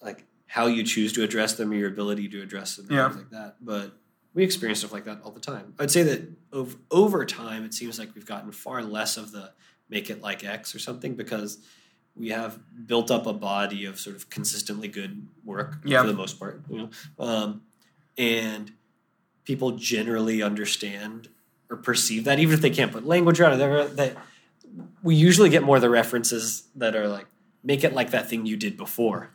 like 0.00 0.24
how 0.52 0.66
you 0.66 0.82
choose 0.82 1.14
to 1.14 1.22
address 1.22 1.54
them 1.54 1.70
or 1.70 1.74
your 1.74 1.88
ability 1.88 2.28
to 2.28 2.42
address 2.42 2.76
them 2.76 2.84
and 2.88 2.94
Yeah. 2.94 3.08
things 3.08 3.16
like 3.22 3.30
that. 3.30 3.56
But 3.64 3.96
we 4.34 4.44
experience 4.44 4.80
stuff 4.80 4.92
like 4.92 5.06
that 5.06 5.22
all 5.24 5.30
the 5.30 5.40
time. 5.40 5.72
I'd 5.78 5.90
say 5.90 6.02
that 6.02 6.28
over, 6.52 6.76
over 6.90 7.24
time, 7.24 7.64
it 7.64 7.72
seems 7.72 7.98
like 7.98 8.14
we've 8.14 8.26
gotten 8.26 8.52
far 8.52 8.82
less 8.82 9.16
of 9.16 9.32
the 9.32 9.52
make 9.88 10.10
it 10.10 10.20
like 10.20 10.44
X 10.44 10.74
or 10.74 10.78
something 10.78 11.14
because 11.14 11.56
we 12.14 12.28
have 12.28 12.58
built 12.86 13.10
up 13.10 13.26
a 13.26 13.32
body 13.32 13.86
of 13.86 13.98
sort 13.98 14.14
of 14.14 14.28
consistently 14.28 14.88
good 14.88 15.26
work 15.42 15.78
Yeah. 15.86 16.02
for 16.02 16.08
the 16.08 16.12
most 16.14 16.38
part, 16.38 16.60
you 16.68 16.76
know, 16.76 16.90
um, 17.18 17.62
and 18.18 18.72
people 19.44 19.72
generally 19.72 20.42
understand 20.42 21.28
or 21.70 21.78
perceive 21.78 22.24
that, 22.24 22.38
even 22.38 22.52
if 22.52 22.60
they 22.60 22.68
can't 22.68 22.92
put 22.92 23.06
language 23.06 23.40
around 23.40 23.54
it. 23.54 23.56
they're- 23.56 23.88
That 23.88 24.16
we 25.02 25.14
usually 25.14 25.48
get 25.48 25.62
more 25.62 25.76
of 25.76 25.82
the 25.82 25.88
references 25.88 26.64
that 26.76 26.94
are 26.94 27.08
like 27.08 27.26
make 27.64 27.84
it 27.84 27.94
like 27.94 28.10
that 28.10 28.28
thing 28.28 28.44
you 28.44 28.56
did 28.58 28.76
before, 28.76 29.30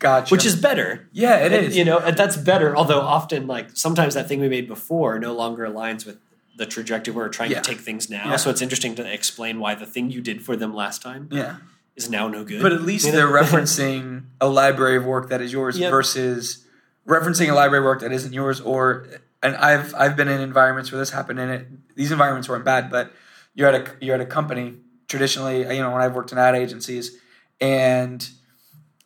gotcha 0.00 0.34
which 0.34 0.44
is 0.44 0.56
better. 0.56 1.08
yeah 1.12 1.36
it 1.44 1.52
And, 1.52 1.66
is 1.66 1.76
You 1.76 1.84
know, 1.84 1.98
and 1.98 2.16
that's 2.16 2.36
better. 2.36 2.76
Although 2.76 3.00
often, 3.00 3.46
like 3.46 3.68
sometimes 3.74 4.14
that 4.14 4.26
thing 4.28 4.40
we 4.40 4.48
made 4.48 4.66
before 4.66 5.18
no 5.20 5.32
longer 5.32 5.64
aligns 5.64 6.04
with 6.04 6.18
the 6.56 6.66
trajectory 6.66 7.14
we're 7.14 7.28
trying 7.28 7.52
Yeah. 7.52 7.60
to 7.62 7.70
take 7.70 7.80
things 7.80 8.10
now. 8.10 8.30
Yeah. 8.30 8.36
So 8.36 8.50
it's 8.50 8.60
interesting 8.60 8.94
to 8.96 9.04
explain 9.18 9.60
why 9.60 9.74
the 9.76 9.86
thing 9.86 10.10
you 10.10 10.20
did 10.20 10.42
for 10.44 10.56
them 10.56 10.74
last 10.74 11.00
time 11.02 11.28
yeah 11.30 11.56
is 11.96 12.10
now 12.10 12.26
no 12.28 12.44
good. 12.44 12.60
But 12.62 12.72
at 12.72 12.82
least 12.82 13.04
You 13.06 13.12
know? 13.12 13.18
they're 13.18 13.42
referencing 13.44 14.24
a 14.40 14.48
library 14.48 14.96
of 14.96 15.04
work 15.04 15.28
that 15.30 15.40
is 15.40 15.52
yours 15.52 15.78
Yep. 15.78 15.90
versus 15.90 16.66
referencing 17.06 17.48
a 17.50 17.54
library 17.54 17.78
of 17.82 17.84
work 17.84 18.00
that 18.00 18.12
isn't 18.12 18.32
yours. 18.32 18.60
Or 18.60 19.06
and 19.42 19.56
I've 19.56 19.94
I've 19.94 20.16
been 20.16 20.28
in 20.28 20.40
environments 20.40 20.90
where 20.92 20.98
this 20.98 21.10
happened, 21.10 21.38
and 21.40 21.50
it 21.50 21.66
these 21.96 22.10
environments 22.12 22.48
weren't 22.48 22.64
bad, 22.64 22.90
but 22.90 23.12
you're 23.54 23.68
at 23.68 23.74
a 23.74 23.84
you're 24.04 24.14
at 24.14 24.20
a 24.20 24.26
company 24.26 24.74
traditionally. 25.08 25.60
You 25.74 25.82
know, 25.82 25.90
when 25.90 26.02
I've 26.02 26.14
worked 26.14 26.30
in 26.32 26.38
ad 26.38 26.54
agencies, 26.54 27.16
and 27.60 28.28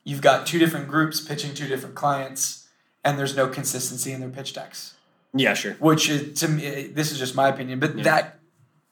you've 0.05 0.21
got 0.21 0.47
two 0.47 0.59
different 0.59 0.89
groups 0.89 1.21
pitching 1.21 1.55
two 1.55 1.67
different 1.67 1.95
clients, 1.95 2.69
and 3.05 3.19
there's 3.19 3.35
no 3.37 3.49
consistency 3.49 4.13
in 4.13 4.21
their 4.21 4.29
pitch 4.31 4.53
decks. 4.53 4.95
yeah, 5.37 5.55
sure. 5.55 5.73
Which 5.75 6.09
is 6.09 6.39
to 6.41 6.49
me, 6.49 6.87
this 6.87 7.11
is 7.11 7.19
just 7.19 7.35
my 7.35 7.49
opinion, 7.49 7.81
but 7.81 7.97
Yeah. 7.97 8.05
that 8.05 8.39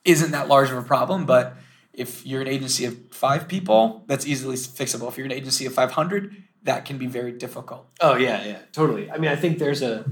isn't 0.04 0.32
that 0.32 0.48
large 0.48 0.70
of 0.70 0.76
a 0.76 0.82
problem. 0.82 1.24
But 1.26 1.54
if 1.92 2.26
you're 2.26 2.40
an 2.42 2.48
agency 2.48 2.84
of 2.84 2.96
five 3.12 3.46
people, 3.46 4.02
that's 4.08 4.26
easily 4.26 4.56
fixable. 4.56 5.08
If 5.08 5.16
you're 5.16 5.26
an 5.26 5.32
agency 5.32 5.66
of 5.66 5.72
500, 5.74 6.34
that 6.64 6.84
can 6.84 6.98
be 6.98 7.06
very 7.06 7.30
difficult. 7.32 7.86
Oh 8.00 8.16
yeah, 8.16 8.44
yeah, 8.44 8.58
totally. 8.72 9.10
I 9.10 9.18
mean, 9.18 9.30
I 9.30 9.36
think 9.36 9.58
there's 9.58 9.82
a 9.82 10.04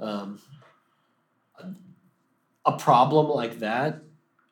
um, 0.00 0.40
a 2.64 2.72
problem 2.72 3.28
like 3.28 3.58
that. 3.60 4.02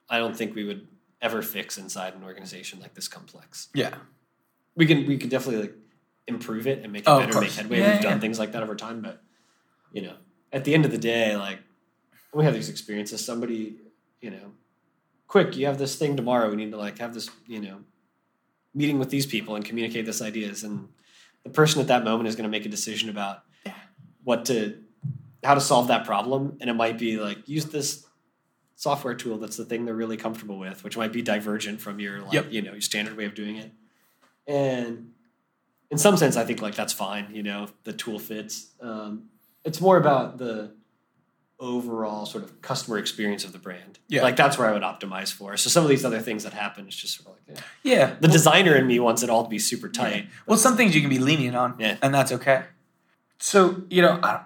I 0.09 0.19
don't 0.19 0.37
think 0.37 0.55
we 0.55 0.65
would 0.65 0.87
ever 1.21 1.43
fix 1.43 1.77
inside 1.79 2.15
an 2.15 2.23
organization 2.25 2.81
like 2.81 2.95
this 2.95 3.09
complex. 3.09 3.69
Yeah. 3.75 3.95
We 4.79 4.87
can 4.87 5.05
we 5.07 5.19
can 5.19 5.29
definitely 5.29 5.61
like 5.63 5.75
improve 6.27 6.67
it 6.67 6.83
and 6.85 6.93
make 6.93 7.03
it 7.03 7.09
Oh, 7.09 7.19
better, 7.21 7.41
make 7.41 7.51
headway. 7.53 7.81
Yeah, 7.81 7.93
We've 7.95 8.03
done 8.03 8.21
things 8.21 8.39
like 8.39 8.53
that 8.53 8.63
over 8.63 8.75
time, 8.77 9.03
but 9.03 9.21
you 9.93 10.03
know, 10.03 10.15
at 10.53 10.65
the 10.65 10.73
end 10.75 10.85
of 10.87 10.91
the 10.91 10.99
day, 10.99 11.37
like 11.37 11.59
we 12.33 12.45
have 12.45 12.55
these 12.55 12.69
experiences, 12.69 13.25
somebody, 13.25 13.77
you 14.21 14.31
know, 14.31 14.53
quick, 15.27 15.57
you 15.57 15.67
have 15.67 15.79
this 15.79 15.97
thing 15.97 16.17
tomorrow. 16.17 16.49
We 16.51 16.57
need 16.57 16.71
to 16.71 16.77
like 16.77 16.99
have 16.99 17.13
this, 17.13 17.29
you 17.47 17.61
know, 17.61 17.81
meeting 18.75 18.99
with 18.99 19.11
these 19.11 19.27
people 19.27 19.57
and 19.57 19.65
communicate 19.65 20.07
this 20.07 20.23
ideas. 20.23 20.63
And 20.63 20.89
the 21.43 21.51
person 21.51 21.81
at 21.81 21.89
that 21.89 22.05
moment 22.05 22.29
is 22.29 22.37
going 22.37 22.45
to 22.45 22.51
make 22.51 22.67
a 22.67 22.69
decision 22.69 23.09
about 23.11 23.43
Yeah. 23.67 23.73
what 24.23 24.45
to, 24.47 24.79
how 25.43 25.55
to 25.55 25.61
solve 25.61 25.89
that 25.89 26.05
problem. 26.07 26.59
And 26.61 26.69
it 26.71 26.75
might 26.75 26.99
be 26.99 27.17
like 27.19 27.49
use 27.49 27.65
this 27.67 28.07
software 28.77 29.15
tool 29.15 29.39
that's 29.39 29.57
the 29.57 29.65
thing 29.65 29.87
they're 29.87 29.95
really 29.95 30.17
comfortable 30.19 30.59
with, 30.59 30.85
which 30.85 30.97
might 30.97 31.13
be 31.13 31.23
divergent 31.23 31.81
from 31.81 31.99
your 31.99 32.21
like, 32.21 32.35
Yep. 32.35 32.47
you 32.53 32.63
know, 32.63 32.73
your 32.73 32.81
standard 32.83 33.17
way 33.17 33.25
of 33.25 33.35
doing 33.35 33.57
it. 33.57 33.73
And 34.49 35.13
in 35.91 35.99
some 35.99 36.17
sense, 36.17 36.37
I 36.37 36.45
think 36.45 36.61
like 36.61 36.75
that's 36.75 36.93
fine. 36.93 37.29
You 37.33 37.43
know, 37.45 37.69
the 37.85 37.93
tool 37.93 38.19
fits. 38.19 38.69
Um, 38.81 39.29
it's 39.65 39.81
more 39.81 39.97
about 39.97 40.39
the 40.39 40.73
overall 41.61 42.25
sort 42.25 42.45
of 42.45 42.63
customer 42.63 42.99
experience 42.99 43.45
of 43.45 43.53
the 43.53 43.59
brand. 43.59 43.99
Yeah. 44.09 44.23
Like 44.23 44.37
that's 44.37 44.57
where 44.59 44.69
I 44.69 44.73
would 44.73 44.83
optimize 44.83 45.33
for. 45.33 45.57
So 45.57 45.69
some 45.71 45.83
of 45.85 45.91
these 45.91 46.05
other 46.05 46.21
things 46.21 46.45
that 46.45 46.53
happen 46.53 46.87
is 46.89 46.95
just 46.97 47.17
sort 47.17 47.37
of 47.37 47.49
like 47.49 47.65
yeah. 47.83 47.93
Yeah. 47.95 48.17
the 48.21 48.29
designer 48.29 48.75
in 48.77 48.87
me 48.87 49.01
wants 49.01 49.23
it 49.23 49.31
all 49.31 49.43
to 49.45 49.51
be 49.51 49.59
super 49.59 49.89
tight. 49.89 50.17
Yeah. 50.17 50.31
Well, 50.47 50.57
some 50.59 50.77
things 50.77 50.95
you 50.95 51.01
can 51.01 51.11
be 51.11 51.19
lenient 51.19 51.57
on, 51.57 51.75
Yeah. 51.79 51.97
and 52.01 52.15
that's 52.15 52.33
okay. 52.33 52.63
So 53.39 53.83
you 53.91 54.03
know, 54.03 54.19
I, 54.23 54.43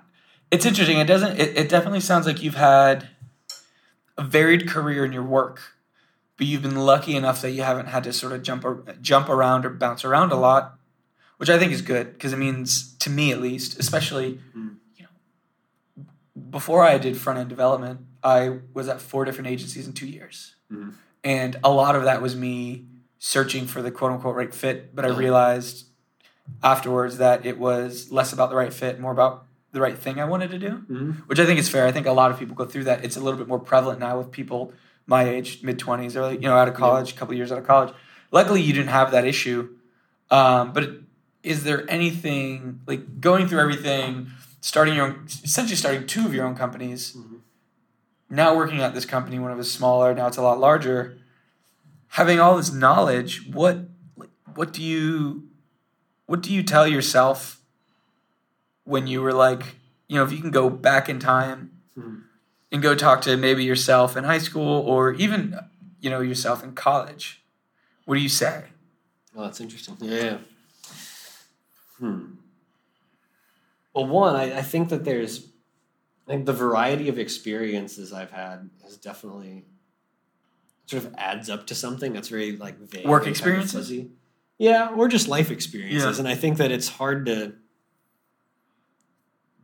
it's 0.51 0.67
interesting. 0.67 0.99
It 0.99 1.07
doesn't. 1.07 1.39
It, 1.39 1.57
it 1.57 1.69
definitely 1.69 2.01
sounds 2.01 2.27
like 2.27 2.43
you've 2.43 2.55
had 2.57 3.09
a 4.19 4.23
varied 4.25 4.69
career 4.69 5.05
in 5.05 5.13
your 5.13 5.23
work, 5.23 5.61
but 6.43 6.49
you've 6.49 6.61
been 6.63 6.75
lucky 6.75 7.15
enough 7.15 7.41
that 7.43 7.53
you 7.53 7.63
haven't 7.63 7.87
had 7.87 8.03
to 8.03 8.13
sort 8.13 8.33
of 8.33 8.43
jump 8.43 8.65
ar- 8.65 8.83
jump 9.01 9.29
around 9.29 9.65
or 9.65 9.71
bounce 9.71 10.05
around 10.05 10.33
a 10.33 10.35
lot, 10.37 10.77
which 11.37 11.49
I 11.49 11.57
think 11.57 11.71
is 11.71 11.83
good 11.83 12.15
because 12.15 12.33
it 12.33 12.37
means 12.37 12.95
to 12.97 13.11
me 13.11 13.31
at 13.31 13.41
least, 13.41 13.79
especially 13.79 14.41
Mm. 14.57 14.75
you 14.97 15.05
know, 15.05 16.05
before 16.51 16.83
I 16.83 16.99
did 16.99 17.17
front 17.17 17.39
end 17.39 17.49
development, 17.49 18.01
I 18.25 18.59
was 18.75 18.89
at 18.89 19.01
four 19.01 19.25
different 19.25 19.47
agencies 19.51 19.87
in 19.87 19.93
two 19.93 20.09
years, 20.09 20.57
Mhm. 20.73 20.95
and 21.23 21.57
a 21.63 21.71
lot 21.71 21.95
of 21.95 22.03
that 22.03 22.21
was 22.21 22.35
me 22.35 22.87
searching 23.21 23.69
for 23.69 23.81
the 23.83 23.93
quote 23.93 24.11
unquote 24.11 24.35
right 24.35 24.53
fit. 24.53 24.97
But 24.97 25.05
I 25.05 25.09
realized 25.11 25.87
afterwards 26.61 27.19
that 27.19 27.47
it 27.47 27.57
was 27.57 28.11
less 28.11 28.33
about 28.33 28.51
the 28.51 28.57
right 28.57 28.73
fit, 28.73 28.99
more 28.99 29.13
about 29.13 29.47
the 29.71 29.81
right 29.81 29.97
thing 29.97 30.19
I 30.19 30.25
wanted 30.25 30.51
to 30.51 30.59
do, 30.59 30.83
Mhm. 30.91 31.17
which 31.29 31.39
I 31.39 31.47
think 31.47 31.61
is 31.61 31.69
fair. 31.69 31.87
I 31.87 31.93
think 31.93 32.07
a 32.09 32.13
lot 32.13 32.33
of 32.33 32.39
people 32.41 32.57
go 32.57 32.65
through 32.65 32.83
that. 32.85 33.05
It's 33.05 33.17
a 33.17 33.21
little 33.21 33.39
bit 33.39 33.47
more 33.47 33.61
prevalent 33.61 34.01
now 34.01 34.19
with 34.19 34.33
people 34.33 34.73
my 35.07 35.25
age, 35.29 35.63
mid 35.63 35.79
twenties, 35.79 36.17
or 36.17 36.33
you 36.33 36.41
know, 36.41 36.57
out 36.57 36.69
of 36.69 36.75
college, 36.75 37.13
a 37.13 37.15
couple 37.15 37.35
years 37.35 37.51
out 37.53 37.59
of 37.59 37.67
college. 37.67 37.93
Luckily, 38.31 38.61
you 38.63 38.73
didn't 38.73 38.89
have 38.91 39.11
that 39.11 39.25
issue. 39.27 39.77
Um, 40.31 40.73
but 40.73 41.01
is 41.43 41.65
there 41.65 41.85
anything 41.91 42.81
like 42.87 43.21
going 43.21 43.47
through 43.49 43.61
everything, 43.61 44.29
starting 44.61 44.95
your 44.95 45.07
own, 45.07 45.25
essentially 45.27 45.77
starting 45.77 46.07
two 46.07 46.25
of 46.25 46.33
your 46.33 46.47
own 46.47 46.55
companies, 46.55 47.15
Mhm. 47.17 47.41
now 48.31 48.55
working 48.57 48.81
at 48.81 48.95
this 48.95 49.05
company 49.05 49.39
when 49.39 49.53
it 49.53 49.57
was 49.57 49.71
smaller, 49.71 50.15
now 50.15 50.29
it's 50.29 50.37
a 50.39 50.43
lot 50.43 50.59
larger. 50.59 51.19
Having 52.09 52.41
all 52.41 52.57
this 52.57 52.73
knowledge, 52.73 53.47
what 53.53 53.89
what 54.55 54.73
do 54.73 54.83
you 54.83 55.49
what 56.27 56.41
do 56.43 56.53
you 56.53 56.63
tell 56.63 56.87
yourself 56.87 57.61
when 58.85 59.07
you 59.07 59.21
were 59.23 59.33
like, 59.33 59.77
you 60.09 60.17
know, 60.17 60.25
if 60.25 60.33
you 60.33 60.39
can 60.39 60.51
go 60.51 60.71
back 60.71 61.09
in 61.09 61.19
time 61.19 61.71
Mhm. 61.99 62.23
And 62.73 62.83
go 62.83 62.95
talk 62.95 63.21
to 63.23 63.37
maybe 63.37 63.65
yourself 63.65 64.17
in 64.17 64.25
high 64.25 64.39
school 64.39 64.81
or 64.81 65.13
even 65.13 65.59
you 66.01 66.11
know 66.11 66.21
yourself 66.21 66.65
in 66.65 66.73
college, 66.73 67.45
what 68.07 68.17
do 68.17 68.21
you 68.21 68.29
say? 68.29 68.65
well 69.35 69.45
that's 69.45 69.61
interesting. 69.61 69.97
Yeah. 70.01 70.39
Hmm. 71.99 72.33
Well, 73.95 74.07
one, 74.07 74.37
I, 74.37 74.59
I 74.59 74.63
think 74.63 74.89
that 74.89 75.05
there's, 75.05 75.47
I 76.27 76.33
think 76.33 76.47
the 76.47 76.53
variety 76.53 77.09
of 77.09 77.19
experiences 77.19 78.13
I've 78.13 78.31
had 78.31 78.71
has 78.83 78.97
definitely 78.97 79.65
sort 80.87 81.05
of 81.05 81.15
adds 81.17 81.51
up 81.51 81.67
to 81.69 81.75
something 81.75 82.13
that's 82.13 82.29
very 82.29 82.57
like 82.57 82.79
vague. 82.79 83.07
Work 83.07 83.27
and 83.27 83.37
kind 83.37 83.57
of 83.57 83.63
experiences? 83.65 84.09
Yeah, 84.59 84.89
or 84.97 85.09
just 85.09 85.29
life 85.29 85.51
experiences. 85.51 86.17
Yeah. 86.17 86.21
And 86.21 86.29
I 86.29 86.35
think 86.35 86.59
that 86.59 86.71
it's 86.71 86.89
hard 86.89 87.27
to, 87.27 87.55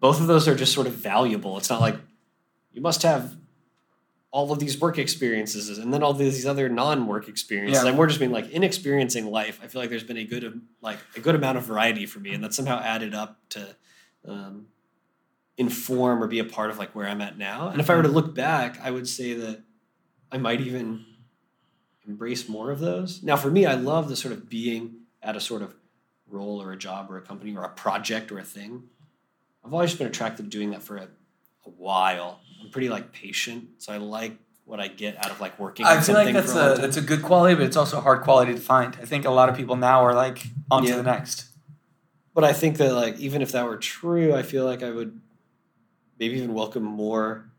both 0.01 0.21
of 0.21 0.27
those 0.27 0.47
are 0.47 0.55
just 0.55 0.73
sort 0.75 0.87
of 0.87 0.93
valuable. 0.93 1.57
It's 1.59 1.71
not 1.71 1.81
like 1.81 1.97
you 2.73 2.81
must 2.81 3.03
have 3.03 3.37
all 4.31 4.53
of 4.53 4.59
these 4.59 4.79
work 4.79 4.99
experiences 4.99 5.79
and 5.79 5.93
then 5.93 6.03
all 6.03 6.13
these 6.13 6.45
other 6.47 6.69
non-work 6.69 7.29
experiences. 7.29 7.83
Yeah. 7.83 7.89
I'm 7.89 7.97
more 7.97 8.07
just 8.07 8.19
being 8.19 8.31
like 8.31 8.51
in 8.51 8.63
experiencing 8.63 9.31
life. 9.31 9.59
I 9.63 9.69
feel 9.69 9.81
like 9.81 9.91
there's 9.91 10.05
been 10.05 10.19
a 10.19 10.25
good 10.25 10.61
like 10.83 10.99
a 11.17 11.21
good 11.21 11.35
amount 11.35 11.59
of 11.59 11.65
variety 11.65 12.07
for 12.07 12.21
me, 12.21 12.33
and 12.33 12.45
that 12.45 12.55
somehow 12.55 12.81
added 12.81 13.15
up 13.15 13.39
to 13.51 13.77
um, 14.27 14.67
inform 15.57 16.23
or 16.23 16.27
be 16.27 16.39
a 16.39 16.45
part 16.45 16.71
of 16.71 16.79
like 16.79 16.95
where 16.95 17.07
I'm 17.07 17.21
at 17.21 17.39
now. 17.39 17.69
And 17.69 17.81
if 17.81 17.89
I 17.89 17.97
were 17.97 18.03
to 18.03 18.09
look 18.09 18.35
back, 18.35 18.79
I 18.83 18.91
would 18.91 19.09
say 19.09 19.33
that 19.35 19.63
I 20.31 20.39
might 20.39 20.61
even 20.61 21.05
embrace 22.07 22.49
more 22.49 22.71
of 22.71 22.81
those. 22.81 23.23
Now, 23.23 23.37
for 23.37 23.51
me, 23.51 23.67
I 23.67 23.75
love 23.75 24.09
the 24.09 24.17
sort 24.17 24.33
of 24.33 24.49
being 24.49 25.01
at 25.23 25.37
a 25.37 25.41
sort 25.41 25.63
of 25.63 25.75
role 26.27 26.63
or 26.63 26.73
a 26.73 26.77
job 26.77 27.11
or 27.11 27.17
a 27.17 27.23
company 27.23 27.57
or 27.57 27.65
a 27.65 27.71
project 27.71 28.31
or 28.31 28.39
a 28.39 28.45
thing. 28.45 28.85
I've 29.65 29.73
always 29.73 29.95
been 29.95 30.07
attracted 30.07 30.45
to 30.45 30.49
doing 30.51 30.71
that 30.71 30.83
for 30.83 30.97
a, 30.97 31.09
a 31.67 31.71
while. 31.71 32.41
I'm 32.61 32.71
pretty 32.71 32.89
like 32.89 33.13
patient, 33.13 33.69
so 33.79 33.93
I 33.93 33.99
like 33.99 34.37
what 34.65 34.81
I 34.81 34.89
get 34.89 35.17
out 35.17 35.31
of 35.31 35.41
like 35.41 35.59
working. 35.59 35.87
I 35.87 36.01
feel 36.01 36.15
like 36.15 36.33
that's 36.33 36.55
a 36.55 36.75
a 36.75 36.79
that's 36.79 36.97
a 36.97 37.01
good 37.01 37.23
quality, 37.23 37.55
but 37.55 37.65
it's 37.65 37.77
also 37.77 37.99
a 37.99 38.01
hard 38.01 38.23
quality 38.23 38.53
to 38.53 38.61
find. 38.61 38.97
I 39.01 39.07
think 39.07 39.25
a 39.25 39.31
lot 39.31 39.49
of 39.49 39.57
people 39.57 39.77
now 39.77 40.05
are 40.05 40.15
like 40.15 40.47
on 40.71 40.85
to 40.85 40.95
the 40.95 41.03
next. 41.03 41.47
But 42.35 42.45
I 42.45 42.53
think 42.53 42.77
that 42.77 42.93
like 42.95 43.19
even 43.19 43.43
if 43.43 43.53
that 43.53 43.65
were 43.65 43.79
true, 43.79 44.35
I 44.35 44.43
feel 44.43 44.65
like 44.65 44.83
I 44.83 44.91
would 44.91 45.21
maybe 46.19 46.37
even 46.37 46.55
welcome 46.55 46.83
more, 46.83 47.51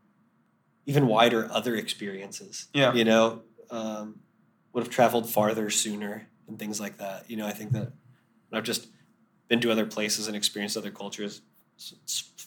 even 0.86 1.06
wider 1.06 1.48
other 1.50 1.74
experiences. 1.74 2.68
Yeah. 2.72 2.94
you 2.94 3.04
know, 3.04 3.42
um, 3.70 4.20
would 4.72 4.84
have 4.84 4.92
traveled 4.92 5.28
farther 5.28 5.68
sooner 5.70 6.28
and 6.48 6.58
things 6.58 6.80
like 6.80 6.98
that. 6.98 7.30
You 7.30 7.36
know, 7.36 7.46
I 7.46 7.52
think 7.52 7.72
that 7.72 7.92
I've 8.52 8.64
just 8.64 8.86
been 9.48 9.60
to 9.60 9.70
other 9.72 9.86
places 9.86 10.28
and 10.28 10.36
experienced 10.36 10.76
other 10.76 10.90
cultures. 10.90 11.42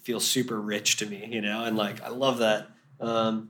Feels 0.04 0.26
super 0.26 0.60
rich 0.60 0.98
to 0.98 1.06
me. 1.06 1.28
You 1.32 1.42
know, 1.42 1.64
and 1.64 1.76
like 1.78 2.02
I 2.04 2.10
love 2.10 2.40
that. 2.40 2.68
Um, 3.00 3.50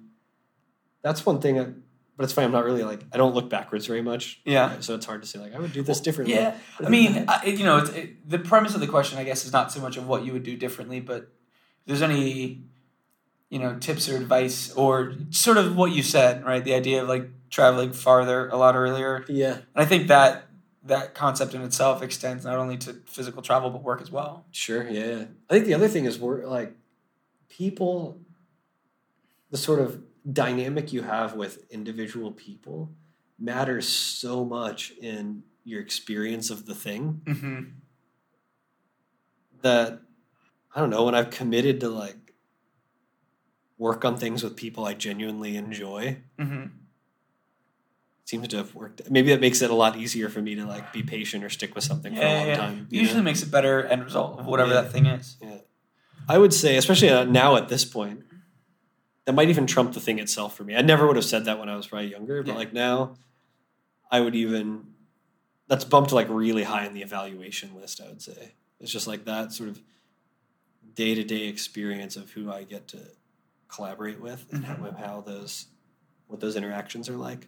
that's 1.02 1.26
one 1.26 1.40
thing. 1.42 1.60
I, 1.60 1.68
but 2.16 2.26
it's 2.26 2.34
fine. 2.34 2.46
I'm 2.46 2.52
not 2.52 2.64
really 2.66 2.84
like 2.84 3.02
I 3.12 3.18
don't 3.18 3.34
look 3.34 3.50
backwards 3.50 3.88
very 3.88 4.02
much. 4.02 4.40
Yeah. 4.46 4.80
so 4.82 4.96
it's 4.96 5.06
hard 5.06 5.22
to 5.24 5.28
say 5.28 5.40
like 5.40 5.54
I 5.56 5.60
would 5.60 5.74
do 5.74 5.82
this 5.82 6.00
differently. 6.00 6.36
Yeah, 6.36 6.56
I 6.80 6.90
mean, 6.90 7.26
I, 7.28 7.46
you 7.46 7.64
know, 7.66 7.78
it's, 7.78 7.90
it, 7.90 8.30
the 8.30 8.40
premise 8.40 8.76
of 8.76 8.82
the 8.82 8.88
question, 8.88 9.18
I 9.18 9.24
guess, 9.24 9.46
is 9.46 9.52
not 9.52 9.72
so 9.72 9.82
much 9.82 9.98
of 9.98 10.08
what 10.08 10.24
you 10.24 10.32
would 10.34 10.44
do 10.44 10.56
differently, 10.56 11.00
but 11.00 11.32
there's 11.86 12.02
any, 12.04 12.64
you 13.50 13.60
know, 13.60 13.78
tips 13.80 14.08
or 14.10 14.16
advice, 14.16 14.72
or 14.74 15.14
sort 15.32 15.58
of 15.58 15.76
what 15.76 15.92
you 15.92 16.04
said, 16.04 16.46
right? 16.46 16.64
The 16.64 16.76
idea 16.76 17.02
of 17.02 17.10
like 17.10 17.30
traveling 17.50 17.94
farther 17.94 18.48
a 18.50 18.58
lot 18.58 18.76
earlier, 18.76 19.26
Yeah. 19.28 19.48
and 19.48 19.58
yeah. 19.58 19.62
I 19.76 19.86
think 19.86 20.08
that 20.10 20.48
that 20.86 21.16
concept 21.16 21.54
in 21.54 21.62
itself 21.62 22.02
extends 22.04 22.44
not 22.44 22.58
only 22.58 22.78
to 22.78 22.94
physical 23.06 23.42
travel 23.42 23.70
but 23.70 23.84
work 23.84 24.02
as 24.02 24.12
well. 24.12 24.46
Sure, 24.52 24.88
yeah. 24.88 25.26
I 25.50 25.54
think 25.54 25.66
the 25.66 25.74
other 25.74 25.88
thing 25.88 26.06
is 26.06 26.20
we're 26.20 26.46
like 26.46 26.76
people 27.50 28.20
the 29.50 29.58
sort 29.58 29.80
of 29.80 30.02
dynamic 30.32 30.92
you 30.92 31.04
have 31.04 31.36
with 31.36 31.70
individual 31.72 32.32
people 32.32 32.92
matters 33.40 33.88
so 33.88 34.44
much 34.44 34.92
in 35.02 35.44
your 35.64 35.82
experience 35.82 36.50
of 36.50 36.66
the 36.66 36.76
thing 36.76 37.22
Mm-hmm. 37.26 37.62
that 39.62 40.00
I 40.76 40.80
don't 40.80 40.90
know 40.90 41.04
when 41.06 41.16
I've 41.16 41.30
committed 41.30 41.80
to 41.82 41.90
like 41.90 42.34
work 43.78 44.04
on 44.06 44.18
things 44.18 44.44
with 44.44 44.56
people 44.56 44.86
I 44.86 44.94
genuinely 44.94 45.56
enjoy 45.56 46.18
Mm-hmm. 46.40 46.66
Seems 48.26 48.48
to 48.48 48.58
have 48.58 48.74
worked 48.74 49.02
maybe 49.10 49.30
that 49.32 49.42
makes 49.42 49.62
it 49.62 49.70
a 49.70 49.74
lot 49.76 49.98
easier 49.98 50.30
for 50.30 50.42
me 50.42 50.56
to 50.56 50.66
like 50.66 50.94
be 50.94 51.04
patient 51.04 51.44
or 51.44 51.50
stick 51.50 51.76
with 51.76 51.84
something 51.84 52.16
for 52.16 52.22
a 52.22 52.26
long 52.26 52.48
yeah. 52.48 52.56
time 52.56 52.88
Usually 52.90 53.18
know? 53.20 53.24
makes 53.24 53.44
a 53.44 53.48
better 53.48 53.84
end 53.86 54.04
result 54.04 54.40
of 54.40 54.46
whatever 54.46 54.74
Yeah. 54.74 54.82
that 54.82 54.92
thing 54.92 55.06
is. 55.08 55.36
I 56.30 56.38
would 56.38 56.54
say, 56.54 56.78
especially 56.78 57.10
uh, 57.10 57.26
now 57.26 57.58
at 57.58 57.68
this 57.68 57.84
point, 57.84 58.24
that 59.26 59.34
might 59.34 59.50
even 59.50 59.68
trump 59.68 59.92
the 59.94 60.00
thing 60.00 60.20
itself 60.20 60.56
for 60.56 60.64
me. 60.64 60.74
I 60.74 60.82
never 60.82 61.06
would 61.06 61.18
have 61.18 61.26
said 61.26 61.44
that 61.46 61.60
when 61.60 61.68
I 61.68 61.76
was 61.76 61.88
probably 61.88 62.12
younger, 62.12 62.42
but 62.44 62.52
Yeah. 62.52 62.58
like 62.58 62.72
now, 62.72 63.16
I 64.10 64.22
would 64.22 64.34
even 64.36 64.86
that's 65.68 65.84
bumped 65.84 66.14
like 66.14 66.28
really 66.30 66.64
high 66.64 66.86
in 66.86 66.94
the 66.94 67.02
evaluation 67.02 67.76
list. 67.76 68.00
I 68.00 68.08
would 68.08 68.22
say 68.22 68.54
it's 68.80 68.92
just 68.92 69.06
like 69.08 69.26
that 69.26 69.52
sort 69.52 69.68
of 69.70 69.82
day 70.96 71.14
to 71.16 71.24
day 71.26 71.48
experience 71.48 72.16
of 72.16 72.32
who 72.32 72.50
I 72.52 72.64
get 72.64 72.88
to 72.90 73.00
collaborate 73.68 74.22
with 74.22 74.46
and 74.52 74.64
how, 74.64 74.76
Mhm. 74.76 74.98
how 75.00 75.22
those 75.22 75.66
what 76.28 76.40
those 76.40 76.56
interactions 76.56 77.10
are 77.10 77.18
like 77.18 77.48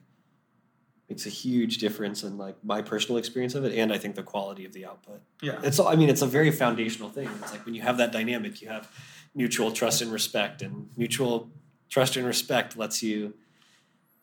makes 1.10 1.26
a 1.26 1.30
huge 1.30 1.78
difference 1.78 2.24
in 2.24 2.38
like 2.38 2.56
my 2.64 2.82
personal 2.82 3.18
experience 3.18 3.54
of 3.56 3.64
it 3.64 3.78
and 3.78 3.94
I 3.94 3.98
think 3.98 4.16
the 4.16 4.24
quality 4.24 4.66
of 4.66 4.74
the 4.74 4.86
output 4.86 5.22
Yeah. 5.42 5.60
it's 5.64 5.78
all, 5.80 5.88
I 5.88 5.96
mean, 5.96 6.10
it's 6.10 6.22
a 6.24 6.28
very 6.28 6.50
foundational 6.52 7.10
thing. 7.10 7.30
It's 7.42 7.52
like 7.52 7.66
when 7.66 7.76
you 7.76 7.82
have 7.84 7.98
that 7.98 8.12
dynamic, 8.12 8.62
you 8.62 8.70
have 8.70 8.90
mutual 9.36 9.72
trust 9.72 10.02
and 10.02 10.12
respect, 10.12 10.62
and 10.62 10.90
mutual 10.98 11.50
trust 11.90 12.16
and 12.18 12.26
respect 12.26 12.76
lets 12.78 13.04
you 13.04 13.34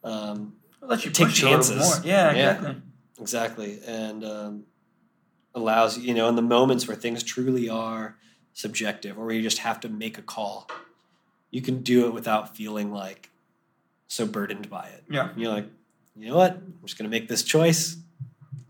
um, 0.03 0.55
let 0.81 1.05
you 1.05 1.11
Take 1.13 1.29
push 1.29 1.43
a 1.43 1.45
little 1.45 1.59
chances. 1.61 1.77
more. 2.01 2.07
Yeah, 2.07 2.33
Yeah. 2.35 2.51
exactly. 2.55 2.83
Exactly, 3.21 3.79
and 3.87 4.25
um, 4.25 4.65
allows 5.55 5.99
you 5.99 6.15
know 6.15 6.29
in 6.29 6.35
the 6.35 6.43
moments 6.43 6.89
where 6.89 6.97
things 6.97 7.23
truly 7.23 7.69
are 7.69 8.17
subjective, 8.53 9.17
or 9.19 9.27
where 9.27 9.35
you 9.35 9.43
just 9.43 9.59
have 9.59 9.79
to 9.81 9.89
make 9.89 10.19
a 10.19 10.23
call, 10.23 10.69
you 11.51 11.63
can 11.63 11.83
do 11.83 12.07
it 12.07 12.13
without 12.15 12.57
feeling 12.57 12.91
like 12.91 13.31
so 14.09 14.27
burdened 14.27 14.69
by 14.69 14.89
it. 14.89 15.05
Yeah. 15.09 15.29
You're 15.37 15.53
like, 15.53 15.67
you 16.17 16.29
know 16.29 16.37
what? 16.37 16.53
I'm 16.53 16.75
just 16.85 16.99
going 16.99 17.11
to 17.11 17.15
make 17.15 17.29
this 17.29 17.43
choice. 17.43 17.97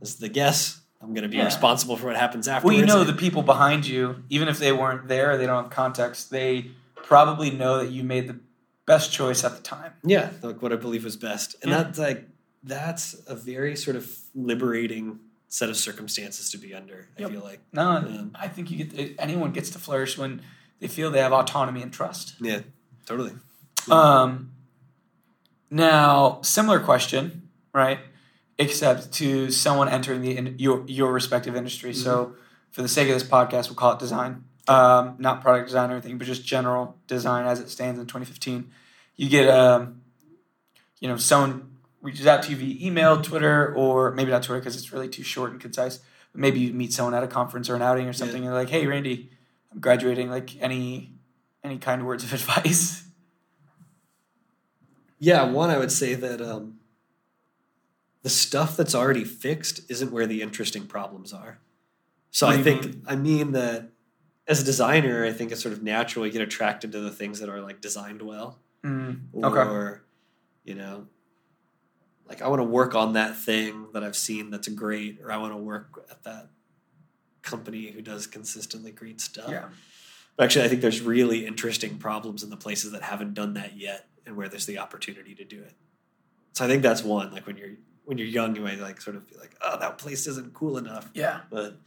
This 0.01 0.11
is 0.11 0.17
the 0.17 0.29
guess. 0.29 0.81
I'm 1.01 1.15
going 1.15 1.23
to 1.25 1.29
be 1.29 1.37
Yeah. 1.39 1.45
responsible 1.47 1.97
for 1.97 2.07
what 2.07 2.17
happens 2.17 2.47
after. 2.49 2.67
Well, 2.69 2.77
you 2.77 2.87
know 2.87 3.03
the 3.05 3.13
people 3.13 3.43
behind 3.43 3.87
you, 3.87 4.23
even 4.29 4.49
if 4.49 4.59
they 4.59 4.73
weren't 4.73 5.09
there, 5.09 5.37
they 5.37 5.47
don't 5.47 5.65
have 5.65 5.73
context. 5.73 6.31
They 6.31 6.71
probably 6.95 7.51
know 7.51 7.79
that 7.79 7.91
you 7.91 8.05
made 8.05 8.29
the 8.29 8.39
best 8.87 9.13
choice 9.13 9.43
at 9.45 9.57
the 9.57 9.63
time. 9.63 9.93
Yeah, 10.05 10.31
like 10.43 10.63
what 10.63 10.73
I 10.73 10.77
believe 10.77 11.05
was 11.05 11.17
best, 11.17 11.57
and 11.63 11.71
Yeah. 11.71 11.83
that's 11.83 11.99
like 11.99 12.29
that's 12.65 13.17
a 13.27 13.35
very 13.35 13.75
sort 13.75 13.97
of 13.97 14.09
liberating 14.37 15.19
set 15.49 15.69
of 15.69 15.77
circumstances 15.77 16.51
to 16.51 16.59
be 16.59 16.73
under. 16.73 17.09
Yep. 17.19 17.29
I 17.29 17.33
feel 17.33 17.43
like, 17.43 17.61
No, 17.73 17.83
Um, 17.97 18.31
I 18.37 18.47
think 18.49 18.71
you 18.71 18.85
get 18.85 19.17
anyone 19.19 19.51
gets 19.53 19.71
to 19.71 19.81
flourish 19.81 20.17
when 20.17 20.41
they 20.79 20.87
feel 20.87 21.11
they 21.11 21.19
have 21.21 21.33
autonomy 21.33 21.83
and 21.83 21.93
trust. 21.93 22.35
yeah, 22.41 22.61
totally. 23.05 23.33
Um, 23.91 24.53
now, 25.73 26.41
similar 26.43 26.79
question, 26.81 27.49
right? 27.73 27.99
Except 28.59 29.11
to 29.13 29.51
someone 29.51 29.89
entering 29.89 30.21
the 30.21 30.37
in, 30.37 30.57
your 30.59 30.85
your 30.87 31.11
respective 31.11 31.57
industry. 31.57 31.95
So, 31.95 32.35
for 32.71 32.83
the 32.83 32.89
sake 32.89 33.09
of 33.09 33.15
this 33.15 33.25
podcast, 33.25 33.69
we'll 33.69 33.77
call 33.77 33.95
it 33.95 33.99
design, 33.99 34.45
um, 34.69 35.17
not 35.19 35.41
product 35.41 35.69
design 35.69 35.91
or 35.91 35.95
anything, 35.95 36.19
but 36.19 36.27
just 36.27 36.45
general 36.45 36.99
design 37.07 37.47
as 37.47 37.59
it 37.59 37.71
stands 37.71 37.99
in 37.99 38.07
2015. 38.07 38.71
You 39.17 39.31
get, 39.31 39.49
um, 39.49 40.03
you 41.01 41.09
know, 41.09 41.17
someone 41.17 41.79
reaches 42.03 42.27
out 42.27 42.43
to 42.43 42.51
you 42.51 42.57
via 42.57 42.87
email, 42.87 43.23
Twitter, 43.23 43.75
or 43.75 44.13
maybe 44.13 44.31
not 44.31 44.43
Twitter 44.43 44.61
because 44.61 44.77
it's 44.77 44.93
really 44.93 45.09
too 45.09 45.23
short 45.23 45.53
and 45.53 45.61
concise. 45.61 46.01
But 46.33 46.41
maybe 46.43 46.61
you 46.61 46.75
meet 46.75 46.93
someone 46.93 47.15
at 47.15 47.23
a 47.23 47.29
conference 47.29 47.71
or 47.71 47.77
an 47.77 47.83
outing 47.83 48.09
or 48.09 48.13
something, 48.13 48.45
and 48.45 48.49
they're 48.49 48.55
like, 48.55 48.69
"Hey, 48.69 48.87
Randy, 48.87 49.31
I'm 49.73 49.81
graduating. 49.81 50.29
Like, 50.29 50.61
any 50.61 51.15
any 51.65 51.79
kind 51.79 52.07
words 52.07 52.25
of 52.25 52.33
advice?" 52.35 53.09
Yeah, 55.23 55.45
one 55.45 55.71
I 55.71 55.79
would 55.79 55.93
say 55.93 56.15
that 56.15 56.41
um, 56.41 56.81
the 58.23 58.29
stuff 58.29 58.77
that's 58.77 58.93
already 58.95 59.25
fixed 59.25 59.89
isn't 59.89 60.11
where 60.11 60.27
the 60.27 60.43
interesting 60.43 60.87
problems 60.87 61.33
are. 61.33 61.61
So 62.33 62.49
What 62.49 62.57
I 62.57 62.63
think 62.63 62.97
I 63.07 63.15
mean 63.15 63.53
that 63.53 63.91
as 64.49 64.61
a 64.61 64.65
designer, 64.65 65.25
I 65.25 65.33
think 65.33 65.53
it's 65.53 65.63
sort 65.63 65.75
of 65.75 65.83
natural 65.83 66.27
you 66.27 66.33
get 66.33 66.43
attracted 66.43 66.91
to 66.93 67.01
the 67.01 67.13
things 67.13 67.39
that 67.39 67.49
are 67.49 67.61
like 67.61 67.81
designed 67.81 68.21
well. 68.21 68.59
Mm, 68.83 69.21
or 69.33 70.03
you 70.65 70.75
know 70.75 71.07
like 72.29 72.43
i 72.43 72.49
want 72.49 72.61
to 72.61 72.65
work 72.65 72.95
on 72.95 73.13
that 73.13 73.37
thing 73.37 73.87
that 73.93 74.03
i've 74.03 74.17
seen 74.17 74.51
that's 74.51 74.69
great 74.69 75.21
or 75.23 75.31
i 75.31 75.37
want 75.37 75.53
to 75.53 75.57
work 75.57 76.05
at 76.11 76.23
that 76.25 76.49
company 77.43 77.91
who 77.91 78.01
does 78.03 78.27
consistently 78.27 78.91
great 78.91 79.21
stuff 79.21 79.49
Yeah. 79.49 79.69
but 80.37 80.45
actually 80.45 80.65
i 80.65 80.69
think 80.69 80.81
there's 80.81 81.01
really 81.01 81.47
interesting 81.47 81.99
problems 81.99 82.43
in 82.43 82.51
the 82.51 82.57
places 82.57 82.93
that 82.93 83.03
haven't 83.03 83.35
done 83.35 83.55
that 83.55 83.77
yet 83.77 84.07
and 84.27 84.37
where 84.37 84.49
there's 84.49 84.67
the 84.67 84.79
opportunity 84.79 85.35
to 85.35 85.45
do 85.45 85.61
it 85.63 85.75
so 86.53 86.65
i 86.65 86.69
think 86.69 86.83
that's 86.83 87.03
one 87.03 87.33
like 87.33 87.47
when 87.47 87.57
you're 87.57 87.71
when 88.05 88.19
you're 88.19 88.27
young 88.27 88.55
you 88.57 88.63
might 88.63 88.79
like 88.79 89.01
sort 89.01 89.17
of 89.17 89.27
be 89.29 89.37
like 89.37 89.55
oh 89.63 89.79
that 89.79 89.99
place 89.99 90.27
isn't 90.27 90.53
cool 90.55 90.77
enough 90.79 91.09
Yeah. 91.15 91.41
but 91.51 91.79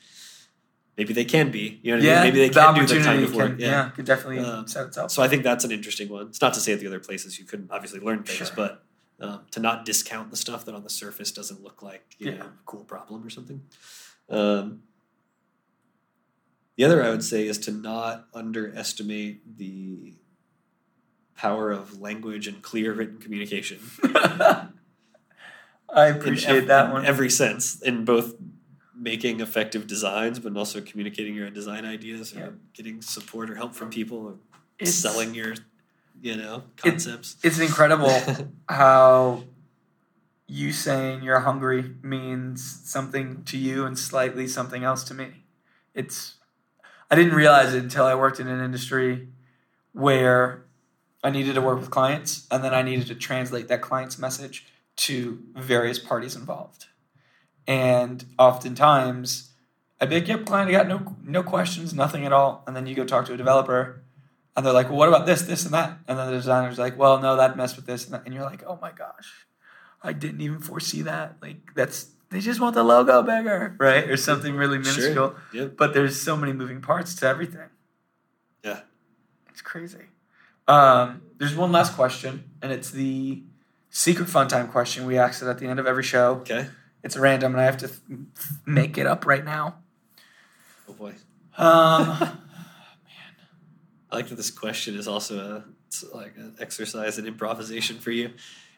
maybe 0.97 1.13
they 1.13 1.25
can 1.25 1.51
be 1.51 1.79
you 1.83 1.91
know 1.91 1.97
what 1.97 2.05
I 2.05 2.07
Yeah. 2.07 2.15
mean? 2.15 2.23
maybe 2.33 2.39
they 2.39 2.47
the 2.49 2.53
can 2.61 2.73
do 2.73 2.79
the 2.79 2.81
opportunity 2.81 3.05
kind 3.05 3.23
of 3.23 3.35
work 3.35 3.49
can, 3.51 3.59
yeah. 3.59 3.89
could 3.89 4.05
definitely 4.05 4.39
Um, 4.39 4.67
set 4.67 4.87
itself. 4.87 5.11
so 5.11 5.21
I 5.21 5.27
think 5.27 5.43
that's 5.43 5.65
an 5.65 5.71
interesting 5.71 6.07
one. 6.09 6.27
It's 6.27 6.39
not 6.41 6.53
to 6.53 6.59
say 6.61 6.71
at 6.73 6.79
the 6.79 6.87
other 6.87 6.99
places 7.01 7.37
you 7.37 7.43
couldn't 7.45 7.69
obviously 7.71 7.99
learn 7.99 8.23
things, 8.23 8.47
Sure. 8.47 8.55
but 8.55 8.81
um, 9.19 9.45
to 9.51 9.59
not 9.61 9.85
discount 9.85 10.29
the 10.31 10.35
stuff 10.37 10.63
that 10.65 10.75
on 10.75 10.83
the 10.83 10.89
surface 10.89 11.31
doesn't 11.31 11.61
look 11.63 11.81
like 11.81 12.15
you 12.17 12.31
Yeah. 12.31 12.37
know 12.37 12.45
a 12.45 12.51
cool 12.65 12.83
problem 12.85 13.25
or 13.25 13.29
something. 13.29 13.61
Um, 14.29 14.83
the 16.77 16.83
other 16.85 17.03
I 17.03 17.09
would 17.09 17.23
say 17.23 17.47
is 17.47 17.57
to 17.59 17.71
not 17.71 18.27
underestimate 18.33 19.57
the 19.57 20.13
power 21.35 21.71
of 21.71 21.99
language 22.01 22.47
and 22.47 22.61
clear 22.61 22.93
written 22.93 23.17
communication. 23.19 23.79
I 25.89 26.07
appreciate 26.07 26.63
ev- 26.63 26.67
that 26.67 26.85
in 26.87 26.91
one. 26.91 27.05
every 27.05 27.29
sense 27.29 27.81
in 27.81 28.05
both 28.05 28.35
making 28.97 29.39
effective 29.39 29.87
designs, 29.87 30.39
but 30.39 30.55
also 30.57 30.81
communicating 30.81 31.35
your 31.35 31.49
design 31.49 31.85
ideas 31.85 32.35
or 32.35 32.39
Yeah. 32.39 32.49
getting 32.73 33.01
support 33.01 33.49
or 33.49 33.55
help 33.55 33.73
from 33.75 33.89
people 33.89 34.17
or 34.19 34.35
It's- 34.79 34.95
selling 34.95 35.35
your 35.35 35.55
you 36.21 36.35
know 36.35 36.63
concepts. 36.77 37.37
It's 37.43 37.59
incredible 37.59 38.11
how 38.69 39.43
you 40.47 40.71
saying 40.71 41.23
you're 41.23 41.39
hungry 41.41 41.95
means 42.01 42.63
something 42.83 43.43
to 43.45 43.57
you 43.57 43.85
and 43.85 43.97
slightly 43.97 44.47
something 44.47 44.83
else 44.83 45.03
to 45.05 45.13
me. 45.13 45.43
It's 45.93 46.35
I 47.11 47.15
didn't 47.15 47.35
realize 47.35 47.73
it 47.73 47.83
until 47.83 48.05
I 48.05 48.15
worked 48.15 48.39
in 48.39 48.47
an 48.47 48.63
industry 48.63 49.27
where 49.93 50.64
I 51.26 51.31
needed 51.31 51.56
to 51.56 51.61
work 51.61 51.80
with 51.80 51.89
clients 51.89 52.45
and 52.52 52.64
then 52.64 52.76
I 52.76 52.84
needed 52.84 53.07
to 53.07 53.15
translate 53.15 53.68
that 53.69 53.81
client's 53.81 54.19
message 54.19 54.68
to 54.97 55.41
various 55.56 55.97
parties 55.97 56.35
involved. 56.35 56.85
And 57.65 58.23
oftentimes 58.38 59.49
I'd 59.99 60.10
be 60.10 60.19
like, 60.19 60.27
yep, 60.27 60.45
client, 60.45 60.69
I 60.69 60.73
got 60.73 60.88
no 60.88 61.15
no 61.23 61.41
questions, 61.41 61.95
nothing 61.95 62.27
at 62.27 62.31
all. 62.31 62.64
And 62.68 62.76
then 62.76 62.85
you 62.85 62.93
go 62.93 63.06
talk 63.06 63.26
to 63.26 63.34
a 63.34 63.38
developer 63.38 64.03
and 64.56 64.64
they're 64.64 64.72
like, 64.72 64.89
well, 64.89 64.99
what 64.99 65.07
about 65.10 65.26
this, 65.26 65.41
this, 65.41 65.65
and 65.65 65.73
that? 65.73 65.97
And 66.07 66.19
then 66.19 66.27
the 66.27 66.34
designer's 66.34 66.77
like, 66.77 66.95
well, 66.95 67.19
no, 67.19 67.35
that 67.38 67.57
messed 67.57 67.76
with 67.76 67.88
this 67.88 68.06
and 68.06 68.14
that. 68.14 68.22
And 68.26 68.34
you're 68.34 68.43
like, 68.43 68.64
oh 68.68 68.77
my 68.80 68.91
gosh, 68.91 69.47
I 70.03 70.14
didn't 70.14 70.41
even 70.41 70.60
foresee 70.60 71.02
that. 71.02 71.38
Like, 71.41 71.73
that's, 71.76 72.11
they 72.30 72.39
just 72.39 72.60
want 72.60 72.76
the 72.76 72.84
logo 72.84 73.23
bigger, 73.23 73.76
right? 73.80 74.07
Or 74.07 74.15
something 74.15 74.53
really 74.56 74.77
minuscule. 74.77 75.14
Sure. 75.14 75.35
Yep. 75.53 75.76
But 75.76 75.95
there's 75.95 76.22
so 76.22 76.38
many 76.38 76.53
moving 76.53 76.81
parts 76.81 77.15
to 77.15 77.26
everything. 77.26 77.69
Yeah. 78.64 78.81
It's 79.49 79.64
crazy. 79.64 80.06
Um, 80.67 81.21
there's 81.37 81.55
one 81.55 81.71
last 81.71 81.95
question, 81.95 82.43
and 82.61 82.71
it's 82.71 82.91
the 82.91 83.43
secret 83.89 84.27
fun 84.27 84.47
time 84.47 84.67
question 84.67 85.05
we 85.05 85.17
ask 85.17 85.41
it 85.41 85.47
at 85.47 85.59
the 85.59 85.67
end 85.67 85.79
of 85.79 85.87
every 85.87 86.03
show. 86.03 86.35
Okay. 86.41 86.67
It's 87.03 87.15
random, 87.15 87.53
and 87.53 87.61
I 87.61 87.65
have 87.65 87.77
to 87.77 87.87
th- 87.87 87.99
make 88.65 88.97
it 88.97 89.05
up 89.05 89.25
right 89.25 89.45
now. 89.45 89.75
Oh 90.89 90.93
boy. 90.93 91.13
Um, 91.57 92.07
man. 92.19 92.39
I 94.11 94.15
like 94.15 94.27
that 94.29 94.35
this 94.35 94.51
question 94.51 94.95
is 94.95 95.07
also 95.07 95.39
a 95.39 95.63
it's 95.87 96.03
like 96.13 96.35
an 96.37 96.55
exercise 96.59 97.17
in 97.17 97.27
improvisation 97.27 97.99
for 97.99 98.11
you. 98.11 98.31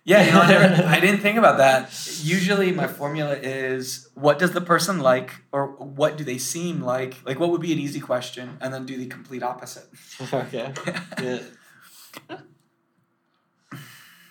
Yeah, 0.04 0.26
you 0.26 0.32
know, 0.32 0.40
I, 0.40 0.48
never, 0.48 0.84
I 0.88 1.00
didn't 1.02 1.20
think 1.20 1.38
about 1.38 1.58
that. 1.58 1.90
Usually, 2.24 2.72
my 2.72 2.88
formula 2.88 3.36
is 3.36 4.08
what 4.14 4.40
does 4.40 4.52
the 4.52 4.62
person 4.62 5.00
like, 5.00 5.32
or 5.52 5.68
what 5.68 6.16
do 6.18 6.24
they 6.24 6.38
seem 6.38 6.82
like? 6.82 7.18
Like, 7.26 7.42
what 7.42 7.50
would 7.50 7.60
be 7.60 7.74
an 7.74 7.80
easy 7.80 8.00
question, 8.00 8.58
and 8.62 8.74
then 8.74 8.86
do 8.86 8.96
the 8.96 9.08
complete 9.08 9.44
opposite. 9.44 9.86
okay. 10.34 10.74
Yeah. 11.22 11.40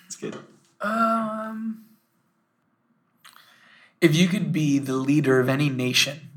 It's 0.06 0.16
good. 0.16 0.38
Um, 0.80 1.84
if 4.00 4.14
you 4.14 4.28
could 4.28 4.52
be 4.52 4.78
the 4.78 4.94
leader 4.94 5.40
of 5.40 5.48
any 5.48 5.68
nation, 5.68 6.28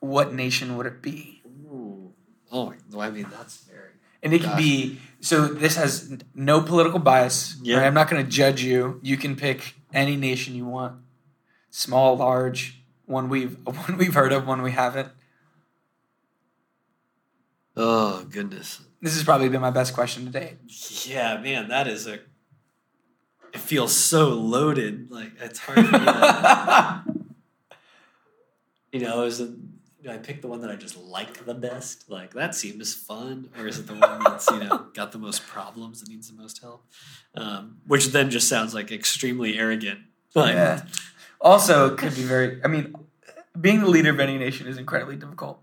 what 0.00 0.32
nation 0.32 0.76
would 0.76 0.86
it 0.86 1.00
be? 1.00 1.42
Ooh. 1.46 2.12
Oh, 2.50 2.74
no, 2.90 3.00
I 3.00 3.10
mean 3.10 3.26
that's 3.30 3.58
very. 3.58 3.90
And 4.22 4.32
it 4.32 4.42
can 4.42 4.56
be 4.56 5.00
so. 5.20 5.48
This 5.48 5.76
has 5.76 6.16
no 6.34 6.60
political 6.60 7.00
bias. 7.00 7.56
Yeah. 7.62 7.78
right? 7.78 7.86
I'm 7.86 7.94
not 7.94 8.08
going 8.08 8.24
to 8.24 8.30
judge 8.30 8.62
you. 8.62 9.00
You 9.02 9.16
can 9.16 9.34
pick 9.34 9.74
any 9.92 10.14
nation 10.14 10.54
you 10.54 10.64
want, 10.64 11.00
small, 11.70 12.16
large, 12.16 12.82
one 13.06 13.28
we've 13.28 13.56
one 13.64 13.96
we've 13.98 14.14
heard 14.14 14.32
of, 14.32 14.46
one 14.46 14.62
we 14.62 14.70
haven't. 14.72 15.08
Oh 17.76 18.24
goodness. 18.30 18.80
This 19.02 19.14
has 19.14 19.24
probably 19.24 19.48
been 19.48 19.60
my 19.60 19.70
best 19.70 19.94
question 19.94 20.24
to 20.26 20.30
date. 20.30 20.58
Yeah, 21.04 21.36
man, 21.38 21.68
that 21.68 21.88
is 21.88 22.06
a. 22.06 22.20
It 23.52 23.58
feels 23.58 23.94
so 23.94 24.28
loaded. 24.28 25.10
Like 25.10 25.32
it's 25.40 25.58
hard 25.58 25.84
for 25.86 25.92
me 25.92 26.04
to. 26.04 27.04
you 28.92 29.00
know, 29.00 29.24
is 29.24 29.40
it? 29.40 29.50
Do 30.02 30.10
I 30.10 30.18
pick 30.18 30.40
the 30.40 30.48
one 30.48 30.60
that 30.60 30.70
I 30.70 30.76
just 30.76 30.96
like 30.96 31.44
the 31.44 31.54
best? 31.54 32.08
Like 32.08 32.32
that 32.34 32.54
seems 32.54 32.94
fun, 32.94 33.50
or 33.58 33.66
is 33.66 33.80
it 33.80 33.88
the 33.88 33.94
one 33.94 34.22
that's 34.22 34.48
you 34.48 34.60
know 34.60 34.86
got 34.94 35.10
the 35.10 35.18
most 35.18 35.46
problems 35.48 36.00
that 36.00 36.08
needs 36.08 36.30
the 36.30 36.40
most 36.40 36.60
help? 36.62 36.86
Um, 37.34 37.78
which 37.88 38.06
then 38.08 38.30
just 38.30 38.48
sounds 38.48 38.72
like 38.72 38.92
extremely 38.92 39.58
arrogant. 39.58 39.98
Like, 40.34 40.54
yeah. 40.54 40.84
Also, 41.40 41.92
it 41.92 41.98
could 41.98 42.14
be 42.14 42.22
very. 42.22 42.60
I 42.64 42.68
mean, 42.68 42.94
being 43.60 43.80
the 43.80 43.88
leader 43.88 44.10
of 44.10 44.20
any 44.20 44.38
nation 44.38 44.68
is 44.68 44.78
incredibly 44.78 45.16
difficult. 45.16 45.60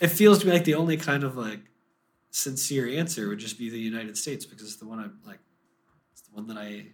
It 0.00 0.08
feels 0.08 0.38
to 0.40 0.46
me 0.46 0.52
like 0.52 0.64
the 0.64 0.74
only 0.74 0.96
kind 0.96 1.24
of 1.24 1.36
like 1.36 1.60
sincere 2.30 2.88
answer 2.88 3.28
would 3.28 3.38
just 3.38 3.58
be 3.58 3.70
the 3.70 3.78
United 3.78 4.16
States 4.16 4.44
because 4.44 4.66
it's 4.66 4.76
the 4.76 4.86
one 4.86 4.98
I'm 4.98 5.18
like, 5.26 5.38
it's 6.12 6.22
the 6.22 6.34
one 6.34 6.46
that 6.48 6.56
I, 6.56 6.86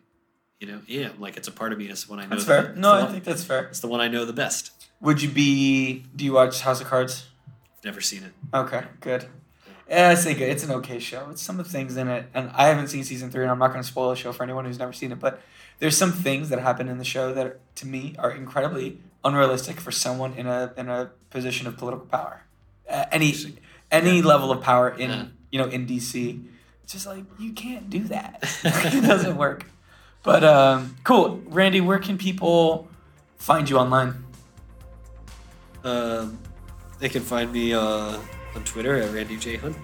you 0.59 0.67
know, 0.67 0.81
am 0.89 1.21
like 1.21 1.37
it's 1.37 1.49
a 1.49 1.53
part 1.53 1.73
of 1.73 1.79
me. 1.79 1.87
It's 1.87 2.05
the 2.05 2.11
one 2.11 2.21
I 2.21 2.25
know. 2.25 2.31
That's 2.31 2.45
fair. 2.45 2.67
it's 2.67 2.79
No, 2.79 2.93
the 2.93 2.95
I 2.99 3.03
one- 3.05 3.13
think 3.13 3.25
that's 3.25 3.45
fair. 3.45 3.65
it's 3.65 3.81
the 3.81 3.89
one 3.89 4.01
I 4.01 4.09
know 4.09 4.25
the 4.25 4.33
best. 4.33 4.73
Would 5.01 5.23
you 5.23 5.31
be? 5.31 6.05
Do 6.15 6.25
you 6.25 6.35
watch 6.35 6.61
House 6.61 6.81
of 6.81 6.87
Cards? 6.89 7.27
Never 7.85 8.03
seen 8.03 8.23
it. 8.25 8.33
Okay, 8.53 8.85
good. 9.01 9.27
Yeah, 9.89 10.13
it's, 10.13 10.25
a, 10.27 10.31
it's 10.51 10.63
an 10.63 10.71
okay 10.73 10.99
show. 11.01 11.29
It's 11.31 11.43
some 11.43 11.59
of 11.59 11.67
the 11.67 11.73
things 11.73 11.97
in 11.97 12.07
it, 12.07 12.27
and 12.35 12.51
I 12.55 12.69
haven't 12.69 12.89
seen 12.89 13.03
season 13.03 13.31
three, 13.31 13.43
and 13.43 13.51
I'm 13.51 13.59
not 13.59 13.69
going 13.73 13.83
to 13.83 13.89
spoil 13.89 14.11
the 14.11 14.15
show 14.17 14.31
for 14.33 14.45
anyone 14.45 14.65
who's 14.65 14.79
never 14.79 14.93
seen 14.93 15.11
it. 15.11 15.19
But 15.19 15.41
there's 15.81 15.97
some 15.97 16.13
things 16.13 16.51
that 16.51 16.61
happen 16.61 16.89
in 16.89 16.99
the 16.99 17.05
show 17.05 17.33
that, 17.35 17.59
to 17.77 17.87
me, 17.89 18.15
are 18.19 18.31
incredibly 18.31 19.01
unrealistic 19.25 19.81
for 19.81 19.91
someone 19.91 20.35
in 20.35 20.47
a 20.47 20.73
in 20.77 20.89
a 20.91 21.11
position 21.31 21.67
of 21.67 21.77
political 21.79 22.07
power. 22.07 22.43
Uh, 22.91 23.05
any 23.13 23.35
any 23.91 24.19
Yeah. 24.19 24.25
level 24.27 24.51
of 24.51 24.61
power 24.63 24.89
in 24.91 25.11
Yeah. 25.11 25.25
you 25.53 25.59
know 25.61 25.67
in 25.69 25.87
DC, 25.87 26.43
it's 26.83 26.93
just 26.93 27.07
like 27.07 27.25
you 27.39 27.53
can't 27.53 27.89
do 27.89 28.01
that. 28.05 28.43
it 28.65 29.03
doesn't 29.07 29.37
work. 29.37 29.67
But 30.23 30.45
um, 30.45 30.97
cool, 31.05 31.41
Randy. 31.47 31.81
Where 31.81 31.99
can 31.99 32.19
people 32.19 32.89
find 33.39 33.69
you 33.71 33.79
online? 33.79 34.25
Um, 35.85 36.39
they 36.99 37.09
can 37.09 37.23
find 37.23 37.51
me 37.53 37.73
uh, 37.73 38.19
on 38.55 38.65
Twitter 38.65 38.97
at 38.97 39.13
Randy 39.15 39.37
J 39.39 39.57
Hunt 39.57 39.77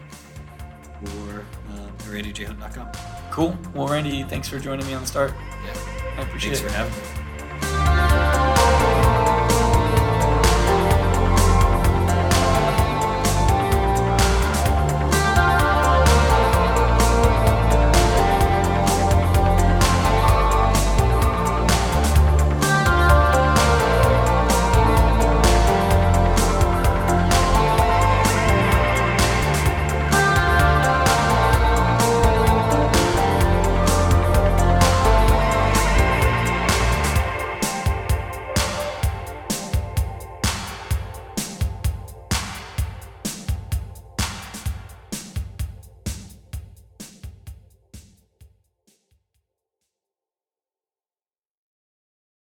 or 1.03 1.45
um, 1.71 1.89
at 1.89 2.05
randyjhunt.com. 2.07 2.89
Cool. 3.31 3.57
Well, 3.75 3.89
Randy, 3.89 4.23
thanks 4.25 4.49
for 4.49 4.59
joining 4.59 4.87
me 4.87 4.93
on 4.95 5.01
the 5.03 5.07
start. 5.07 5.33
Yeah. 5.65 5.73
I 6.19 6.23
appreciate 6.23 6.59
Thanks 6.59 6.61
it. 6.61 6.71
for 6.71 6.77
having 6.77 8.51
me. 8.51 8.56